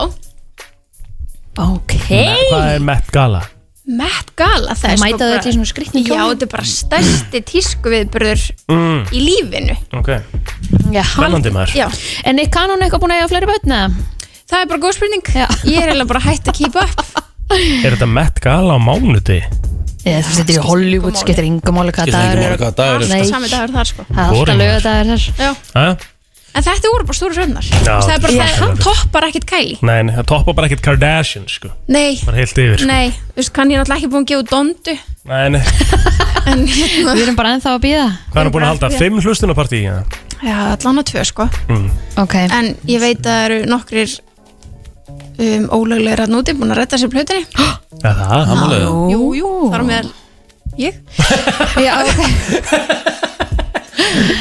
Ok. 1.54 1.92
Hvað 2.10 2.64
er 2.74 2.80
Met 2.82 3.10
Gala? 3.14 3.40
Met 3.86 4.30
Gala 4.34 4.72
það 4.74 4.88
er 4.90 4.96
sko 4.98 5.04
Mæta 5.04 5.18
þau 5.20 5.28
bara- 5.28 5.42
öll 5.44 5.50
í 5.50 5.54
svona 5.54 5.68
skrýtnum 5.70 6.06
já, 6.08 6.22
þetta 6.32 6.42
er 6.46 6.50
bara 6.54 6.64
stærsti 6.64 7.40
tísku 7.50 7.92
viðburður 7.92 8.42
Mm. 8.72 9.04
í 9.12 9.20
lífinu. 9.22 9.76
Ok, 9.92 10.08
Já, 10.90 11.02
spennandi 11.04 11.50
maður. 11.52 11.74
Já, 11.76 11.88
En 12.24 12.38
er 12.38 12.46
kanón 12.48 12.80
eitthvað 12.82 13.00
búin 13.04 13.12
að 13.12 13.20
eiga 13.20 13.28
fleiri 13.28 13.46
börn 13.46 13.70
eða? 13.70 13.92
það 14.50 14.60
er 14.62 14.66
bara 14.66 14.80
góð 14.80 14.94
spurning. 14.94 15.22
Ég 15.64 15.78
er 15.82 15.88
eiginlega 15.92 16.06
bara 16.08 16.20
hægt 16.20 16.48
að 16.48 16.54
keep 16.58 16.76
up 16.76 17.04
Er 17.54 17.94
þetta 17.94 18.08
Met 18.10 18.40
Gala 18.44 18.76
á 18.76 18.80
mánuði? 18.82 19.42
Eða 20.04 20.24
þú 20.28 20.40
er 20.42 20.50
í 20.52 20.56
Hollywood, 20.64 21.16
skiptir 21.16 21.46
yngur 21.48 21.72
máli 21.72 21.94
hvað 21.94 22.10
Skiptir 22.10 22.18
dagur 22.18 22.40
engu 22.40 22.48
máli 22.50 22.58
hvaða 22.60 22.74
dagur 22.80 23.04
er. 23.04 23.08
Nei, 23.08 23.20
alltaf 23.22 23.30
sami 23.32 23.52
dagur 23.52 23.72
þar 23.78 23.88
sko 23.92 24.04
það 24.08 24.18
er 24.18 24.24
alltaf 24.24 24.40
Boring, 24.40 24.60
lögadagur 24.60 25.24
þar 25.24 25.46
já. 25.46 25.54
Hæ? 25.78 26.10
en 26.54 26.62
þetta 26.62 26.90
voru 26.92 27.06
bara 27.08 27.18
stóru 27.18 27.34
Já, 27.34 27.46
það 28.04 28.12
er 28.14 28.20
bara, 28.22 28.34
Já. 28.34 28.42
það, 28.44 28.58
hann 28.60 28.76
toppar 28.82 29.26
ekkert 29.28 29.46
Kylie 29.50 29.78
Nei, 29.82 30.00
nei, 30.06 30.12
það 30.18 30.28
toppar 30.30 30.56
bara 30.58 30.68
ekkert 30.70 30.84
Kardashian 30.86 31.48
sko 31.50 31.70
nei, 31.90 32.20
Bara 32.22 32.38
heilt 32.38 32.60
yfir 32.62 32.82
sko. 32.82 32.90
nei, 32.90 33.08
þú 33.32 33.40
veist, 33.40 33.52
kann 33.56 33.72
ég 33.72 33.80
náttúrulega 33.80 34.02
ekki 34.02 34.12
búin 34.12 34.26
að 34.26 34.30
gefa 34.30 34.44
út 34.44 34.52
dondu 34.52 34.96
Nei, 35.24 35.46
nei 35.56 35.62
en 36.52 36.62
hérna, 36.68 37.16
Við 37.16 37.24
erum 37.24 37.38
bara 37.40 37.54
ennþá 37.56 37.72
að 37.74 37.82
býða 37.86 38.04
Hvað 38.30 38.38
er 38.38 38.44
hann 38.44 38.54
búin 38.54 38.66
að 38.66 38.72
halda? 38.74 38.92
Fimm 39.00 39.18
hlustunapartí? 39.24 39.82
Ja? 39.88 39.96
já, 40.44 40.56
allan 40.76 41.02
að 41.02 41.10
tvö 41.10 41.26
sko 41.32 41.48
Mm. 41.64 41.88
Ok 42.22 42.36
en 42.44 42.70
ég 42.90 43.02
veit 43.02 43.24
að 43.24 43.30
það 43.32 43.44
eru 43.48 43.58
nokkrir 43.72 44.14
um, 45.38 45.64
ólögleira 45.78 46.26
núti 46.30 46.54
búin 46.56 46.74
að 46.74 46.82
redda 46.82 47.00
sér 47.00 47.12
plötunni. 47.12 47.46
Ja, 47.58 47.70
það, 48.04 48.36
það 48.50 48.60
málega 48.60 48.92
jú, 49.14 49.24
jú, 49.40 49.50
þar 49.72 49.84
á 49.84 49.86
meðal. 49.90 50.12
Ég? 50.80 51.00
Já, 51.86 51.92
ok. 52.02 52.20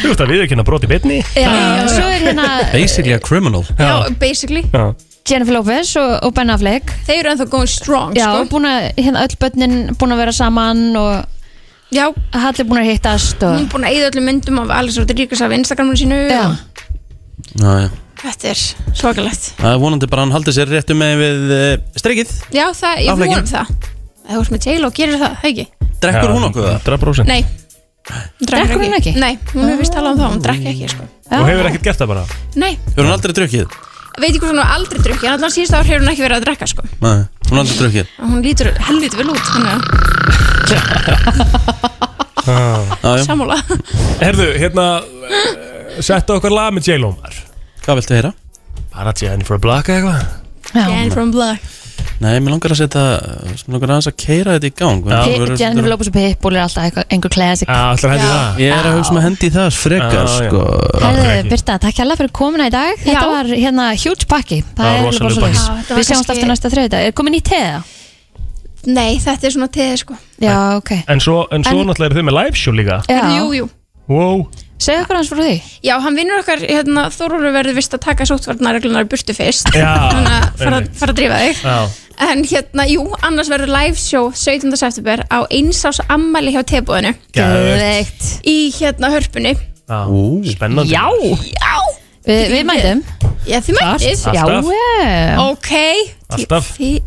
Þú 0.04 0.10
veist 0.10 0.22
að 0.22 0.32
við 0.34 0.42
ekki 0.44 0.56
að 0.58 0.66
broti 0.68 0.88
bitni 0.90 1.18
Já, 1.38 1.52
svo 1.90 2.06
er 2.10 2.24
hérna 2.26 2.46
Basically 2.74 3.14
a 3.16 3.20
criminal. 3.22 3.64
Já, 3.78 4.10
basically. 4.22 4.64
Já. 4.74 4.92
Jennifer 5.30 5.56
Lopez 5.56 5.94
og, 6.02 6.12
og 6.28 6.34
Ben 6.36 6.52
Affleck. 6.52 6.90
Þeir 7.08 7.20
eru 7.22 7.32
ennþá 7.32 7.48
going 7.54 7.70
strong 7.72 8.18
Já, 8.18 8.26
sko. 8.28 8.50
búin 8.52 8.68
að, 8.68 8.90
hérna 9.00 9.24
öll 9.24 9.38
börnin 9.40 9.78
búin 9.96 10.16
að 10.16 10.22
vera 10.26 10.36
saman 10.36 10.84
og 11.00 11.94
já, 11.96 12.10
Hallir 12.36 12.68
búin 12.68 12.82
að 12.82 12.90
hittast 12.92 13.40
hún 13.46 13.54
og 13.54 13.62
er 13.62 13.70
búin 13.72 13.88
að 13.88 13.96
eyða 13.96 14.10
öllum 14.12 14.28
myndum 14.30 14.62
af 14.66 14.74
Alex 14.82 15.00
Rodriguez 15.00 15.44
af 15.46 15.56
Instagraminu 15.56 16.02
sínu 16.02 16.20
Já, 16.28 16.44
Já, 17.62 17.72
já. 17.86 17.90
Þetta 18.24 18.50
er 18.54 18.60
svakalegt 18.98 19.44
Það 19.60 19.72
er 19.74 19.80
vonandi 19.84 20.08
bara 20.12 20.22
að 20.24 20.26
hann 20.28 20.36
haldi 20.38 20.54
sér 20.56 20.68
réttu 20.72 20.96
með 20.98 21.12
við 21.22 21.54
uh, 21.58 21.74
streikið 22.00 22.30
já, 22.56 22.66
það, 22.78 22.94
ég 23.04 23.12
Affleckinn. 23.14 23.36
vonum 23.36 23.48
það 23.54 23.68
þú 24.34 24.40
ert 24.44 24.52
með 24.56 24.68
J-Lo, 24.70 24.90
gerir 24.96 25.18
það, 25.22 25.34
það 25.42 25.50
ekki? 25.52 25.66
Drekkur 26.04 26.32
hún 26.34 26.48
okkur 26.50 26.64
það? 26.68 26.78
100% 26.88 27.28
nei, 27.32 27.42
hún 28.10 28.48
Drekkur 28.50 28.80
hún 28.84 28.98
ekki? 29.00 29.14
nei, 29.20 29.34
hún 29.54 29.66
hefur 29.68 29.82
vist 29.84 29.96
talað 29.96 30.12
um 30.14 30.20
það, 30.24 30.30
hún 30.34 30.44
drekki 30.48 30.68
ekki 30.74 30.88
sko. 30.94 31.04
Og 31.34 31.46
hefur 31.50 31.70
ekkert 31.72 31.86
gert 31.90 32.00
það 32.04 32.10
bara 32.14 32.24
nei, 32.60 32.74
Hefur 32.90 33.04
hún 33.08 33.16
aldrei 33.18 33.34
drukkið? 33.40 33.66
veit 34.14 34.30
ekki 34.30 34.42
hvað 34.44 34.52
hún 34.54 34.60
hefur 34.62 34.76
aldrei 34.78 35.00
drukkið 35.08 35.28
en 35.30 35.36
allan 35.38 35.54
síðust 35.56 35.74
ár 35.78 35.88
hefur 35.88 36.04
hún 36.04 36.12
ekki 36.14 36.24
verið 36.24 36.38
að 36.38 36.46
drekka 36.48 36.68
sko. 36.70 36.84
Nei, 37.04 37.20
hún 37.50 37.62
aldrei 37.64 37.78
drukkið 37.82 38.06
Og 38.20 38.28
hún 38.30 38.44
lítur 38.46 38.70
helviti 38.88 39.20
vel 39.20 39.30
út 39.34 39.48
þannig 39.50 39.72
ah. 39.74 39.80
Já, 42.44 43.16
já. 43.18 43.24
sammála 43.24 43.56
Herðu, 44.20 44.50
hérna 44.60 44.86
uh, 45.00 46.00
Settu 46.04 46.36
okkar 46.38 46.52
lag 46.54 46.74
með 46.76 46.92
J-Lo 46.92 47.14
maður 47.16 47.40
Hvað 47.84 48.00
viltu 48.00 48.16
heyra? 48.18 48.34
Bara 48.94 49.14
Jennifer 49.20 49.60
Black 49.62 49.90
eða 49.92 50.02
eitthvað? 50.02 50.92
Jan 50.94 51.12
from 51.14 51.32
Black 51.36 51.62
Nei, 52.24 52.38
mér 52.40 52.54
langar 52.54 52.72
að 52.72 52.80
setja 52.80 53.02
Mér 53.68 53.74
langar 53.76 53.92
aðeins 53.94 54.08
að 54.08 54.16
keira 54.22 54.54
þetta 54.56 54.70
í 54.70 54.74
gang. 54.80 55.02
Verðum- 55.04 55.58
Jennifer 55.60 55.90
Lopez 55.92 56.08
og 56.10 56.14
Pitbull 56.16 56.56
er 56.56 56.62
alltaf 56.64 56.86
eitthvað, 56.88 57.06
einhver 57.12 57.34
classic. 57.34 57.68
Já, 57.68 57.80
alltaf 57.92 58.12
hendi 58.14 58.24
Já. 58.24 58.32
það. 58.34 58.60
Ég 58.64 58.76
er 58.78 58.88
að 58.88 58.96
hugsa 58.98 59.16
með 59.18 59.26
hendi 59.28 59.50
í 59.50 59.54
það 59.54 59.68
frekar 59.80 60.30
sko. 60.32 60.62
Herðu, 61.04 61.26
ekki. 61.34 61.50
Birta, 61.52 61.76
takk 61.84 62.00
hérlega 62.00 62.20
fyrir 62.22 62.34
komuna 62.40 62.68
í 62.70 62.74
dag. 62.74 62.94
Þetta 63.04 63.26
var 63.34 63.52
hérna 63.52 63.88
huge 64.06 64.28
pakki. 64.32 64.62
Er 64.78 65.04
Við 65.10 66.08
sjáumst 66.08 66.32
aftur 66.32 66.48
næsta 66.48 66.72
þriðdag 66.72 67.08
Er 67.10 67.12
komin 67.12 67.36
í 67.36 67.42
teða? 67.44 67.84
nei, 68.86 69.18
þetta 69.18 69.44
er 69.48 69.52
svona 69.52 69.68
teði 69.72 69.98
sko. 70.00 70.16
Já, 70.40 70.78
ok. 70.78 70.92
En 71.08 71.20
svo, 71.20 71.48
en 71.52 71.64
svo 71.64 71.80
En- 71.82 71.88
náttúrulega 71.88 72.12
eru 72.12 72.20
þau 72.22 72.28
með 72.30 72.38
live 72.44 72.56
show 72.56 72.74
líka. 72.74 73.02
Já, 73.08 73.22
jú, 73.40 73.52
jú. 73.54 73.70
Wow 74.08 74.48
segðu 74.84 75.04
okkur 75.06 75.20
hans 75.20 75.32
frá 75.34 75.42
því. 75.44 75.56
Já, 75.88 75.94
hann 76.04 76.16
vinnur 76.20 76.42
okkar, 76.44 76.62
hérna, 76.70 77.08
Þórólur 77.14 77.54
verður 77.56 77.78
vist 77.80 77.94
að 77.98 78.04
taka 78.06 78.28
sóttvarnarreglunar 78.30 79.06
í 79.08 79.10
burtu 79.12 79.36
fyrst. 79.38 79.70
Já, 79.74 79.90
Þannig 80.14 80.34
að 80.38 80.48
fara, 80.64 80.80
einmitt. 80.80 80.96
fara 81.02 81.16
að 81.16 81.20
drífa 81.22 81.42
þig. 81.44 81.62
Já, 81.64 81.78
En 82.24 82.44
hérna, 82.46 82.84
jú, 82.86 83.04
annars 83.26 83.50
verður 83.50 83.72
live 83.74 83.98
show 83.98 84.28
17. 84.38 84.76
september 84.78 85.24
á 85.34 85.40
einsás 85.50 85.98
ammæli 86.14 86.52
hjá 86.54 86.62
tebúðinu 86.70 87.16
geðveikt. 87.34 88.28
Í 88.46 88.58
hérna 88.78 89.10
hörpunni. 89.16 89.56
Já, 89.90 90.04
spennandi. 90.54 90.94
Já, 90.94 91.08
Já. 91.58 91.74
Vi, 92.24 92.36
við 92.54 92.62
mætum. 92.70 93.02
Já, 93.50 93.58
þið 93.60 93.76
mættið 93.82 94.22
Já, 94.32 94.44
Alltaf. 94.46 94.70
eh. 95.02 95.42
Ok, 95.44 95.72
Alltaf. 96.38 96.70
þið 96.78 97.02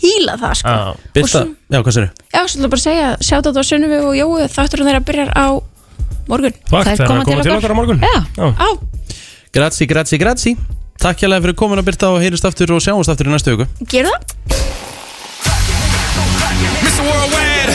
fíla 0.00 0.36
það 0.38 0.54
sko. 0.60 0.68
Já, 0.76 1.08
Birta, 1.16 1.40
já, 1.74 1.80
hvað 1.82 1.96
sér 1.96 2.06
Já, 2.30 2.40
svo 2.46 2.60
ætla 2.60 2.70
bara 2.70 2.80
að 2.80 2.84
segja, 2.84 3.08
sjátt 3.26 3.44
á 3.44 3.48
þetta 3.50 3.60
á 3.60 3.68
Sunnuvi 3.68 3.98
og 4.04 4.14
Jói 4.20 4.46
Þáttur 4.54 4.84
þeirra 4.86 5.02
byrjar 5.08 5.32
á 5.34 5.46
morgun 6.30 6.54
Takk, 6.54 6.90
þegar 6.94 7.06
koma 7.06 7.20
að 7.20 7.30
koma 7.30 7.42
til 7.46 7.54
okkar. 7.58 7.74
á 7.74 7.78
morgun 7.80 7.98
Já. 8.06 8.18
Á, 8.54 8.68
Grazie, 9.50 9.86
grazie, 9.90 10.18
grazie 10.22 10.56
Takk 11.00 11.24
hérlega 11.24 11.42
fyrir 11.48 11.56
komin 11.58 11.80
að 11.80 11.88
Birta 11.90 12.10
og 12.14 12.20
heyrist 12.22 12.44
aftur 12.46 12.74
og 12.76 12.82
sjáumst 12.84 13.10
aftur 13.12 13.26
í 13.30 13.34
næstu 13.34 13.56
viku 13.56 13.66
gerðu 13.90 14.12
það 14.14 14.20
Mr. 16.84 17.02
Worldwide, 17.06 17.72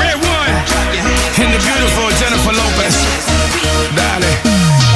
Red 0.00 0.18
One, 0.24 0.54
and 1.38 1.50
the 1.54 1.60
beautiful 1.62 2.08
Jennifer 2.18 2.50
Lopez. 2.56 2.96
Dale, 3.94 4.30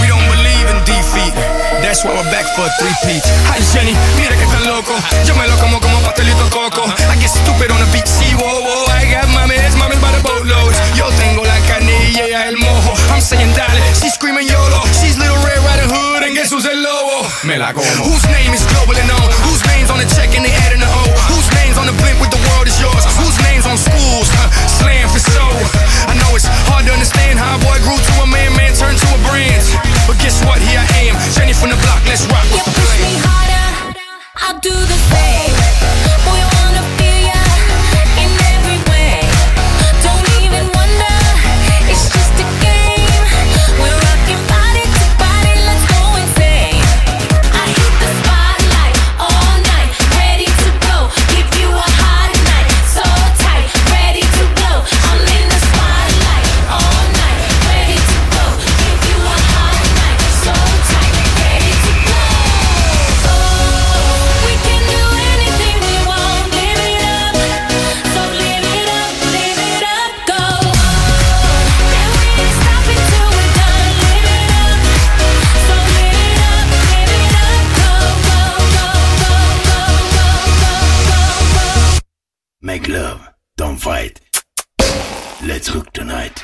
we 0.03 0.07
don't 0.11 0.27
believe 0.35 0.67
in 0.73 0.79
defeat. 0.89 1.35
That's 1.83 2.03
why 2.03 2.11
we're 2.19 2.31
back 2.35 2.47
for 2.59 2.67
a 2.67 2.73
three-peat. 2.81 3.23
Hi 3.55 3.61
Jenny, 3.71 3.95
mira 4.19 4.35
que 4.35 4.47
tan 4.51 4.65
loco. 4.67 4.95
Yo 5.27 5.35
me 5.39 5.47
lo 5.47 5.55
como 5.63 5.79
como 5.81 5.99
pastelito 6.03 6.43
coco. 6.51 6.85
I 6.91 7.15
get 7.23 7.31
stupid 7.31 7.71
on 7.71 7.79
the 7.79 7.89
beach, 7.95 8.09
sí, 8.11 8.35
whoa, 8.35 8.51
whoa. 8.67 8.91
I 8.91 9.07
got 9.13 9.29
mames, 9.31 9.75
mames 9.79 10.01
by 10.03 10.11
the 10.11 10.23
boatloads. 10.27 10.79
Yo 10.99 11.07
tengo 11.23 11.44
ella 12.19 12.47
el 12.49 12.57
mojo. 12.57 12.93
I'm 13.13 13.21
saying 13.21 13.53
dale, 13.55 13.81
she's 13.95 14.15
screaming 14.15 14.47
YOLO. 14.47 14.81
She's 15.01 15.19
little 15.19 15.37
Red 15.43 15.59
Riding 15.67 15.91
Hood 15.91 16.23
and 16.23 16.35
guess 16.35 16.51
who's 16.51 16.67
el 16.67 16.79
lobo? 16.79 17.27
Me 17.45 17.59
la 17.59 17.73
como. 17.73 17.87
Whose 18.07 18.25
name 18.31 18.55
is 18.55 18.63
global 18.71 18.95
and 18.95 19.09
known? 19.09 19.29
Whose 19.47 19.63
name's 19.75 19.91
on 19.91 19.99
the 19.99 20.09
check 20.15 20.31
and 20.37 20.45
they 20.45 20.55
adding 20.67 20.81
the 20.81 20.91
O? 20.91 21.03
Whose 21.33 21.49
name's 21.59 21.79
on 21.79 21.87
the 21.87 21.97
blimp 21.99 22.21
with 22.21 22.31
the 22.31 22.41
world 22.51 22.67
is 22.67 22.79
yours? 22.81 23.05
Whose 23.19 23.37
name's 23.43 23.67
on 23.67 23.77
schools? 23.77 24.29
Huh, 24.31 24.49
Slam 24.69 25.09
for 25.11 25.23
show. 25.23 25.51
I 26.07 26.15
know 26.21 26.31
it's 26.37 26.47
hard 26.71 26.87
to 26.87 26.93
understand 26.93 27.39
how 27.39 27.57
a 27.57 27.61
boy 27.61 27.79
grew 27.83 27.99
to 27.99 28.13
a 28.23 28.27
man, 28.27 28.55
man 28.55 28.73
turned 28.75 28.99
to 28.99 29.09
a 29.11 29.19
brand. 29.27 29.63
But 30.07 30.19
guess 30.23 30.39
what? 30.47 30.63
Here 30.63 30.81
I 30.81 31.11
am, 31.11 31.15
Jenny 31.35 31.53
from 31.53 31.71
the 31.75 31.79
block. 31.83 32.05
Let's 32.07 32.25
rock. 32.31 32.47
You 32.55 32.63
push 32.63 32.95
me 33.03 33.13
harder, 33.23 33.99
I'll 34.45 34.61
do 34.61 34.75
the 34.75 34.99
same. 35.11 35.55
Boy, 36.25 36.41
zurück 85.75 85.93
tonight. 85.93 86.44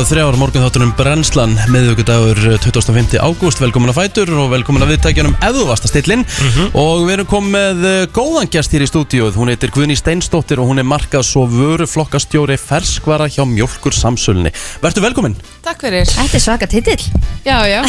Á 0.00 0.02
8.43 0.02 0.22
ára 0.24 0.38
morgun 0.40 0.62
þáttunum 0.64 0.92
Brennslan 0.96 1.50
miðvíkudagur 1.68 2.38
25. 2.64 3.18
ágúst. 3.20 3.58
Velkomin 3.60 3.90
að 3.92 3.98
Fætur 3.98 4.30
og 4.32 4.46
velkomin 4.54 4.80
að 4.86 4.94
viðtækjanum 4.94 5.34
eðuvasta 5.44 5.90
stillin 5.90 6.22
og 6.72 7.02
við 7.04 7.18
erum 7.18 7.28
komið 7.28 7.52
með 7.52 7.84
eh, 7.90 8.06
góðan 8.16 8.48
gest 8.48 8.72
hér 8.72 8.86
í 8.86 8.88
stúdíóð 8.88 9.36
hún 9.36 9.52
heitir 9.52 9.74
Guðný 9.74 9.98
Steinsdóttir 10.00 10.62
og 10.62 10.70
hún 10.70 10.80
er 10.80 10.88
markað 10.88 11.26
svo 11.28 11.44
vöruflokkastjóri 11.52 12.56
ferskvara 12.56 13.28
hjá 13.28 13.44
Mjólkur 13.44 13.92
Samsölni 13.92 14.54
Vertu 14.80 15.04
velkomin. 15.04 15.36
Takk 15.66 15.84
fyrir. 15.84 16.08
Þetta 16.08 16.40
er 16.40 16.46
svaka 16.46 16.70
titill. 16.70 17.04
Já, 17.44 17.60
já. 17.68 17.84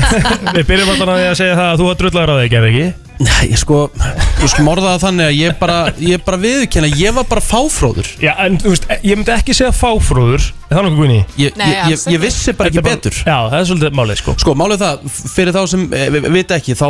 Við 0.58 0.66
byrjum 0.66 0.92
alltaf 0.96 1.14
að 1.14 1.24
segja 1.38 1.54
það 1.54 1.68
að 1.68 1.78
þú 1.78 1.90
var 1.92 2.02
drullar 2.02 2.34
á 2.34 2.40
þig, 2.42 2.52
gerði 2.56 2.74
ekki? 2.74 3.11
Nei, 3.22 3.52
ég 3.52 3.60
sko, 3.60 3.84
þú 4.40 4.48
sko 4.50 4.64
morðaði 4.66 5.02
þannig 5.04 5.28
að 5.28 5.36
ég 5.36 5.58
bara, 5.60 5.76
ég 6.02 6.24
bara 6.26 6.40
viðurkenna, 6.42 6.90
ég 6.98 7.14
var 7.16 7.28
bara 7.30 7.44
fáfróður. 7.44 8.08
Já, 8.22 8.32
en 8.46 8.58
þú 8.62 8.72
veist, 8.74 8.88
ég 8.98 9.18
myndi 9.20 9.34
ekki 9.36 9.56
segja 9.56 9.74
fáfróður 9.76 10.50
Er 10.72 10.78
það 10.78 10.86
nokkuð 10.86 11.00
guðni? 11.02 11.16
Ég, 11.36 11.56
Nei, 11.60 11.66
ég, 11.68 11.90
ég, 11.92 12.04
ég 12.14 12.20
vissi 12.22 12.52
bara 12.56 12.70
ekki 12.70 12.84
betur. 12.86 13.16
Já, 13.26 13.34
það 13.52 13.56
er 13.58 13.66
svolítið 13.68 13.96
málið, 13.98 14.20
sko. 14.22 14.34
Sko, 14.40 14.54
málið 14.56 14.84
það, 14.86 15.02
fyrir 15.34 15.56
þá 15.56 15.60
sem 15.68 15.82
e, 15.92 16.04
vita 16.32 16.56
ekki, 16.56 16.76
þá 16.80 16.86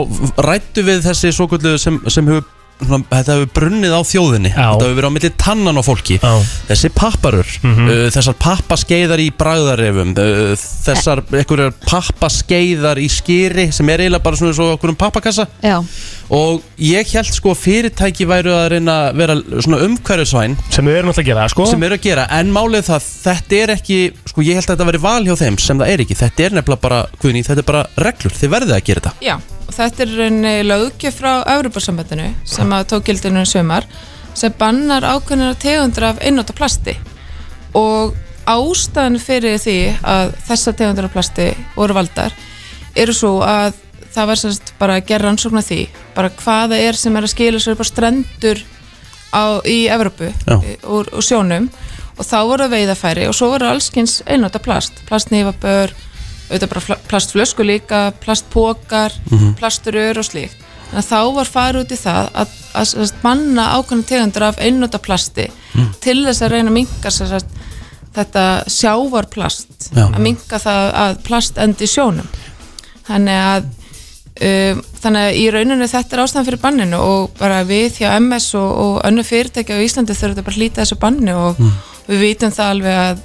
rættu 0.46 0.84
við 0.86 1.00
þessi 1.08 1.32
svo 1.34 1.48
sem, 1.82 1.98
sem 2.06 2.30
hefur 2.30 2.46
svona, 2.88 3.04
þetta 3.12 3.36
hefur 3.36 3.50
brunnið 3.58 3.92
á 3.94 4.00
þjóðinni. 4.12 4.52
Já. 4.52 4.66
þetta 4.72 4.86
hefur 4.88 4.98
verið 5.00 5.10
á 5.12 5.16
milli 5.16 5.30
tannan 5.44 5.80
á 5.80 5.82
fólki. 5.86 6.18
Já. 6.22 6.32
þessi 6.70 6.90
papparur 6.94 7.48
Mhm. 7.62 7.88
uh, 7.88 8.10
þessar 8.14 8.36
pappaskeiðar 8.42 9.20
í 9.22 9.28
bragðarefum 9.38 10.12
uh, 10.18 10.54
þessar 10.86 11.22
einhverjar 11.32 11.72
pappaskeiðar 11.86 13.00
í 13.02 13.08
skýri 13.12 13.68
sem 13.74 13.88
er 13.92 14.02
eiginlega 14.04 14.22
bara 14.24 14.36
svona 14.38 14.54
svo 14.56 14.70
okkur 14.76 14.92
um 14.92 14.96
pappakassa. 14.98 15.46
Já, 15.62 15.78
og 16.32 16.62
ég 16.80 17.12
held 17.12 17.32
sko 17.34 17.52
að 17.54 17.60
fyrirtæki 17.62 18.26
væru 18.28 18.52
að 18.56 18.68
reyna 18.76 18.96
að 19.10 19.16
vera 19.20 19.36
svona 19.62 19.80
umhverfisvæn. 19.86 20.56
Sem 20.72 20.86
við 20.88 20.98
erum 21.00 21.12
alltaf 21.12 21.24
að 21.24 21.30
gera, 21.30 21.48
sko. 21.52 21.66
Sem 21.70 21.82
eru 21.86 21.98
að 21.98 22.04
gera, 22.06 22.26
en 22.38 22.52
málið 22.54 22.86
það 22.88 23.08
þetta 23.22 23.58
er 23.62 23.74
ekki, 23.76 23.98
sko 24.30 24.42
ég 24.46 24.54
held 24.58 24.66
að 24.68 24.76
þetta 24.76 24.88
veri 24.92 25.02
val 25.02 25.22
hjá 25.26 25.36
þeim 25.42 25.58
sem 25.60 25.78
það 25.82 25.92
er 25.94 26.04
ekki, 26.06 26.16
þetta 26.22 26.46
er 26.46 26.56
nefnilega 26.58 26.80
bara 26.86 27.00
Guðný, 27.22 27.42
þetta 27.46 27.62
er 27.64 27.68
bara 27.72 27.82
reglur, 28.06 28.32
þið 28.40 28.52
verðið 28.56 28.76
að 28.78 28.84
gera 28.88 29.00
þetta. 29.04 29.12
Já, 29.22 29.36
þetta 29.76 30.02
er 30.04 30.12
rauninni 30.18 30.54
löggjöf 30.66 31.18
frá 31.20 31.32
Európa-sambandinu 31.56 32.28
sem 32.48 32.72
að 32.76 32.88
tók 32.92 33.06
gildinu 33.08 33.42
í 33.44 33.48
sömar 33.48 33.86
sem 34.34 34.52
bannar 34.58 35.04
ákveðnir 35.04 35.58
tegundur 35.60 36.06
af 36.08 36.20
einnóta 36.24 36.54
plasti. 36.56 36.94
Og 37.76 38.14
ástæðan 38.48 39.20
fyrir 39.22 39.58
því 39.62 39.76
að 40.02 40.32
þessar 40.48 40.76
tegundur 40.78 41.06
af 41.08 41.12
plasti 41.14 41.48
voru 41.76 41.94
valdar 41.96 42.34
eru 42.98 43.14
svo 43.16 43.38
að 43.46 43.76
það 44.12 44.26
var 44.28 44.40
sérst 44.40 44.72
bara 44.80 44.96
að 44.98 45.06
gera 45.08 45.24
rannsókn 45.28 45.60
að 45.60 45.68
því 45.70 45.80
bara 46.16 46.30
hvaða 46.42 46.80
er 46.88 46.98
sem 46.98 47.16
er 47.16 47.24
að 47.24 47.32
skila 47.32 47.60
sér 47.62 47.76
upp 47.76 47.84
á 47.84 47.86
strendur 47.88 48.60
á, 49.32 49.44
í 49.64 49.78
í- 49.88 50.78
úr, 50.84 51.08
úr 51.12 51.24
sjónum. 51.24 51.70
Og 52.20 52.26
þá 52.28 52.36
voru 52.44 52.66
veiðafæri 52.68 53.24
og 53.28 53.32
svo 53.34 53.48
voru 53.54 53.70
allskins 53.70 54.18
einnóta 54.28 54.60
plast 54.60 54.92
plastnýfabör, 55.08 55.94
auðvitað 56.52 56.72
bara 56.74 56.98
plastflösku 57.08 57.64
líka, 57.66 58.12
plastpókar 58.22 59.12
Mhm. 59.30 59.54
plasturur 59.58 60.18
og 60.20 60.24
slíkt 60.28 60.56
þannig 60.92 61.02
að 61.02 61.10
þá 61.10 61.34
var 61.34 61.48
farið 61.48 61.80
út 61.86 61.92
í 61.92 61.98
það 62.02 62.30
að, 62.34 62.48
að, 62.74 62.94
að, 63.02 63.12
manna 63.24 63.66
ákveðna 63.78 64.08
tegundur 64.12 64.42
af 64.50 64.58
einnóta 64.60 64.98
plasti 65.00 65.46
til 66.04 66.18
þess 66.26 66.42
að 66.44 66.50
reyna 66.52 66.68
að 66.68 66.74
minka 66.76 67.10
sagt, 67.10 67.46
þetta 68.12 68.42
sjávarplast 68.68 69.88
Já. 69.96 70.04
að 70.12 70.18
minka 70.20 70.58
það 70.60 70.90
að 71.04 71.22
plast 71.24 71.58
endi 71.58 71.86
sjónum 71.88 72.28
þannig 73.08 73.38
að 73.40 73.64
um, 74.42 74.82
þannig 75.02 75.22
að 75.30 75.38
í 75.40 75.46
rauninu 75.54 75.88
þetta 75.88 76.16
er 76.16 76.22
ástæðan 76.26 76.46
fyrir 76.50 76.60
banninu 76.62 76.98
og 77.00 77.30
bara 77.40 77.62
við 77.64 78.02
hjá 78.02 78.10
MS 78.20 78.50
og, 78.60 78.70
og 78.84 79.00
önnu 79.08 79.24
fyrirtæki 79.24 79.72
á 79.72 79.84
Íslandi 79.84 80.12
þurfum 80.16 80.34
þetta 80.36 80.44
bara 80.46 80.56
að 80.56 80.60
hlýta 80.60 80.82
þessu 80.84 80.98
banni 81.00 81.32
og 81.36 81.62
við 82.08 82.20
vitum 82.26 82.52
það 82.52 82.70
alveg 82.74 83.00
að, 83.00 83.24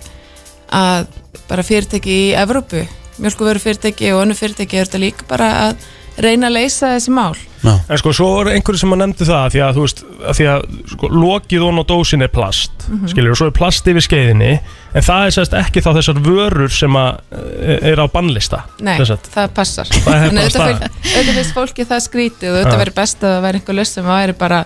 að 0.80 1.07
bara 1.49 1.63
fyrirtæki 1.67 2.15
í 2.28 2.34
Evrópu, 2.38 2.86
mjölkuveru 3.24 3.59
fyrirtæki 3.63 4.11
og 4.13 4.24
önnu 4.26 4.36
fyrirtæki 4.38 4.78
er 4.82 4.86
þetta 4.89 4.99
líka 5.03 5.28
bara 5.30 5.47
að 5.70 5.88
reyna 6.18 6.47
að 6.49 6.55
leysa 6.57 6.95
þessi 6.95 7.11
mál 7.13 7.36
En 7.68 7.97
sko, 7.99 8.11
svo 8.15 8.28
er 8.41 8.47
einhverju 8.55 8.80
sem 8.80 8.93
að 8.93 8.99
nefndi 9.01 9.26
það 9.28 9.47
því 9.53 9.59
að, 9.65 9.72
þú 9.76 9.82
veist, 9.84 9.99
að 10.30 10.36
því 10.38 10.45
að 10.53 10.63
sko, 10.93 11.07
lokið 11.13 11.63
á 11.68 11.84
dósin 11.89 12.24
er 12.24 12.32
plast 12.34 12.72
Mhm. 12.88 13.07
skilur, 13.11 13.32
og 13.34 13.38
svo 13.38 13.47
er 13.47 13.51
plast 13.57 13.88
yfir 13.91 14.01
skeiðinni 14.05 14.51
en 14.95 15.01
það 15.03 15.26
er 15.28 15.34
sérst 15.36 15.53
ekki 15.59 15.82
þá 15.84 15.89
þessar 15.97 16.22
vörur 16.24 16.70
sem 16.72 16.93
að 16.95 17.20
eh, 17.61 17.91
er 17.91 17.97
á 18.01 18.05
bannlista 18.07 18.63
Nei, 18.80 18.95
sem 18.97 19.05
sagt. 19.05 19.30
það 19.36 19.49
passar 19.53 19.88
En 19.91 20.03
bara 20.05 20.30
auðvitað 20.32 21.34
finnst 21.36 21.53
fólki 21.57 21.86
það 21.86 22.05
skrítið 22.07 22.49
og 22.49 22.55
Já. 22.55 22.61
auðvitað 22.63 22.82
verið 22.86 22.95
best 23.01 23.18
að 23.24 23.34
það 23.36 23.43
væri 23.47 23.59
einhver 23.61 23.76
löst 23.82 23.93
sem 23.99 24.05
væri 24.05 24.34
bara 24.38 24.65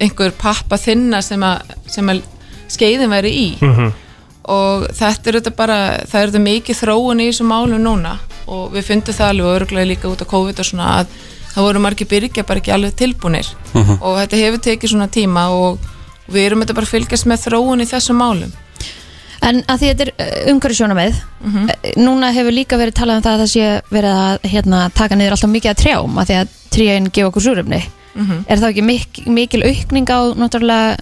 einhver 0.00 0.32
pappa 0.38 0.76
þinna 0.80 1.22
sem 1.22 1.40
að, 1.40 1.62
sem 1.86 2.08
að 2.12 2.22
skeiðin 2.68 3.10
væri 3.14 3.30
í 3.32 3.48
Mhm. 3.62 3.92
Og 4.48 4.86
þetta 4.96 5.28
er 5.30 5.38
auðvitað 5.38 5.56
bara 5.58 5.78
það 6.08 6.20
er 6.20 6.28
auðvitað 6.28 6.46
mikið 6.48 6.78
þróun 6.82 7.20
í 7.20 7.26
þessum 7.30 7.50
málum 7.52 7.82
núna 7.84 8.14
og 8.48 8.70
við 8.72 8.86
fundum 8.88 9.14
það 9.18 9.28
alveg 9.32 9.46
og 9.50 9.56
örgulega 9.60 9.90
líka 9.92 10.08
út 10.12 10.22
af 10.24 10.30
COVID 10.30 10.62
og 10.62 10.68
svona 10.70 10.86
að 11.00 11.06
það 11.54 11.66
voru 11.68 11.82
margir 11.84 12.08
byrgja 12.08 12.44
bara 12.48 12.60
ekki 12.62 12.72
alveg 12.76 12.94
tilbúnir 12.96 13.48
Mhm. 13.74 13.98
og 14.00 14.16
þetta 14.22 14.36
hefur 14.42 14.62
tekið 14.68 14.92
svona 14.94 15.08
tíma 15.08 15.48
og 15.52 15.78
við 16.32 16.46
erum 16.46 16.62
þetta 16.62 16.74
bara 16.74 16.86
að 16.86 16.94
fylgjast 16.94 17.26
með 17.28 17.44
þróun 17.48 17.82
í 17.84 17.88
þessum 17.92 18.16
málum 18.24 18.52
En 19.40 19.60
að 19.70 19.78
því 19.78 19.88
þetta 19.88 20.04
er 20.08 20.48
umhverjusjóna 20.50 20.94
með 20.98 21.14
Núna 21.96 22.32
hefur 22.34 22.50
líka 22.52 22.76
verið 22.76 22.96
talað 22.98 23.16
um 23.16 23.22
það 23.22 23.34
að 23.36 23.42
það 23.44 23.50
sé 23.52 23.66
verið 23.94 24.16
að 24.18 24.48
hérna, 24.50 24.80
taka 24.90 25.14
niður 25.14 25.36
alltaf 25.36 25.50
mikið 25.52 25.70
að 25.70 25.78
trjám 25.82 26.18
að 26.18 26.26
því 26.26 26.38
að 26.40 26.48
trján 26.74 27.06
gefa 27.12 27.28
okkur 27.30 27.44
súröfni 27.46 27.82
Mhm. 28.18 28.44
Er 28.48 28.56
það 28.58 28.68
ekki 28.72 28.82
mik 28.82 29.20
mikil 29.30 29.62
aukning 29.62 30.08
á 30.10 30.18
náttúrulega 30.34 30.96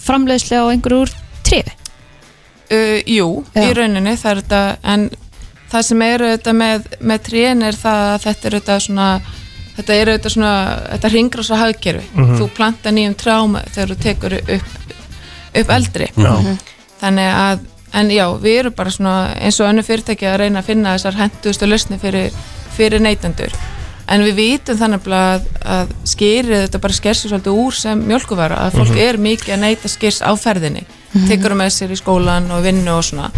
framleiðslu 0.00 0.56
á 0.56 0.64
einhverju 0.72 1.02
úr 1.04 1.10
tré? 1.44 1.60
Uh, 2.72 3.02
jú, 3.06 3.44
Já. 3.54 3.62
í 3.68 3.72
rauninni 3.76 4.14
það 4.16 4.30
er 4.30 4.38
þetta 4.42 4.76
en 4.94 5.02
það 5.72 5.82
sem 5.88 6.02
er 6.06 6.22
auðvitað 6.24 6.56
með, 6.56 6.84
með 7.00 7.18
trén 7.26 7.62
er 7.68 7.76
það 7.76 8.02
að 8.14 8.22
þetta 8.26 8.46
er 8.48 8.54
auðvitað 8.56 8.80
svona 8.86 9.08
þetta 9.76 9.94
er 9.98 10.10
auðvitað 10.12 10.34
svona 10.36 10.52
þetta 10.92 11.10
ringrása 11.12 11.58
hagkerfi 11.60 12.06
Mhm. 12.14 12.38
þú 12.40 12.48
planta 12.56 12.90
nýjum 12.92 13.14
trám 13.20 13.58
þegar 13.74 13.92
þú 13.92 13.98
tekur 14.06 14.38
upp, 14.40 14.72
upp 15.60 15.70
eldri 15.76 16.08
Já. 16.16 16.32
Mhm. 16.32 16.58
þannig 17.02 17.28
að 17.36 17.58
en 17.94 18.08
já, 18.10 18.26
við 18.40 18.58
erum 18.58 18.72
bara 18.72 18.90
svona 18.90 19.34
eins 19.36 19.60
og 19.60 19.68
önnu 19.68 19.82
fyrirtæki 19.84 20.24
að 20.24 20.38
reyna 20.40 20.60
að 20.62 20.64
finna 20.70 20.94
þessar 20.96 21.14
hendustu 21.20 21.66
lausni 21.68 21.98
fyrir, 22.00 22.30
fyrir 22.76 23.00
neytendur 23.04 23.52
en 24.08 24.20
við 24.24 24.34
vitum 24.34 24.78
þannig 24.80 25.04
að, 25.12 25.42
að 25.64 25.88
skýrið 26.08 26.62
þetta 26.66 26.80
bara 26.80 26.92
sker 26.96 27.14
sér 27.14 27.28
svolítið 27.34 27.58
úr 27.66 27.72
sem 27.76 28.00
mjölkuvara 28.08 28.56
að 28.64 28.72
fólk 28.80 28.94
Mhm. 28.96 28.98
er 28.98 29.16
mikið 29.18 29.54
að 29.54 29.60
neyta 29.60 29.88
skýrs 29.88 30.22
á 30.24 30.32
ferðinni 30.36 30.84
Mhm. 31.12 31.28
tekur 31.28 31.50
það 31.52 31.60
með 31.62 31.72
sér 31.76 31.90
í 31.92 31.98
skólan 32.00 32.50
og 32.50 32.62
vinnu 32.64 32.90
og 32.96 33.04
svona 33.04 33.30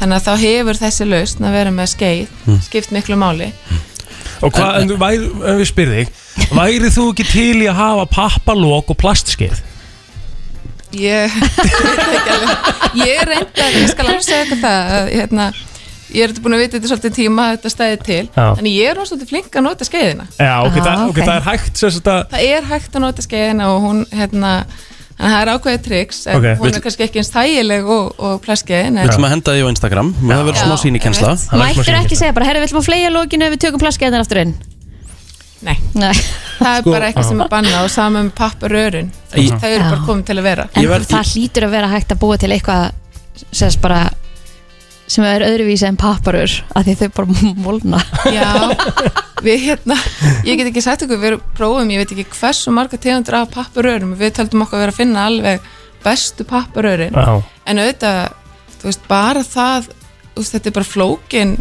þannig 0.00 0.16
að 0.18 0.26
þá 0.26 0.32
hefur 0.42 0.78
þessi 0.82 1.06
lausn 1.06 1.44
að 1.46 1.52
vera 1.52 1.70
með 1.70 1.90
skeið 1.96 2.26
Mhm. 2.46 2.60
skipt 2.68 2.90
miklu 2.92 3.16
máli 3.16 3.52
Og 4.42 4.50
hvað, 4.52 4.80
en, 4.80 4.88
væri, 4.98 5.26
en 5.46 5.58
við 5.60 5.68
spyrði 5.70 5.98
þig 6.02 6.08
Væri 6.56 6.88
þú 6.90 7.04
ekki 7.12 7.24
til 7.30 7.60
í 7.62 7.68
að 7.70 7.76
hafa 7.78 8.06
pappalók 8.10 8.90
og 8.90 8.96
plastskeið? 8.98 9.60
ég, 10.92 11.30
ég 13.06 13.20
er 13.22 13.28
reynda, 13.30 13.68
ég 13.72 13.88
skal 13.92 14.08
alveg 14.10 14.24
segja 14.26 14.42
eitthvað 14.44 14.64
það 14.64 14.90
að, 14.96 15.06
hérna, 15.16 15.46
ég 16.12 16.24
er 16.26 16.32
þetta 16.34 16.42
búin 16.44 16.56
að 16.58 16.62
vita 16.64 16.76
þetta 16.76 16.90
svolítið 16.90 17.14
tíma 17.16 17.46
að 17.46 17.54
þetta 17.56 17.72
stæði 17.72 17.98
til 18.04 18.18
Já. 18.34 18.46
en 18.60 18.68
ég 18.68 18.90
er 18.90 19.00
svolítið 19.08 19.30
flink 19.32 19.56
að 19.56 19.64
nota 19.68 19.88
skeiðina 19.88 20.26
Já, 20.36 20.52
ok, 20.66 20.76
Ah, 20.76 20.84
það, 20.84 21.04
okay, 21.06 21.08
ok. 21.08 21.20
það 21.22 21.36
er 21.38 21.46
hægt 21.48 21.80
sem 21.80 21.94
sagt 21.96 22.10
að 22.12 22.20
það 22.34 22.48
er 22.58 22.68
hægt 22.74 22.98
að 22.98 23.04
nota 23.06 23.24
skeiðina 23.24 23.70
og 23.72 23.86
hún 23.86 24.02
hérna, 24.12 24.52
en 25.22 25.30
það 25.30 25.38
er 25.44 25.50
ákveðið 25.54 25.82
triks 25.86 26.18
en 26.26 26.36
Ok. 26.36 26.44
hún 26.58 26.66
Vill- 26.66 26.74
er 26.76 26.82
kannski 26.84 27.04
ekki 27.06 27.20
eins 27.22 27.30
þægileg 27.32 27.88
og, 27.96 28.12
og 28.18 28.40
plaskeiðin 28.44 28.98
Við 29.00 29.08
ætlum 29.12 29.26
að 29.28 29.32
henda 29.36 29.54
því 29.56 29.62
á 29.62 29.68
Instagram. 29.72 30.12
Það 30.18 30.44
verður 30.48 30.62
smá 30.66 30.76
sínikensla 30.82 31.32
Mættir 31.62 31.98
ekki 32.02 32.18
segja 32.18 32.34
bara, 32.36 32.46
herri, 32.50 32.60
við 32.62 32.68
ætlum 32.70 32.82
að 32.82 32.88
fleia 32.90 33.10
lókinu 33.14 33.46
ef 33.48 33.54
við 33.56 33.62
tökum 33.66 33.82
plaskeiðan 33.84 34.20
aftur 34.24 34.42
inn? 34.42 34.54
Nei, 35.62 35.76
Nei. 35.94 36.10
það 36.58 36.72
er 36.74 36.80
Sko- 36.82 36.90
bara 36.96 37.06
eitthvað 37.08 37.28
sem 37.28 37.40
er 37.44 37.48
bannað 37.52 37.84
og 37.86 37.90
saman 37.94 38.26
með 38.26 38.34
papparörun 38.40 39.12
Í- 39.38 39.46
það 39.52 39.68
eru 39.76 39.84
bara 39.92 40.00
komið 40.08 40.24
til 40.26 40.36
að 40.40 40.42
vera. 40.48 40.64
En 40.74 40.88
það 41.06 41.30
hlýtur 41.30 41.66
að 41.68 41.70
vera 41.76 41.88
hægt 41.92 42.10
að 42.16 42.18
búa 42.18 42.38
til 42.42 42.50
eitthvað 42.50 42.90
sem 43.52 43.70
bara 43.80 44.00
sem 45.12 45.24
er 45.28 45.44
öðruvísi 45.44 45.84
en 45.88 45.98
papparur 46.00 46.52
að 46.78 46.88
því 46.88 46.94
þau 47.02 47.08
bara 47.18 47.46
molna. 47.66 48.00
Já, 48.32 48.48
við 49.44 49.64
hérna, 49.66 49.96
ég 50.46 50.58
get 50.60 50.70
ekki 50.70 50.84
sagt 50.84 51.04
ykkur 51.06 51.20
við 51.22 51.38
prófum, 51.58 51.90
ég 51.92 52.02
veit 52.02 52.14
ekki 52.14 52.26
hversu 52.38 52.72
marga 52.74 53.00
tegundur 53.00 53.40
af 53.42 53.50
pappurörum, 53.54 54.14
við 54.20 54.36
taldum 54.38 54.64
okkur 54.64 54.80
vera 54.86 54.94
að 54.94 55.00
finna 55.02 55.26
alveg 55.28 55.66
bestu 56.02 56.46
pappurörin 56.48 57.14
Já. 57.14 57.42
en 57.68 57.78
auðvitað, 57.82 58.36
þú 58.80 58.88
veist, 58.90 59.04
bara 59.10 59.42
það 59.46 59.90
veist, 60.34 60.54
þetta 60.56 60.70
er 60.70 60.76
bara 60.80 60.88
flókin 60.88 61.56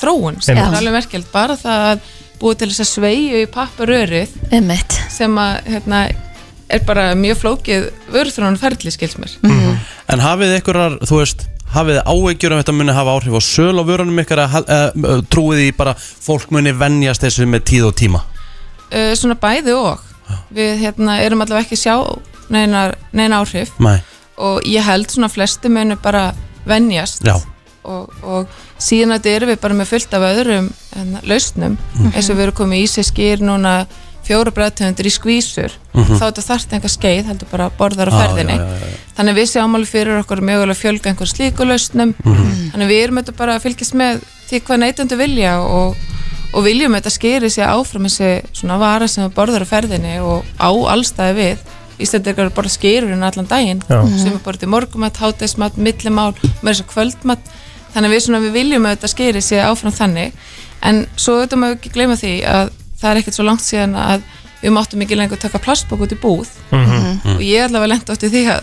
þróun, 0.00 0.40
sem 0.44 0.58
er 0.58 0.76
alveg 0.78 0.94
merkjald 1.00 1.30
bara 1.32 1.56
það 1.58 1.86
að 1.90 2.10
búið 2.40 2.60
til 2.62 2.68
þess 2.70 2.84
að 2.84 2.90
sveigju 2.94 3.40
í 3.44 3.48
Einmitt. 4.56 4.98
sem 5.12 5.34
að, 5.40 5.56
hérna, 5.74 6.02
er 6.70 6.84
bara 6.86 7.10
mjög 7.18 7.40
flókið 7.42 7.88
vörþróun 8.14 8.60
ferli, 8.60 8.92
skils 8.94 9.18
mér 9.20 9.34
En 10.10 10.22
hafið 10.22 10.56
ykkurar, 10.60 10.96
þú 11.06 11.20
veist 11.20 11.44
hafið 11.74 12.00
áhyggjur 12.04 12.52
um 12.54 12.60
þetta 12.62 12.74
muni 12.74 12.94
hafa 12.96 13.14
áhrif 13.16 13.36
á 13.38 13.42
söl 13.46 13.78
á 13.78 13.84
vörunum 13.86 14.18
ykkar 14.22 14.42
að 14.44 14.56
uh, 14.66 15.20
trúið 15.30 15.60
því 15.64 15.70
bara 15.78 15.94
fólk 16.00 16.50
muni 16.54 16.72
venjast 16.76 17.22
þessu 17.26 17.46
með 17.46 17.64
tíð 17.70 17.88
og 17.90 17.94
tíma 18.00 18.22
uh, 18.24 19.12
svona 19.18 19.36
bæði 19.40 19.76
og 19.78 20.06
við 20.54 20.76
hérna, 20.84 21.20
erum 21.24 21.40
allavega 21.42 21.66
ekki 21.66 21.78
sjá 21.78 21.94
neina, 22.50 22.88
neina 23.12 23.40
áhrif 23.42 23.72
Nei. 23.82 23.98
og 24.38 24.60
ég 24.66 24.82
held 24.86 25.10
svona 25.10 25.30
flesti 25.30 25.70
munu 25.72 25.96
bara 26.02 26.32
venjast 26.66 27.24
Já. 27.26 27.36
og, 27.86 28.10
og 28.22 28.46
síðan 28.80 29.14
að 29.16 29.24
þetta 29.24 29.34
erum 29.36 29.50
við 29.54 29.60
bara 29.64 29.78
með 29.80 29.90
fullt 29.94 30.14
af 30.18 30.26
öðrum 30.30 30.70
hérna, 30.94 31.22
lausnum 31.26 31.78
Mhm. 31.94 32.12
eins 32.14 32.30
og 32.30 32.36
við 32.38 32.46
erum 32.48 32.58
komið 32.62 32.82
í 32.84 32.86
sig 32.88 33.04
skýr 33.10 33.42
núna 33.46 33.74
fjóra 34.30 34.52
bræðtegundir 34.54 35.08
í 35.10 35.12
skvísur 35.18 35.72
Mhm. 35.94 36.16
þá 36.16 36.24
þetta 36.30 36.42
þarft 36.46 36.72
enga 36.76 36.88
skeið 36.88 37.24
heldur 37.26 37.48
bara 37.50 37.70
borðar 37.78 38.08
á 38.08 38.12
Já, 38.14 38.18
ferðinni. 38.22 38.56
já, 38.56 38.62
já, 38.62 38.86
já. 38.86 38.98
þannig 39.18 39.34
við 39.40 39.48
sjáum 39.50 39.74
alveg 39.74 39.90
fyrir 39.90 40.20
okkur 40.22 40.40
mögulega 40.46 40.78
fjölga 40.78 41.10
einhver 41.10 41.26
slíku 41.30 41.66
lausnum. 41.66 42.14
Mhm. 42.24 42.70
þannig 42.72 42.88
við 42.92 43.02
erum 43.04 43.18
þetta 43.18 43.36
bara 43.36 43.56
að 43.58 43.64
fylgjast 43.66 43.94
með 43.98 44.20
því 44.50 44.60
hvað 44.62 44.78
neytundu 44.84 45.16
vilja 45.18 45.52
og, 45.60 45.96
og 46.54 46.64
viljum 46.64 46.94
þetta 46.94 47.10
skeri 47.10 47.50
sig 47.50 47.64
áfram 47.66 48.06
þessi 48.06 48.42
svona 48.54 48.78
vara 48.78 49.06
sem 49.08 49.30
borðar 49.30 49.62
á 49.66 49.72
ferðinni 49.72 50.16
og 50.22 50.44
á 50.58 50.70
allstæði 50.94 51.34
við. 51.36 51.58
Íslandingar 52.00 52.46
eru 52.46 52.50
bara 52.56 52.68
skýrurinn 52.72 53.22
allan 53.22 53.46
daginn. 53.46 53.82
Sem 54.16 54.32
er 54.32 54.38
bara 54.44 54.56
til 54.56 54.68
morgumat, 54.72 55.18
hátegismat, 55.20 55.76
millimál 55.76 56.32
með 56.62 56.70
þess 56.72 56.80
að 56.82 56.90
kvöldmat. 56.94 57.38
Þannig 57.94 58.10
við, 58.14 58.20
svona, 58.24 58.40
við 58.40 58.52
viljum 58.56 58.86
að 58.86 58.94
þetta 58.96 59.10
skýri 59.12 59.42
sig 59.42 59.58
áfram 59.60 59.92
þannig. 59.92 60.32
En 60.82 61.06
svo 61.16 61.34
auðvitað 61.42 61.58
maður 61.60 61.76
ekki 61.76 61.92
gleyma 61.92 62.16
því 62.16 62.32
að 62.46 62.70
það 63.00 63.10
er 63.10 63.22
ekkert 63.22 63.34
svo 63.38 63.44
langt 63.48 63.64
síðan 63.64 63.94
að 63.96 64.22
við 64.62 64.74
máttum 64.76 65.00
ekki 65.06 65.16
lengur 65.16 65.40
taka 65.40 65.58
plastbók 65.58 66.00
út 66.06 66.12
í 66.12 66.20
búð 66.20 66.48
Mhm. 66.70 67.36
og 67.36 67.40
ég 67.40 67.64
allavega 67.64 67.88
lent 67.94 68.10
átti 68.12 68.28
því 68.30 68.42
að 68.52 68.62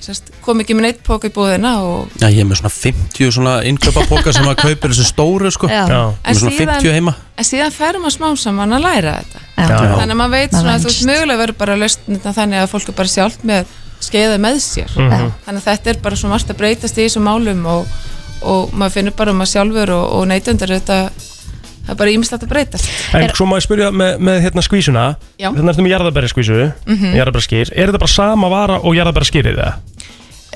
sérst, 0.00 0.28
kom 0.44 0.60
ekki 0.60 0.74
með 0.76 0.82
neitt 0.86 0.98
póka 1.06 1.26
í 1.28 1.32
búðina 1.32 1.70
og 1.82 2.08
Já, 2.20 2.28
ég 2.28 2.40
er 2.40 2.44
með 2.44 2.58
svona 2.60 2.72
50 2.74 3.30
svona 3.32 3.54
innkaupapoka 3.64 4.32
sem 4.32 4.44
að 4.44 4.56
kaupir 4.60 4.90
þessu 4.92 5.06
stóru 5.08 5.50
sko 5.50 5.66
Já. 5.70 5.86
Ég 5.86 6.18
er 6.24 6.34
með 6.34 6.40
svona 6.42 6.58
50 6.58 6.92
heima 6.92 7.14
en 7.38 7.44
síðan 7.44 7.72
fer 7.72 7.96
maður 8.02 8.16
smám 8.18 8.36
saman 8.38 8.72
að 8.76 8.82
læra 8.84 9.14
þetta 9.22 9.40
Já. 9.56 9.68
Já. 9.70 9.96
þannig 9.96 10.12
að 10.12 10.20
maður 10.20 10.34
veit 10.36 10.50
svona 10.52 10.74
að 10.76 10.80
þú 10.84 10.90
veist 10.90 11.06
mögulega 11.06 11.40
verður 11.42 11.58
bara 11.62 11.76
lausnitna 11.80 12.32
þannig 12.36 12.60
að 12.62 12.70
fólk 12.74 12.88
er 12.88 12.98
bara 13.00 13.08
sjálft 13.14 13.42
með 13.48 13.64
skeiða 14.00 14.36
með 14.38 14.56
sér 14.60 14.90
Mhm. 14.96 15.32
þannig 15.46 15.62
að 15.62 15.68
þetta 15.70 15.86
er 15.94 15.98
bara 16.02 16.16
svo 16.16 16.28
margt 16.28 16.50
að 16.52 16.58
breytast 16.60 16.98
í 16.98 17.06
þessum 17.08 17.24
málum 17.24 17.64
og, 17.66 17.86
og 18.42 18.70
maður 18.76 18.92
finnur 18.98 19.16
bara 19.16 19.30
um 19.32 19.40
að 19.40 19.52
sjálfur 19.54 19.90
og, 19.96 20.12
og 20.12 20.26
neytundar 20.28 20.68
þetta 20.76 21.10
það 21.86 21.92
er 21.94 21.98
bara 22.02 22.10
ímislegt 22.10 22.42
að 22.44 22.48
breytast 22.52 22.88
En 23.14 23.28
svo 23.36 23.46
má 23.46 23.56
ég 23.56 23.64
spyrja 23.66 23.90
með, 23.94 24.18
með 24.18 24.40
hérna 24.44 24.62
skvísuna 24.66 25.04
Já. 25.38 25.50
Þannig 25.52 25.70
ertu 25.72 25.84
með 25.86 25.92
jarðabæri 25.94 26.28
skvísu 26.32 26.58
Mhm. 26.86 27.14
Jarðabæri 27.16 27.60
Er 27.72 27.86
þetta 27.92 27.98
bara 28.02 28.14
sama 28.16 28.48
vara 28.50 28.78
og 28.82 28.94
jarðabæri 28.98 29.30
skýrið 29.30 29.56
það? 29.60 29.74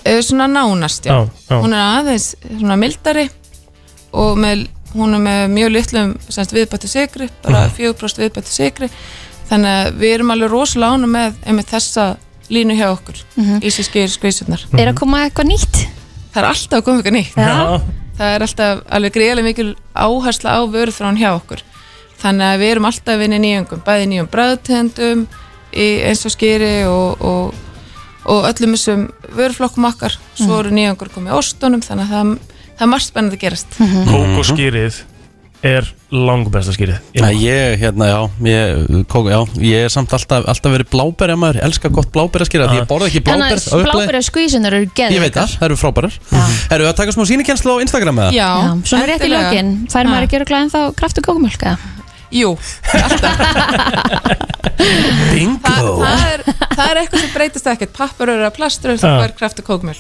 Eh, 0.05 0.21
svona 0.25 0.47
nánast, 0.49 1.05
já. 1.05 1.13
Já, 1.13 1.29
já. 1.51 1.57
hún 1.61 1.75
er 1.77 1.83
aðeins 2.01 2.35
svona 2.49 2.77
mildari 2.81 3.29
og 4.17 4.39
með, 4.41 4.67
hún 4.95 5.15
er 5.15 5.21
með 5.21 5.43
mjög 5.53 5.71
litlum 5.75 6.15
semst, 6.33 6.55
viðbættu 6.57 6.89
sigri, 6.89 7.29
bara 7.45 7.67
Mhm. 7.69 7.75
4% 7.77 8.19
viðbættu 8.25 8.49
sigri 8.51 8.89
þannig 9.51 9.71
að 9.87 9.93
við 10.01 10.15
erum 10.15 10.31
alveg 10.31 10.51
rosalega 10.51 10.95
ánum 10.97 11.11
með 11.15 11.35
einmitt 11.47 11.69
þessa 11.69 12.17
línu 12.51 12.75
hjá 12.79 12.89
okkur 12.97 13.21
Mhm. 13.37 13.61
í 13.61 13.69
sér 13.69 13.87
skýr 13.91 14.09
skvísunar 14.09 14.65
Er 14.79 14.93
að 14.93 14.97
koma 14.97 15.19
eitthvað 15.29 15.51
nýtt? 15.53 15.87
Það 16.33 16.43
er 16.43 16.49
alltaf 16.49 16.79
að 16.81 16.85
koma 16.85 17.03
eitthvað 17.03 17.19
nýtt 17.19 17.35
Já. 17.37 17.81
Það 18.21 18.35
er 18.35 18.45
alltaf 18.45 18.81
alveg 18.93 19.17
greiðlega 19.17 19.49
mikil 19.49 19.69
áhersla 19.97 20.57
á 20.57 20.61
vöruþrán 20.69 21.21
hjá 21.21 21.31
okkur. 21.33 21.65
Þannig 22.21 22.47
að 22.47 22.61
við 22.61 22.73
erum 22.75 22.89
alltaf 22.91 23.25
í 23.25 23.29
nýjungum 23.33 23.83
bæði 23.87 24.09
nýjum 24.11 24.31
bræðtendum 24.35 25.27
eins 25.73 26.25
og 26.29 26.35
skýri 26.35 26.73
og, 26.91 27.23
og, 27.25 27.55
og 28.29 28.49
öllum 28.51 28.77
þessum 28.77 29.07
vöruflokkum 29.33 29.89
okkar. 29.89 30.19
Svo 30.37 30.61
eru 30.61 30.75
nýjungur 30.77 31.13
komið 31.15 31.33
í 31.33 31.39
ostunum 31.39 31.85
þannig 31.85 32.11
að 32.11 32.17
það, 32.17 32.35
það 32.75 32.87
er 32.87 32.93
margt 32.93 33.09
spennandi 33.09 33.41
að 33.41 33.47
gerast. 33.47 33.81
Kókoskýrið 34.11 35.01
er 35.67 35.85
langbesta 36.11 36.73
skýrið 36.75 36.99
Nei, 37.21 37.35
ég, 37.45 37.77
hérna, 37.83 38.07
já, 38.09 38.21
ég, 38.49 39.05
kók, 39.11 39.29
já, 39.31 39.39
ég 39.61 39.85
er 39.87 39.93
samt 39.93 40.13
alltaf, 40.17 40.47
alltaf 40.49 40.73
verið 40.73 40.89
blábæri 40.93 41.37
maður, 41.39 41.61
elska 41.69 41.91
gott 41.93 42.11
blábæri 42.15 42.47
að 42.47 42.51
skýra 42.51 42.69
því 42.71 42.81
ég 42.81 42.89
borða 42.91 43.11
ekki 43.11 43.23
Þannig 43.29 43.53
blábæri 43.53 43.77
að 43.77 43.85
blábæri 43.91 44.23
skvísunar 44.27 44.77
eru 44.79 44.89
geðið 44.97 45.17
Ég 45.19 45.25
veit 45.27 45.37
það, 45.37 45.55
það 45.61 45.69
eru 45.69 45.79
frábærar. 45.81 46.19
Erum 46.71 46.85
við 46.87 46.91
að 46.91 46.99
taka 47.03 47.15
smá 47.17 47.25
sýnikenslu 47.29 47.77
á 47.77 47.83
Instagram 47.85 48.17
með 48.19 48.25
það? 48.31 48.39
Já, 48.41 48.51
Svona 48.91 49.09
rétt 49.11 49.25
í 49.27 49.33
lokin. 49.35 49.73
Fær 49.93 50.07
maður 50.11 50.27
að 50.27 50.35
gera 50.35 50.49
glæðin 50.51 50.73
þá 50.73 50.81
kraftu 50.97 51.25
kókumölka? 51.27 51.77
Jú, 52.31 52.53
Bingo. 55.35 55.95
Það 55.99 56.21
er, 56.31 56.45
það 56.47 56.85
er 56.85 57.01
eitthvað 57.01 57.25
sem 57.25 57.33
breytist 57.35 57.67
ekkert. 57.73 57.93
Pappurur 57.97 58.45
að 58.47 58.53
plastur 58.55 58.95
Já. 58.95 59.01
það 59.03 59.25
er 59.25 59.35
kraftu 59.37 59.65
kókmjöl 59.67 59.99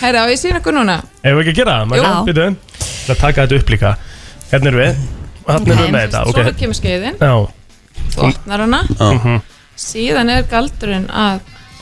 Herra, 0.00 0.24
á 0.24 0.26
ég 0.32 0.40
sína 0.40 0.62
ykkur 0.62 0.74
núna? 0.78 0.96
Ef 1.20 1.36
við 1.36 1.42
ekki 1.44 1.52
að 1.52 1.60
gera 1.60 1.74
það? 1.82 1.92
Jú. 1.92 2.00
Jú 2.00 2.24
Býtu 2.30 2.46
Það 3.10 3.20
taka 3.20 3.44
þetta 3.44 3.60
upp 3.60 3.74
líka 3.74 3.92
Hérna 4.50 4.70
erum 4.72 4.80
við. 4.82 5.00
Hérna 5.46 5.72
erum 5.74 5.80
við 5.84 5.94
með 5.94 6.04
þetta. 6.06 6.22
Svo 6.26 6.44
ok. 6.44 6.56
kemur 6.60 6.78
skeiðin, 6.80 7.16
Já. 7.20 7.34
Þú 8.10 8.26
opnar 8.30 8.64
hana. 8.66 8.80
Mhm. 8.98 9.40
síðan 9.80 10.30
er 10.34 10.42
galdurinn 10.50 11.06
að 11.08 11.40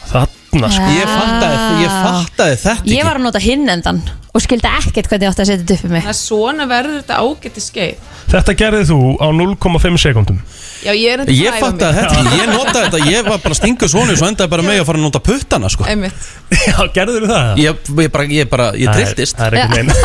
Þarna 0.09 0.69
sko. 0.73 0.87
Ég 0.97 1.09
fattaði, 1.11 1.57
ég 1.83 1.91
fattaði 1.93 2.55
þetta 2.63 2.89
Ég 2.95 3.05
var 3.05 3.19
að 3.19 3.25
nota 3.27 3.41
hinn 3.43 3.69
endan 3.69 3.99
og 4.33 4.41
skildi 4.45 4.69
ekkert 4.71 5.09
hvernig 5.11 5.27
ég 5.27 5.33
átti 5.33 5.43
að 5.43 5.49
setja 5.51 5.65
þetta 5.65 5.75
upp 5.75 5.85
í 5.85 5.91
mig. 5.93 6.03
Það 6.07 6.13
er 6.13 6.19
svona 6.19 6.67
verður 6.71 6.97
þetta 7.03 7.17
ágætti 7.25 7.61
skeið. 7.65 7.95
Þetta 8.29 8.55
gerðið 8.61 8.87
þú 8.93 8.99
á 9.19 9.27
0,5 9.33 9.99
sekundum 10.05 10.39
Já, 10.85 10.93
ég 10.95 11.13
er 11.13 11.21
enda 11.25 11.33
Ég 11.33 11.59
fattaði 11.59 11.95
þetta, 11.99 12.15
ekki, 12.23 12.39
ég 12.39 12.49
notaði 12.53 12.85
þetta, 12.87 13.01
ég 13.11 13.23
var 13.29 13.39
bara 13.45 13.55
að 13.55 13.61
stinga 13.61 13.89
svona 13.89 14.17
svo 14.21 14.27
endaði 14.29 14.51
bara 14.53 14.63
með 14.69 14.81
að 14.83 14.87
fara 14.89 14.99
að 15.01 15.05
nota 15.09 15.21
puttana 15.29 15.69
sko. 15.73 15.85
Einmitt. 15.89 16.29
Já, 16.69 16.77
gerður 16.95 17.25
þú 17.25 17.31
það? 17.33 17.63
Ég, 17.65 17.73
ég 18.05 18.11
bara, 18.15 18.25
ég 18.39 18.49
bara, 18.53 18.67
ég 18.77 18.87
Það 18.89 18.95
er- 19.01 19.13
trilltist 19.13 19.37
Það 19.37 19.47
er 19.47 19.53
einhvern 19.59 19.89
veginn 19.89 19.97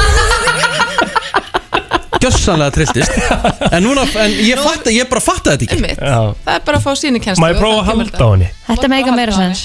Gjössanlega 2.24 2.72
trilltist. 2.78 3.16
En 3.74 3.84
núna, 3.84 4.06
en 4.24 4.36
ég 4.48 4.60
fattaði, 4.64 4.98
ég 5.02 5.10
bara 5.12 5.24
fattaði 5.24 5.68
þetta 5.68 5.68
ekki. 5.68 5.80
Einmitt, 5.80 6.00
Já. 6.00 6.20
Það 6.48 6.58
er 6.60 6.66
bara 6.70 6.80
að 6.80 6.86
fá 6.88 6.92
sínikenslu 7.04 7.44
Má 7.44 7.50
ég 7.52 7.60
prófa 7.62 7.80
að 7.84 7.90
halda 7.92 8.24
á 8.24 8.28
henni? 8.34 8.50
Þetta 8.70 8.92
með 8.94 9.04
ekki 9.04 9.16
meira 9.20 9.36
sens. 9.38 9.64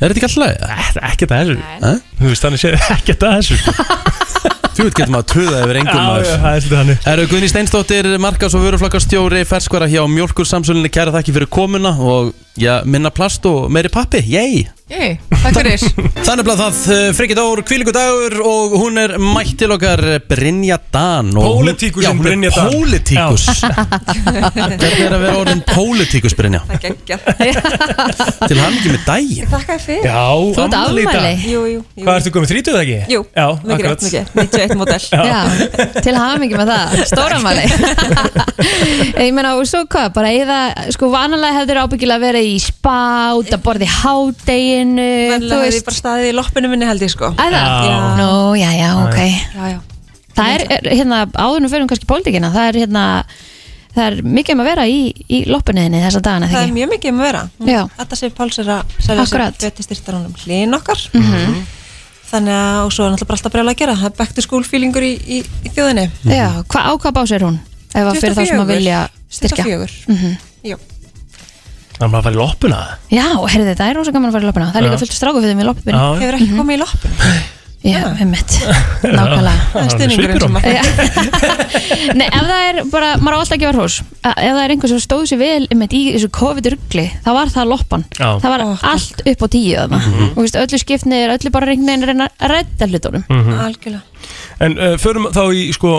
Er 0.00 0.12
þetta 0.14 0.20
ekki 0.20 0.28
alltaf? 0.30 0.54
Þetta 0.60 1.00
er 1.00 1.10
ekkert 1.10 1.32
að 1.36 1.40
þessu. 1.40 1.56
Nei. 1.84 1.96
Þú 2.20 2.30
veist 2.30 2.44
þannig 2.46 2.62
séð 2.62 2.90
ekkert 2.96 3.26
að 3.28 3.36
þessu. 3.40 3.56
Þú 4.80 4.84
veit 4.86 4.94
getur 4.96 5.10
maður 5.12 5.24
að 5.24 5.32
tuða 5.34 5.58
yfir 5.64 5.78
engum 5.80 5.98
Já, 5.98 6.04
maður. 6.06 6.24
já, 6.30 6.36
það 6.40 6.54
er 6.54 6.62
svolítið 6.64 6.78
þannig. 6.80 7.00
Eru 7.10 7.24
Guðni 7.28 7.48
Steinsdóttir, 7.50 8.08
markas 8.22 8.54
og 8.56 8.62
vöruflakkarstjóri 8.64 9.40
ferskvara 9.50 9.88
hjá 9.90 10.00
Mjólkur 10.08 10.46
samsölinni 10.48 10.88
kæra 10.94 11.12
þakki 11.16 11.34
fyrir 11.36 11.50
komuna 11.52 11.90
og 12.00 12.30
já, 12.56 12.78
minna 12.88 13.10
plast 13.12 13.44
og 13.50 13.66
meiri 13.74 13.90
pappi, 13.92 14.22
yey 14.30 14.62
Jæ, 14.90 15.12
takk 15.30 15.54
fyrir 15.54 15.82
Þannig 16.26 16.48
að 16.50 16.60
það 16.60 16.78
Frikki 17.14 17.34
Dór, 17.38 17.60
kvílingu 17.62 17.92
dagur 17.94 18.34
og 18.42 18.72
hún 18.80 18.98
er 18.98 19.12
mætt 19.22 19.52
til 19.60 19.70
okkar 19.70 20.00
eh, 20.16 20.22
Brynja 20.26 20.80
Dan 20.90 21.28
og 21.38 21.44
hún- 21.44 21.68
Pólitíkusinn 21.70 22.08
Já, 22.08 22.10
hún 22.10 22.18
er 22.18 22.24
Brynja 22.26 22.50
Dan. 22.56 22.72
Pólitíkus 22.74 23.44
Hvernig 24.80 25.04
er 25.04 25.14
að 25.14 25.22
vera 25.22 25.36
orðin 25.44 25.62
pólitíkus 25.68 26.34
Brynja? 26.38 26.62
Það 26.72 26.82
geggja 26.88 27.18
Til 28.50 28.58
hann 28.58 28.78
ekki 28.80 28.90
með 28.96 29.04
daginn 29.06 29.52
Þakka 29.52 29.76
þér 29.76 29.84
fyrir 29.84 30.08
Já, 30.10 30.24
Þú 30.58 30.64
ert 30.64 30.76
afmæli 30.80 31.04
í 31.04 31.06
dag. 31.06 31.14
afmæli. 31.20 31.52
Jú, 31.54 31.62
jú, 31.70 31.78
jú. 31.78 32.04
Hvað 32.08 32.18
ertu 32.18 32.34
komið, 32.34 32.54
30 32.56 32.74
eða 32.74 32.82
ekki? 32.82 32.98
Jú, 33.14 33.22
Já, 33.30 33.46
mikið 33.70 33.86
rétt, 33.86 34.02
mikið 34.08 34.24
91 34.42 34.76
modell 34.80 35.06
Já, 35.14 35.40
til 36.02 36.16
mikið 36.42 36.56
með 36.64 36.74
það 36.74 36.98
Stóramæli 37.14 37.64
Ég 39.20 39.30
meina, 39.38 39.54
og 39.54 39.64
svo 39.70 39.84
hvað, 39.86 40.10
bara 40.18 40.34
eða 40.34 40.60
Sko, 40.96 41.12
vanalega 41.14 41.60
hefur 41.62 41.82
ábyggilega 41.84 42.24
verið 42.26 42.50
í 42.50 42.58
spát 42.66 43.54
að 43.54 43.62
borði 43.64 43.86
hádeginu 44.00 44.79
Venlega 44.80 45.60
hefði 45.64 45.76
ég 45.78 45.84
bara 45.86 45.96
staðið 46.00 46.28
í 46.30 46.34
loppinu 46.38 46.70
minni 46.72 46.86
held 46.88 47.02
ég 47.04 47.12
sko 47.12 47.30
Æða? 47.36 47.62
Já. 47.86 47.96
Nú, 48.20 48.28
já, 48.60 48.70
já, 48.78 48.90
ok 49.04 49.18
Já, 49.20 49.64
já 49.74 49.78
Það 50.36 50.50
er, 50.54 50.62
er 50.78 50.88
hérna, 50.94 51.18
áðurnum 51.34 51.70
fyrir 51.72 51.86
kannski 51.90 52.06
pólitíkina 52.10 52.50
Það 52.54 52.68
er 52.70 52.78
hérna 52.84 53.04
Það 53.90 54.04
er 54.06 54.18
mikið 54.22 54.54
um 54.54 54.60
að 54.62 54.68
vera 54.70 54.84
í, 54.86 54.98
í 55.26 55.38
loppunniðinni 55.50 56.00
þessa 56.04 56.20
dagana, 56.22 56.46
Það 56.46 56.54
er 56.54 56.62
þegar 56.62 56.76
mjög 56.78 56.90
mikið 56.94 57.10
um 57.10 57.20
að 57.20 57.26
vera 57.26 57.42
Já. 57.66 57.80
Þetta 57.98 58.18
sé 58.20 58.30
Páls 58.38 58.58
er 58.62 58.68
að 58.70 58.92
selja 59.02 59.16
sér 59.16 59.24
Akkurat. 59.26 59.56
föti 59.64 59.86
styrtaranum 59.88 60.34
hlýn 60.44 60.76
okkar 60.78 61.02
Mhm. 61.14 61.56
Þannig 62.30 62.54
að, 62.54 62.76
og 62.86 62.92
svo 62.94 63.02
er 63.04 63.10
náttúrulega 63.10 63.26
bara 63.26 63.38
alltaf 63.40 63.52
brjála 63.56 63.72
að 63.74 63.80
gera 63.80 63.96
Það 63.98 64.06
er 64.12 64.16
back 64.20 64.32
to 64.36 64.42
school 64.46 64.62
feelingur 64.62 65.02
í, 65.02 65.12
í, 65.18 65.40
í 65.66 65.72
þjóðinni 65.74 66.04
Já, 66.30 66.46
hva, 66.70 66.80
á 66.86 66.92
hvað 66.94 67.16
bás 67.18 67.32
er 67.34 67.42
hún? 67.42 67.58
Ef 67.90 68.06
að 68.06 68.20
fyrir 68.22 68.36
þá 68.38 68.44
sem 68.46 68.60
að 68.62 68.70
24. 68.70 68.76
vilja 68.76 69.00
styrkja 69.30 69.64
24. 69.66 69.98
Mhm. 70.14 70.36
Jú 70.70 70.76
Það 72.00 72.06
er 72.06 72.10
maður 72.10 72.20
að 72.20 72.26
fara 72.26 72.34
í 72.34 72.40
loppuna? 72.40 72.80
Já, 73.12 73.26
herrði 73.52 73.70
þetta 73.74 73.86
er 73.90 73.98
rosa 74.00 74.12
gaman 74.14 74.30
að 74.30 74.36
fara 74.38 74.44
í 74.46 74.48
loppuna. 74.48 74.68
Það 74.72 74.80
er 74.80 74.86
líka 74.88 75.00
fullt 75.04 75.16
stráku 75.20 75.40
fyrir 75.44 75.56
mig 75.58 75.66
í 75.66 75.68
loppinu. 75.68 75.96
Já. 76.00 76.20
Hefur 76.24 76.38
ekki 76.40 76.52
komið 76.56 76.78
í 76.78 76.80
loppinu 76.80 77.14
Já, 77.80 78.00
einmitt, 78.20 78.54
nákvæmlega. 79.16 79.60
Það 79.72 79.80
er 79.80 79.92
stuðningurinn 79.94 80.42
sem 80.42 80.56
að- 80.58 82.16
Nei, 82.20 82.26
ef 82.26 82.42
það 82.44 82.64
er 82.66 82.80
bara, 82.92 83.08
maður 83.24 83.36
á 83.36 83.40
alltaf 83.40 83.54
að 83.56 83.62
gefa 83.62 83.72
hrós. 83.78 83.94
Ef 84.20 84.34
það 84.36 84.60
er 84.66 84.74
einhver 84.74 84.92
sem 84.92 85.00
stóð 85.00 85.22
sér 85.30 85.40
vel 85.40 85.64
einmitt 85.72 85.94
í 85.96 86.00
þessu 86.12 86.28
COVID-rugli, 86.36 87.06
þá 87.24 87.30
var 87.38 87.52
það 87.54 87.70
loppan. 87.72 88.04
Já. 88.18 88.28
Það 88.42 88.52
var 88.52 88.64
allt 88.92 89.22
upp 89.32 89.40
á 89.40 89.48
tíu 89.56 89.86
Mhm. 89.88 90.28
Og 90.34 90.42
veist, 90.44 90.60
öllu 90.60 90.78
skipnir, 90.82 91.32
öllu 91.32 91.50
bara 91.56 91.70
reynir 91.72 92.04
að 92.12 92.28
redda 92.52 92.90
hlutunum. 92.90 93.24
Mhm. 93.32 93.58
Algjörlega 93.64 94.02
En 94.60 94.74
uh, 94.76 94.94
förum 95.00 95.26
þá 95.32 95.40
í 95.56 95.62
sko 95.72 95.90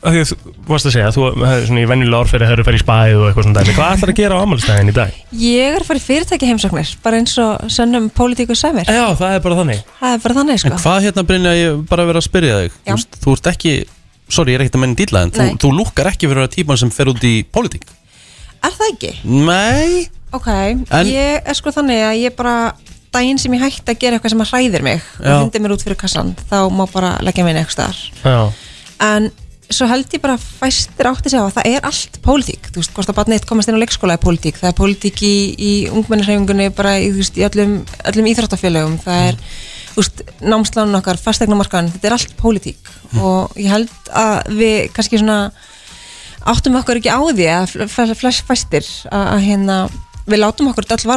að 0.00 0.14
því 0.14 0.20
að 0.22 0.30
þú 0.30 0.52
varst 0.70 0.88
að 0.88 0.94
segja, 0.94 1.10
þú 1.12 1.24
hefur 1.44 1.66
svona 1.68 1.82
í 1.82 1.88
venjulega 1.90 2.20
orðferði 2.24 2.48
hefur 2.48 2.62
farið 2.68 2.78
í 2.80 2.84
spæð 2.84 3.16
og 3.18 3.26
eitthvað 3.28 3.46
svona 3.48 3.58
dæmi. 3.60 3.74
Hvað 3.76 3.92
ætlar 3.98 4.12
að 4.14 4.18
gera 4.20 4.38
á 4.38 4.42
ammálstæðin 4.46 4.92
í 4.92 4.96
dag? 4.96 5.18
Ég 5.42 5.74
er 5.76 5.82
að 5.84 5.88
fara 5.90 6.00
í 6.00 6.04
fyrirtæki 6.06 6.48
heimsóknir 6.48 6.94
bara 7.04 7.20
eins 7.20 7.36
og 7.44 7.68
sönnum 7.74 8.08
pólitíku 8.16 8.56
sæmir 8.56 8.88
Já, 8.88 9.04
það 9.20 9.36
er 9.36 9.44
bara 9.44 9.58
þannig. 9.60 9.84
Það 10.00 10.16
er 10.16 10.24
bara 10.24 10.38
þannig 10.40 10.62
sko. 10.64 10.72
En 10.72 10.82
hvað 10.86 11.06
hérna 11.08 11.26
Brynja, 11.28 11.54
ég 11.58 11.84
bara 11.92 12.08
verið 12.08 12.22
að 12.22 12.28
spyrja 12.30 12.58
þig. 12.62 12.78
Já. 12.88 12.94
Þú 12.96 13.22
Þú 13.28 13.36
ert 13.36 13.50
ekki, 13.52 13.74
sorry, 14.38 14.54
ég 14.54 14.58
er 14.60 14.64
ekkert 14.66 14.78
að 14.80 14.84
menna 14.86 15.00
dýla 15.02 15.24
En 15.26 15.34
þú, 15.36 15.48
þú 15.66 15.72
lúkkar 15.82 16.10
ekki 16.14 16.30
fyrir 16.32 16.46
að 16.46 16.54
típan 16.56 16.80
sem 16.80 16.90
fer 16.94 17.12
út 17.12 17.28
í 17.28 17.34
pólitík. 17.52 17.84
Er 18.64 18.72
það 18.74 18.92
ekki? 18.94 19.12
Nei. 19.28 20.08
Ok, 20.34 20.48
En- 20.48 21.08
ég 21.12 21.44
er 21.48 21.56
sko 21.56 21.70
þannig 21.72 22.02
að 22.04 22.18
ég 22.24 22.34
bara 22.36 22.56
daginn 23.18 23.42
sem 23.42 23.58
ég 23.58 23.66
hætti 23.66 23.92
að 23.92 24.00
gera 24.06 24.16
eitthvað 24.18 24.34
sem 24.36 24.46
að 24.46 24.54
hræðir 24.54 24.86
mig 24.86 25.02
Já. 25.02 25.34
og 25.34 25.42
hindi 25.44 25.60
mér 25.66 25.74
út 25.76 25.84
fyrir 25.84 25.98
kassan 26.00 26.32
þá 26.48 26.56
má 26.70 26.86
bara 26.94 27.16
leggja 27.26 27.44
mig 27.44 27.54
inn 27.56 27.60
eitthvað 27.64 27.76
staðar. 27.76 28.00
En 29.08 29.30
svo 29.68 29.84
held 29.90 30.14
ég 30.16 30.22
bara 30.24 30.38
fæstir 30.40 31.04
átti 31.10 31.28
sig 31.28 31.36
á 31.40 31.44
að 31.44 31.56
það 31.58 31.66
er 31.74 31.84
allt 31.84 32.14
pólitík. 32.24 32.70
Þú 32.72 32.80
veist, 32.80 32.92
hvort 32.96 33.10
að 33.12 33.18
barnið 33.18 33.36
eitt 33.36 33.48
komast 33.50 33.68
inn 33.68 33.76
á 33.76 33.82
leikskóla 33.82 34.14
er 34.16 34.22
pólitík. 34.22 34.56
Það 34.56 34.70
er 34.70 34.76
pólitík 34.78 35.20
í, 35.28 35.32
í 35.60 35.72
ungmennisreifingunni 35.92 36.70
bara 36.76 36.94
í, 37.02 37.10
veist, 37.12 37.36
í 37.36 37.44
öllum, 37.44 37.74
öllum 38.08 38.30
íþróttafélögum. 38.30 38.94
Það 39.04 39.26
er, 39.26 39.36
þú 39.92 40.00
veist, 40.00 40.22
námslánun 40.54 40.96
okkar 41.02 41.20
fastegnumarkaðan, 41.20 41.92
þetta 41.98 42.08
er 42.08 42.16
allt 42.16 42.32
pólitík. 42.40 42.90
Og 43.20 43.60
ég 43.60 43.68
held 43.74 43.92
að 44.16 44.48
við 44.56 44.78
kannski 44.96 45.20
svona 45.20 45.38
áttum 46.48 46.80
okkur 46.80 47.02
ekki 47.02 47.12
á 47.12 47.20
því 47.20 47.50
að 47.52 47.76
fl- 47.92 48.16
flest 48.16 48.48
fæstir 48.48 48.88
að, 49.12 49.28
að 49.36 49.46
hérna, 49.50 49.78
við 50.24 50.44
látum 50.46 50.72
okkur 50.72 50.88
þetta 50.88 51.02
öll 51.02 51.12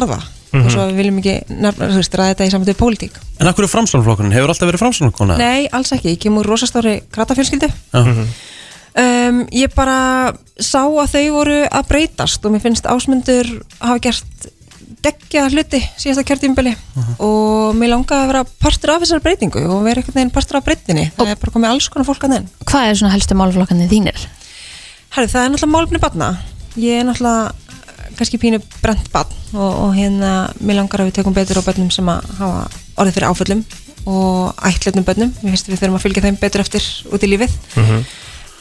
varða 0.52 0.60
Mhm. 0.62 0.66
og 0.66 0.72
svo 0.72 0.86
við 0.90 0.96
viljum 1.00 1.18
ekki 1.22 1.34
nefna, 1.48 1.88
þú 1.88 1.96
veist, 2.02 2.14
ræða 2.14 2.34
þetta 2.34 2.46
í 2.46 2.52
samtöðu 2.52 2.76
pólitík. 2.82 3.14
En 3.40 3.46
akkur 3.48 3.64
er 3.64 3.72
framstofnflokkurinn, 3.72 4.32
hefur 4.36 4.48
alltaf 4.52 4.68
verið 4.68 4.82
framstofnflokkurinn? 4.84 5.38
Nei, 5.38 5.68
alls 5.72 5.92
ekki, 5.92 6.12
ég 6.12 6.18
kemur 6.20 6.44
úr 6.44 6.52
rosastóri 6.52 7.02
kratafjölskyldu 7.10 7.68
Já. 7.72 8.26
um, 8.96 9.46
Ég 9.52 9.72
bara 9.74 10.32
sá 10.60 10.82
að 10.84 11.12
þau 11.14 11.30
voru 11.32 11.60
að 11.68 11.86
breytast 11.88 12.44
og 12.44 12.52
mér 12.52 12.60
finnst 12.66 12.84
ásmundur 12.84 13.48
hafa 13.80 13.98
gert 14.04 14.50
deggja 15.02 15.48
hluti 15.50 15.80
síðasta 15.98 16.22
kjörtímbili 16.28 16.76
og 17.18 17.74
mér 17.74 17.90
langaði 17.90 18.20
að 18.22 18.28
vera 18.30 18.42
partur 18.62 18.92
af 18.94 19.00
þessari 19.02 19.24
breytingu 19.24 19.62
og 19.66 19.80
vera 19.82 19.98
einhvern 19.98 20.14
veginn 20.14 20.30
partur 20.30 20.60
af 20.60 20.64
breytinni 20.68 21.08
það 21.16 21.32
er 21.32 21.40
bara 21.42 21.54
komið 21.56 21.72
alls 21.72 21.88
konar 21.90 22.06
fólk 22.06 22.22
að 22.28 22.36
þenn 22.36 22.46
Hvað 22.70 22.86
er 22.90 22.94
svona 23.00 23.12
helstu 23.16 23.34
málflokkandi 23.34 23.88
þínir? 23.90 24.20
Herri, 25.16 25.26
það 25.32 25.42
er 25.42 25.50
náttúrulega 25.50 25.72
málefni 25.74 25.98
batna 26.04 26.28
ég 26.78 27.00
er 27.00 27.08
náttúrulega 27.08 27.52
kannski 28.18 28.40
pínu 28.42 28.60
brent 28.82 29.08
batn 29.12 29.56
og, 29.56 29.70
og 29.86 29.94
hérna 29.96 30.32
mér 30.60 30.80
langar 30.80 31.02
að 31.02 31.10
við 31.10 31.20
tökum 31.20 31.36
betur 31.36 31.60
á 31.60 31.66
bönnum 31.68 31.92
sem 31.94 32.08
að 32.08 32.26
hafa 32.38 32.64
orðið 33.00 33.16
fyrir 33.18 33.30
áföllum 33.30 33.62
og 34.12 34.64
ætletnum 34.66 35.06
bönnum, 35.06 35.30
mér 35.42 35.54
finnst 35.54 35.70
við 35.70 35.78
þurfum 35.78 35.98
að 36.00 36.04
fylgja 36.06 36.24
þeim 36.24 36.40
betur 36.40 36.64
eftir 36.64 36.88
út 37.12 37.22
í 37.22 37.30
lífið. 37.30 37.54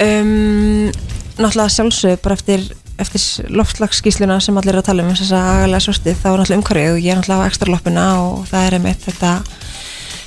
Um, 0.02 0.92
náttúrulega 1.38 1.74
sjálfsög 1.74 2.22
bara 2.22 2.38
eftir, 2.38 2.68
eftir 3.02 3.50
loftslagsskísluna 3.50 4.40
sem 4.44 4.58
allir 4.58 4.76
eru 4.76 4.84
að 4.84 4.90
tala 4.92 5.06
um 5.06 5.12
þess 5.16 5.34
að 5.34 5.50
agalega 5.56 5.84
svörstið 5.86 6.20
þá 6.22 6.28
er 6.30 6.42
náttúrulega 6.42 6.62
umhverfið 6.62 6.94
og 6.94 7.02
ég 7.02 7.12
er 7.12 7.20
náttúrulega 7.20 7.46
á 7.46 7.50
ekstra 7.50 7.72
loppuna 7.72 8.06
og 8.26 8.48
það 8.52 8.68
er 8.68 8.78
einmitt 8.78 9.06
þetta 9.08 9.34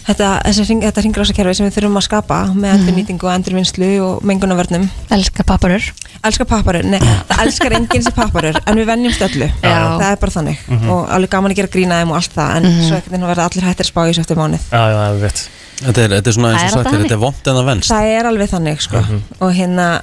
þetta, 0.06 0.28
þetta 0.44 1.02
hringrásakerfi 1.04 1.54
sem 1.58 1.66
við 1.68 1.76
þurfum 1.78 1.98
að 2.00 2.06
skapa 2.08 2.38
með 2.54 2.74
endurnýtingu 2.78 3.28
og 3.28 3.32
endurvinnslu 3.34 3.90
og 4.04 4.24
mengunavörnum 4.28 4.86
Elska 5.14 5.44
papparur. 5.48 5.86
Elskar 6.24 6.46
papparur, 6.48 6.84
nei, 6.88 7.00
það 7.28 7.42
elskar 7.44 7.74
enginn 7.76 8.04
sem 8.06 8.14
papparur 8.16 8.56
en 8.64 8.78
við 8.80 8.86
vennjumst 8.88 9.24
öllu, 9.26 9.48
Já. 9.62 9.74
það 10.00 10.06
er 10.10 10.16
bara 10.22 10.34
þannig. 10.38 10.62
Mhm. 10.68 10.88
og 10.90 11.10
alveg 11.16 11.30
gaman 11.34 11.52
að 11.52 11.56
gera 11.60 11.72
grína 11.74 12.00
þeim 12.00 12.10
og 12.14 12.16
allt 12.20 12.34
það 12.34 12.56
en 12.56 12.64
Mhm. 12.70 12.80
svo 12.88 12.96
ekkert 12.96 13.12
en 13.18 13.28
verða 13.28 13.44
allir 13.48 13.64
hættir 13.68 13.84
að 13.84 13.92
spá 13.92 14.00
í 14.04 14.08
þessu 14.12 14.20
eftir 14.24 14.36
mánuð. 14.36 14.60
Já, 14.70 14.82
já, 14.94 15.00
er 15.10 15.20
veit 15.20 15.48
Þetta 15.74 15.98
er, 16.04 16.08
þetta 16.08 16.28
er 16.30 16.32
svona 16.32 16.50
eins 16.54 16.64
og 16.64 16.84
sagt, 16.84 16.94
þetta 16.94 17.12
er 17.12 17.18
vond 17.18 17.34
en 17.50 17.54
það 17.58 17.64
venst. 17.66 17.90
Það 17.90 18.06
er 18.18 18.24
alveg 18.30 18.48
þannig 18.50 18.80
sko. 18.80 19.00
Mhm. 19.00 19.22
og 19.40 19.52
hérna 19.54 20.02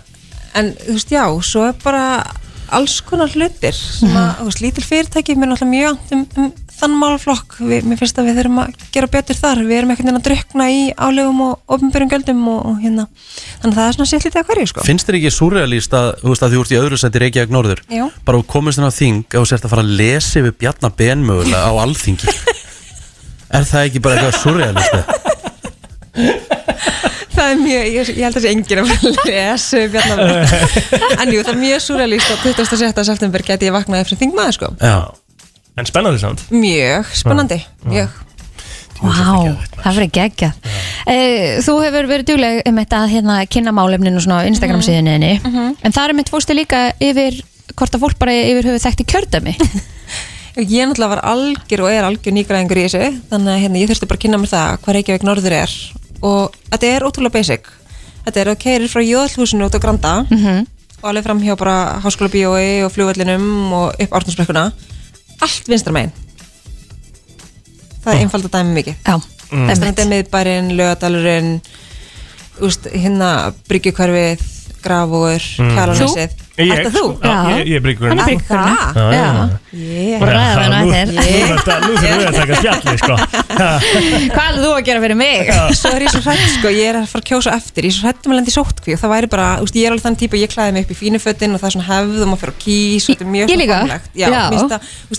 en 0.54 0.74
þú 0.74 0.93
veist 0.97 1.10
já, 1.10 1.24
svo 1.41 1.68
er 1.70 1.74
bara 1.84 2.24
alls 2.72 3.02
konar 3.02 3.28
hlutir 3.28 3.74
sem 3.74 4.10
að, 4.10 4.36
þú 4.39 4.45
veist, 4.49 4.62
lítil 4.62 4.84
fyrirtæki 4.84 5.36
mér 5.36 5.43
er 5.43 5.52
náttúrulega 5.52 5.76
mjög 5.76 5.97
um, 6.12 6.28
um 6.38 6.52
þann 6.82 6.95
málflokk 6.97 7.57
við, 7.61 7.86
mér 7.88 7.99
finnst 7.99 8.17
að 8.19 8.27
við 8.29 8.39
þurfum 8.41 8.59
að 8.63 8.86
gera 8.95 9.09
betur 9.13 9.38
þar. 9.38 9.61
Við 9.67 9.77
erum 9.77 9.93
einhvern 9.93 10.09
veginn 10.09 10.19
að 10.19 10.25
drukna 10.27 10.67
í 10.73 10.79
álegum 10.97 11.41
og 11.45 11.75
ofnbyrjum 11.75 12.11
göldum 12.11 12.41
og, 12.51 12.59
og 12.71 12.79
hérna. 12.82 13.05
Þannig 13.61 13.71
að 13.71 13.77
það 13.79 13.88
er 13.88 13.97
svona 13.97 14.09
sétt 14.11 14.25
lítið 14.27 14.41
að 14.41 14.49
hverju 14.51 14.71
sko. 14.71 14.86
Finnst 14.88 15.09
þér 15.09 15.19
ekki 15.19 15.34
surrealist 15.36 15.97
að 15.97 16.09
þú 16.21 16.34
veist 16.34 16.45
að 16.47 16.55
þú 16.55 16.63
ert 16.65 16.73
í 16.73 16.79
öðru 16.82 17.01
seti 17.01 17.23
Reykjavík 17.23 17.53
Norður? 17.53 17.84
Já. 17.91 18.05
bara 18.27 18.43
komist 18.55 18.82
inn 18.82 18.89
á 18.89 18.93
þing 18.93 19.21
og 19.29 19.38
þú 19.38 19.49
sért 19.51 19.67
að 19.67 19.73
fara 19.75 19.86
að 19.86 19.95
lesa 20.01 20.41
yfir 20.41 20.57
Bjarnar 20.63 20.95
Ben 20.97 21.25
mögulega 21.27 21.69
á 21.69 21.73
alþingi. 21.86 22.36
Er 23.57 23.67
það 23.67 23.89
ekki 23.89 23.99
bara 24.03 24.15
eitthvað 24.15 24.39
surrealist 24.39 24.93
eða? 24.95 25.19
það 27.32 27.49
er 27.49 27.59
mjög, 27.61 27.86
ég, 27.88 28.09
ég 28.15 28.25
held 28.25 28.36
að 28.36 28.38
það 28.38 28.43
sé 28.45 28.51
enginn 28.51 28.82
að 28.82 28.88
lesa 29.27 29.82
Bjarnar 29.91 30.19
en 31.23 31.34
jú, 31.34 31.41
það 31.41 31.51
er 31.53 31.59
mjög 31.59 31.84
surrealist 31.86 32.32
að 32.32 32.45
27. 32.51 33.03
september 33.11 33.43
geti 33.47 33.67
ég 33.67 33.75
vaknað 33.75 34.05
eftir 34.05 34.21
þingmaður 34.21 34.57
sko. 34.57 34.71
Já 34.79 34.95
En 35.80 35.86
spennandi 35.88 36.19
samt 36.19 36.43
mjög 36.51 37.05
spennandi, 37.15 37.61
mjög. 37.88 38.09
Vá, 39.01 39.55
það 39.82 39.95
verið 39.97 40.11
geggjað. 40.13 40.57
Eh, 41.09 41.61
Þú 41.65 41.74
hefur 41.82 42.05
verið 42.11 42.28
dugleg 42.28 42.59
um 42.69 42.76
þetta 42.78 42.99
að 43.01 43.13
hérna, 43.15 43.38
kynna 43.49 43.72
málefninu 43.74 44.22
svona 44.22 44.43
á 44.43 44.47
Instagram 44.49 44.82
síðuninni 44.86 45.39
Mhm. 45.41 45.78
en 45.84 45.91
það 45.91 46.09
er 46.09 46.13
mitt 46.13 46.30
fórstu 46.30 46.53
líka 46.53 46.91
yfir 47.01 47.41
hvort 47.76 47.95
að 47.95 47.99
fólk 48.03 48.19
bara 48.19 48.32
yfir 48.32 48.63
höfuð 48.69 48.86
þekkti 48.86 49.05
kjördæmi. 49.09 49.56
Ég 50.57 50.85
náttúrulega 50.85 51.10
var 51.15 51.22
algjör 51.23 51.80
og 51.85 51.89
er 51.89 52.03
algjör 52.03 52.34
nýgræðingur 52.35 52.77
í 52.77 52.84
þessu 52.85 53.22
þannig 53.31 53.53
að 53.56 53.61
hérna, 53.64 53.80
ég 53.81 53.88
þurfti 53.89 54.07
bara 54.11 54.18
að 54.19 54.23
kynna 54.26 54.38
mér 54.38 54.52
það 54.52 54.77
hvað 54.84 54.95
Reykjavík 54.98 55.23
Norður 55.23 55.52
er. 55.64 55.72
Og 56.22 56.52
þetta 56.69 56.88
er 56.91 57.02
ótrúlega 57.07 57.31
basic. 57.39 57.64
Þetta 58.27 58.41
er 58.43 58.48
að 58.52 58.60
keirir 58.60 58.91
frá 58.91 59.02
Jóðalhúsinu 59.02 59.65
út 59.65 59.73
á 59.73 59.80
Granda 59.81 60.14
Mhm. 60.30 60.68
og 61.02 61.10
alveg 61.10 61.23
fram 61.23 61.39
hjá 61.41 61.56
bara 61.57 61.99
Háskóla 62.03 62.30
Bíói 62.30 62.84
og 62.85 62.91
flugvellinum 62.91 63.72
og 63.73 63.95
upp 63.98 64.11
Ártúnsbrekkuna 64.11 64.72
allt 65.41 65.69
vinstra 65.72 65.93
megin. 65.95 66.13
Það 68.01 68.13
er 68.13 68.23
einfald 68.23 68.47
að 68.47 68.55
dæmi 68.55 68.76
mikið. 68.80 68.95
Já, 69.05 69.15
mm. 69.51 69.72
þetta 69.72 70.03
er 70.03 70.11
miðbærin, 70.11 70.72
lögadalurinn 70.77 71.51
hérna 72.93 73.31
bryggjukverfið, 73.69 74.45
grafúur 74.81 75.41
Mm. 75.61 75.76
kjálunessið 75.77 76.38
Ég? 76.61 76.77
Ertu 76.77 76.91
þú? 76.95 77.05
Já, 77.21 77.35
ég- 77.51 77.67
ég 77.67 77.75
er 77.75 77.83
bryggjukverfin. 77.85 78.11
Hann 78.11 78.21
er 78.21 78.25
bryggjukverfin 78.29 78.75
Já, 78.91 79.05
já, 79.11 79.21
já. 79.21 79.49
Yeah. 79.71 80.19
Bara 80.21 80.31
ræða 80.35 80.51
við 80.51 80.61
hana 80.61 80.79
Nú- 80.81 80.91
þurfum 80.91 81.15
við 81.91 82.11
að- 82.11 82.27
að 82.27 82.35
taka 82.41 82.53
spjalli 82.61 82.95
sko 83.01 83.15
Hvað 84.35 84.47
er 84.47 84.55
þú 84.61 84.69
að 84.75 84.83
gera 84.88 84.99
fyrir 85.03 85.17
mig? 85.21 85.51
Svo 85.79 85.89
er 85.95 86.01
ég 86.05 86.11
svo 86.11 86.21
hrætt 86.25 86.49
sko, 86.57 86.67
ég 86.75 86.85
er 86.91 86.95
að 87.01 87.07
fara 87.11 87.21
að 87.23 87.29
kjósa 87.31 87.51
eftir 87.55 87.81
Ég 87.88 87.91
er 87.91 87.95
svo 87.97 88.05
hrætt 88.07 88.25
um 88.25 88.31
að 88.31 88.38
lenda 88.39 88.51
í 88.51 88.55
sótkví 88.55 88.91
og 88.95 88.99
það 89.01 89.13
væri 89.15 89.27
bara, 89.31 89.47
úst, 89.63 89.75
ég 89.79 89.85
er 89.88 89.91
alveg 89.95 90.05
þann 90.05 90.19
típa, 90.21 90.35
ég 90.41 90.51
klæði 90.51 90.71
mig 90.75 90.83
upp 90.85 90.91
í 90.91 90.99
fínu 91.01 91.19
fötin 91.23 91.53
og 91.55 91.59
það 91.61 91.69
er 91.69 91.75
svona 91.77 91.89
hefð 91.91 92.17
og 92.21 92.27
maður 92.31 92.41
fyrir 92.41 92.53
að 92.55 92.61
kýs 92.65 93.03
og 93.03 93.09
þetta 93.15 93.25
er 93.25 93.31
mjög 93.35 93.47
Ég 93.51 93.57
líka. 93.61 93.77
Já, 94.15 94.27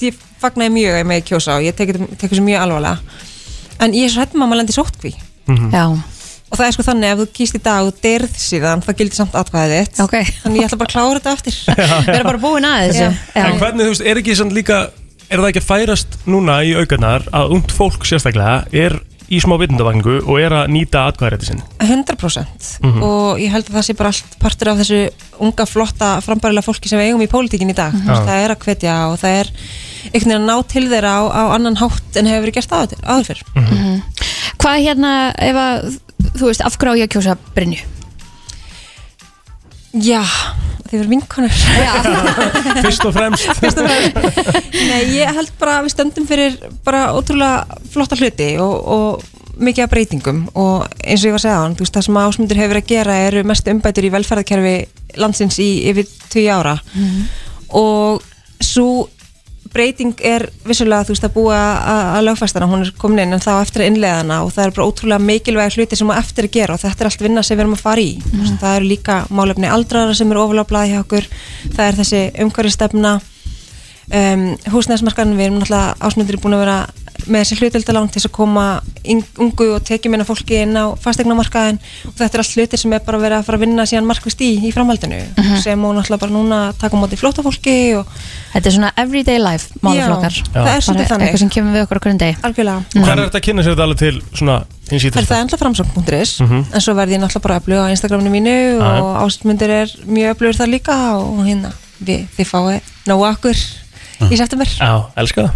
ég 0.03 0.15
fagnaði 0.43 0.71
mjög 0.77 0.93
að 0.93 1.01
ég 1.03 1.07
með 1.13 1.21
kjósa 1.31 1.51
og 1.57 1.63
ég 1.63 1.75
tek 1.77 1.89
þetta- 1.93 2.11
tek 2.19 2.29
þessu 2.31 2.43
Og 6.53 6.59
það 6.61 6.67
er 6.69 6.75
sko 6.77 6.85
þannig 6.85 7.13
ef 7.15 7.21
þú 7.23 7.27
kýst 7.39 7.55
í 7.57 7.61
dag 7.65 7.87
og 7.89 8.01
derð 8.05 8.35
síðan, 8.37 8.83
það 8.85 8.97
gildir 8.99 9.17
samt 9.17 9.37
atkvæðið 9.41 9.79
þitt 9.87 10.01
okay. 10.05 10.25
Þannig 10.43 10.61
ég 10.61 10.67
ætla 10.69 10.81
bara 10.83 10.91
að 10.91 10.97
klára 10.97 11.21
þetta 11.21 11.33
eftir 11.33 11.55
Vera 12.13 12.27
bara 12.29 12.43
búin 12.43 12.67
að 12.69 12.83
þessu 12.91 13.07
Já. 13.09 13.47
En 13.47 13.57
hvernig, 13.63 13.87
þú 13.87 13.95
veist, 13.95 14.05
er 14.13 14.21
ekki 14.21 14.37
samt 14.37 14.53
líka 14.57 14.83
Er 15.33 15.41
það 15.41 15.49
ekki 15.49 15.63
að 15.63 15.71
færast 15.71 16.19
núna 16.29 16.59
í 16.69 16.75
aukarnar 16.77 17.25
að 17.33 17.55
ungt 17.57 17.73
fólk 17.73 18.05
sérstaklega 18.05 18.67
er 18.85 18.99
í 19.33 19.39
smá 19.41 19.55
vitundavagningu 19.57 20.19
og 20.29 20.37
er 20.45 20.53
að 20.53 20.67
nýta 20.75 21.07
atkvæðrætti 21.09 21.47
sinn 21.49 21.63
100% 21.81 22.67
Mhm. 22.85 22.99
og 23.07 23.39
ég 23.41 23.49
held 23.55 23.65
að 23.71 23.79
það 23.79 23.87
sé 23.87 23.95
bara 23.97 24.11
allt 24.13 24.35
partur 24.43 24.69
af 24.75 24.83
þessu 24.83 24.99
unga, 25.41 25.65
flotta, 25.65 26.11
frambærilega 26.21 26.67
fólki 26.67 26.91
sem 26.91 27.01
við 27.01 27.09
eigum 27.15 27.25
í 27.25 27.31
pólitíkin 27.33 27.73
í 27.73 27.77
dag 27.79 27.95
Mhm. 27.95 28.03
Þú 28.05 28.13
veist, 28.13 28.27
Já. 28.27 28.29
það 28.29 28.45
er 28.45 28.53
að 28.53 28.67
hvetja 28.67 28.97
og 29.09 29.17
það 29.23 29.39
er 29.41 29.49
einhvern 30.13 30.21
veginn 30.21 30.37
að 30.37 30.49
ná 30.51 30.69
til 30.69 30.85
þeirra 30.93 31.13
á, 31.17 31.23
á 31.33 31.43
annan 31.57 31.77
hátt 31.81 32.17
en 32.21 32.27
hefur 32.29 32.45
verið 32.45 32.59
gert 32.61 32.77
áður, 32.77 33.01
áður 33.09 33.27
fyrr 33.31 33.43
Mhm. 33.57 34.03
Hvað 34.63 34.85
hérna 34.85 35.13
ef 35.39 35.57
að 35.57 35.99
þú 36.37 36.49
veist 36.49 36.65
af 36.65 36.79
hverju 36.79 36.97
á 36.97 37.01
ég 37.01 37.09
að 37.09 37.15
kjósa 37.17 37.37
Brynju? 37.57 37.83
Já, 39.93 40.23
þið 40.89 40.95
verður 40.95 41.11
vinkonur. 41.13 41.59
Fyrst 42.87 43.05
og 43.05 43.13
fremst. 43.13 43.51
Fyrst 43.61 43.81
og 43.83 43.89
fremst. 43.91 44.73
Nei, 44.89 45.03
ég 45.19 45.37
held 45.37 45.53
bara 45.61 45.79
að 45.79 45.89
við 45.89 45.95
stöndum 45.97 46.29
fyrir 46.29 46.57
bara 46.87 47.11
ótrúlega 47.13 47.81
flotta 47.93 48.17
hluti 48.17 48.55
og, 48.63 48.73
og 48.97 49.61
mikið 49.61 49.85
af 49.85 49.93
breytingum. 49.93 50.43
Og 50.57 50.87
eins 51.05 51.21
og 51.21 51.29
ég 51.29 51.37
var 51.37 51.43
að 51.43 51.45
segja 51.45 51.61
á 51.61 51.65
hann, 51.67 51.77
þú 51.77 51.85
veist, 51.85 51.97
það 51.99 52.07
sem 52.09 52.21
ásmundur 52.23 52.63
hefur 52.63 52.73
verið 52.73 52.87
að 52.87 52.93
gera 52.95 53.19
eru 53.27 53.45
mest 53.53 53.69
umbætur 53.69 54.09
í 54.09 54.13
velferðarkerfi 54.17 54.75
landsins 55.21 55.61
í 55.61 55.71
yfir 55.93 56.09
20 56.33 56.49
ára. 56.57 56.77
Og 57.83 58.25
svo 58.63 58.89
breyting 59.73 60.21
er 60.27 60.47
vissulega 60.67 61.07
þú 61.07 61.15
veist 61.15 61.27
að 61.27 61.35
búa 61.37 61.59
að, 61.59 62.21
lögfæstana, 62.29 62.69
hún 62.71 62.85
er 62.85 62.93
komin 63.01 63.25
inn 63.25 63.37
en 63.37 63.43
þá 63.43 63.53
eftir 63.61 63.85
að 63.85 63.93
innleiðana 63.93 64.41
og 64.45 64.53
það 64.55 64.65
er 64.67 64.75
bara 64.77 64.87
ótrúlega 64.89 65.27
mikilvæg 65.27 65.77
hluti 65.77 65.99
sem 65.99 66.13
á 66.13 66.21
eftir 66.21 66.49
að 66.49 66.57
gera 66.59 66.77
og 66.77 66.83
þetta 66.83 67.05
er 67.05 67.11
allt 67.11 67.27
vinna 67.27 67.45
sem 67.47 67.59
við 67.59 67.65
erum 67.65 67.77
að 67.77 67.85
fara 67.87 68.05
í 68.05 68.15
mm. 68.19 68.39
Mhm. 68.39 68.57
það 68.63 68.79
eru 68.79 68.91
líka 68.93 69.19
málefni 69.31 69.71
aldrara 69.73 70.17
sem 70.19 70.33
eru 70.33 70.45
ofaláblaði 70.47 70.93
hjá 70.93 71.03
okkur 71.03 71.29
það 71.77 71.85
er 71.87 72.01
þessi 72.01 72.23
umhverfistefna 72.45 73.15
um, 73.21 74.45
húsnæðismarkaðin 74.75 75.39
við 75.39 75.49
erum 75.49 75.61
náttúrulega 75.63 75.97
ásmundur 76.01 76.41
búin 76.43 76.59
að 76.59 76.65
vera 76.67 76.79
með 77.27 77.43
þessi 77.45 77.59
hlutildalán 77.61 78.09
til 78.11 78.21
þess 78.21 78.29
að 78.31 78.35
koma 78.37 78.65
ungu 79.39 79.67
og 79.77 79.83
tekjum 79.87 80.15
inn 80.15 80.25
fólki 80.27 80.61
inn 80.63 80.77
á 80.79 80.95
fastegnamarkaðin 81.03 81.79
og 82.09 82.15
þetta 82.19 82.35
er 82.39 82.43
allt 82.43 82.55
hlutir 82.57 82.79
sem 82.83 82.93
er 82.93 83.01
bara 83.07 83.19
verið 83.19 83.39
að 83.41 83.45
fara 83.49 83.59
að 83.59 83.65
vinna 83.67 83.87
síðan 83.89 84.07
markvist 84.09 84.41
í 84.41 84.51
í 84.69 84.73
framhaldinu 84.75 85.21
Mhm. 85.39 85.57
sem 85.63 85.85
og 85.85 85.95
náttúrulega 85.97 86.21
bara 86.21 86.33
núna 86.33 86.59
að 86.71 86.79
taka 86.79 86.97
á 86.97 87.01
móti 87.03 87.17
flótafólki 87.19 87.97
og 87.99 88.07
Þetta 88.53 88.67
er 88.69 88.73
svona 88.73 88.91
everyday 89.01 89.39
life 89.41 89.71
málaflokkar 89.81 90.33
Já, 90.33 90.53
það 90.53 90.75
er 90.77 90.81
svolítið 90.85 90.97
Bara 90.99 91.09
þannig. 91.09 91.27
Eitthvað 91.29 91.39
sem 91.39 91.49
kemur 91.51 91.73
við 91.73 91.83
okkur 91.87 91.97
á 91.97 92.03
hverjum 92.05 92.19
degi 92.21 92.37
Algjörlega 92.43 92.85
Hvað 92.93 93.13
er 93.13 93.23
þetta 93.23 93.39
að 93.41 93.47
kynna 93.47 93.63
sér 93.65 93.73
þetta 93.73 93.83
alveg 93.87 93.99
til 93.99 94.23
svona 94.37 94.57
hins 94.91 95.05
Er 95.05 95.09
ítast? 95.11 95.29
það 95.31 95.41
enda 95.41 95.57
framsókn.is 95.63 96.41
Mhm. 96.43 96.65
en 96.75 96.81
svo 96.81 96.93
verði 96.95 97.15
ég 97.17 97.21
náttúrulega 97.23 97.43
bara 97.43 97.61
öflug 97.61 97.81
á 97.81 97.87
Instagraminu 97.91 98.31
mínu 98.31 98.57
já. 98.77 99.01
og 99.01 99.17
ástmyndir 99.25 99.71
er 99.71 99.87
mjög 100.07 100.37
öflugur 100.37 100.57
þar 100.61 100.69
líka 100.69 100.97
og 101.17 101.47
hérna 101.47 101.73
við, 102.05 102.27
þið 102.37 102.47
fáið 102.53 102.81
nógu 103.07 103.25
okkur 103.33 103.57
í 104.31 104.37
september 104.37 104.67
Já, 104.69 105.05
elska 105.17 105.43
það 105.49 105.51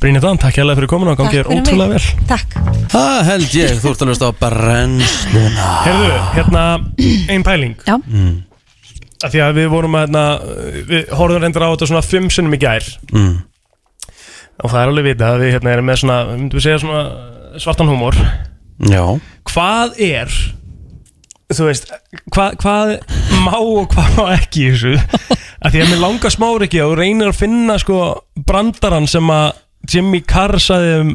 Brynja 0.00 0.20
Dan, 0.20 0.38
takk 0.40 0.58
hérlega 0.60 0.78
fyrir 0.80 0.90
komin 0.90 1.10
og 1.12 1.20
gangið 1.20 1.40
er 1.40 1.50
ótrúlega 1.50 1.96
vel. 1.96 2.24
Takk. 2.28 2.56
Það 2.92 3.20
held 3.30 3.54
ég, 3.56 3.78
þú 3.80 3.92
ert 3.92 4.02
að 4.04 4.10
hlusta 4.12 4.28
á 4.28 4.32
brennsluna. 4.40 5.68
Herðu, 5.86 6.10
hérna 6.34 6.64
ein 7.32 7.46
pæling. 7.46 7.76
Já. 7.86 7.96
Mm. 8.04 8.34
að 9.24 9.32
Því 9.32 9.42
að 9.46 9.54
við 9.60 9.70
vorum 9.72 9.96
að 9.96 10.04
hérna, 10.04 10.26
við 10.90 11.14
horfum 11.20 11.46
reyndar 11.46 11.64
á 11.64 11.72
þetta 11.72 11.90
svona 11.92 12.04
fimm 12.04 12.28
sinnum 12.32 12.58
í 12.58 12.60
gær. 12.60 12.90
Mm. 13.14 13.32
og 14.64 14.72
það 14.72 14.82
er 14.82 14.92
alveg 14.92 15.08
vitað 15.10 15.34
að 15.34 15.42
við 15.44 15.56
hérna 15.56 15.72
erum 15.72 15.90
með 15.90 16.02
svona, 16.02 16.20
myndum 16.34 16.60
við 16.60 16.66
segja 16.68 16.82
svona 16.84 17.58
svartan 17.60 17.90
húmor. 17.92 18.20
Já. 18.92 19.02
Hvað 19.48 19.98
er 20.04 20.38
þú 21.54 21.68
veist, 21.68 21.92
hvað, 22.34 22.56
hvað 22.62 22.94
má 23.44 23.54
og 23.60 23.92
hvað 23.92 24.16
má 24.18 24.24
ekki 24.34 24.66
í 24.66 24.72
þessu? 24.74 24.94
Að 25.62 25.72
því 25.72 25.82
að 25.82 25.92
mér 25.92 26.02
langar 26.02 26.34
smári 26.34 26.66
ekki 26.66 26.82
og 26.84 26.96
reynir 26.98 27.30
að 27.30 27.38
finna 27.38 27.76
sko 27.80 28.00
brandaran 28.48 29.06
sem 29.10 29.30
að 29.32 29.62
Jimmy 29.86 30.20
Carr 30.26 30.58
saði 30.62 30.92
um 31.02 31.10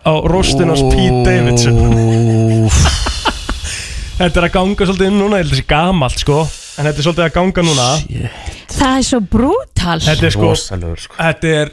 á 0.00 0.12
rostinars 0.32 0.80
Pete 0.88 1.20
Davidson. 1.26 1.76
Þetta 4.20 4.36
er 4.36 4.44
að 4.46 4.52
ganga 4.52 4.84
svolítið 4.86 5.06
inn 5.08 5.16
núna, 5.20 5.38
ég 5.40 5.46
held 5.46 5.48
að 5.48 5.54
þetta 5.54 5.62
sé 5.62 5.70
gamalt 5.70 6.18
sko. 6.20 6.38
En 6.76 6.84
þetta 6.86 6.98
er 7.00 7.04
svolítið 7.06 7.24
að 7.24 7.36
ganga 7.38 7.60
núna. 7.64 7.86
Það 8.70 8.92
er 8.98 9.04
svo 9.08 9.20
brútal. 9.32 9.98
Þetta 10.04 10.24
er 10.28 10.32
sko, 10.34 10.50
þetta 11.16 11.46
er 11.56 11.68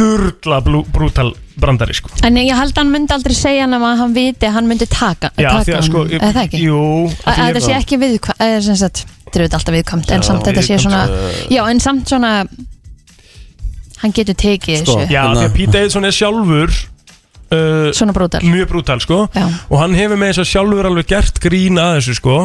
sturla 0.00 0.60
blú, 0.64 0.80
brútal 0.88 1.34
brandari 1.60 1.92
sko. 1.98 2.08
En 2.24 2.38
ég 2.40 2.56
held 2.56 2.72
að 2.72 2.78
hann 2.80 2.92
myndi 2.94 3.12
aldrei 3.16 3.34
segja 3.36 3.66
hann 3.66 3.76
að 3.76 3.84
hann 4.00 4.14
viti 4.16 4.48
að 4.48 4.54
hann 4.56 4.70
myndi 4.70 4.88
taka, 4.88 5.28
Já, 5.36 5.50
taka 5.50 5.66
því 5.68 5.74
að 5.76 5.84
sko, 5.90 6.04
eða 6.08 6.30
það 6.32 6.40
ekki? 6.46 6.60
jú 6.64 6.78
Að 7.10 7.28
að 7.34 7.42
þetta 7.42 7.62
sé 7.66 7.74
ekki 7.76 7.98
viðkvæmt 8.00 8.40
eða 8.46 8.62
sem 8.64 8.78
sagt, 8.80 9.02
þetta 9.04 9.36
er 9.36 9.44
auðvitað 9.44 9.58
alltaf 9.60 9.76
viðkvæmt 9.76 10.14
en 10.16 10.24
samt 10.30 10.48
þetta 10.48 10.64
sé 10.64 10.78
svona 10.80 11.02
uh, 11.10 11.36
já 11.52 11.60
en 11.68 11.82
samt 11.84 12.08
svona 12.14 12.32
hann 14.02 14.14
getur 14.16 14.36
tekið 14.38 14.84
sko, 14.84 14.98
þessu 15.02 15.14
Já, 15.14 15.22
því 15.34 15.44
að 15.46 15.56
Pete 15.58 15.74
Davidson 15.76 16.08
er 16.08 16.16
sjálfur 16.16 16.70
uh, 16.74 17.90
Svona 17.96 18.14
brútal 18.16 18.44
Mjög 18.46 18.70
brútal 18.72 19.02
sko 19.04 19.18
Já. 19.34 19.44
Og 19.68 19.76
hann 19.82 19.98
hefur 19.98 20.20
með 20.20 20.32
þess 20.32 20.44
að 20.44 20.50
sjálfur 20.54 20.90
alveg 20.90 21.10
gert 21.10 21.42
grín 21.42 21.80
að 21.82 21.98
þessu 21.98 22.16
sko 22.20 22.38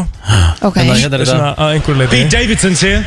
Ok. 0.66 0.82
Hérna, 0.82 1.00
hérna 1.04 1.22
er 1.22 1.32
Svona 1.32 1.54
að 1.56 1.78
einhver 1.78 2.02
leiti 2.02 2.20
Pete 2.20 2.36
Davidson's 2.36 2.84
here. 2.86 3.06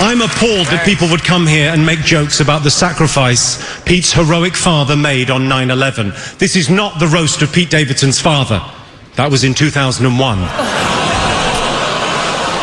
I'm 0.00 0.22
appalled 0.22 0.66
that 0.68 0.84
people 0.84 1.08
would 1.08 1.24
come 1.24 1.44
here 1.44 1.72
and 1.72 1.84
make 1.84 1.98
jokes 2.04 2.38
about 2.40 2.62
the 2.62 2.70
sacrifice 2.70 3.58
Pete's 3.84 4.12
heroic 4.12 4.54
father 4.54 4.96
made 4.96 5.28
on 5.28 5.48
9 5.48 5.70
11. 5.70 6.12
This 6.38 6.54
is 6.54 6.70
not 6.70 7.00
the 7.00 7.08
roast 7.08 7.42
of 7.42 7.52
Pete 7.52 7.70
Davidson's 7.70 8.20
father. 8.20 8.62
That 9.16 9.28
was 9.32 9.42
in 9.42 9.54
2001. 9.54 10.38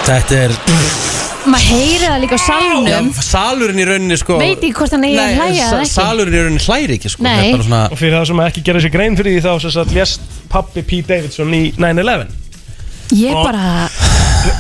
Þetta 0.06 0.36
er 0.46 1.15
maður 1.54 1.70
heyri 1.76 2.06
það 2.06 2.20
líka 2.26 2.38
á 2.38 2.42
salnum 2.46 2.88
Já, 2.90 3.00
salurinn 3.30 3.82
í 3.82 3.86
rauninni 3.90 4.18
sko 4.22 4.38
veit 4.42 4.58
ekki 4.58 4.74
hvort 4.80 4.96
hann 4.96 5.06
eigi 5.08 5.20
að 5.22 5.36
hlæja 5.40 5.66
sa- 5.66 5.76
eða 5.76 5.84
ekki 5.86 5.94
Salurinn 5.96 6.36
í 6.38 6.42
rauninni 6.46 6.64
hlæri 6.66 6.98
ekki 7.00 7.10
sko 7.16 7.24
Nei. 7.28 7.36
Þetta 7.36 7.60
er 7.60 7.68
svona 7.70 7.84
Og 7.92 7.98
fyrir 8.02 8.18
það 8.20 8.26
sem 8.32 8.44
ekki 8.48 8.66
gera 8.70 8.80
sér 8.86 8.94
grein 8.96 9.18
fyrir 9.20 9.36
því 9.38 9.46
þá 9.46 9.62
sem 9.66 9.76
sagt 9.78 9.94
lést 9.96 10.22
pappi 10.50 10.82
Pete 10.84 11.08
Davidson 11.14 11.54
í 11.54 11.64
9-11 11.78 12.28
ég 13.22 13.34
bara 13.38 13.90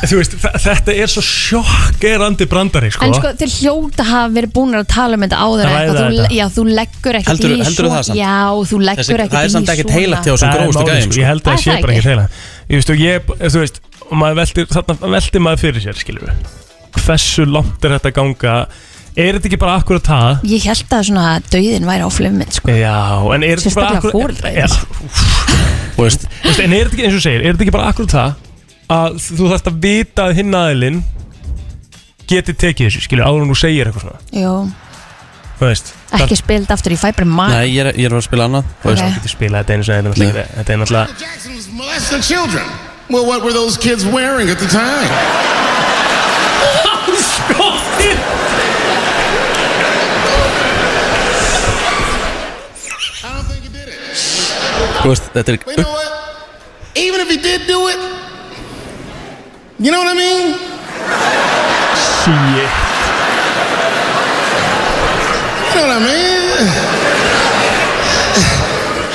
Þú 0.06 0.18
veist, 0.18 0.34
þa- 0.42 0.58
þetta 0.64 0.94
er 0.98 1.10
svo 1.14 1.22
sjokkerandi 1.26 2.46
brandari 2.50 2.90
sko 2.94 3.06
en 3.06 3.14
sko 3.14 3.32
þeir 3.38 3.52
hljóta 3.60 4.06
hafa 4.08 4.32
verið 4.34 4.52
búin 4.56 4.74
að 4.80 4.88
tala 4.90 5.18
um 5.18 5.22
þetta 5.26 5.38
áður 5.46 5.62
Ræða 5.70 5.76
eitthvað, 5.78 6.00
þú, 6.00 6.18
þetta. 6.22 6.34
já 6.40 6.46
þú 6.56 6.64
leggur 6.80 7.18
ekkert 7.20 7.30
Heldur- 7.30 7.54
í 7.54 7.60
heldurðu 7.68 7.92
það 7.94 8.06
samt? 8.08 8.18
já 8.18 8.34
þú 8.72 8.80
leggur 8.82 9.02
Þessi- 9.04 9.14
ekkert 9.16 9.30
í 9.30 9.36
það 9.36 9.46
er 9.46 9.54
samt 9.56 9.70
ekkert 9.76 9.94
heilagt 9.96 10.26
hjá 10.26 10.34
þessum 10.34 10.46
Það 10.46 10.56
er 10.56 10.62
grófustu 10.66 10.82
málið, 10.82 10.90
gæðum, 10.90 11.06
sko. 11.06 11.12
sko. 11.14 11.22
Ég 11.22 11.30
held 11.30 11.42
að 11.42 11.46
það 11.46 11.54
Er 11.54 11.62
sé 11.62 11.70
það 11.70 11.82
bara 11.86 11.94
ekki? 11.94 12.02
ekki 12.02 12.10
heila 12.10 12.26
Ég 12.66 12.76
veist 12.82 12.90
og 12.90 12.98
ég, 13.06 13.34
þú 13.54 13.60
veist 13.62 13.80
og 14.06 14.16
maður 14.22 14.36
veltir, 14.42 14.66
þarna 14.74 15.12
veltir 15.16 15.42
maður 15.46 15.62
fyrir 15.66 15.82
sér 15.86 16.02
skilur 16.02 16.26
við 16.26 16.65
Hversu 17.04 17.46
langt 17.50 17.86
er 17.86 17.96
þetta 17.98 18.12
að 18.12 18.18
ganga 18.20 18.56
Er 19.16 19.38
þetta 19.38 19.48
ekki 19.48 19.60
bara 19.62 19.76
akkurat 19.80 20.04
það? 20.10 20.42
ég 20.52 20.66
held 20.68 20.92
að 20.98 21.04
svona 21.08 21.26
döiðin 21.48 21.86
væri 21.88 22.04
á 22.04 22.10
flummin 22.12 22.50
sko. 22.52 22.68
Já, 22.76 22.96
en 23.36 23.46
er 23.48 23.62
þetta 23.62 23.70
ekki 23.70 23.78
bara 23.80 23.92
Sérstaklega 23.94 24.00
akkurat 24.00 24.16
foreldra 24.20 24.52
Já, 24.52 24.68
Þú 25.96 26.04
veist 26.04 26.26
Þú 26.28 26.50
veist, 26.50 26.64
En 26.66 26.74
er 26.76 26.82
þetta 26.90 26.96
ekki, 26.98 27.06
eins 27.06 27.14
og 27.16 27.20
þú 27.22 27.26
segir, 27.28 27.44
er 27.46 27.54
þetta 27.56 27.66
ekki 27.68 27.76
bara 27.78 27.92
akkurat 27.94 28.16
það 28.16 28.42
að 28.96 29.16
þú 29.26 29.48
þarfst 29.50 29.70
að 29.72 29.78
vita 29.82 30.26
að 30.28 30.36
hinn 30.38 30.58
aðilinn 30.60 30.98
geti 32.30 32.54
tekið 32.54 32.90
þessu, 32.90 33.00
skilur, 33.06 33.26
áður 33.26 33.46
en 33.46 33.54
þú 33.54 33.56
segir 33.62 33.90
eitthvað 33.90 34.04
svona 34.06 34.42
Jú, 34.44 34.52
Þú 35.56 35.70
veist 35.70 35.94
ekki 36.20 36.38
spild 36.38 36.74
aftur 36.76 36.94
í 36.94 36.98
fæbri 37.00 37.26
mann 37.30 37.54
Nei, 37.56 37.72
ég 37.72 37.82
er, 37.88 37.90
ég 37.98 38.10
er 38.12 38.18
að 38.20 38.26
spila 38.28 38.46
annað 38.50 38.68
Þú 38.84 38.92
veist. 38.92 39.06
Þú 39.08 39.16
getur 39.16 39.34
spilað 39.34 39.64
þetta 39.64 39.74
einu 39.80 39.88
sem 39.88 39.96
þetta 39.96 40.04
er 40.04 40.12
náttúrulega 40.12 40.46
Þetta 40.60 40.76
er 40.76 40.84
náttúrulega 40.84 41.72
molesting 41.80 42.22
children. 42.28 42.68
Well, 43.10 43.26
what 43.26 43.44
were 43.44 43.54
those 43.54 43.78
kids 43.78 44.06
wearing 44.06 44.50
at 44.50 44.58
the 44.60 44.68
time? 44.68 45.75
Veist, 55.10 55.30
þetta 55.34 55.52
er 55.54 55.58
But 55.66 55.78
you 55.78 55.84
know 55.84 55.92
what? 55.92 56.12
Even 56.96 57.20
if 57.22 57.30
he 57.30 57.38
did 57.38 57.68
do 57.68 57.88
it, 57.90 58.00
you 59.78 59.92
know 59.92 60.00
what 60.00 60.08
I 60.08 60.16
mean? 60.16 60.56
Shit 61.96 62.70
You 65.72 65.82
know 65.82 65.88
what 65.88 65.98
I 65.98 66.04
mean? 66.08 66.46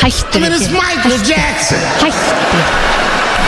Hættu 0.00 0.36
I 0.36 0.40
mean, 0.40 0.52
it's 0.52 0.70
Michael 0.70 1.18
Jackson. 1.24 1.80
Hættu 2.04 2.60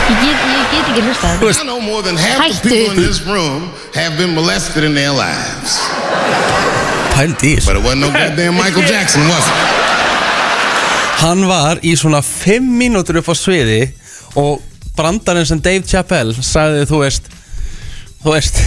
Ég 0.03 0.17
get, 0.19 0.37
ég 0.51 0.65
get 0.71 0.89
ekki 0.89 1.01
hlusta 1.05 1.61
I 1.61 1.65
know 1.65 1.79
more 1.79 2.01
than 2.01 2.17
half 2.17 2.61
the 2.61 2.69
people 2.69 2.91
in 2.91 2.97
this 2.97 3.21
room 3.21 3.71
have 3.93 4.17
been 4.17 4.33
molested 4.35 4.83
in 4.83 4.93
their 4.93 5.11
lives. 5.11 5.79
Pældi 7.13 7.53
í 7.53 7.57
þessu 7.57 7.69
But 7.69 7.77
it 7.77 7.83
wasn't 7.85 8.01
no 8.01 8.11
goddamn 8.11 8.57
Michael 8.57 8.85
Jackson, 8.93 9.21
was 9.29 9.45
it? 9.47 9.82
Hann 11.23 11.45
var 11.47 11.79
í 11.85 11.93
svona 11.95 12.19
5 12.19 12.65
mínútur 12.67 13.21
upp 13.21 13.31
á 13.31 13.35
sviði 13.37 13.85
og 14.35 14.59
brandarinn 14.97 15.47
sem 15.47 15.61
Dave 15.63 15.85
Chappelle 15.87 16.35
sagði, 16.35 16.83
þú 16.89 16.99
veist 17.05 17.29
þú 18.23 18.33
veist, 18.35 18.59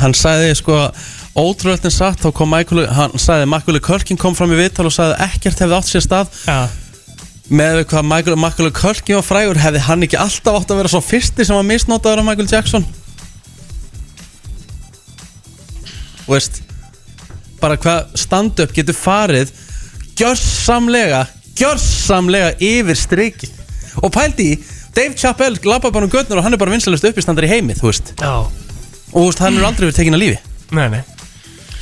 hann 0.00 0.14
sagði 0.16 0.52
sko 0.58 0.76
ótrúlega 1.38 1.90
satt, 1.92 2.20
þá 2.22 2.32
kom 2.34 2.50
Michael 2.50 2.88
hann 2.94 3.14
sagði, 3.18 3.48
Michael 3.50 3.80
Culkin 3.84 4.18
kom 4.20 4.36
fram 4.38 4.52
í 4.54 4.58
viðtal 4.58 4.88
og 4.88 4.94
sagði 4.94 5.18
ekkert 5.28 5.62
hefði 5.62 5.78
átt 5.78 5.90
sér 5.90 6.04
stað 6.04 6.34
ja. 6.46 6.58
með 7.46 7.80
við 7.80 7.86
hvað 7.92 8.08
Michael, 8.10 8.38
Michael 8.44 8.72
Culkin 8.76 9.20
var 9.20 9.26
frægur 9.26 9.62
hefði 9.62 9.84
hann 9.86 10.06
ekki 10.06 10.18
alltaf 10.20 10.60
átt 10.60 10.74
að 10.74 10.82
vera 10.82 10.92
svo 10.92 11.02
fyrsti 11.04 11.46
sem 11.46 11.58
var 11.58 11.68
misnótaður 11.68 12.24
af 12.24 12.28
Michael 12.30 12.50
Jackson 12.50 12.86
þú 16.24 16.34
veist 16.34 16.62
bara 17.60 17.78
hvað 17.80 18.16
stand-up 18.18 18.74
getur 18.74 18.96
farið 18.96 19.54
gjörsamlega 20.18 21.26
gjörsamlega 21.60 22.52
yfir 22.64 22.98
strikið 22.98 23.56
og 24.00 24.12
pældi 24.14 24.52
í, 24.54 24.58
Dave 24.96 25.14
Chappelle 25.18 25.60
lappa 25.64 25.90
bara 25.94 26.06
um 26.08 26.12
götnur 26.12 26.40
og 26.40 26.46
hann 26.46 26.56
er 26.56 26.60
bara 26.60 26.72
vinsalist 26.74 27.06
uppistandar 27.06 27.46
í 27.46 27.50
heimi 27.52 27.76
þú 27.78 27.90
veist. 27.90 28.14
Já. 28.18 28.32
og 28.40 29.16
þú 29.16 29.26
veist, 29.28 29.42
hann 29.44 29.58
er 29.58 29.66
aldrei 29.68 29.88
verið 29.88 29.98
tekin 30.00 30.18
að 30.18 30.24
lífi. 30.24 30.38
Nei, 30.70 30.86
nei. 30.90 31.02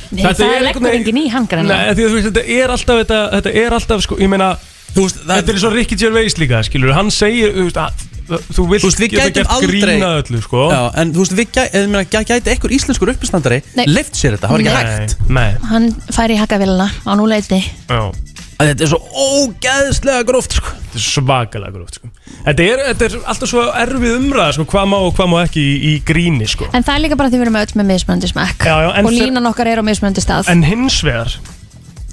Nei, 0.09 0.23
Þetta 0.23 0.35
það 0.41 0.51
er 0.55 0.63
leggur 0.65 0.85
einhvern 0.89 0.99
enginn 0.99 1.21
í 1.21 1.47
greinlega. 1.49 1.79
Nei, 1.79 1.95
því 1.95 2.05
að 2.05 2.11
þú 2.11 2.17
veist, 2.17 2.27
þetta 2.29 2.43
er 2.57 2.75
alltaf 2.75 3.01
þetta, 3.03 3.17
þetta 3.35 3.55
er 3.61 3.75
alltaf, 3.77 4.05
sko, 4.05 4.17
ég 4.21 4.31
meina 4.31 4.47
þú 4.95 5.03
veist, 5.05 5.19
Þetta 5.29 5.53
er 5.53 5.59
svo 5.61 5.73
Ricky 5.73 5.97
Gervais 6.01 6.37
líka, 6.41 6.61
skilur 6.65 6.95
Hann 6.97 7.11
segir, 7.13 7.53
þú 7.53 7.67
veist, 7.67 7.77
að 7.77 8.07
þú 8.55 8.65
vilt 8.71 8.83
Þú 8.85 8.89
veist, 8.89 9.03
við 9.03 9.13
gætum 9.17 9.53
aldrei 9.53 9.83
grín 9.83 10.05
að 10.07 10.17
öllu, 10.23 10.41
sko. 10.45 10.63
Já, 10.73 10.81
en 11.01 11.13
þú 11.13 11.25
veist, 11.25 11.35
við 11.37 11.53
gæ, 11.53 11.61
eða, 11.67 11.91
meina, 11.93 12.03
gæ, 12.09 12.19
gæti 12.31 12.53
ekkur 12.55 12.73
íslenskur 12.77 13.13
uppistandari 13.13 13.61
Nei. 13.77 13.85
leift 13.89 14.17
sér 14.17 14.37
þetta, 14.37 14.49
það 14.49 14.55
var 14.55 14.65
ekki 14.65 14.97
hægt. 14.97 15.15
Nei, 15.37 15.47
Hann 15.69 15.89
fær 16.13 16.33
í 16.33 16.39
hakavélina 16.41 16.89
á 16.89 17.11
núleiti. 17.17 17.61
Já 17.89 18.01
að 18.59 18.69
þetta 18.73 18.83
er 18.85 18.89
svo 18.91 18.99
ógeðslega 19.25 20.25
gróft 20.27 20.55
sko. 20.59 20.71
Þetta 20.89 20.99
er 20.99 21.05
svakalega 21.05 21.71
gróft 21.77 21.99
sko. 21.99 22.09
þetta, 22.45 22.65
er, 22.65 22.81
þetta 22.89 23.07
er 23.07 23.15
alltaf 23.31 23.51
svo 23.53 23.63
erfið 23.83 24.15
umræða 24.19 24.55
sko, 24.57 24.65
hvað 24.73 24.89
má 24.91 24.97
og 24.99 25.13
hvað 25.17 25.29
má 25.31 25.37
ekki 25.45 25.63
í, 25.63 25.73
í 25.79 25.93
gríni 26.05 26.47
sko. 26.49 26.67
En 26.75 26.83
það 26.83 26.95
er 26.97 27.03
líka 27.05 27.17
bara 27.19 27.31
því 27.31 27.39
við 27.39 27.45
erum 27.47 27.59
öll 27.61 27.73
með 27.79 27.89
mismunandi 27.93 28.31
smekk 28.33 28.67
Já, 28.67 28.75
já, 28.83 28.89
en 28.99 29.07
Og 29.09 29.15
þe- 29.15 29.23
línan 29.29 29.49
okkar 29.51 29.71
er 29.71 29.79
á 29.79 29.83
mismunandi 29.89 30.23
stað 30.25 30.51
En 30.51 30.63
hins 30.67 30.99
vegar 31.07 31.35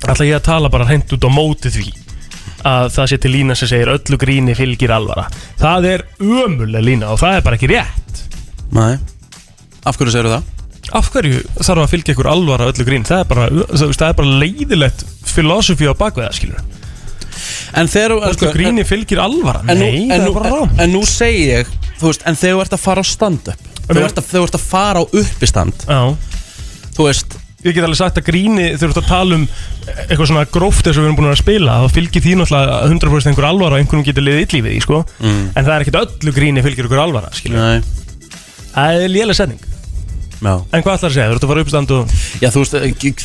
ætla 0.06 0.26
ég 0.28 0.36
að 0.38 0.44
tala 0.46 0.70
bara 0.70 0.86
hreint 0.86 1.12
út 1.16 1.24
á 1.26 1.30
móti 1.32 1.72
því 1.72 1.86
að 2.66 2.88
það 2.94 3.08
sé 3.10 3.16
til 3.22 3.30
lína 3.34 3.54
sem 3.58 3.68
segir 3.70 3.90
öllu 3.92 4.18
gríni 4.20 4.54
fylgir 4.58 4.92
alvara 4.94 5.26
Það 5.60 5.86
er 5.92 6.04
ömuleg 6.22 6.82
lína 6.84 7.10
og 7.14 7.20
það 7.22 7.38
er 7.40 7.44
bara 7.46 7.58
ekki 7.58 7.70
rétt 7.72 8.22
Nei 8.76 8.96
Af 9.86 9.98
hverju 9.98 10.14
segir 10.14 10.30
það? 10.30 10.52
Af 10.94 11.10
hverju 11.10 11.40
þarf 11.58 11.82
að 11.82 11.92
fylgja 11.94 12.14
ykkur 12.14 12.28
alvara 12.30 12.68
öllu 12.70 12.86
grín? 12.86 13.06
Það 13.06 13.22
er 13.22 13.30
bara, 13.30 13.46
það, 13.74 14.04
er 14.08 14.18
bara 14.20 14.36
leiðilegt 14.42 15.06
filosofi 15.26 15.88
á 15.90 15.94
bakveða 15.98 16.34
skilur 16.36 16.60
En 17.76 17.88
þegar 17.90 18.14
Öllu 18.30 18.50
gríni 18.54 18.84
fylgir 18.88 19.20
alvara. 19.20 19.60
En 19.68 19.80
Nei, 19.82 20.06
en, 20.06 20.12
það 20.14 20.22
nú, 20.22 20.30
er 20.30 20.36
bara 20.38 20.52
rám 20.54 20.70
en, 20.70 20.78
en 20.86 20.94
nú 20.94 21.02
segi 21.08 21.48
ég 21.50 21.72
Þú 21.98 22.10
veist, 22.10 22.22
en 22.28 22.38
þegar 22.38 22.54
þú 22.56 22.62
ert 22.64 22.76
að 22.76 22.84
fara 22.84 23.02
á 23.02 23.06
stand-up 23.06 23.66
Þegar 23.86 24.14
þú 24.22 24.44
ert 24.46 24.56
að- 24.60 24.68
fara 24.70 25.02
á 25.02 25.04
uppistand 25.04 25.84
Þú 26.96 27.08
veist 27.10 27.36
Ég 27.66 27.74
get 27.74 27.82
alveg 27.82 27.98
sagt 27.98 28.18
að 28.20 28.28
gríni 28.28 28.66
ert 28.76 28.84
að 29.00 29.08
tala 29.08 29.38
um 29.40 29.44
eitthvað 30.06 30.28
svona 30.30 30.44
gróft 30.54 30.86
eins 30.86 30.98
og 30.98 31.02
við 31.02 31.08
erum 31.08 31.16
búin 31.18 31.30
að 31.32 31.40
spila 31.40 31.76
þá 31.82 31.94
fylgir 31.96 32.22
því 32.22 32.34
náttúrulega 32.38 32.76
100% 32.86 33.30
einhver 33.32 33.46
alvara 33.48 33.74
og 33.78 33.82
einhvern 33.82 34.04
getur 34.06 34.22
liðið 34.26 34.44
illi 34.44 34.60
við 34.62 34.74
því 34.76 34.82
sko. 34.84 35.00
Mm. 35.18 35.40
en 35.50 35.66
það 35.66 35.72
er 35.72 35.84
ekkert 35.86 35.98
öllu 36.02 36.34
gríni 36.36 36.62
fylgir 36.62 36.86
ykkur 36.86 37.02
alvara 37.02 37.32
skilur 37.34 37.58
Nei. 37.58 37.80
Það 38.76 39.00
er 39.06 39.12
lélega 39.16 39.38
setning 39.40 39.64
Já 40.36 40.52
En 40.76 40.82
hvað 40.84 40.96
ætlar 40.98 41.10
að 41.10 41.14
segja? 41.16 41.28
Þú 41.30 41.36
ert 41.36 41.44
að 41.46 41.50
fara 41.52 41.62
upp 41.64 41.70
stand 41.72 41.90
og 41.96 42.10
Já, 42.42 42.48
þú 42.52 42.60
veist, 42.62 42.74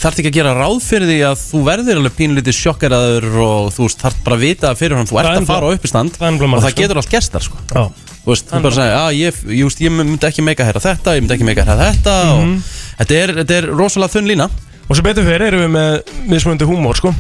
þarf 0.02 0.20
ekki 0.22 0.30
að 0.32 0.38
gera 0.38 0.54
ráð 0.56 0.78
fyrir 0.86 1.10
því 1.12 1.18
að 1.28 1.42
þú 1.42 1.64
verðir 1.68 2.00
alveg 2.02 2.16
pínlítið 2.22 2.56
sjokkeraður 2.62 3.28
og 3.46 3.72
þú 3.76 3.88
veist, 3.88 4.00
þarf 4.06 4.22
bara 4.24 4.38
að 4.40 4.46
vita 4.46 4.72
fyrir 4.80 4.96
hann 5.02 5.10
þú 5.10 5.18
Það 5.18 5.26
ert 5.26 5.36
er 5.36 5.42
að 5.44 5.52
fara 5.52 5.68
á 5.68 5.76
uppistand 5.76 6.16
það 6.16 6.28
er 6.28 6.32
nefnilega 6.38 6.58
og 6.58 6.64
það 6.64 6.72
sko. 6.76 6.82
getur 6.82 7.02
allt 7.02 7.12
gestar, 7.12 7.46
sko 7.48 7.58
Já 7.68 7.84
Þú 8.22 8.30
veist, 8.32 8.50
þú 8.52 8.62
bara 8.62 8.76
segja, 8.78 8.98
að 9.02 9.14
ég, 9.18 9.38
ég, 9.50 9.64
veist, 9.66 9.80
ég 9.82 9.94
myndi 9.98 10.28
ekki 10.30 10.44
meika 10.46 10.62
að 10.64 10.68
heyra 10.72 10.82
þetta, 10.88 11.16
ég 11.18 11.24
myndi 11.26 11.36
ekki 11.40 11.48
meika 11.48 11.64
að 11.66 11.72
heyra 11.72 11.88
þetta 11.92 12.16
Mhm. 12.32 12.52
og 12.56 13.00
þetta 13.02 13.16
er, 13.24 13.34
þetta 13.42 13.56
er 13.58 13.70
rosalega 13.76 14.14
þunn 14.16 14.30
lína 14.30 14.50
Og 14.92 14.98
svo 14.98 15.04
betur 15.08 15.24
fyrir 15.26 15.48
erum 15.48 15.62
við 15.64 15.72
með 15.74 16.14
mismunandi 16.30 16.68
húmór 16.70 16.96
sko 17.00 17.14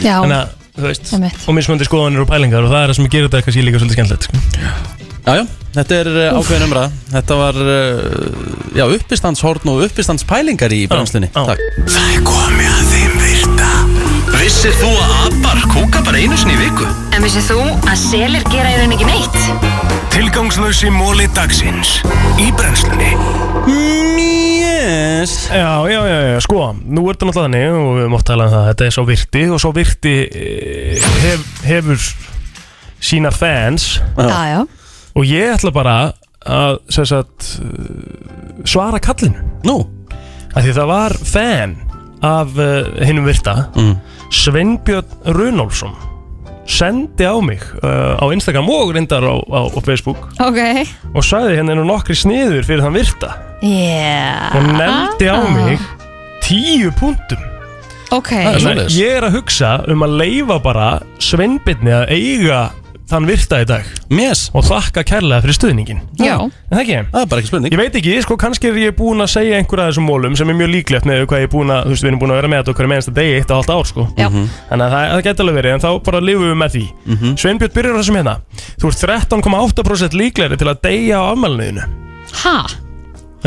Já, 0.00 0.22
Þannig 0.22 0.38
að, 0.38 0.48
þú 0.78 0.86
veist, 0.88 1.12
Einmitt. 1.18 1.44
og 1.48 1.54
mismunandi 1.58 1.88
skoðanir 1.88 2.22
og 2.24 2.28
pælingar 2.30 2.64
og 2.64 2.70
það 2.72 2.80
er 2.84 2.88
það 2.92 2.96
sem 3.00 3.08
gerir 3.12 3.28
þetta 3.28 3.44
kannski 3.44 3.64
líka 3.66 3.82
svolítið 3.82 3.98
skemmtilegt 3.98 4.28
sko. 4.28 5.07
Já, 5.28 5.34
já, 5.36 5.44
þetta 5.74 5.96
er 5.98 6.08
uh, 6.08 6.36
ákveðin 6.38 6.62
umræða. 6.64 6.90
Þetta 7.12 7.36
var, 7.36 7.56
uh, 7.60 8.76
já, 8.78 8.84
uppistandshorn 8.88 9.68
og 9.74 9.82
uppistandspælingar 9.84 10.72
í 10.72 10.86
brennslunni. 10.88 11.28
Takk. 11.34 11.60
Það 11.84 12.14
er 12.14 12.22
komið 12.24 12.70
að 12.72 12.94
þeim 12.94 13.18
virta. 13.26 13.72
Vissir 14.38 14.72
þú 14.78 14.88
að 14.88 15.12
abar 15.26 15.60
kúka 15.68 16.00
bara 16.06 16.22
einu 16.22 16.38
sinni 16.40 16.56
í 16.56 16.62
viku? 16.62 16.88
En 17.12 17.26
vissið 17.26 17.50
þú 17.50 17.58
að 17.76 18.00
selir 18.00 18.48
gera 18.48 18.72
í 18.72 18.78
raun 18.80 18.94
ekki 18.96 19.10
neitt? 19.10 19.36
Tilgangslösi 20.14 20.88
móli 20.94 21.28
dagsins 21.36 21.98
Í 22.40 22.48
brennslunni. 22.56 23.12
Yes 23.68 25.48
Já, 25.52 25.84
já, 25.90 26.00
já, 26.08 26.18
já, 26.30 26.40
sko, 26.40 26.70
nú 26.80 27.04
er 27.10 27.18
þetta 27.18 27.28
náttúrulega 27.28 27.44
þannig 27.44 27.76
og 27.76 27.92
við 27.98 28.16
oft 28.16 28.28
talað 28.30 28.48
um 28.48 28.56
það, 28.56 28.66
þetta 28.70 28.88
er 28.88 28.96
svo 28.96 29.06
virti 29.12 29.44
og 29.52 29.60
svo 29.60 29.74
virti 29.76 30.16
eh, 30.24 31.06
hef, 31.26 31.46
hefur 31.68 32.10
sína 33.04 33.32
fans. 33.34 33.98
Já, 34.16 34.38
já 34.54 34.60
og 35.18 35.26
ég 35.26 35.52
ætla 35.56 35.72
bara 35.74 35.96
að 36.48 36.78
sem 36.94 37.06
sagt, 37.08 37.58
eh, 37.60 38.64
svara 38.64 39.00
kallinu. 39.02 39.42
Nú? 39.66 39.80
Að 40.54 40.64
Því 40.64 40.74
það 40.78 40.90
var 40.90 41.14
fan 41.28 41.74
af 42.24 42.54
uh, 42.58 42.86
hinnum 43.04 43.26
virta. 43.28 43.68
Mm. 43.76 43.96
Sveinbjörn 44.34 45.34
Runolfsson 45.36 45.92
sendi 46.68 47.24
á 47.24 47.36
mig 47.40 47.62
uh, 47.80 48.18
á 48.20 48.24
Instagram 48.34 48.68
og 48.68 48.90
reyndar 48.96 49.24
á, 49.24 49.36
á, 49.40 49.60
á 49.72 49.78
Facebook. 49.84 50.28
Ok. 50.40 50.58
Og 51.14 51.24
sagði 51.24 51.60
henni 51.60 51.76
nú 51.78 51.86
nokkri 51.88 52.16
sniður 52.18 52.66
fyrir 52.66 52.84
þann 52.84 52.96
virta. 52.96 53.34
Yeah. 53.64 54.56
Og 54.56 54.72
nefndi 54.78 55.30
á 55.30 55.38
mig 55.52 55.86
tíu 56.44 56.92
punktum 56.96 57.40
Ok. 58.14 58.30
Þannig 58.32 58.86
að 58.86 58.94
ég 58.96 59.16
er 59.18 59.26
að 59.26 59.34
hugsa 59.36 59.72
um 59.92 60.04
að 60.06 60.14
leifa 60.22 60.56
bara 60.64 60.86
Sveinbjörni 61.20 61.92
að 61.92 62.12
eiga 62.14 62.60
þann 63.08 63.26
virta 63.28 63.58
í 63.62 63.66
dag 63.68 63.86
yes. 64.12 64.46
og 64.52 64.64
þakka 64.68 65.02
kærlega 65.08 65.40
fyrir 65.44 65.56
stuðningin 65.56 66.00
Já. 66.20 66.34
En 66.44 66.74
það 66.76 66.82
ekki? 66.82 66.96
Það 67.12 67.22
er 67.22 67.28
bara 67.32 67.40
ekki 67.42 67.50
spurning 67.50 67.72
Ég 67.72 67.80
veit 67.80 67.94
ekki, 68.00 68.16
sko, 68.24 68.36
kannski 68.42 68.68
er 68.68 68.78
ég 68.82 68.96
búin 68.98 69.24
að 69.24 69.30
segja 69.32 69.56
einhverja 69.62 69.86
af 69.86 69.92
þessum 69.94 70.08
mólum 70.10 70.36
sem 70.36 70.50
er 70.52 70.58
mjög 70.58 70.70
líklegt 70.74 71.08
með 71.08 71.24
hvað 71.30 71.40
ég 71.42 71.48
er 71.48 71.52
búin 71.54 71.72
að, 71.72 71.86
þú 71.88 71.94
veist, 71.94 72.04
við 72.04 72.10
erum 72.12 72.20
búin 72.22 72.34
að 72.34 72.40
vera 72.42 72.50
með 72.52 72.60
þetta 72.62 72.74
okkur 72.74 72.90
með 72.92 73.00
einsta 73.00 73.14
degi 73.16 73.38
eitt 73.38 73.54
og 73.54 73.60
halvt 73.62 73.72
ár, 73.72 73.88
sko 73.88 74.04
Já. 74.18 74.28
Þannig 74.28 74.84
að 74.84 74.92
það, 74.96 75.06
það 75.14 75.24
geti 75.28 75.44
alveg 75.46 75.58
verið, 75.60 75.72
en 75.78 75.84
þá 75.86 75.90
bara 76.10 76.20
lifum 76.28 76.46
við 76.52 76.60
með 76.64 76.76
því 76.76 76.84
Sveinbjörn 77.44 77.74
byrjar 77.78 77.96
á 77.96 78.00
þessum 78.02 78.18
hérna 78.20 78.36
Þú 78.78 78.92
ert 78.92 79.02
13,8% 79.32 80.18
líklegri 80.20 80.60
til 80.60 80.68
að 80.68 80.80
deyja 80.84 81.22
á 81.22 81.24
afmælniðinu 81.32 81.88
Ha? 82.44 82.56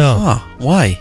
Já 0.02 0.10
ah, 0.10 0.42
Why? 0.64 0.98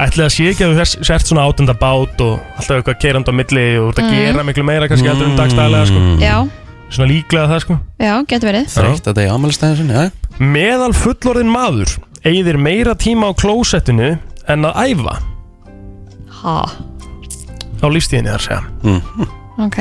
Ætli 0.00 0.24
að 0.26 0.32
sé 0.34 0.48
ekki 0.50 0.64
að 0.66 0.72
þú 0.74 0.82
sért- 0.82 1.06
sért 1.06 1.28
svona 1.30 1.44
átenda 1.46 1.74
bát 1.78 2.18
og 2.24 2.40
alltaf 2.58 2.80
eitthvað 2.80 2.98
keirand 3.02 3.28
á 3.30 3.32
milli 3.34 3.64
og 3.78 3.86
þú 3.86 3.90
ert 3.94 4.00
að 4.02 4.08
Mm. 4.10 4.18
gera 4.34 4.44
miklu 4.48 4.64
meira 4.66 4.88
kannski 4.90 5.06
heldur 5.10 5.28
en 5.30 5.36
dagstæðlega, 5.38 5.86
sko 5.86 6.00
Já, 6.18 6.36
Svona 6.94 7.08
líklega 7.10 7.48
það, 7.50 7.62
sko 7.64 7.76
já, 7.98 8.12
getur 8.30 8.50
verið 8.52 8.68
Þreytt 8.74 9.08
að 9.10 9.16
deyja 9.18 9.34
ámælistæðin 9.34 9.78
sinni, 9.80 9.94
já 9.98 10.44
Meðal 10.54 10.90
fullorðin 10.94 11.50
maður 11.50 11.94
eigðir 12.26 12.58
meira 12.62 12.94
tíma 12.98 13.30
á 13.30 13.32
klósettinu 13.38 14.12
en 14.50 14.68
að 14.68 14.80
æfa 14.94 15.16
Ha? 16.44 16.56
á 17.80 17.86
lífstíðinni 17.88 18.32
þar 18.34 18.44
segja 18.44 18.62
mm. 18.84 19.30
Ok 19.64 19.78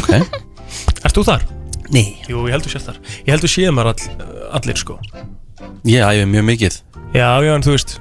Ok 0.00 0.12
Ert 1.04 1.16
þú 1.16 1.24
þar? 1.28 1.44
Nei 1.90 2.20
Jú, 2.30 2.44
ég 2.46 2.54
heldur 2.56 2.72
sér 2.72 2.86
þar 2.88 3.00
Ég 3.26 3.32
heldur 3.34 3.50
séum 3.52 3.76
maður 3.76 3.92
all, 3.94 4.28
allir 4.60 4.78
sko 4.80 5.00
Ég 5.88 6.04
æfi 6.06 6.28
mjög 6.30 6.46
mikið 6.54 6.78
Já, 7.16 7.26
já, 7.42 7.52
en 7.56 7.66
þú 7.66 7.74
veist 7.74 7.98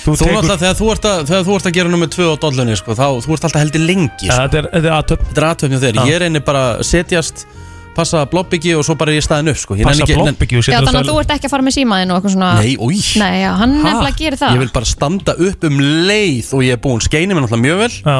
Þú, 0.00 0.14
náttúrulega, 0.16 0.56
þegar 0.62 0.76
þú 0.78 0.86
ert 0.94 1.06
að, 1.10 1.18
þegar 1.28 1.42
þú 1.44 1.54
ert 1.58 1.66
að 1.68 1.74
gera 1.76 1.90
nummer 1.92 2.08
2 2.08 2.28
á 2.32 2.34
dollunni, 2.40 2.76
sko, 2.78 2.94
þá, 2.96 3.06
þú 3.20 3.34
ert 3.34 3.46
alltaf 3.48 3.60
heldur 3.60 3.82
lengi, 3.84 4.28
sko. 4.30 4.36
Þetta 4.38 4.60
er, 4.60 4.68
þetta 4.72 4.88
er 4.88 4.94
aðtöp 4.96 5.24
Þetta 5.26 5.40
er 5.42 5.46
aðtöfn 5.50 5.74
hjá 5.74 5.80
þér. 5.82 5.98
Já. 5.98 6.04
Ég 6.08 6.20
reynir 6.22 6.44
bara 6.46 6.62
að 6.70 6.80
setjast, 6.88 7.42
passa 7.96 8.22
blobbyggi 8.30 8.72
og 8.78 8.84
svo 8.86 8.94
bara 9.00 9.12
er 9.12 9.18
ég 9.20 9.24
staðin 9.26 9.50
upp, 9.52 9.58
sko. 9.60 9.76
Ég 9.76 9.84
Passa 9.88 10.04
nenni 10.04 10.12
ekki- 10.12 10.20
blobbyggi 10.20 10.58
og 10.60 10.64
Já, 10.64 10.78
þannig 10.80 11.00
að 11.00 11.08
þú 11.10 11.16
ert 11.20 11.32
ekki 11.34 11.48
að 11.48 11.54
fara 11.54 11.66
með 11.66 11.74
símaðinn 11.76 12.10
og 12.14 12.18
eitthvað 12.20 12.34
svona 12.36 12.50
Nei, 12.60 12.76
új. 12.76 13.00
Nei, 13.20 13.40
já, 13.42 13.50
hann 13.60 13.74
nefnilega 13.82 14.16
gerir 14.20 14.38
það 14.40 14.54
Ég 14.54 14.58
vil 14.64 14.72
bara 14.74 14.84
standa 14.90 15.32
upp 15.48 15.64
um 15.70 15.78
leið 16.10 16.52
og 16.54 16.60
ég 16.66 16.72
er 16.72 16.82
búinn 16.84 17.00
skeini 17.04 17.34
mér 17.34 17.44
náttúrulega 17.46 17.64
mjög 17.66 17.78
vel 17.82 17.94
Já. 18.00 18.18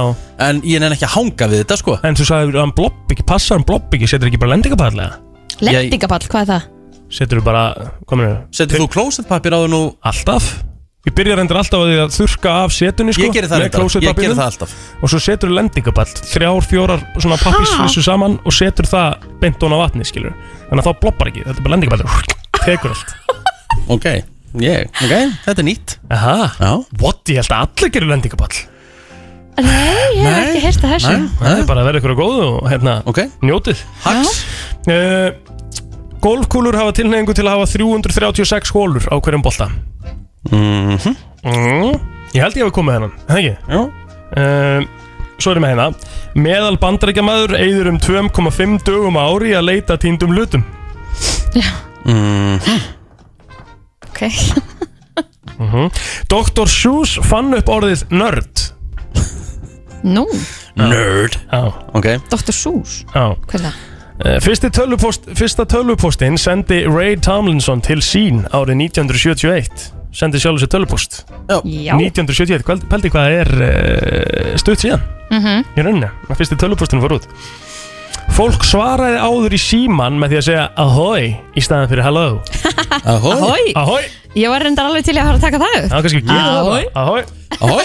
En 0.48 0.60
ég 0.62 0.80
nenni 0.80 0.96
ekki 0.98 1.08
að 1.08 1.14
hanga 1.16 1.50
við 1.52 1.62
þetta 1.64 1.76
sko 1.82 1.98
En 2.02 2.14
þú 2.14 2.26
sagði 2.30 2.58
hann 2.60 2.72
blobbyggi, 2.76 3.26
passar 3.26 3.58
hann 3.58 3.66
blobbyggi 3.68 4.08
Setur 4.10 4.28
ekki 4.30 4.40
bara 4.42 4.54
lendingapallega? 4.56 5.12
Lendingapall, 5.60 6.24
hvað 6.30 6.40
er 6.40 6.50
það? 6.54 6.62
Setur 7.10 7.40
þú 7.40 7.44
bara, 7.44 7.64
kominu 8.06 8.36
Setur 8.54 8.84
þú 8.84 8.88
klósettpapir 8.94 9.54
á 9.56 9.60
nú? 9.70 9.94
Alltaf 10.02 10.69
Ég 11.00 11.14
byrja 11.16 11.36
reyndir 11.38 11.56
alltaf 11.56 11.80
á 11.80 11.84
því 11.88 11.94
að 12.02 12.10
þurrka 12.12 12.50
af 12.60 12.74
setunni 12.76 13.12
sko 13.16 13.22
Ég 13.24 13.32
geri 13.32 13.48
það 13.48 13.62
með 13.62 13.70
closet 13.72 14.02
Ég 14.04 14.10
geri 14.10 14.12
pappírnum. 14.12 14.36
það 14.36 14.48
alltaf. 14.50 14.72
Og 15.00 15.12
svo 15.12 15.20
setur 15.24 15.48
þú 15.48 15.56
lendingapall 15.56 16.10
Þrjár, 16.28 16.66
fjórar 16.68 17.04
svona 17.16 17.38
pappisflissu 17.40 18.04
saman 18.04 18.36
Og 18.44 18.52
setur 18.52 18.88
það 18.90 19.24
beint 19.40 19.64
ón 19.64 19.72
á 19.72 19.78
vatni 19.80 20.04
skilur 20.04 20.34
Þannig 20.66 20.82
að 20.82 20.90
þá 20.90 21.00
blobbar 21.00 21.30
ekki, 21.30 21.46
þetta 21.46 21.56
er 21.56 21.64
bara 21.64 21.74
lendingapall 21.78 22.36
Tekur 22.60 22.92
allt. 22.92 23.14
Ok, 23.90 24.06
ég, 24.60 24.90
ok, 25.00 25.14
þetta 25.46 25.62
er 25.62 25.66
nýtt. 25.66 25.94
Aha, 26.12 26.36
Já. 26.60 26.72
What, 27.00 27.22
ég 27.32 27.40
held 27.40 27.54
að 27.54 27.64
allir 27.64 27.92
gerir 27.94 28.12
lendingapall 28.12 28.60
Nei, 29.60 30.04
ég 30.16 30.24
hef 30.24 30.36
ekki 30.42 30.60
heyrt 30.64 30.84
að 30.84 30.92
þessu. 30.94 31.14
Það 31.40 31.58
er 31.62 31.66
bara 31.68 31.82
að 31.82 31.88
vera 31.88 32.00
ykkur 32.00 32.12
á 32.12 32.20
góðu 32.20 32.44
og 32.46 32.68
hérna 32.70 32.94
okay. 33.10 33.28
njótið. 33.44 33.82
Hacks 34.04 34.38
uh, 34.88 35.32
Golfkúlur 36.20 36.76
hafa 36.76 36.94
tilneyingu 36.96 37.32
til 37.36 37.46
að 37.48 37.58
hafa 37.58 37.70
336 37.72 38.72
hólur 38.76 39.08
á 39.08 39.16
hverjum 39.16 39.44
bolta 39.44 39.70
mm 40.48 40.96
mm, 41.44 42.00
Ég 42.32 42.40
held 42.44 42.56
ég 42.56 42.64
hafi 42.64 42.74
komið 42.76 42.96
hennan, 42.96 43.14
það 43.28 43.40
ekki? 43.40 43.54
Já. 43.68 43.80
Uh, 44.30 44.88
Svo 45.40 45.54
erum 45.54 45.64
við 45.64 45.72
hérna. 45.72 45.86
Meðal 46.36 46.76
bandarækjamaður 46.80 47.54
eyður 47.56 47.88
um 47.94 47.98
2,5 48.04 48.74
dögum 48.86 49.16
á 49.16 49.24
ári 49.24 49.54
að 49.56 49.66
leita 49.70 49.96
týndum 50.00 50.34
hlutum. 50.36 50.64
Mm 52.04 52.60
Ok. 54.10 54.26
Uh 55.60 55.90
Dr. 56.30 56.64
Seuss 56.72 57.18
fann 57.28 57.52
upp 57.52 57.68
orðið 57.68 58.06
nörd. 58.08 58.62
Nú, 60.08 60.24
Nerd 60.78 61.36
Já. 61.50 61.74
Ok. 61.92 62.06
Dr. 62.32 62.54
Seuss? 62.56 63.02
Já? 63.12 63.36
Uh, 63.36 64.38
Fyrsti 64.40 64.70
tölvupost, 64.72 65.28
fyrsta 65.36 65.66
tölvupostinn 65.68 66.38
sendi 66.40 66.86
Ray 66.88 67.18
Tomlinson 67.20 67.84
til 67.84 68.00
sín 68.00 68.46
árið 68.56 68.86
1971 68.88 69.99
sendi 70.12 70.40
sjálfur 70.42 70.60
sér 70.64 70.70
tölvupost 70.74 71.20
Já. 71.48 71.94
1971, 71.94 72.64
Hvað- 72.66 72.86
pældi 72.90 73.10
hvað 73.14 73.26
er 73.40 73.50
uh, 73.62 74.56
stutt 74.60 74.82
síðan? 74.82 75.02
Mhm. 75.30 75.64
í 75.78 75.82
rauninni, 75.86 76.08
að 76.28 76.36
fyrsti 76.40 76.56
tölvupostinn 76.58 77.02
fór 77.04 77.14
út? 77.20 77.26
Fólk 78.34 78.62
svaraði 78.66 79.18
áður 79.22 79.52
í 79.54 79.58
síman 79.60 80.16
með 80.18 80.28
því 80.32 80.36
að 80.40 80.46
segja 80.48 80.64
ahoi 80.78 81.24
í 81.54 81.60
staðan 81.62 81.88
fyrir 81.90 82.04
hello 82.06 82.26
Ahoi. 83.14 83.34
Ahoi. 83.36 83.64
Ahoi. 83.78 84.02
Ég 84.38 84.48
var 84.52 84.62
reyndar 84.62 84.86
alveg 84.90 85.04
til 85.06 85.14
í 85.16 85.20
að 85.20 85.26
fara 85.30 85.38
að 85.38 85.44
taka 85.46 85.58
það 85.62 85.74
upp. 85.78 85.90
Já, 85.90 85.98
kannski 86.02 86.22
gera 86.26 86.42
það 86.46 86.58
Ahoi. 86.60 86.82
bara 86.94 87.02
Ahoi. 87.02 87.22
Ahoi. 87.60 87.84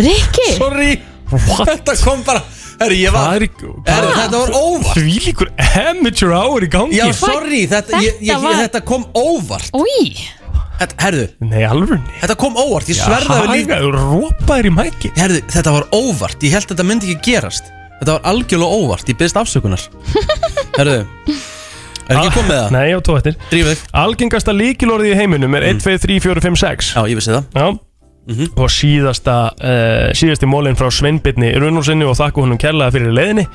Rikki. 0.00 0.48
Sorry. 0.60 0.92
Þetta 1.30 1.94
kom 2.04 2.22
bara 2.26 2.40
Herri, 2.80 2.98
ég 3.04 3.12
var 3.12 3.34
Herri, 3.34 3.48
Þetta 3.84 4.38
var 4.38 4.52
óvart. 4.56 4.94
Því 4.96 5.16
líkur 5.26 5.50
amateur 5.84 6.32
hour 6.32 6.64
í 6.64 6.68
gangi. 6.72 6.96
Já, 6.96 7.10
sorry, 7.16 7.66
þetta, 7.68 8.00
ég, 8.00 8.14
ég, 8.20 8.30
Þetta 8.30 8.40
var- 8.46 8.60
þetta 8.64 8.80
kom 8.88 9.04
óvart. 9.14 9.68
Új 9.76 10.14
þetta, 10.80 10.96
Herðu. 11.04 11.26
Nei, 11.44 11.60
alveg 11.68 12.00
Þetta 12.22 12.36
kom 12.40 12.56
óvart, 12.56 12.88
ég 12.88 12.96
sverða 12.96 13.42
við 13.42 13.52
líf 13.58 13.74
Þú 13.74 13.92
rópaðir 13.98 14.70
í 14.70 14.72
mæki. 14.78 15.12
Herðu, 15.18 15.42
þetta 15.52 15.76
var 15.76 15.86
óvart, 15.92 16.40
ég 16.40 16.56
held 16.56 16.64
að 16.64 16.74
þetta 16.74 16.88
myndi 16.88 17.12
ekki 17.12 17.32
gerast. 17.34 17.68
Þetta 18.00 18.16
var 18.16 18.22
algjörlega 18.32 18.80
óvart, 18.80 19.08
ég 19.12 19.18
byrðist 19.20 19.36
afsökunar. 19.36 19.84
Herðu 20.78 21.04
Er 22.10 22.16
ekki 22.16 22.32
komið 22.40 22.56
það? 22.56 22.70
Nei, 22.74 22.88
á 22.90 22.98
tóettir 23.06 23.36
Drífið 23.52 23.82
Algengasta 24.00 24.54
líkilorðið 24.56 25.12
í 25.12 25.18
heiminum 25.20 25.54
er 25.54 25.68
1, 25.68 25.78
2, 25.84 25.92
3, 26.08 26.16
4, 26.24 26.42
5, 26.42 26.56
6 26.64 26.88
Já, 26.96 27.00
ég 27.06 27.20
vissi 27.20 27.30
það. 27.36 27.44
Já 27.54 27.68
Og 28.28 28.68
síðasta 28.70 29.36
uh, 29.56 30.10
síðasti 30.14 30.46
mólinn 30.46 30.76
frá 30.78 30.90
Sveinbyrni 30.92 31.50
Runnursinni 31.58 32.04
og 32.06 32.14
þakku 32.18 32.44
honum 32.44 32.60
kærlega 32.60 32.92
fyrir 32.94 33.14
leiðinni. 33.16 33.46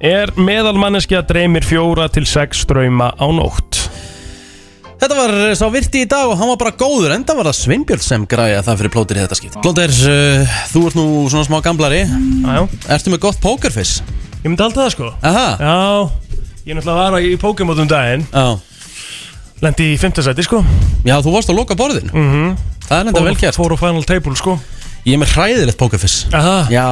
Er 0.00 0.32
meðalmanneskja 0.38 1.24
dreymir 1.28 1.66
fjóra 1.66 2.08
til 2.08 2.24
sex 2.26 2.64
drauma 2.70 3.12
á 3.18 3.26
nótt. 3.28 3.84
Þetta 5.04 5.16
var 5.18 5.32
eh, 5.36 5.54
sá 5.58 5.66
virti 5.68 6.04
í 6.04 6.08
dag 6.08 6.30
og 6.30 6.38
hann 6.38 6.48
var 6.48 6.58
bara 6.62 6.72
góður 6.80 7.12
Enda 7.12 7.34
var 7.36 7.50
það 7.50 7.58
Sveinbjörn 7.58 8.00
sem 8.00 8.22
græja 8.30 8.62
það 8.64 8.78
fyrir 8.80 8.92
plótir 8.94 9.18
í 9.18 9.24
þetta 9.24 9.36
skipt 9.36 9.58
Plóter, 9.60 9.92
uh, 10.08 10.54
þú 10.70 10.84
ert 10.88 10.96
nú 10.96 11.06
svona 11.28 11.44
smá 11.44 11.58
gamblari. 11.64 12.04
Já 12.06 12.60
Ertu 12.94 13.12
með 13.12 13.24
gott 13.26 13.40
pókerfiss? 13.42 13.98
Ég 14.40 14.46
myndi 14.46 14.64
alltaf 14.64 14.86
það 14.86 14.94
sko. 14.94 15.10
Aha. 15.24 15.48
Já. 15.58 16.54
Ég 16.64 16.78
náttúrulega 16.78 17.10
var 17.10 17.26
í 17.26 17.34
Pokémon 17.42 17.84
um 17.84 17.90
daginn 17.90 18.24
Lendi 19.64 19.90
í 19.92 19.98
fimmtasæti 20.00 20.44
sko. 20.46 20.62
Já, 21.04 21.18
þú 21.24 21.34
varst 21.36 21.52
að 21.52 21.60
loka 21.60 21.76
borðin 21.76 22.08
mm 22.08 22.30
-hmm. 22.30 22.56
Það 22.88 22.96
er 22.98 23.06
enda 23.10 23.22
vel 23.24 23.36
gert. 23.40 23.56
Fór 23.58 23.74
á 23.74 23.78
final 23.80 24.04
table 24.08 24.36
sko. 24.38 24.56
Ég 25.04 25.16
er 25.16 25.20
með 25.20 25.34
hræðilegt 25.36 25.78
pókerfiss. 25.80 26.24
Aha. 26.32 26.56
Já, 26.72 26.84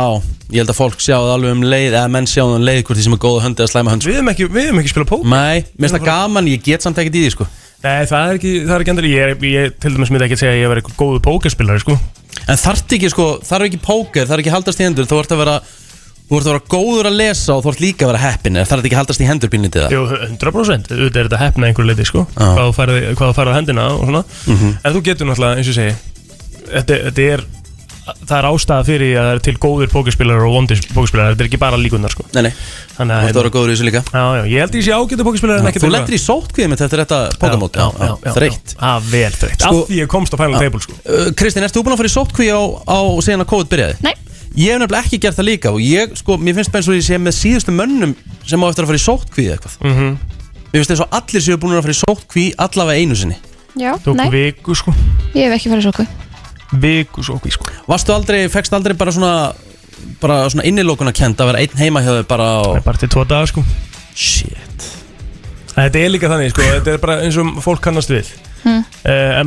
ég 0.53 0.61
held 0.61 0.73
að 0.73 0.77
fólk 0.77 0.99
sjá 1.01 1.15
það 1.17 1.31
alveg 1.37 1.55
um 1.57 1.63
leið 1.65 1.95
eða 1.97 2.09
menn 2.13 2.27
sjá 2.29 2.43
það 2.45 2.57
um 2.59 2.67
leið 2.69 2.81
hvort 2.85 2.99
því 3.01 3.05
sem 3.07 3.17
er 3.17 3.21
góða 3.25 3.45
höndi 3.47 3.63
eða 3.65 3.73
slæma 3.73 3.93
hönd 3.95 4.05
Við 4.09 4.19
hefum 4.19 4.31
ekki, 4.35 4.49
við 4.53 4.67
hefum 4.69 4.81
ekki 4.83 4.93
spilað 4.93 5.11
póker. 5.13 5.31
Nei, 5.33 5.63
mér 5.65 5.87
finnst 5.89 5.97
það 5.97 6.09
gaman, 6.11 6.51
ég 6.53 6.65
get 6.67 6.85
samt 6.85 7.01
ekkert 7.01 7.17
í 7.17 7.23
því 7.25 7.31
sko. 7.33 7.47
Nei, 7.83 8.03
það 8.13 8.27
er 8.29 8.37
ekki, 8.41 8.53
það 8.69 8.75
er 8.77 8.85
ekki 8.85 8.93
endur 8.93 9.09
ég, 9.09 9.23
er- 9.33 9.47
ég 9.49 9.79
til 9.81 9.95
dæmis 9.97 10.13
myndi 10.13 10.27
ekki 10.29 10.39
segja 10.43 10.53
að 10.53 10.61
ég 10.61 10.69
var 10.73 10.81
eitthvað 10.83 10.99
góðu 11.01 11.23
pókerspilari 11.25 11.83
sko. 11.83 11.97
En 12.53 12.61
þarf 12.61 12.85
ekki 12.99 13.11
sko, 13.13 13.27
þarf 13.49 13.67
ekki 13.71 13.81
póker, 13.83 14.29
þarf 14.29 14.43
ekki 14.45 14.53
haldast 14.53 14.81
í 14.83 14.85
hendur 14.87 15.09
Þú 15.09 15.19
ert 15.23 15.33
að 15.35 15.41
vera, 15.43 15.57
þú 16.33 16.41
ert 16.41 16.49
að 16.49 16.55
vera 16.57 16.65
góður 16.73 17.09
að 17.13 17.17
lesa 17.21 17.55
og 17.57 17.63
þú 17.67 17.73
ert 17.75 17.83
líka 17.85 18.07
að 18.07 18.13
vera 18.13 18.23
heppin 18.27 18.59
Þarf 18.63 18.73
þetta 18.73 18.89
ekki 18.89 18.97
að 18.97 19.03
haldast 19.03 19.23
í 19.25 19.29
hendur 19.29 19.53
pínlítið 19.53 19.87
það 19.87 19.97
Jú, 19.97 20.03
100% 20.33 20.93
auðvitað 20.97 21.23
er 21.23 21.29
þetta 21.31 21.43
hefna 21.43 21.69
einhverju 21.71 21.91
leiti 21.93 22.09
sko. 22.09 22.27
Hvað 22.37 22.63
þú 22.67 22.77
færði, 22.79 23.01
hvað 23.19 23.27
þú 23.33 23.35
færði 23.41 23.53
á 23.53 23.59
hendina 23.59 23.89
og 23.93 24.07
svona. 24.09 24.23
Mhm. 24.47 24.71
en 24.83 24.95
þú 24.97 25.03
getur 25.09 25.29
náttúrulega, 25.29 25.59
eins 25.61 25.69
og 25.69 25.75
ég 25.75 25.81
segi 25.83 25.95
þetta, 26.73 27.03
þetta 27.11 27.27
er 27.33 27.45
það 28.27 28.33
er 28.41 28.47
ástæða 28.49 28.85
fyrir 28.87 29.05
því 29.07 29.11
að 29.15 29.27
það 29.29 29.37
er 29.37 29.41
til 29.47 29.53
góðir 29.63 29.91
pókerspilarar 29.93 30.47
og 30.49 30.55
vondir 30.57 30.81
pókerspilarar, 30.91 31.35
þetta 31.37 31.45
er 31.45 31.49
ekki 31.51 31.61
bara 31.63 31.79
líkunar 31.79 32.11
sko. 32.11 32.25
Nei, 32.35 32.43
nei, 32.49 32.53
Þannig 32.97 33.15
þú 33.15 33.29
ert 33.29 33.37
að 33.37 33.39
vera 33.39 33.53
góður 33.55 33.71
í 33.71 33.77
þessu 33.77 33.87
líka. 33.87 34.03
Já, 34.11 34.25
já, 34.39 34.43
ég 34.51 34.65
held 34.65 34.75
ég 34.75 34.87
sé 34.89 34.97
ágættu 34.97 35.27
pókerspilarar 35.29 35.63
en 35.63 35.71
ekki 35.71 35.83
Þú 35.85 35.91
lendir 35.93 36.17
í 36.17 36.21
sótkvíðum 36.23 36.75
mitt 36.75 36.83
eftir 36.83 37.03
þetta 37.05 37.21
pókamót 37.39 37.79
já, 37.79 37.87
já, 38.03 38.11
já, 38.27 38.33
Þreytt. 38.35 38.75
Já, 38.75 38.91
vel 39.13 39.33
þreytt, 39.39 39.63
Sko- 39.63 39.71
af 39.85 39.93
því 39.93 40.01
ég 40.03 40.11
komst 40.11 40.35
á 40.35 40.37
final 40.43 40.59
Já. 40.59 40.65
table 40.67 40.83
sko. 40.83 40.99
Uh, 41.07 41.31
Kristín, 41.39 41.63
ert 41.63 41.77
þú 41.79 41.85
búin 41.87 41.95
að 41.95 42.03
fara 42.03 42.11
í 42.11 42.17
sótkví 42.19 42.51
á, 42.51 42.61
á 42.91 42.99
síðan 43.23 43.47
að 43.47 43.51
COVID 43.55 43.71
byrjaði? 43.71 43.97
Nei 44.03 44.15
Ég 44.53 44.75
hef 44.75 44.81
nefnilega 44.83 45.07
ekki 45.07 45.19
gert 45.23 45.39
það 45.39 45.49
líka 45.49 45.71
og 45.73 45.81
ég, 45.81 46.13
sko, 46.19 46.37
mér 46.37 46.59
finnst 46.59 46.73
bara 46.73 46.83
eins 46.83 46.89
og 46.91 46.97
ég 46.99 47.07
sé 47.07 47.17
með 47.17 47.35
síðustu 47.39 47.73
mönnum 47.73 48.13
sem 48.45 48.61
á 48.61 48.67
eftir 48.69 48.85
að 48.85 48.91
fara 48.91 49.01
í 49.01 49.07
sótkví 49.07 49.45
eða 49.47 49.55
eitthvað. 49.57 49.77
Mm 49.81 49.95
-hmm. 49.97 50.13
Mér 50.73 50.79
finnst 50.79 50.93
eins 50.93 51.01
og 51.01 51.09
allir 51.19 51.43
séu 51.43 51.57
búin 51.57 51.77
að 51.77 51.83
fara 51.87 51.97
í 51.97 52.03
sótkví 52.03 52.45
allavega 52.59 53.01
einu 53.01 53.17
sinni. 53.17 53.37
Já, 53.81 53.97
Tók 54.05 54.17
nei. 54.17 54.31
viku 54.31 54.75
sko. 54.75 54.93
Ég 55.35 55.49
hef 55.49 55.53
ekki 55.57 55.71
farið 55.73 55.83
svo 55.83 55.93
hvað 55.93 56.07
Viku 56.73 57.23
svo 57.23 57.41
sko. 57.49 57.65
Varstu 57.89 58.13
aldrei, 58.13 58.49
fegst 58.49 58.73
aldrei 58.73 58.95
bara 58.97 59.13
svona 59.13 59.53
bara 60.21 60.51
svona 60.51 60.65
innilókuna 60.65 61.13
kent 61.13 61.41
að 61.41 61.47
vera 61.47 61.59
einn 61.59 61.79
heima 61.79 62.01
hjá 62.01 62.13
þau 62.21 62.27
bara 62.29 62.45
á... 62.45 62.83
Bara 62.85 62.99
til 62.99 63.09
tvo 63.09 63.25
dagar 63.25 63.47
sko. 63.47 63.65
Shit. 64.15 64.89
Þetta 65.75 65.99
er 65.99 66.09
líka 66.11 66.29
þannig 66.29 66.51
sko, 66.51 66.63
þetta 66.63 66.91
er 66.91 66.99
bara 66.99 67.21
eins 67.23 67.37
og 67.37 67.63
fólk 67.63 67.81
kannast 67.81 68.11
við. 68.11 68.27
Mm. 68.65 68.85
uh, 69.05 69.43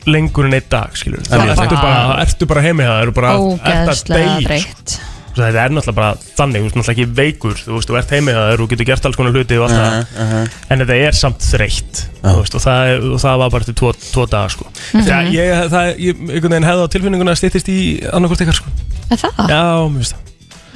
að 0.00 0.10
lengur 0.14 0.46
en 0.48 0.54
einn 0.58 0.68
dag 0.70 0.96
skilur 0.98 1.20
við 1.20 1.28
Það 1.30 1.40
er 1.40 1.54
þá 1.56 1.62
ertu 1.64 1.76
bara- 1.76 1.94
bara, 2.08 2.20
ertu 2.26 2.46
bara 2.50 2.60
heimi 2.66 2.84
það 2.88 3.02
eru 3.02 3.12
bara 3.12 3.30
ert 3.30 3.40
að 3.40 3.48
Ógeðslega 3.50 4.36
deyja, 4.40 4.60
sko. 4.60 5.06
Svo 5.30 5.44
þetta 5.46 5.60
er 5.62 5.70
náttúrulega 5.70 5.94
bara 5.94 6.14
þannig 6.36 6.60
þú 6.60 6.66
ert 6.66 6.76
náttúrulega 6.80 6.94
ekki 6.96 7.14
veikur 7.20 7.54
þú 7.60 7.74
veist 7.76 7.88
þú 7.92 7.98
ert 8.00 8.10
heimi 8.16 8.32
það 8.34 8.54
þú 8.58 8.66
getur 8.72 8.88
gert 8.88 9.04
alls 9.06 9.16
konar 9.20 9.32
hluti 9.36 9.58
og 9.60 9.66
allt 9.68 9.78
það 9.78 10.48
en 10.74 10.80
þetta 10.82 10.96
er 11.06 11.12
samt 11.20 11.38
þreytt 11.46 12.00
þú 12.24 12.34
veist, 12.40 12.54
og, 12.58 12.64
það, 12.64 12.80
er- 12.90 13.06
og 13.14 13.20
það 13.22 13.38
var 13.44 13.50
bara 13.54 13.64
til 13.68 13.74
tvo, 13.78 13.92
tvo 14.10 14.26
daga 14.26 14.48
sko. 14.50 14.66
Mhm. 14.94 15.04
það, 15.06 15.30
ég, 15.36 15.70
það, 15.70 15.92
ég 16.02 16.24
einhvern 16.26 16.50
veginn 16.56 16.68
hefði 16.70 16.82
á 16.82 16.92
tilfinninguna 16.96 17.30
að 17.36 17.40
styttist 17.44 17.68
í 17.70 17.78
annarkvort 18.10 18.42
ykkar 18.42 18.58
sko. 18.58 18.74
Er 19.10 19.16
það? 19.22 19.38
já, 19.54 19.62
mér 19.86 20.02
finnst 20.02 20.14
það 20.16 20.26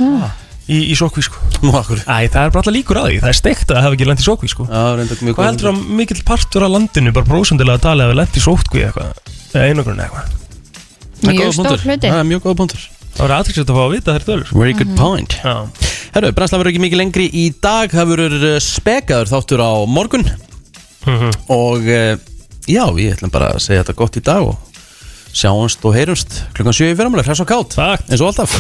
Ah. 0.04 0.30
Í, 0.68 0.78
í 0.92 0.94
sókví 0.98 1.24
sko. 1.26 1.40
Nú, 1.64 1.72
akkur 1.78 2.00
Æ, 2.04 2.28
það 2.32 2.40
er 2.40 2.54
bara 2.54 2.62
alltaf 2.62 2.74
líkur 2.74 3.00
að 3.00 3.10
því, 3.10 3.18
það 3.24 3.30
er 3.32 3.38
steikt 3.38 3.68
að 3.68 3.76
það 3.76 3.86
hafa 3.86 3.98
ekki 3.98 4.08
lent 4.08 4.22
í 4.22 4.26
sókví 4.26 4.50
sko. 4.52 4.66
Já, 4.68 4.82
reynda 4.98 5.18
mjög 5.20 5.38
Hvað 5.38 5.48
heldur 5.50 5.70
að 5.70 5.84
mikill 6.00 6.24
partur 6.28 6.66
af 6.66 6.74
landinu 6.74 7.14
bara 7.16 7.28
prósundilega 7.28 7.80
að 7.80 7.86
tala 7.86 8.06
að 8.06 8.12
við 8.12 8.20
lent 8.20 8.38
í 8.40 8.44
sókví 8.44 8.84
eitthvað? 8.88 9.22
Eða 9.54 9.68
einogrun 9.70 10.02
eitthvað? 10.04 10.34
Mjög 11.24 11.56
stór 11.56 11.80
hluti. 11.84 12.10
Það 12.10 12.20
er 12.20 12.28
mjög 12.28 12.44
góð 12.44 12.56
punktur. 12.60 12.84
Það 13.14 13.22
var 13.22 13.34
aðtryggsett 13.36 13.70
að 13.70 13.78
fá 13.78 13.84
að 13.84 13.92
vita 13.94 14.14
þær 14.14 14.26
tölur 14.26 14.48
sko. 14.48 14.58
Very 14.58 14.74
good 14.74 14.94
point. 14.98 15.36
Já. 15.38 15.54
Herru, 16.14 16.30
brennslan 16.34 16.60
verður 16.60 16.72
ekki 16.72 16.82
mikið 16.82 17.00
lengri 17.00 17.26
í 17.30 17.44
dag. 17.62 17.94
Það 17.94 18.10
verður 18.10 18.46
uh, 18.50 18.56
spekaður 18.62 19.30
þáttur 19.30 19.62
á 19.62 19.72
morgun. 19.86 20.26
Mhm. 21.06 21.30
Og 21.54 21.86
uh, 21.86 22.14
já, 22.66 22.84
ég 22.98 23.14
ætlum 23.14 23.32
bara 23.34 23.52
að 23.54 23.62
segja 23.68 23.84
þetta 23.84 23.98
gott 23.98 24.18
í 24.18 24.24
dag 24.24 24.48
Og 24.48 24.73
sjáumst 25.34 25.82
og 25.84 25.96
heyrumst 25.96 26.40
klukkan 26.54 26.76
7 26.76 26.92
í 26.92 26.96
fyrramáli 26.98 27.24
Hress 27.26 27.42
og 27.42 27.50
kátt 27.50 27.74
Eins 28.06 28.22
og 28.22 28.30
alltaf 28.30 28.54